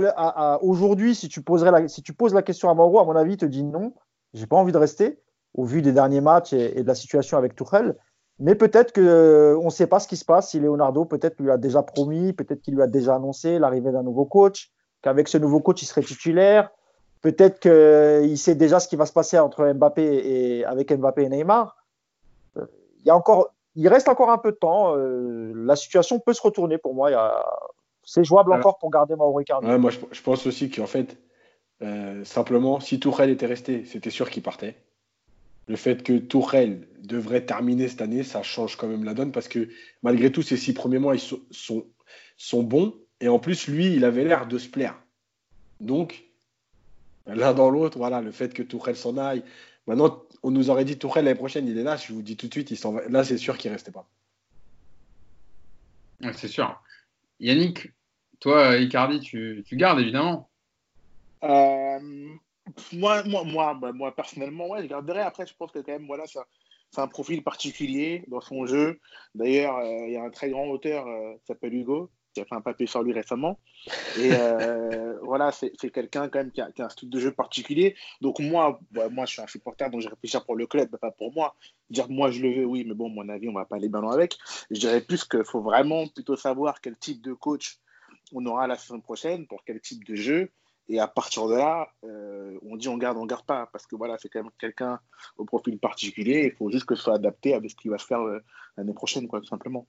aujourd'hui, 0.62 1.16
si 1.16 1.28
tu 1.28 1.42
poserais 1.42 1.72
la, 1.72 1.88
si 1.88 2.02
tu 2.02 2.14
poses 2.14 2.34
la 2.34 2.42
question 2.42 2.70
à 2.70 2.74
Mauro, 2.74 3.00
à 3.00 3.06
mon 3.06 3.16
avis, 3.16 3.34
il 3.34 3.38
te 3.38 3.46
dit 3.46 3.64
non. 3.64 3.94
J'ai 4.34 4.48
pas 4.48 4.56
envie 4.56 4.72
de 4.72 4.78
rester 4.78 5.20
au 5.54 5.66
vu 5.66 5.82
des 5.82 5.92
derniers 5.92 6.22
matchs 6.22 6.54
et, 6.54 6.82
de 6.82 6.88
la 6.88 6.96
situation 6.96 7.38
avec 7.38 7.56
Tuchel. 7.56 7.98
Mais 8.40 8.56
peut-être 8.56 8.94
que 8.94 9.58
on 9.62 9.66
ne 9.66 9.70
sait 9.70 9.88
pas 9.88 10.00
ce 10.00 10.08
qui 10.08 10.16
se 10.16 10.26
passe. 10.26 10.52
Si 10.52 10.60
Leonardo 10.60 11.06
peut-être 11.06 11.40
lui 11.40 11.52
a 11.52 11.58
déjà 11.58 11.84
promis, 11.84 12.34
peut-être 12.34 12.62
qu'il 12.62 12.76
lui 12.76 12.82
a 12.82 12.88
déjà 12.88 13.16
annoncé 13.16 13.60
l'arrivée 13.60 13.92
d'un 13.92 14.04
nouveau 14.04 14.26
coach, 14.26 14.72
qu'avec 15.02 15.28
ce 15.28 15.38
nouveau 15.38 15.60
coach 15.60 15.82
il 15.84 15.86
serait 15.86 16.02
titulaire. 16.02 16.72
Peut-être 17.22 17.60
qu'il 17.60 18.38
sait 18.38 18.56
déjà 18.56 18.80
ce 18.80 18.88
qui 18.88 18.96
va 18.96 19.06
se 19.06 19.14
passer 19.14 19.38
entre 19.38 19.72
Mbappé 19.74 20.04
et 20.04 20.66
avec 20.66 20.92
Mbappé 20.92 21.24
et 21.24 21.30
Neymar. 21.30 21.76
Il 22.56 23.06
y 23.06 23.10
a 23.10 23.16
encore 23.16 23.54
il 23.76 23.88
reste 23.88 24.10
encore 24.10 24.30
un 24.30 24.38
peu 24.38 24.52
de 24.52 24.58
temps. 24.58 24.96
Euh, 24.96 25.54
la 25.56 25.76
situation 25.76 26.20
peut 26.20 26.34
se 26.34 26.42
retourner 26.42 26.78
pour 26.78 26.94
moi. 26.94 27.10
C'est 28.04 28.24
jouable 28.24 28.54
encore 28.54 28.78
pour 28.78 28.92
garder 28.92 29.16
Mauro 29.16 29.40
Icardi. 29.40 29.68
moi, 29.68 29.92
je, 29.92 30.22
pense 30.22 30.46
aussi 30.48 30.70
qu'en 30.70 30.88
fait, 30.88 31.18
euh, 31.82 32.24
simplement, 32.26 32.80
si 32.80 33.00
Tourelle 33.00 33.30
était 33.30 33.46
resté, 33.46 33.86
c'était 33.86 34.10
sûr 34.10 34.30
qu'il 34.30 34.44
partait. 34.44 34.76
Le 35.68 35.76
fait 35.76 36.04
que 36.04 36.18
Tourelle 36.18 36.88
devrait 37.04 37.46
terminer 37.46 37.88
cette 37.88 38.02
année, 38.02 38.24
ça 38.24 38.44
change 38.44 38.76
quand 38.76 38.88
même 38.88 39.04
la 39.04 39.14
donne 39.14 39.32
parce 39.32 39.48
que 39.48 39.70
malgré 40.02 40.32
tout, 40.32 40.42
ces 40.42 40.58
six 40.58 40.74
premiers 40.74 41.00
mois, 41.00 41.16
ils 41.16 41.20
sont, 41.20 41.40
sont, 41.52 41.86
sont 42.38 42.64
bons. 42.64 42.96
Et 43.22 43.30
en 43.30 43.40
plus, 43.40 43.68
lui, 43.68 43.94
il 43.94 44.04
avait 44.04 44.24
l'air 44.24 44.48
de 44.48 44.58
se 44.58 44.68
plaire. 44.68 45.00
Donc, 45.80 46.24
l'un 47.28 47.54
dans 47.54 47.70
l'autre, 47.70 48.00
voilà, 48.00 48.22
le 48.22 48.32
fait 48.32 48.54
que 48.54 48.64
Tourelle 48.64 48.96
s'en 48.96 49.18
aille, 49.18 49.44
Maintenant, 49.88 50.24
on 50.44 50.52
nous 50.52 50.70
aurait 50.70 50.86
dit 50.86 50.98
Tourelle 50.98 51.26
l'année 51.26 51.38
prochaine, 51.38 51.68
il 51.68 51.78
est 51.78 51.84
là. 51.84 51.98
Je 51.98 52.14
vous 52.14 52.22
dis 52.22 52.38
tout 52.38 52.48
de 52.48 52.54
suite, 52.54 52.72
il 52.72 52.78
s'en 52.78 52.94
va. 52.94 53.08
Là, 53.10 53.24
c'est 53.24 53.38
sûr 53.38 53.58
qu'il 53.58 53.72
ne 53.72 53.76
restait 53.76 53.92
pas. 53.92 54.08
c'est 56.34 56.48
sûr. 56.48 56.82
Yannick, 57.40 57.92
toi, 58.40 58.78
Icardi, 58.78 59.20
tu, 59.20 59.64
tu 59.66 59.76
gardes 59.76 60.00
évidemment. 60.00 60.50
Euh, 61.44 62.00
moi, 62.94 63.24
moi, 63.24 63.44
moi, 63.44 63.74
bah, 63.74 63.92
moi, 63.92 64.16
personnellement, 64.16 64.70
ouais, 64.70 64.82
je 64.84 64.88
garderais. 64.88 65.22
Après, 65.22 65.46
je 65.46 65.54
pense 65.56 65.72
que 65.72 65.80
quand 65.80 65.92
même, 65.92 66.08
voilà, 66.08 66.26
c'est 66.28 67.02
un 67.02 67.08
profil 67.08 67.44
particulier 67.44 68.24
dans 68.28 68.42
son 68.42 68.66
jeu. 68.66 69.00
D'ailleurs, 69.36 69.78
euh, 69.78 70.08
il 70.08 70.14
y 70.14 70.18
a 70.18 70.24
un 70.24 70.30
très 70.30 70.50
grand 70.50 70.66
auteur 70.66 71.08
euh, 71.08 71.34
qui 71.36 71.46
s'appelle 71.48 71.74
Hugo, 71.74 72.12
qui 72.34 72.42
a 72.42 72.46
fait 72.46 72.56
un 72.56 72.62
papier 72.62 72.88
sur 72.88 73.04
lui 73.04 73.14
récemment. 73.14 73.60
Et 74.18 74.32
euh, 74.34 75.18
voilà, 75.24 75.52
c'est 75.52 75.72
quelqu'un 75.92 76.30
quand 76.30 76.40
même 76.40 76.52
qui 76.52 76.62
a, 76.62 76.70
un 76.80 76.90
style 76.90 77.10
de 77.10 77.20
jeu 77.20 77.32
particulier. 77.32 77.96
Donc 78.22 78.40
moi, 78.40 78.80
bah, 78.92 79.10
moi 79.10 79.26
je 79.26 79.34
suis 79.34 79.42
un 79.42 79.48
supporter, 79.48 79.90
donc 79.90 80.02
je 80.02 80.10
réfléchis 80.10 80.38
pour 80.46 80.56
le 80.56 80.68
club, 80.68 80.96
pas 80.98 81.12
pour 81.12 81.34
moi. 81.34 81.56
Dire 81.90 82.08
que 82.08 82.14
moi 82.14 82.32
je 82.32 82.42
le 82.42 82.54
veux, 82.54 82.66
oui, 82.66 82.84
mais 82.86 82.94
bon, 82.94 83.10
mon 83.10 83.28
avis, 83.30 83.50
on 83.50 83.54
va 83.54 83.66
pas 83.66 83.76
aller 83.76 83.90
ballons 83.90 84.10
avec. 84.10 84.38
Je 84.70 84.80
dirais 84.80 85.02
plus 85.02 85.26
qu'il 85.26 85.44
faut 85.44 85.62
vraiment 85.62 86.08
plutôt 86.08 86.36
savoir 86.36 86.82
quel 86.82 86.98
type 86.98 87.22
de 87.22 87.34
coach 87.34 87.80
on 88.34 88.46
aura 88.46 88.68
la 88.68 88.78
saison 88.78 89.02
prochaine, 89.02 89.48
pour 89.48 89.64
quel 89.66 89.82
type 89.82 90.06
de 90.06 90.16
jeu. 90.16 90.50
Et 90.88 91.00
à 91.00 91.08
partir 91.08 91.48
de 91.48 91.56
là, 91.56 91.88
euh, 92.04 92.58
on 92.64 92.76
dit 92.76 92.90
on 92.90 92.98
garde, 92.98 93.18
on 93.18 93.26
garde 93.26 93.46
pas, 93.46 93.70
parce 93.72 93.86
que 93.88 93.96
voilà, 93.96 94.18
c'est 94.18 94.30
quand 94.30 94.44
même 94.44 94.52
quelqu'un 94.60 95.00
au 95.38 95.46
profil 95.46 95.80
particulier. 95.80 96.50
Il 96.52 96.58
faut 96.58 96.70
juste 96.70 96.86
que 96.86 96.96
ce 96.96 97.04
soit 97.04 97.16
adapté 97.16 97.54
avec 97.54 97.72
ce 97.72 97.76
qu'il 97.76 97.92
va 97.92 97.98
se 97.98 98.06
faire 98.06 98.22
euh, 98.22 98.40
l'année 98.78 98.94
prochaine, 98.94 99.28
quoi, 99.28 99.40
tout 99.40 99.48
simplement. 99.48 99.88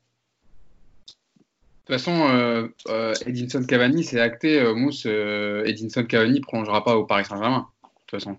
De 1.92 1.98
toute 1.98 2.06
façon, 2.06 2.26
euh, 2.26 2.68
euh, 2.88 3.12
Edinson 3.26 3.62
Cavani, 3.68 4.02
c'est 4.02 4.18
acté. 4.18 4.58
Euh, 4.58 4.74
Mousse, 4.74 5.04
euh, 5.04 5.62
Edinson 5.66 6.04
Cavani 6.04 6.38
ne 6.38 6.42
prolongera 6.42 6.82
pas 6.82 6.96
au 6.96 7.04
Paris 7.04 7.26
Saint-Germain. 7.26 7.66
De 7.82 7.88
toute 8.06 8.18
façon. 8.18 8.38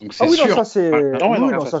Donc 0.00 0.14
c'est 0.14 0.22
ah 0.22 0.28
oui, 0.30 0.36
sûr. 0.36 0.56
Non, 0.56 1.64
ça 1.64 1.80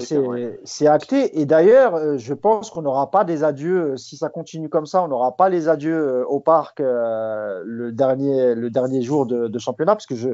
c'est 0.64 0.86
acté. 0.88 1.40
Et 1.40 1.46
d'ailleurs, 1.46 2.18
je 2.18 2.34
pense 2.34 2.70
qu'on 2.70 2.82
n'aura 2.82 3.08
pas 3.12 3.22
des 3.22 3.44
adieux. 3.44 3.96
Si 3.96 4.16
ça 4.16 4.30
continue 4.30 4.68
comme 4.68 4.84
ça, 4.84 5.04
on 5.04 5.06
n'aura 5.06 5.36
pas 5.36 5.48
les 5.48 5.68
adieux 5.68 6.26
au 6.26 6.40
parc 6.40 6.80
le, 6.80 7.90
dernier, 7.92 8.56
le 8.56 8.68
dernier 8.68 9.00
jour 9.00 9.26
de, 9.26 9.46
de 9.46 9.58
championnat, 9.60 9.94
parce 9.94 10.06
que 10.06 10.16
je, 10.16 10.30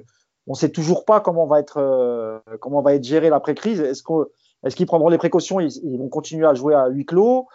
on 0.46 0.52
ne 0.52 0.56
sait 0.56 0.70
toujours 0.70 1.04
pas 1.04 1.20
comment 1.20 1.44
va 1.44 1.60
être, 1.60 2.42
comment 2.60 2.80
va 2.80 2.94
être 2.94 3.04
géré 3.04 3.28
l'après-crise. 3.28 3.80
Est-ce 3.80 4.02
qu'ils 4.02 4.24
est 4.64 4.74
qu'ils 4.74 4.86
prendront 4.86 5.10
les 5.10 5.18
précautions? 5.18 5.60
Ils, 5.60 5.76
ils, 5.84 5.98
vont 5.98 6.08
continuer 6.08 6.46
à 6.46 6.54
jouer 6.54 6.74
à 6.74 6.88
huis 6.88 7.04
clos 7.04 7.46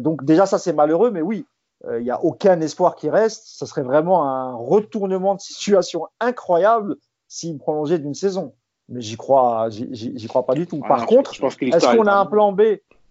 Donc 0.00 0.24
déjà, 0.24 0.46
ça 0.46 0.58
c'est 0.58 0.72
malheureux, 0.72 1.10
mais 1.10 1.20
oui, 1.20 1.44
il 1.84 1.90
euh, 1.90 2.02
n'y 2.02 2.10
a 2.10 2.22
aucun 2.22 2.60
espoir 2.60 2.94
qui 2.94 3.10
reste. 3.10 3.42
Ce 3.46 3.66
serait 3.66 3.82
vraiment 3.82 4.24
un 4.24 4.54
retournement 4.54 5.34
de 5.34 5.40
situation 5.40 6.06
incroyable 6.20 6.96
s'il 7.28 7.58
prolongeait 7.58 7.98
d'une 7.98 8.14
saison. 8.14 8.54
Mais 8.88 9.00
j'y 9.00 9.16
crois, 9.16 9.68
j'y 9.70 10.26
crois 10.28 10.44
pas 10.44 10.54
du 10.54 10.66
tout. 10.66 10.80
Par 10.80 11.06
contre, 11.06 11.32
est-ce 11.32 11.96
qu'on 11.96 12.06
a 12.06 12.14
un 12.14 12.26
plan 12.26 12.52
B? 12.52 12.60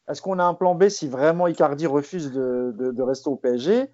Est-ce 0.09 0.21
qu'on 0.21 0.39
a 0.39 0.43
un 0.43 0.53
plan 0.53 0.75
B 0.75 0.89
si 0.89 1.07
vraiment 1.07 1.47
Icardi 1.47 1.87
refuse 1.87 2.31
de, 2.31 2.73
de, 2.77 2.91
de 2.91 3.01
rester 3.01 3.29
au 3.29 3.35
PSG 3.35 3.81
euh, 3.81 3.85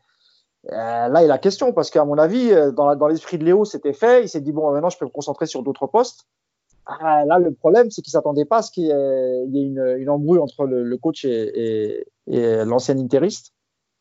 Là, 0.72 1.20
a 1.20 1.24
la 1.24 1.38
question 1.38 1.74
parce 1.74 1.90
qu'à 1.90 2.04
mon 2.04 2.18
avis, 2.18 2.52
euh, 2.52 2.72
dans, 2.72 2.96
dans 2.96 3.08
l'esprit 3.08 3.38
de 3.38 3.46
Léo, 3.46 3.66
c'était 3.66 3.94
fait. 3.94 4.24
Il 4.24 4.30
s'est 4.30 4.42
dit 4.42 4.52
bon, 4.52 4.72
maintenant, 4.72 4.90
je 4.90 4.98
peux 4.98 5.06
me 5.06 5.12
concentrer 5.12 5.46
sur 5.46 5.64
d'autres 5.64 5.88
postes. 5.88 6.26
Ah, 6.86 7.26
là, 7.26 7.38
le 7.38 7.54
problème, 7.54 7.92
c'est 7.92 8.02
qu'il 8.02 8.12
s'attendait 8.12 8.46
pas 8.46 8.58
à 8.58 8.62
ce 8.62 8.72
qu'il 8.72 8.86
y 8.86 8.92
ait, 8.92 9.46
une, 9.46 9.96
une, 9.98 10.10
embrouille 10.10 10.40
entre 10.40 10.66
le, 10.66 10.84
le 10.84 10.98
coach 10.98 11.26
et, 11.26 11.30
et, 11.30 12.08
et 12.28 12.66
l'ancien 12.66 12.98
interiste. 12.98 13.54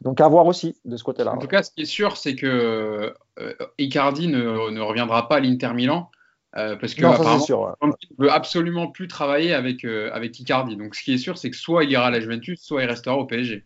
Donc 0.02 0.20
à 0.20 0.28
voir 0.28 0.46
aussi 0.46 0.76
de 0.84 0.96
ce 0.96 1.04
côté-là. 1.04 1.32
En 1.32 1.38
tout 1.38 1.46
cas, 1.46 1.62
ce 1.62 1.70
qui 1.70 1.82
est 1.82 1.86
sûr, 1.86 2.16
c'est 2.16 2.34
que 2.34 3.14
euh, 3.38 3.52
Icardi 3.78 4.28
ne, 4.28 4.70
ne, 4.70 4.80
reviendra 4.80 5.28
pas 5.28 5.36
à 5.36 5.40
l'Inter 5.40 5.72
Milan. 5.72 6.10
Euh, 6.56 6.76
parce 6.76 6.94
que 6.94 7.02
non, 7.02 7.10
apparemment, 7.10 7.38
sûr, 7.38 7.60
ouais. 7.60 7.90
il 8.02 8.16
veut 8.18 8.32
absolument 8.32 8.88
plus 8.88 9.08
travailler 9.08 9.52
avec, 9.52 9.84
euh, 9.84 10.10
avec 10.14 10.38
Icardi. 10.40 10.76
Donc 10.76 10.94
ce 10.94 11.02
qui 11.02 11.12
est 11.12 11.18
sûr, 11.18 11.36
c'est 11.36 11.50
que 11.50 11.56
soit 11.56 11.84
il 11.84 11.90
ira 11.90 12.06
à 12.06 12.10
la 12.10 12.20
Juventus, 12.20 12.62
soit 12.62 12.82
il 12.82 12.88
restera 12.88 13.16
au 13.16 13.26
PSG. 13.26 13.62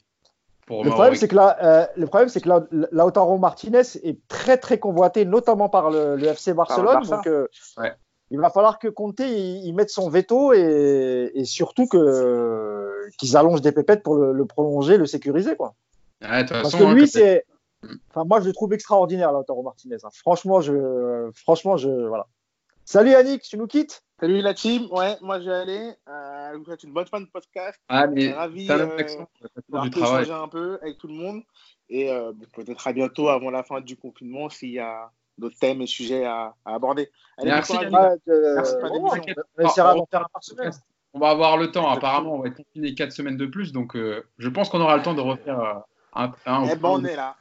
Pour 0.66 0.84
le, 0.84 0.90
problème, 0.90 1.14
c'est 1.14 1.28
que 1.28 1.36
là, 1.36 1.56
euh, 1.62 1.86
le 1.96 2.06
problème, 2.06 2.28
c'est 2.28 2.40
que 2.40 2.48
là, 2.48 2.64
Lautaro 2.92 3.38
Martinez 3.38 3.82
est 4.02 4.18
très 4.28 4.56
très 4.56 4.78
convoité, 4.78 5.24
notamment 5.24 5.68
par 5.68 5.90
le, 5.90 6.16
le 6.16 6.26
FC 6.28 6.52
Barcelone. 6.52 7.02
donc 7.08 7.26
euh, 7.26 7.48
ouais. 7.78 7.92
il 8.30 8.38
va 8.40 8.50
falloir 8.50 8.78
que 8.78 8.88
Conte 8.88 9.20
il, 9.20 9.66
il 9.66 9.74
mette 9.74 9.90
son 9.90 10.08
veto 10.08 10.52
et, 10.52 11.30
et 11.34 11.44
surtout 11.44 11.86
que 11.86 13.08
qu'ils 13.18 13.36
allongent 13.36 13.62
des 13.62 13.72
pépettes 13.72 14.02
pour 14.02 14.14
le, 14.14 14.32
le 14.32 14.44
prolonger, 14.46 14.96
le 14.96 15.06
sécuriser, 15.06 15.56
quoi. 15.56 15.74
Ouais, 16.22 16.44
Parce 16.44 16.74
que 16.74 16.94
lui, 16.94 17.08
c'est. 17.08 17.44
Enfin, 18.10 18.24
moi, 18.24 18.40
je 18.40 18.46
le 18.46 18.52
trouve 18.52 18.72
extraordinaire, 18.74 19.32
Lautaro 19.32 19.62
Martinez. 19.62 19.96
Hein. 20.02 20.10
Franchement, 20.12 20.60
je, 20.60 21.30
franchement, 21.34 21.76
je, 21.76 21.88
voilà. 21.88 22.26
Salut 22.84 23.10
Yannick, 23.10 23.42
tu 23.42 23.56
nous 23.56 23.66
quittes? 23.66 24.02
Salut 24.18 24.42
la 24.42 24.52
team. 24.52 24.88
Ouais, 24.90 25.16
moi 25.22 25.40
je 25.40 25.46
vais 25.46 25.54
aller. 25.54 25.92
Euh, 26.08 26.52
vous 26.58 26.64
faites 26.64 26.82
une 26.82 26.92
bonne 26.92 27.06
fin 27.06 27.20
de 27.20 27.26
podcast. 27.26 27.80
Ah, 27.88 28.06
mais 28.06 28.32
ravi 28.32 28.66
euh, 28.68 28.98
d'échanger 29.88 30.32
un 30.32 30.48
peu 30.48 30.78
avec 30.82 30.98
tout 30.98 31.06
le 31.06 31.14
monde. 31.14 31.42
Et 31.88 32.10
euh, 32.10 32.32
peut-être 32.52 32.86
à 32.86 32.92
bientôt 32.92 33.28
avant 33.28 33.50
la 33.50 33.62
fin 33.62 33.80
du 33.80 33.96
confinement 33.96 34.50
s'il 34.50 34.72
y 34.72 34.78
a 34.78 35.10
d'autres 35.38 35.58
thèmes 35.58 35.80
et 35.82 35.86
sujets 35.86 36.24
à, 36.24 36.54
à 36.64 36.74
aborder. 36.74 37.10
Allez, 37.38 37.50
merci. 37.50 37.72
Merci. 37.90 38.20
Euh, 38.28 38.62
on 39.58 39.66
essaiera 39.66 39.94
d'en 39.94 40.06
faire 40.06 40.20
un 40.20 40.28
par 40.32 40.44
semaine. 40.44 40.72
on 41.14 41.18
va 41.18 41.30
avoir 41.30 41.56
le 41.56 41.70
temps. 41.72 41.88
Apparemment, 41.88 42.34
on 42.34 42.40
va 42.40 42.48
être 42.48 42.56
confiné 42.56 42.94
4 42.94 43.10
semaines 43.10 43.36
de 43.36 43.46
plus. 43.46 43.72
Donc, 43.72 43.96
euh, 43.96 44.24
je 44.38 44.48
pense 44.48 44.68
qu'on 44.68 44.80
aura 44.80 44.96
le 44.96 45.02
temps 45.02 45.14
de 45.14 45.20
refaire 45.20 45.60
euh, 45.60 45.74
un, 46.14 46.32
un, 46.46 46.64
Eh 46.70 46.76
ben, 46.76 46.88
on 46.88 47.04
est 47.04 47.16
là. 47.16 47.36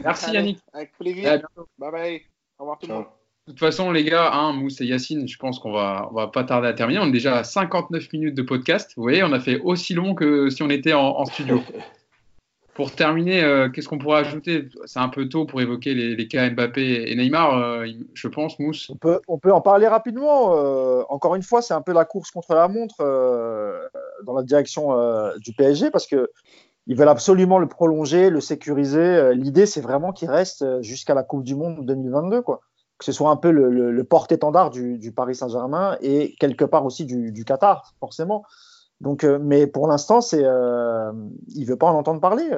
Merci, 0.00 0.26
Allez, 0.26 0.38
Yannick. 0.38 0.58
Avec 0.72 0.90
À 0.90 1.02
plaisir. 1.02 1.22
bientôt. 1.22 1.68
Bye 1.78 1.90
bye. 1.92 2.20
Au 2.58 2.62
revoir 2.62 2.78
tout 2.78 2.86
le 2.88 2.94
monde. 2.94 3.04
De 3.46 3.52
toute 3.52 3.60
façon, 3.60 3.90
les 3.92 4.04
gars, 4.04 4.30
hein, 4.32 4.52
Mousse 4.52 4.80
et 4.82 4.84
Yacine, 4.84 5.26
je 5.26 5.38
pense 5.38 5.58
qu'on 5.58 5.72
va, 5.72 6.08
on 6.10 6.14
va 6.14 6.28
pas 6.28 6.44
tarder 6.44 6.68
à 6.68 6.74
terminer. 6.74 7.00
On 7.00 7.06
est 7.06 7.12
déjà 7.12 7.38
à 7.38 7.44
59 7.44 8.12
minutes 8.12 8.34
de 8.34 8.42
podcast. 8.42 8.92
Vous 8.96 9.02
voyez, 9.02 9.22
on 9.24 9.32
a 9.32 9.40
fait 9.40 9.58
aussi 9.60 9.94
long 9.94 10.14
que 10.14 10.50
si 10.50 10.62
on 10.62 10.68
était 10.68 10.92
en, 10.92 11.16
en 11.16 11.24
studio. 11.24 11.62
Pour 12.74 12.92
terminer, 12.92 13.42
euh, 13.42 13.68
qu'est-ce 13.68 13.88
qu'on 13.88 13.98
pourrait 13.98 14.20
ajouter? 14.20 14.68
C'est 14.84 15.00
un 15.00 15.08
peu 15.08 15.28
tôt 15.28 15.46
pour 15.46 15.60
évoquer 15.60 15.94
les, 15.94 16.14
les 16.14 16.28
cas 16.28 16.48
Mbappé 16.48 17.10
et 17.10 17.16
Neymar, 17.16 17.58
euh, 17.58 17.86
je 18.14 18.28
pense, 18.28 18.56
Mousse. 18.60 18.88
On 18.90 18.96
peut, 18.96 19.20
on 19.26 19.36
peut 19.38 19.52
en 19.52 19.60
parler 19.60 19.88
rapidement. 19.88 20.54
euh, 20.56 21.02
encore 21.08 21.34
une 21.34 21.42
fois, 21.42 21.60
c'est 21.60 21.74
un 21.74 21.82
peu 21.82 21.92
la 21.92 22.04
course 22.04 22.30
contre 22.30 22.54
la 22.54 22.68
montre 22.68 22.94
euh, 23.00 23.80
dans 24.24 24.34
la 24.34 24.44
direction 24.44 24.92
euh, 24.92 25.32
du 25.38 25.52
PSG 25.54 25.90
parce 25.90 26.06
que 26.06 26.30
ils 26.88 26.96
veulent 26.96 27.08
absolument 27.08 27.58
le 27.58 27.68
prolonger, 27.68 28.30
le 28.30 28.40
sécuriser. 28.40 28.98
Euh, 28.98 29.34
L'idée, 29.34 29.66
c'est 29.66 29.82
vraiment 29.82 30.12
qu'il 30.12 30.30
reste 30.30 30.62
euh, 30.62 30.82
jusqu'à 30.82 31.14
la 31.14 31.22
Coupe 31.22 31.44
du 31.44 31.54
Monde 31.54 31.84
2022, 31.84 32.40
quoi. 32.40 32.60
Que 32.98 33.04
ce 33.04 33.12
soit 33.12 33.30
un 33.30 33.36
peu 33.36 33.50
le, 33.50 34.02
porte-étendard 34.02 34.70
du, 34.70 35.12
Paris 35.14 35.36
Saint-Germain 35.36 35.96
et 36.00 36.34
quelque 36.40 36.64
part 36.64 36.84
aussi 36.84 37.04
du, 37.04 37.44
Qatar, 37.44 37.94
forcément. 38.00 38.42
Donc, 39.00 39.22
euh, 39.22 39.38
mais 39.40 39.68
pour 39.68 39.86
l'instant, 39.86 40.20
c'est, 40.20 40.42
euh, 40.42 41.12
il 41.54 41.64
veut 41.64 41.76
pas 41.76 41.86
en 41.86 41.94
entendre 41.94 42.20
parler. 42.20 42.50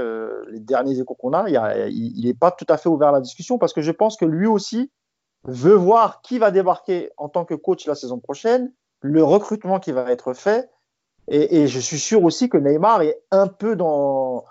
Les 0.51 0.61
derniers 0.61 0.99
échos 0.99 1.15
qu'on 1.15 1.35
a, 1.35 1.43
a- 1.43 1.89
il, 1.89 2.19
il 2.19 2.27
est 2.27 2.39
pas 2.39 2.53
tout 2.53 2.65
à 2.71 2.79
fait 2.79 2.89
ouvert 2.89 3.09
à 3.09 3.13
la 3.13 3.21
discussion 3.21 3.59
parce 3.59 3.75
que 3.75 3.83
je 3.83 3.93
pense 3.93 4.17
que 4.17 4.25
lui 4.25 4.47
aussi 4.47 4.91
veut 5.45 5.75
voir 5.75 6.23
qui 6.23 6.39
va 6.39 6.51
débarquer 6.51 7.11
en 7.19 7.29
tant 7.29 7.45
que 7.45 7.55
coach 7.55 7.87
la 7.87 7.95
saison 7.95 8.19
prochaine, 8.19 8.73
le 9.03 9.23
recrutement 9.23 9.79
qui 9.79 9.93
va 9.93 10.11
être 10.11 10.33
fait. 10.33 10.71
Et, 11.29 11.61
et 11.63 11.69
je 11.69 11.79
suis 11.81 11.99
sûr 11.99 12.23
aussi 12.25 12.49
que 12.49 12.57
Neymar 12.59 13.03
est 13.03 13.21
un 13.31 13.47
peu 13.47 13.77
dans, 13.77 14.45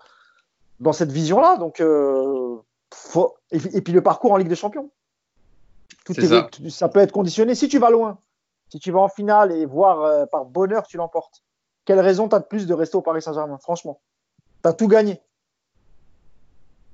dans 0.80 0.94
cette 0.94 1.12
vision-là. 1.12 1.58
Donc, 1.58 1.80
euh, 1.82 2.58
faut- 2.94 3.36
et, 3.52 3.58
et 3.78 3.82
puis 3.82 3.94
le 3.94 4.02
parcours 4.02 4.32
en 4.32 4.38
Ligue 4.38 4.48
des 4.50 4.56
Champions. 4.56 4.90
Tout 6.06 6.14
est- 6.20 6.28
ça. 6.28 6.48
tout- 6.52 6.70
ça 6.70 6.90
peut 6.90 7.00
être 7.00 7.12
conditionné. 7.12 7.56
Si 7.56 7.68
tu 7.68 7.80
vas 7.80 7.90
loin, 7.90 8.18
si 8.70 8.80
tu 8.80 8.92
vas 8.92 9.00
en 9.00 9.10
finale 9.10 9.52
et 9.52 9.66
voir 9.66 10.02
euh, 10.02 10.26
par 10.26 10.46
bonheur 10.46 10.86
tu 10.88 10.98
l'emportes, 10.98 11.44
quelle 11.86 12.00
raison 12.00 12.30
tu 12.30 12.36
as 12.36 12.40
de 12.40 12.46
plus 12.46 12.68
de 12.68 12.74
rester 12.74 12.98
au 12.98 13.02
Paris 13.02 13.22
Saint-Germain 13.22 13.58
Franchement, 13.58 14.00
tu 14.64 14.70
as 14.70 14.74
tout 14.74 14.88
gagné. 14.88 15.22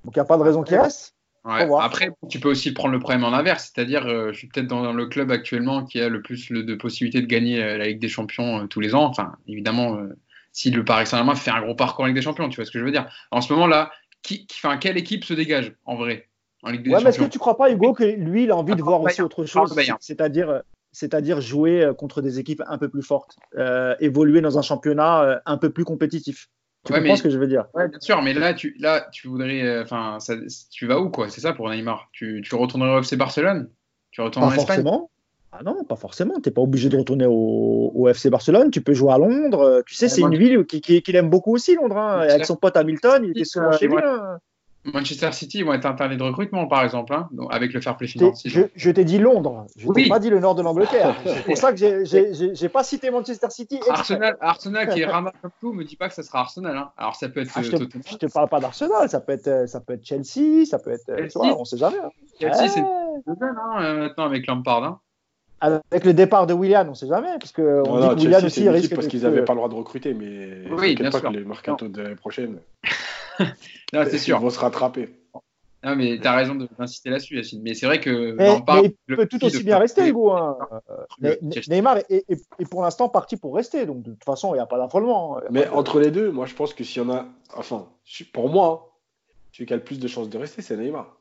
Donc 0.03 0.15
il 0.15 0.19
n'y 0.19 0.21
a 0.21 0.25
pas 0.25 0.37
de 0.37 0.43
raison 0.43 0.63
qu'il 0.63 0.77
reste. 0.77 1.14
Ouais. 1.45 1.67
Après, 1.79 2.09
tu 2.27 2.39
peux 2.39 2.49
aussi 2.49 2.73
prendre 2.73 2.91
le 2.93 2.99
problème 2.99 3.23
en 3.23 3.31
inverse, 3.31 3.71
c'est-à-dire, 3.73 4.07
euh, 4.07 4.33
je 4.33 4.37
suis 4.39 4.47
peut-être 4.47 4.65
dans 4.65 4.91
le 4.91 5.05
club 5.05 5.29
actuellement 5.31 5.85
qui 5.85 5.99
a 6.01 6.09
le 6.09 6.21
plus 6.23 6.49
le- 6.49 6.63
de 6.63 6.73
possibilités 6.73 7.21
de 7.21 7.27
gagner 7.27 7.61
euh, 7.63 7.77
la 7.77 7.85
Ligue 7.85 7.99
des 7.99 8.09
Champions 8.09 8.63
euh, 8.63 8.65
tous 8.67 8.79
les 8.79 8.95
ans. 8.95 9.03
Enfin, 9.05 9.33
évidemment, 9.47 9.99
si 10.51 10.71
le 10.71 10.83
Paris 10.83 11.05
Saint-Germain 11.05 11.35
fait 11.35 11.51
un 11.51 11.61
gros 11.61 11.75
parcours 11.75 12.03
en 12.05 12.07
Ligue 12.07 12.15
des 12.15 12.23
Champions, 12.23 12.49
tu 12.49 12.55
vois 12.55 12.65
ce 12.65 12.71
que 12.71 12.79
je 12.79 12.83
veux 12.83 12.91
dire. 12.91 13.07
En 13.29 13.41
ce 13.41 13.53
moment 13.53 13.67
là, 13.67 13.91
qui, 14.23 14.47
qui- 14.47 14.57
enfin, 14.63 14.77
quelle 14.77 14.97
équipe 14.97 15.23
se 15.23 15.35
dégage 15.35 15.75
en 15.85 15.95
vrai 15.95 16.29
en 16.63 16.71
Ligue 16.71 16.81
des 16.81 16.89
Ouais, 16.89 17.03
mais 17.03 17.09
est-ce 17.09 17.17
que 17.17 17.23
Champions? 17.23 17.29
tu 17.29 17.37
crois 17.39 17.57
pas, 17.57 17.71
Hugo, 17.71 17.93
que 17.93 18.03
lui, 18.03 18.45
il 18.45 18.51
a 18.51 18.55
envie 18.55 18.71
de 18.71 18.77
Attends, 18.77 18.85
voir 18.85 19.01
aussi 19.01 19.21
autre 19.21 19.45
Parle 19.45 19.67
chose, 19.67 19.79
c'est-à-dire, 19.99 20.61
c'est-à-dire 20.91 21.41
jouer 21.41 21.91
contre 21.95 22.23
des 22.23 22.39
équipes 22.39 22.63
un 22.65 22.79
peu 22.79 22.89
plus 22.89 23.03
fortes, 23.03 23.37
évoluer 23.99 24.41
dans 24.41 24.57
un 24.57 24.63
championnat 24.63 25.41
un 25.45 25.57
peu 25.59 25.69
plus 25.69 25.83
compétitif? 25.83 26.49
Tu 26.85 26.93
Ouais, 26.93 26.99
comprends 26.99 27.15
ce 27.15 27.23
que 27.23 27.29
je 27.29 27.37
veux 27.37 27.47
dire? 27.47 27.65
Ouais, 27.73 27.87
bien 27.87 27.99
sûr, 27.99 28.21
mais 28.21 28.33
là, 28.33 28.53
tu, 28.53 28.75
là, 28.79 29.07
tu 29.11 29.27
voudrais, 29.27 29.63
euh, 29.63 29.83
enfin, 29.83 30.19
tu 30.71 30.85
vas 30.87 30.99
où 30.99 31.09
quoi? 31.09 31.29
C'est 31.29 31.41
ça 31.41 31.53
pour 31.53 31.69
Neymar. 31.69 32.09
Tu, 32.13 32.41
tu 32.43 32.55
retournerais 32.55 32.95
au 32.95 32.99
FC 33.01 33.15
Barcelone? 33.17 33.69
Tu 34.11 34.21
retournes 34.21 34.45
Pas 34.45 34.51
en 34.51 34.53
Espagne? 34.53 34.65
forcément. 34.67 35.11
Ah 35.51 35.63
non, 35.63 35.83
pas 35.83 35.95
forcément. 35.95 36.39
T'es 36.41 36.51
pas 36.51 36.61
obligé 36.61 36.89
de 36.89 36.97
retourner 36.97 37.25
au, 37.25 37.91
au 37.95 38.07
FC 38.09 38.29
Barcelone. 38.29 38.71
Tu 38.71 38.81
peux 38.81 38.93
jouer 38.93 39.13
à 39.13 39.17
Londres. 39.17 39.83
Tu 39.87 39.95
sais, 39.95 40.05
Ouais, 40.05 40.09
c'est 40.09 40.21
une 40.21 40.35
ville 40.37 40.65
qui- 40.65 40.81
qui- 40.81 41.01
qu'il 41.01 41.15
aime 41.15 41.29
beaucoup 41.29 41.53
aussi, 41.55 41.75
Londres. 41.75 41.97
hein. 41.97 42.19
Avec 42.19 42.45
son 42.45 42.55
pote 42.55 42.77
Hamilton, 42.77 43.23
il 43.23 43.31
était 43.31 43.45
souvent 43.45 43.71
chez 43.71 43.87
lui. 43.87 43.95
hein. 43.97 44.37
Manchester 44.93 45.31
City 45.31 45.63
vont 45.63 45.73
être 45.73 45.85
interdits 45.85 46.17
de 46.17 46.23
recrutement, 46.23 46.67
par 46.67 46.83
exemple, 46.83 47.13
hein, 47.13 47.27
donc, 47.31 47.53
avec 47.53 47.73
le 47.73 47.81
fair 47.81 47.97
play 47.97 48.07
Je 48.07 48.13
t'ai- 48.13 48.19
financier. 48.19 48.49
Je, 48.49 48.61
je 48.75 48.91
t'ai 48.91 49.03
dit 49.03 49.17
Londres. 49.17 49.65
Je 49.77 49.87
Oui. 49.87 50.03
t'ai 50.03 50.09
pas 50.09 50.19
dit 50.19 50.29
le 50.29 50.39
nord 50.39 50.55
de 50.55 50.61
l'Angleterre. 50.61 51.15
C'est 51.25 51.43
pour 51.45 51.57
ça 51.57 51.73
que 51.73 51.77
j'ai- 52.05 52.69
pas 52.69 52.83
cité 52.83 53.09
Manchester 53.11 53.49
City. 53.49 53.75
exprès. 53.77 53.93
Arsenal, 53.97 54.37
Arsenal 54.41 54.89
qui 54.93 55.01
est 55.01 55.05
rama 55.05 55.31
comme 55.41 55.51
tout, 55.59 55.73
me 55.73 55.83
dit 55.83 55.95
pas 55.95 56.07
que 56.09 56.13
ça 56.15 56.23
sera 56.23 56.39
Arsenal. 56.41 56.77
hein. 56.77 56.91
Alors 56.97 57.15
ça 57.15 57.29
peut 57.29 57.41
être 57.41 57.51
Ah, 57.55 57.59
euh, 57.59 57.63
je, 57.63 57.71
te, 57.71 57.75
Tottenham. 57.77 58.03
je 58.09 58.15
te 58.17 58.25
parle 58.31 58.49
pas 58.49 58.59
d'Arsenal, 58.59 59.09
ça 59.09 59.19
peut 59.21 59.31
être, 59.33 59.47
euh, 59.47 59.67
ça 59.67 59.79
peut 59.79 59.93
être 59.93 60.05
Chelsea, 60.05 60.65
ça 60.65 60.77
peut 60.79 60.91
être, 60.91 61.09
euh, 61.09 61.15
tu 61.15 61.29
Chelsea. 61.31 61.47
vois, 61.51 61.59
on 61.59 61.65
sait 61.65 61.77
jamais. 61.77 61.97
hein. 62.03 62.09
Chelsea, 62.39 62.67
c'est 62.67 62.79
hein, 62.81 62.87
euh, 63.81 63.97
maintenant 63.99 64.25
avec 64.25 64.45
Lampard. 64.47 64.83
Hein. 64.83 64.99
Avec 65.61 66.03
le 66.05 66.13
départ 66.13 66.45
de 66.45 66.53
William, 66.53 66.87
on 66.89 66.93
sait 66.93 67.07
jamais, 67.07 67.29
parce 67.39 67.51
que 67.53 67.81
on 67.87 67.95
Non, 67.95 67.99
dit 67.99 68.01
non, 68.01 68.09
que 68.15 68.19
William 68.21 68.41
Chelsea, 68.41 68.49
c'est 68.53 68.61
aussi 68.61 68.69
risque 68.69 68.93
parce 68.95 69.07
qu'ils 69.07 69.23
n'avaient 69.23 69.45
pas 69.45 69.53
le 69.53 69.57
droit 69.59 69.69
de 69.69 69.73
recruter, 69.73 70.13
mais 70.13 70.69
Oui, 70.77 70.95
bien 70.95 71.09
pas 71.09 71.19
sûr. 71.19 71.29
que 71.29 71.33
les 71.35 71.43
mercato 71.45 71.87
de 71.87 72.01
l'année 72.01 72.15
prochaine, 72.15 72.57
Non, 73.93 74.03
c'est 74.05 74.13
ils 74.13 74.19
sûr. 74.19 74.39
vont 74.39 74.49
se 74.49 74.59
rattraper. 74.59 75.09
Non, 75.83 75.95
mais 75.95 76.17
tu 76.19 76.25
as 76.27 76.35
raison 76.35 76.55
de- 76.55 76.67
d'insister 76.79 77.11
là-dessus, 77.11 77.35
Yacine. 77.37 77.61
Mais 77.61 77.75
c'est 77.75 77.85
vrai 77.85 77.99
que 77.99 78.31
Mais, 78.33 78.47
Lampard. 78.47 78.81
mais 78.81 78.87
il 78.89 78.95
le 79.05 79.15
peut 79.17 79.27
tout 79.27 79.43
aussi 79.45 79.63
bien 79.63 79.77
rester, 79.77 80.07
Hugo. 80.07 80.31
hein. 80.31 80.57
Neymar 81.67 81.97
est, 82.09 82.25
est- 82.27 82.43
est 82.59 82.69
pour 82.69 82.81
l'instant 82.81 83.07
parti 83.07 83.37
pour 83.37 83.55
rester, 83.55 83.85
donc 83.85 84.01
de 84.01 84.11
toute 84.11 84.23
façon, 84.23 84.53
il 84.53 84.57
n'y 84.57 84.63
a 84.63 84.65
pas 84.65 84.77
d'affolement. 84.79 85.37
hein. 85.37 85.41
Mais 85.51 85.65
pas 85.65 85.73
entre 85.75 85.99
les 85.99 86.09
deux, 86.09 86.31
moi 86.31 86.45
je 86.47 86.55
pense 86.55 86.73
que 86.73 86.83
s'il 86.83 87.03
y 87.03 87.05
en 87.05 87.09
a, 87.11 87.27
enfin, 87.55 87.87
pour 88.33 88.49
moi, 88.49 88.97
celui 89.51 89.67
qui 89.67 89.73
a 89.73 89.77
le 89.77 89.83
plus 89.83 89.99
de 89.99 90.07
chances 90.07 90.29
de 90.29 90.37
rester, 90.39 90.61
c'est 90.63 90.75
Neymar. 90.75 91.15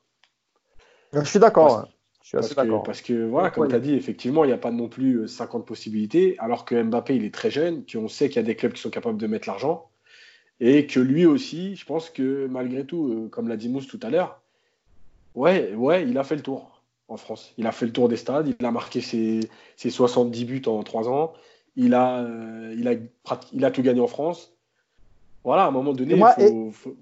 Je 1.12 1.20
suis 1.24 1.38
d'accord. 1.38 1.66
Parce- 1.68 1.84
hein. 1.84 1.88
Je 2.22 2.28
suis 2.28 2.38
assez 2.38 2.54
que, 2.54 2.60
d'accord. 2.62 2.82
parce 2.84 3.02
que, 3.02 3.26
voilà, 3.26 3.50
comme 3.50 3.68
tu 3.68 3.74
as 3.74 3.80
dit, 3.80 3.92
effectivement, 3.94 4.44
il 4.44 4.46
n'y 4.46 4.54
a 4.54 4.58
pas 4.58 4.70
non 4.70 4.88
plus 4.88 5.16
euh, 5.18 5.26
50 5.26 5.66
possibilités, 5.66 6.36
alors 6.38 6.64
que 6.64 6.82
Mbappé, 6.82 7.14
il 7.16 7.22
est 7.26 7.34
très 7.34 7.50
jeune, 7.50 7.84
qu'on 7.84 8.08
sait 8.08 8.28
qu'il 8.30 8.36
y 8.36 8.38
a 8.38 8.42
des 8.44 8.56
clubs 8.56 8.72
qui 8.72 8.80
sont 8.80 8.88
capables 8.88 9.18
de 9.18 9.26
mettre 9.26 9.46
l'argent, 9.46 9.90
et 10.60 10.86
que 10.86 11.00
lui 11.00 11.26
aussi, 11.26 11.76
je 11.76 11.84
pense 11.84 12.10
que 12.10 12.46
malgré 12.46 12.84
tout, 12.84 13.08
euh, 13.08 13.28
comme 13.28 13.48
l'a 13.48 13.56
dit 13.56 13.68
Mousse 13.68 13.86
tout 13.88 14.00
à 14.02 14.10
l'heure, 14.10 14.40
ouais, 15.34 15.74
ouais, 15.74 16.04
il 16.08 16.16
a 16.18 16.24
fait 16.24 16.36
le 16.36 16.42
tour 16.42 16.82
en 17.08 17.16
France. 17.16 17.52
Il 17.58 17.66
a 17.66 17.72
fait 17.72 17.86
le 17.86 17.92
tour 17.92 18.08
des 18.08 18.16
stades, 18.16 18.54
il 18.58 18.64
a 18.66 18.70
marqué 18.70 19.00
ses, 19.00 19.40
ses 19.76 19.90
70 19.90 20.44
buts 20.44 20.62
en 20.66 20.82
3 20.82 21.08
ans, 21.08 21.32
il 21.76 21.94
a, 21.94 22.20
euh, 22.22 22.74
il, 22.76 22.88
a, 22.88 22.94
il 23.52 23.64
a 23.64 23.70
tout 23.70 23.82
gagné 23.82 24.00
en 24.00 24.06
France. 24.06 24.52
Voilà, 25.44 25.64
à 25.64 25.68
un 25.68 25.72
moment 25.72 25.92
donné, 25.92 26.14
moi, 26.14 26.34
il 26.38 26.48
faut, 26.48 26.70
faut- 26.70 26.96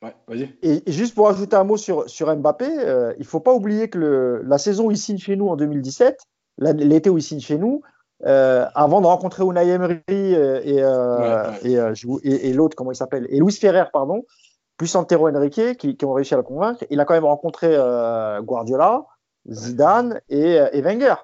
Ouais, 0.00 0.14
vas-y. 0.28 0.54
Et, 0.62 0.82
juste 0.92 1.16
pour 1.16 1.28
ajouter 1.28 1.56
un 1.56 1.64
mot 1.64 1.76
sur, 1.76 2.08
sur 2.08 2.32
Mbappé, 2.36 2.66
euh, 2.68 3.12
il 3.18 3.24
faut 3.24 3.40
pas 3.40 3.52
oublier 3.52 3.88
que 3.90 3.98
le, 3.98 4.42
la 4.44 4.56
saison 4.58 4.86
où 4.86 4.90
il 4.92 4.96
signe 4.96 5.18
chez 5.18 5.34
nous 5.34 5.48
en 5.48 5.56
2017, 5.56 6.20
l'an- 6.58 6.72
l'été 6.76 7.10
où 7.10 7.18
il 7.18 7.22
signe 7.22 7.40
chez 7.40 7.58
nous, 7.58 7.82
euh, 8.26 8.66
avant 8.74 9.00
de 9.00 9.06
rencontrer 9.06 9.44
Unai 9.44 9.68
Emery 9.68 10.00
euh, 10.08 10.60
et, 10.64 10.82
euh, 10.82 11.94
Ouais, 12.04 12.04
ouais. 12.04 12.20
et, 12.24 12.52
l'autre, 12.52 12.74
comment 12.74 12.90
il 12.90 12.96
s'appelle, 12.96 13.26
et 13.30 13.38
Luis 13.38 13.52
Ferrer, 13.52 13.84
pardon, 13.92 14.24
plus 14.76 14.94
Antero 14.96 15.28
Henrique, 15.28 15.78
qui, 15.78 15.96
qui 15.96 16.04
ont 16.04 16.12
réussi 16.12 16.34
à 16.34 16.36
le 16.36 16.42
convaincre, 16.42 16.84
il 16.90 17.00
a 17.00 17.04
quand 17.04 17.14
même 17.14 17.24
rencontré 17.24 17.76
Guardiola, 18.42 19.04
Zidane 19.48 20.20
et, 20.28 20.80
Wenger. 20.80 21.14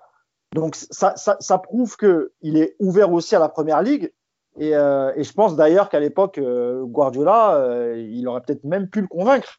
Donc 0.55 0.77
ça, 0.77 1.17
ça, 1.17 1.37
ça 1.41 1.59
prouve 1.59 1.97
qu'il 1.97 2.57
est 2.57 2.77
ouvert 2.79 3.13
aussi 3.13 3.35
à 3.35 3.39
la 3.39 3.49
première 3.49 3.83
ligue. 3.83 4.13
Et, 4.59 4.71
je 4.73 5.33
pense 5.33 5.57
d'ailleurs 5.57 5.89
qu'à 5.89 6.01
l'époque, 6.01 6.41
Guardiola, 6.41 7.93
il 7.97 8.27
aurait 8.29 8.41
peut-être 8.41 8.65
même 8.65 8.89
pu 8.89 9.01
le 9.01 9.09
convaincre 9.09 9.59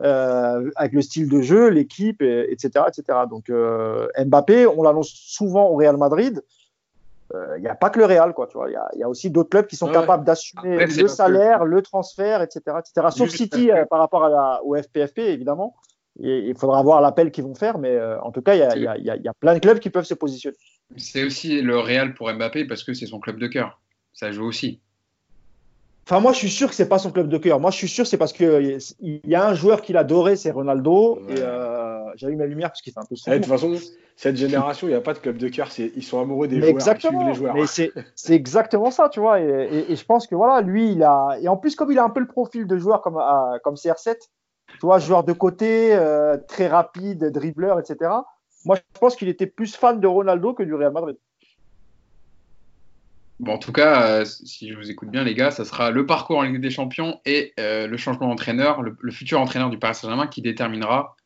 euh, 0.00 0.70
avec 0.76 0.92
le 0.92 1.02
style 1.02 1.28
de 1.28 1.40
jeu, 1.42 1.68
l'équipe, 1.68 2.22
et- 2.22 2.50
etc., 2.52 2.84
etc. 2.88 3.20
Donc 3.28 3.50
euh, 3.50 4.08
Mbappé, 4.18 4.66
on 4.66 4.82
l'annonce 4.82 5.10
souvent 5.12 5.68
au 5.68 5.76
Real 5.76 5.96
Madrid. 5.96 6.42
Euh, 7.34 7.54
Il 7.56 7.62
n'y 7.62 7.68
a 7.68 7.74
pas 7.74 7.88
que 7.90 7.98
le 7.98 8.04
Real, 8.04 8.34
quoi. 8.34 8.46
Tu 8.46 8.58
vois, 8.58 8.68
il 8.68 8.74
y 8.74 8.76
a, 8.76 8.88
il 8.94 8.98
y 9.00 9.02
a 9.02 9.08
aussi 9.08 9.30
d'autres 9.30 9.48
clubs 9.50 9.66
qui 9.66 9.76
sont 9.76 9.86
Ouais. 9.86 9.92
capables 9.92 10.24
d'assumer 10.24 10.74
Après, 10.82 10.86
le 10.86 11.08
salaire, 11.08 11.64
le 11.64 11.80
transfert, 11.82 12.42
etc., 12.42 12.60
etc. 12.78 13.06
Sauf 13.10 13.28
Juste 13.30 13.36
City 13.36 13.70
euh, 13.70 13.84
par 13.86 14.00
rapport 14.00 14.24
à 14.24 14.28
la, 14.28 14.60
au 14.64 14.76
FPFP, 14.76 15.18
évidemment. 15.20 15.74
Et 16.22 16.40
il 16.40 16.54
faudra 16.58 16.82
voir 16.82 17.00
l'appel 17.00 17.30
qu'ils 17.30 17.44
vont 17.44 17.54
faire, 17.54 17.78
mais 17.78 17.88
euh, 17.96 18.20
en 18.20 18.32
tout 18.32 18.42
cas, 18.42 18.54
y 18.54 18.58
y 18.58 18.86
il 18.98 19.22
y 19.24 19.28
a 19.28 19.32
plein 19.34 19.54
de 19.54 19.60
clubs 19.60 19.78
qui 19.78 19.88
peuvent 19.88 20.04
se 20.04 20.12
positionner. 20.12 20.56
C'est 20.98 21.24
aussi 21.24 21.62
le 21.62 21.78
Real 21.78 22.12
pour 22.12 22.30
Mbappé 22.30 22.66
parce 22.66 22.84
que 22.84 22.92
c'est 22.92 23.06
son 23.06 23.18
club 23.18 23.38
de 23.38 23.46
cœur. 23.46 23.80
Ça 24.12 24.30
joue 24.30 24.44
aussi. 24.44 24.80
Enfin, 26.04 26.18
moi, 26.20 26.32
je 26.32 26.38
suis 26.38 26.50
sûr 26.50 26.68
que 26.68 26.74
c'est 26.74 26.88
pas 26.88 26.98
son 26.98 27.12
club 27.12 27.28
de 27.28 27.38
cœur. 27.38 27.60
Moi, 27.60 27.70
je 27.70 27.76
suis 27.76 27.88
sûr 27.88 28.06
c'est 28.06 28.16
parce 28.18 28.32
que 28.32 28.78
il 29.00 29.20
y 29.24 29.34
a 29.34 29.46
un 29.46 29.54
joueur 29.54 29.82
qu'il 29.82 29.96
adorait, 29.96 30.36
c'est 30.36 30.50
Ronaldo. 30.50 31.20
Ouais. 31.28 31.34
Et 31.34 31.40
euh, 31.40 32.00
j'allume 32.16 32.38
ma 32.38 32.46
lumière 32.46 32.70
parce 32.70 32.82
qu'il 32.82 32.92
fait 32.92 32.98
un 33.00 33.04
peu 33.04 33.14
Eh, 33.26 33.30
De 33.30 33.36
toute 33.36 33.46
façon, 33.46 33.72
cette 34.16 34.36
génération, 34.36 34.88
il 34.88 34.90
n'y 34.90 34.96
a 34.96 35.00
pas 35.00 35.14
de 35.14 35.20
club 35.20 35.38
de 35.38 35.48
cœur, 35.48 35.68
ils 35.78 36.02
sont 36.02 36.20
amoureux 36.20 36.48
des 36.48 36.56
Mais 36.56 36.62
joueurs, 36.62 36.74
exactement. 36.74 37.28
les 37.28 37.34
joueurs. 37.34 37.54
Mais 37.54 37.66
c'est 37.66 37.92
c'est 38.16 38.34
exactement 38.34 38.90
ça, 38.90 39.08
tu 39.08 39.20
vois. 39.20 39.40
Et, 39.40 39.44
et- 39.44 39.92
et 39.92 39.96
je 39.96 40.04
pense 40.04 40.26
que 40.26 40.34
voilà, 40.34 40.60
lui, 40.60 40.90
il 40.92 41.02
a. 41.04 41.38
Et 41.40 41.48
en 41.48 41.56
plus, 41.56 41.76
comme 41.76 41.92
il 41.92 41.98
a 41.98 42.04
un 42.04 42.10
peu 42.10 42.20
le 42.20 42.26
profil 42.26 42.66
de 42.66 42.76
joueur 42.78 43.00
comme, 43.00 43.16
à- 43.18 43.58
comme 43.62 43.76
CR7, 43.76 44.16
tu 44.72 44.78
vois, 44.86 44.98
joueur 44.98 45.22
de 45.22 45.32
côté, 45.32 45.94
euh, 45.94 46.36
très 46.48 46.66
rapide, 46.66 47.26
dribbleur, 47.30 47.78
etc. 47.78 48.10
Moi, 48.64 48.76
je 48.76 48.98
pense 49.00 49.16
qu'il 49.16 49.28
était 49.28 49.46
plus 49.46 49.76
fan 49.76 50.00
de 50.00 50.06
Ronaldo 50.06 50.52
que 50.54 50.62
du 50.64 50.74
Real 50.74 50.92
Madrid. 50.92 51.16
Bon, 53.38 53.54
en 53.54 53.58
tout 53.58 53.72
cas, 53.72 54.20
euh, 54.20 54.24
si 54.24 54.70
je 54.70 54.76
vous 54.76 54.90
écoute 54.90 55.10
bien, 55.10 55.24
les 55.24 55.34
gars, 55.34 55.50
ça 55.50 55.64
sera 55.64 55.90
le 55.90 56.06
parcours 56.06 56.38
en 56.38 56.42
Ligue 56.42 56.60
des 56.60 56.70
Champions 56.70 57.20
et 57.24 57.52
euh, 57.58 57.88
le 57.88 57.96
changement 57.96 58.28
d'entraîneur, 58.28 58.82
le, 58.82 58.96
le 59.00 59.12
futur 59.12 59.40
entraîneur 59.40 59.68
du 59.68 59.78
Paris 59.78 59.96
Saint-Germain 59.96 60.28
qui 60.28 60.42
déterminera 60.42 61.16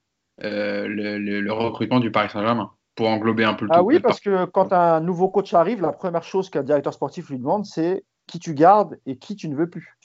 euh, 0.43 0.87
le, 0.87 1.19
le- 1.19 1.41
le 1.41 1.53
recrutement 1.53 2.01
du 2.01 2.11
Paris 2.11 2.31
Saint-Germain. 2.31 2.73
pour 2.95 3.09
englober 3.09 3.45
un 3.45 3.53
peu 3.55 3.67
le 3.67 3.71
Ah 3.75 3.83
oui, 3.83 4.01
parce 4.01 4.21
que 4.21 4.47
quand 4.47 4.73
un 4.73 5.01
nouveau 5.01 5.29
coach 5.29 5.53
arrive, 5.53 5.83
la 5.83 5.93
première 5.93 6.23
chose 6.25 6.49
qu'un 6.49 6.63
directeur 6.63 6.95
sportif 6.95 7.29
lui 7.29 7.39
demande, 7.39 7.67
c'est 7.67 8.05
qui 8.27 8.39
tu 8.39 8.55
gardes 8.55 8.99
et 9.05 9.19
qui 9.19 9.37
tu 9.37 9.49
ne 9.51 9.55
veux 9.57 9.69
plus. 9.69 9.97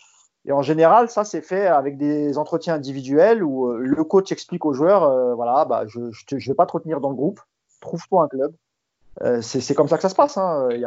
Et 0.45 0.51
en 0.51 0.61
général, 0.63 1.09
ça, 1.09 1.23
c'est 1.23 1.41
fait 1.41 1.67
avec 1.67 1.97
des 1.97 2.37
entretiens 2.37 2.73
individuels 2.73 3.43
où 3.43 3.71
le 3.71 4.03
coach 4.03 4.31
explique 4.31 4.65
aux 4.65 4.73
joueurs, 4.73 5.35
voilà, 5.35 5.65
bah, 5.65 5.83
je 5.87 5.99
ne 5.99 6.45
vais 6.47 6.53
pas 6.55 6.65
te 6.65 6.73
retenir 6.73 6.99
dans 6.99 7.09
le 7.09 7.15
groupe, 7.15 7.39
trouve-toi 7.79 8.23
un 8.23 8.27
club. 8.27 8.53
Euh, 9.21 9.41
c'est 9.41 9.75
comme 9.75 9.87
ça 9.87 9.97
que 9.97 10.03
ça 10.03 10.09
se 10.09 10.15
passe. 10.15 10.37
Hein. 10.37 10.69
Il 10.71 10.79
n'y 10.79 10.85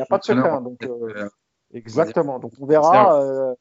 a, 0.00 0.02
a, 0.02 0.06
pas 0.06 0.18
de 0.18 0.24
secret. 0.24 0.48
Hein. 0.48 0.60
donc, 0.60 0.86
exactement. 1.72 2.38
Donc 2.38 2.52
on 2.60 2.66
verra. 2.66 3.54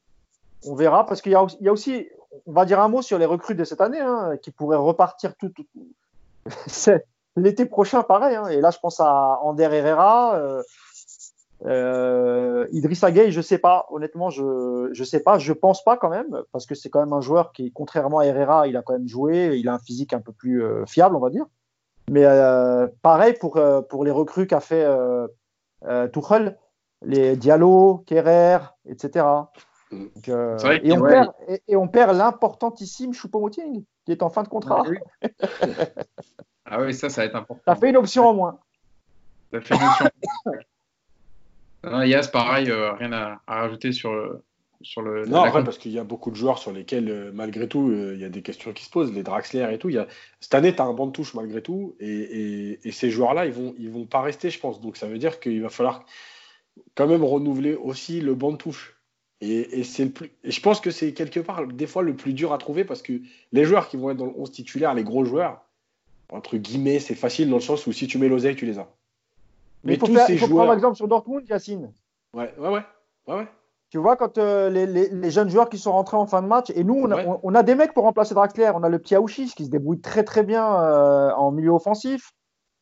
on 0.66 0.76
verra 0.76 1.06
parce 1.06 1.22
qu'il 1.22 1.32
y, 1.32 1.64
y, 1.64 1.68
a 1.68 1.72
aussi, 1.72 2.08
on 2.46 2.52
va 2.52 2.66
dire 2.66 2.80
un 2.80 2.90
mot 2.90 3.02
sur 3.02 3.18
les 3.18 3.26
recrues 3.26 3.56
de 3.56 3.64
cette 3.64 3.82
année 3.82 4.00
hein, 4.00 4.38
qui 4.42 4.52
pourraient 4.52 4.78
repartir 4.78 5.36
tout. 5.38 5.50
tout... 5.50 5.66
L'été 7.38 7.66
prochain, 7.66 8.04
pareil. 8.04 8.38
Et 8.54 8.60
là, 8.60 8.72
je 8.72 8.80
pense 8.80 9.00
à 9.00 9.40
Ander 9.42 9.70
Herrera. 9.72 10.64
Euh, 11.66 12.68
Idrissa 12.72 13.12
Gueye, 13.12 13.32
je 13.32 13.42
sais 13.42 13.58
pas. 13.58 13.86
Honnêtement, 13.92 14.30
je 14.30 14.90
je 14.94 15.04
sais 15.04 15.20
pas. 15.20 15.38
Je 15.38 15.54
pense 15.54 15.84
pas 15.84 15.98
quand 15.98 16.10
même 16.10 16.42
parce 16.52 16.66
que 16.66 16.76
c'est 16.76 16.90
quand 16.90 17.00
même 17.00 17.14
un 17.14 17.22
joueur 17.22 17.52
qui, 17.52 17.72
contrairement 17.72 18.20
à 18.20 18.26
Herrera, 18.26 18.68
il 18.68 18.76
a 18.78 18.82
quand 18.82 18.94
même 18.94 19.08
joué. 19.08 19.58
Il 19.58 19.68
a 19.70 19.74
un 19.74 19.80
physique 19.80 20.14
un 20.14 20.22
peu 20.22 20.32
plus 20.32 20.64
euh, 20.64 20.86
fiable, 20.86 21.16
on 21.16 21.20
va 21.20 21.30
dire. 21.30 21.46
Mais 22.12 22.26
euh, 22.26 22.88
pareil 23.02 23.36
pour 23.40 23.56
euh, 23.56 23.82
pour 23.82 24.04
les 24.04 24.12
recrues 24.12 24.46
qu'a 24.46 24.60
fait 24.60 24.84
euh, 24.84 25.28
Tuchel, 26.10 26.58
les 27.02 27.38
Diallo, 27.38 28.04
Kerrer, 28.06 28.58
etc. 28.86 29.26
Et, 29.94 30.92
on 30.92 31.02
perd, 31.02 31.32
et, 31.48 31.64
et, 31.70 31.76
on 31.78 31.88
perd 31.88 32.18
l'importantissime 32.18 33.14
Choupo-Moting 33.14 33.84
qui 34.06 34.12
est 34.12 34.24
en 34.24 34.30
fin 34.30 34.44
de 34.44 34.50
contrat. 34.50 34.84
Ah 34.86 34.90
oui. 34.90 34.98
ah 36.66 36.82
oui, 36.82 36.94
ça, 36.94 37.10
ça 37.10 37.22
va 37.22 37.26
être 37.28 37.36
important. 37.36 37.62
Ça 37.66 37.76
fait 37.76 37.90
une 37.90 37.98
option 37.98 38.28
en 38.28 38.34
moins. 38.34 38.60
Ça 39.54 39.62
fait 39.62 39.76
une 39.76 39.82
option. 39.84 40.10
Yas, 42.04 42.28
pareil, 42.28 42.70
euh, 42.70 42.92
rien 42.94 43.14
à, 43.14 43.42
à, 43.48 43.62
rajouter 43.62 43.94
sur, 43.94 44.12
sur 44.84 45.02
le. 45.02 45.26
Non, 45.26 45.44
après, 45.44 45.64
parce 45.64 45.78
qu'il 45.78 45.92
y 45.92 46.00
a 46.00 46.04
beaucoup 46.04 46.32
de 46.32 46.36
joueurs 46.36 46.58
sur 46.58 46.72
lesquels, 46.72 47.10
euh, 47.10 47.32
malgré 47.34 47.68
tout, 47.68 47.90
euh, 47.90 48.14
il 48.16 48.22
y 48.22 48.26
a 48.26 48.30
des 48.30 48.42
questions 48.42 48.74
qui 48.74 48.86
se 48.86 48.90
posent, 48.90 49.14
les 49.14 49.24
Draxler 49.24 49.68
et 49.72 49.78
tout. 49.78 49.90
Il 49.90 49.96
y 49.96 49.98
a... 49.98 50.08
Cette 50.40 50.56
année, 50.56 50.74
tu 50.76 50.82
as 50.82 50.86
un 50.86 50.94
banc 50.94 51.08
de 51.08 51.12
touche 51.12 51.34
malgré 51.34 51.62
tout, 51.62 51.96
et, 52.00 52.08
et, 52.08 52.80
et 52.88 52.92
ces 52.92 53.10
joueurs-là, 53.10 53.46
ils 53.46 53.54
vont, 53.54 53.74
ils 53.78 53.90
vont 53.90 54.06
pas 54.06 54.22
rester, 54.22 54.50
je 54.50 54.60
pense. 54.60 54.82
Donc 54.82 54.98
ça 54.98 55.08
veut 55.08 55.18
dire 55.18 55.40
qu'il 55.40 55.62
va 55.62 55.70
falloir 55.70 56.06
quand 56.96 57.08
même 57.08 57.24
renouveler 57.24 57.76
aussi 57.76 58.22
le 58.22 58.36
banc 58.36 58.52
de 58.52 58.58
touche. 58.58 58.96
Et, 59.42 59.80
et 59.80 59.84
c'est 59.84 60.06
le 60.06 60.12
plus... 60.12 60.32
et 60.44 60.52
je 60.52 60.62
pense 60.62 60.80
que 60.82 60.92
c'est 60.92 61.14
quelque 61.14 61.40
part, 61.40 61.66
des 61.66 61.88
fois, 61.88 62.04
le 62.04 62.16
plus 62.16 62.34
dur 62.34 62.54
à 62.54 62.58
trouver 62.58 62.84
parce 62.84 63.02
que 63.02 63.22
les 63.52 63.66
joueurs 63.66 63.88
qui 63.90 63.98
vont 63.98 64.12
être 64.12 64.18
dans 64.18 64.26
le 64.26 64.34
11 64.36 64.52
titulaire, 64.52 64.94
les 64.94 65.04
gros 65.04 65.26
joueurs, 65.26 65.62
entre 66.32 66.58
guillemets, 66.58 67.00
c'est 67.00 67.16
facile 67.16 67.50
dans 67.50 67.58
le 67.58 67.62
sens 67.62 67.88
où 67.88 67.92
si 67.92 68.08
tu 68.08 68.18
mets 68.18 68.30
l'oseille, 68.30 68.56
tu 68.56 68.66
les 68.66 68.78
as. 68.78 68.88
Mais, 69.84 69.96
il 69.96 70.00
faut, 70.00 70.06
faire, 70.06 70.30
il 70.30 70.38
faut 70.38 70.48
joueurs... 70.48 70.66
prendre 70.66 70.74
exemple 70.74 70.96
sur 70.96 71.08
Dortmund, 71.08 71.48
Yacine. 71.50 71.92
Ouais, 72.34 72.54
ouais, 72.58 72.70
ouais. 72.70 72.84
ouais, 73.28 73.36
ouais. 73.36 73.48
Tu 73.92 73.98
vois, 73.98 74.16
quand 74.16 74.38
euh, 74.38 74.70
les, 74.70 74.86
les, 74.86 75.10
les, 75.10 75.32
jeunes 75.32 75.50
joueurs 75.50 75.68
qui 75.68 75.78
sont 75.78 75.92
rentrés 75.92 76.16
en 76.16 76.26
fin 76.26 76.42
de 76.42 76.48
match, 76.48 76.72
et 76.74 76.86
nous, 76.86 76.96
on 76.96 77.12
a, 77.12 77.18
ouais. 77.18 77.26
on, 77.28 77.42
on 77.44 77.54
a 77.56 77.62
des 77.62 77.76
mecs 77.76 77.94
pour 77.94 78.06
remplacer 78.06 78.34
Draxler. 78.34 78.72
On 78.74 78.84
a 78.84 78.90
le 78.90 79.00
petit 79.00 79.16
Aouchis 79.16 79.54
qui 79.54 79.66
se 79.66 79.70
débrouille 79.70 80.00
très 80.00 80.24
très 80.24 80.44
bien 80.44 80.66
euh, 80.82 81.32
en 81.34 81.52
milieu 81.52 81.72
offensif. 81.72 82.32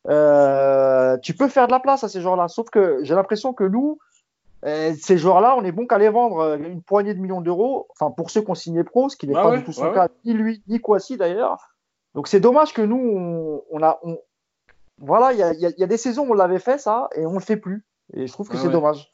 Euh, 0.08 1.18
tu 1.18 1.34
peux 1.34 1.48
faire 1.48 1.66
de 1.66 1.72
la 1.72 1.80
place 1.80 2.04
à 2.04 2.08
ces 2.08 2.20
joueurs-là. 2.20 2.46
Sauf 2.46 2.70
que 2.70 3.00
j'ai 3.02 3.16
l'impression 3.16 3.52
que 3.52 3.64
nous, 3.64 3.98
ces 4.62 5.18
joueurs-là, 5.18 5.56
on 5.58 5.64
est 5.64 5.72
bon 5.72 5.88
qu'à 5.88 5.98
les 5.98 6.10
vendre 6.10 6.56
une 6.60 6.80
poignée 6.80 7.12
de 7.12 7.18
millions 7.18 7.40
d'euros. 7.40 7.88
Enfin, 7.90 8.12
pour 8.12 8.30
ceux 8.30 8.42
qui 8.42 8.50
ont 8.52 8.54
signé 8.54 8.84
pro, 8.84 9.08
ce 9.08 9.16
qui 9.16 9.26
n'est 9.26 9.34
pas 9.34 9.56
du 9.56 9.64
tout 9.64 9.72
son 9.72 9.92
cas, 9.92 10.06
ni 10.24 10.32
lui, 10.32 10.62
ni 10.68 10.78
Kwasi 10.78 11.16
d'ailleurs. 11.16 11.74
Donc 12.14 12.28
c'est 12.28 12.40
dommage 12.40 12.72
que 12.72 12.82
nous, 12.82 12.96
on, 12.96 13.62
on 13.72 13.82
a, 13.82 14.00
voilà, 14.98 15.32
il 15.32 15.38
y 15.38 15.42
a, 15.42 15.52
y, 15.54 15.74
y 15.76 15.82
a, 15.82 15.86
des 15.86 15.96
saisons 15.96 16.26
où 16.28 16.30
on 16.30 16.34
l'avait 16.34 16.58
fait 16.58 16.78
ça 16.78 17.08
et 17.16 17.26
on 17.26 17.34
le 17.34 17.40
fait 17.40 17.56
plus. 17.56 17.84
Et 18.12 18.26
je 18.26 18.32
trouve 18.32 18.48
que 18.48 18.56
ah 18.56 18.60
c'est 18.60 18.70
dommage. 18.70 19.10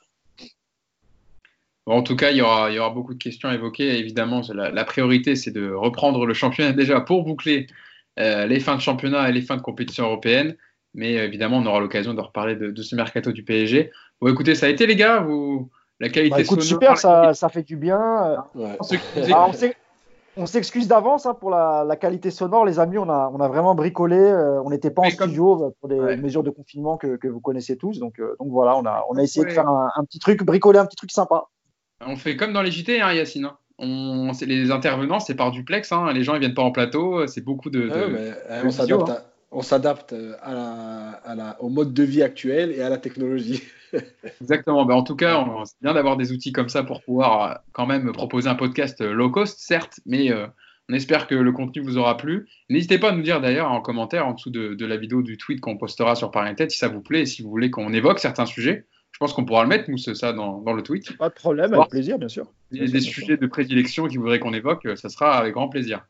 Bon, 1.86 1.98
en 1.98 2.02
tout 2.02 2.16
cas, 2.16 2.30
il 2.30 2.36
y, 2.36 2.42
aura, 2.42 2.70
il 2.70 2.74
y 2.74 2.78
aura 2.78 2.90
beaucoup 2.90 3.14
de 3.14 3.22
questions 3.22 3.48
à 3.48 3.54
évoquer. 3.54 3.98
Évidemment, 3.98 4.42
la, 4.52 4.70
la 4.70 4.84
priorité, 4.84 5.36
c'est 5.36 5.52
de 5.52 5.70
reprendre 5.70 6.26
le 6.26 6.34
championnat 6.34 6.72
déjà 6.72 7.00
pour 7.00 7.24
boucler 7.24 7.68
euh, 8.18 8.46
les 8.46 8.58
fins 8.58 8.74
de 8.74 8.80
championnat 8.80 9.28
et 9.28 9.32
les 9.32 9.42
fins 9.42 9.56
de 9.56 9.62
compétition 9.62 10.04
européenne. 10.04 10.56
Mais 10.94 11.16
euh, 11.16 11.24
évidemment, 11.24 11.58
on 11.58 11.66
aura 11.66 11.78
l'occasion 11.78 12.12
de 12.14 12.20
reparler 12.20 12.56
de, 12.56 12.70
de, 12.70 12.82
ce 12.82 12.96
mercato 12.96 13.30
du 13.30 13.44
PSG. 13.44 13.92
Bon, 14.20 14.28
écoutez, 14.28 14.54
ça 14.54 14.66
a 14.66 14.68
été, 14.68 14.86
les 14.86 14.96
gars. 14.96 15.20
Vous, 15.20 15.70
la 16.00 16.08
qualité 16.08 16.36
bah, 16.36 16.42
écoute, 16.42 16.62
super, 16.62 16.98
ça, 16.98 17.34
ça, 17.34 17.48
fait 17.48 17.62
du 17.62 17.76
bien. 17.76 18.36
Ouais. 18.54 18.76
Ah, 19.32 19.46
on 19.48 19.52
sait, 19.52 19.76
on 20.36 20.46
s'excuse 20.46 20.88
d'avance 20.88 21.24
hein, 21.24 21.34
pour 21.34 21.50
la, 21.50 21.84
la, 21.86 21.96
qualité 21.96 22.30
sonore, 22.30 22.64
les 22.64 22.78
amis. 22.78 22.98
On 22.98 23.08
a, 23.08 23.30
on 23.32 23.40
a 23.40 23.48
vraiment 23.48 23.74
bricolé. 23.74 24.18
Euh, 24.18 24.60
on 24.62 24.70
n'était 24.70 24.90
pas 24.90 25.02
Mais 25.02 25.14
en 25.14 25.16
comme... 25.16 25.28
studio 25.28 25.74
pour 25.80 25.88
des 25.88 26.00
ouais. 26.00 26.16
mesures 26.16 26.42
de 26.42 26.50
confinement 26.50 26.96
que, 26.96 27.16
que, 27.16 27.28
vous 27.28 27.40
connaissez 27.40 27.76
tous. 27.76 27.98
Donc, 27.98 28.18
euh, 28.18 28.36
donc 28.40 28.48
voilà, 28.50 28.76
on 28.76 28.84
a, 28.84 29.04
on 29.08 29.16
a 29.16 29.22
essayé 29.22 29.44
ouais. 29.44 29.50
de 29.50 29.54
faire 29.54 29.68
un, 29.68 29.90
un, 29.94 30.04
petit 30.04 30.18
truc, 30.18 30.42
bricoler 30.44 30.78
un 30.78 30.86
petit 30.86 30.96
truc 30.96 31.10
sympa. 31.10 31.44
On 32.00 32.16
fait 32.16 32.36
comme 32.36 32.52
dans 32.52 32.62
les 32.62 32.70
JT, 32.70 33.00
hein, 33.00 33.12
Yacine. 33.12 33.46
Hein. 33.46 33.56
On, 33.78 34.32
les 34.42 34.70
intervenants, 34.70 35.20
c'est 35.20 35.34
par 35.34 35.50
duplex. 35.50 35.92
Hein. 35.92 36.12
Les 36.12 36.22
gens, 36.22 36.34
ils 36.34 36.40
viennent 36.40 36.54
pas 36.54 36.62
en 36.62 36.72
plateau. 36.72 37.26
C'est 37.26 37.44
beaucoup 37.44 37.70
de. 37.70 37.82
de, 37.82 37.88
mais, 37.88 38.32
euh, 38.50 38.62
de 38.62 38.66
on 38.66 38.70
s'adapte 38.70 39.10
hein. 39.10 39.18
on 39.50 39.62
s'adapte 39.62 40.14
à 40.42 40.54
la, 40.54 41.10
à 41.24 41.34
la, 41.34 41.62
au 41.62 41.68
mode 41.68 41.92
de 41.92 42.02
vie 42.02 42.22
actuel 42.22 42.72
et 42.72 42.82
à 42.82 42.88
la 42.88 42.98
technologie. 42.98 43.62
Exactement. 44.40 44.84
Ben, 44.84 44.94
en 44.94 45.02
tout 45.02 45.16
cas, 45.16 45.44
c'est 45.64 45.80
bien 45.82 45.94
d'avoir 45.94 46.16
des 46.16 46.32
outils 46.32 46.52
comme 46.52 46.68
ça 46.68 46.82
pour 46.82 47.02
pouvoir 47.02 47.42
euh, 47.42 47.54
quand 47.72 47.86
même 47.86 48.12
proposer 48.12 48.48
un 48.48 48.54
podcast 48.54 49.00
euh, 49.00 49.12
low 49.12 49.30
cost, 49.30 49.58
certes, 49.60 50.00
mais 50.06 50.30
euh, 50.30 50.46
on 50.88 50.94
espère 50.94 51.26
que 51.26 51.34
le 51.34 51.52
contenu 51.52 51.82
vous 51.82 51.98
aura 51.98 52.16
plu. 52.16 52.48
N'hésitez 52.70 52.98
pas 52.98 53.10
à 53.10 53.12
nous 53.12 53.22
dire 53.22 53.40
d'ailleurs 53.40 53.70
en 53.70 53.80
commentaire 53.80 54.26
en 54.26 54.32
dessous 54.32 54.50
de, 54.50 54.74
de 54.74 54.86
la 54.86 54.96
vidéo 54.96 55.22
du 55.22 55.36
tweet 55.36 55.60
qu'on 55.60 55.76
postera 55.76 56.14
sur 56.14 56.30
Paris 56.30 56.54
Tête 56.54 56.70
si 56.70 56.78
ça 56.78 56.88
vous 56.88 57.00
plaît 57.00 57.22
et 57.22 57.26
si 57.26 57.42
vous 57.42 57.50
voulez 57.50 57.70
qu'on 57.70 57.92
évoque 57.92 58.18
certains 58.18 58.46
sujets. 58.46 58.86
Je 59.16 59.18
pense 59.18 59.32
qu'on 59.32 59.46
pourra 59.46 59.62
le 59.62 59.70
mettre, 59.70 59.90
nous, 59.90 59.96
ça, 59.96 60.34
dans, 60.34 60.60
dans, 60.60 60.74
le 60.74 60.82
tweet. 60.82 61.16
Pas 61.16 61.30
de 61.30 61.34
problème, 61.34 61.72
avec 61.72 61.88
plaisir, 61.88 62.18
bien 62.18 62.28
sûr. 62.28 62.52
Il 62.70 62.82
y 62.82 62.84
a 62.86 62.86
des 62.86 63.00
sujets 63.00 63.38
de 63.38 63.46
prédilection 63.46 64.08
qui 64.08 64.18
voudraient 64.18 64.40
qu'on 64.40 64.52
évoque, 64.52 64.86
ça 64.96 65.08
sera 65.08 65.38
avec 65.38 65.54
grand 65.54 65.70
plaisir. 65.70 66.06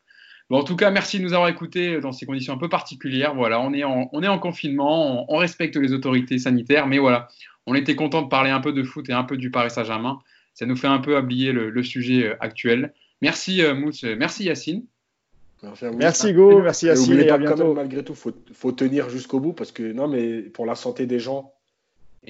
Bon, 0.50 0.58
en 0.58 0.64
tout 0.64 0.74
cas, 0.74 0.90
merci 0.90 1.20
de 1.20 1.22
nous 1.22 1.32
avoir 1.32 1.48
écoutés 1.48 2.00
dans 2.00 2.10
ces 2.10 2.26
conditions 2.26 2.52
un 2.52 2.58
peu 2.58 2.68
particulières. 2.68 3.32
Voilà, 3.36 3.60
on 3.60 3.72
est 3.72 3.84
en, 3.84 4.08
on 4.12 4.24
est 4.24 4.28
en 4.28 4.40
confinement, 4.40 5.22
on, 5.30 5.36
on 5.36 5.38
respecte 5.38 5.76
les 5.76 5.92
autorités 5.92 6.38
sanitaires, 6.38 6.88
mais 6.88 6.98
voilà, 6.98 7.28
on 7.66 7.76
était 7.76 7.94
content 7.94 8.22
de 8.22 8.28
parler 8.28 8.50
un 8.50 8.58
peu 8.60 8.72
de 8.72 8.82
foot 8.82 9.08
et 9.08 9.12
un 9.12 9.22
peu 9.22 9.36
du 9.36 9.52
Paris 9.52 9.70
Saint-Germain. 9.70 10.18
Ça 10.54 10.66
nous 10.66 10.74
fait 10.74 10.88
un 10.88 10.98
peu 10.98 11.16
oublier 11.16 11.52
le, 11.52 11.70
le 11.70 11.82
sujet 11.84 12.26
euh, 12.26 12.36
actuel. 12.40 12.92
Merci 13.22 13.62
euh, 13.62 13.74
Mousse, 13.74 14.02
merci 14.02 14.44
Yacine. 14.44 14.84
Merci, 15.62 15.84
merci 15.96 16.32
Go, 16.32 16.60
merci 16.60 16.86
Yacine. 16.86 17.20
Et, 17.20 17.26
et 17.26 17.30
à 17.30 17.38
bientôt. 17.38 17.56
Quand 17.56 17.64
même, 17.68 17.74
malgré 17.76 18.02
tout, 18.02 18.16
faut, 18.16 18.32
faut 18.52 18.72
tenir 18.72 19.08
jusqu'au 19.10 19.38
bout 19.38 19.52
parce 19.52 19.70
que 19.70 19.92
non, 19.92 20.08
mais 20.08 20.40
pour 20.40 20.66
la 20.66 20.74
santé 20.74 21.06
des 21.06 21.20
gens, 21.20 21.52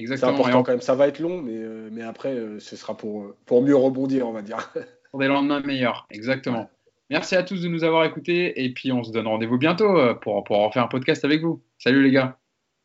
c'est 0.05 0.23
important 0.23 0.63
quand 0.63 0.71
même. 0.71 0.81
Ça 0.81 0.95
va 0.95 1.07
être 1.07 1.19
long, 1.19 1.41
mais, 1.41 1.55
euh, 1.55 1.89
mais 1.91 2.03
après, 2.03 2.33
euh, 2.33 2.59
ce 2.59 2.75
sera 2.75 2.95
pour, 2.95 3.33
pour 3.45 3.61
mieux 3.61 3.75
rebondir, 3.75 4.27
on 4.27 4.31
va 4.31 4.41
dire. 4.41 4.71
Pour 5.11 5.21
des 5.21 5.27
lendemains 5.27 5.61
meilleurs, 5.61 6.05
exactement. 6.11 6.59
Ouais. 6.59 6.67
Merci 7.09 7.37
à 7.37 7.43
tous 7.43 7.61
de 7.61 7.69
nous 7.69 7.85
avoir 7.85 8.03
écoutés 8.03 8.61
et 8.61 8.73
puis 8.73 8.91
on 8.91 9.03
se 9.03 9.11
donne 9.11 9.25
rendez-vous 9.25 9.57
bientôt 9.57 9.97
euh, 9.97 10.13
pour, 10.13 10.43
pour 10.43 10.59
en 10.59 10.69
faire 10.69 10.83
un 10.83 10.87
podcast 10.87 11.23
avec 11.23 11.41
vous. 11.41 11.63
Salut 11.77 12.03
les 12.03 12.11
gars. 12.11 12.37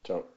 Ciao. 0.07 0.32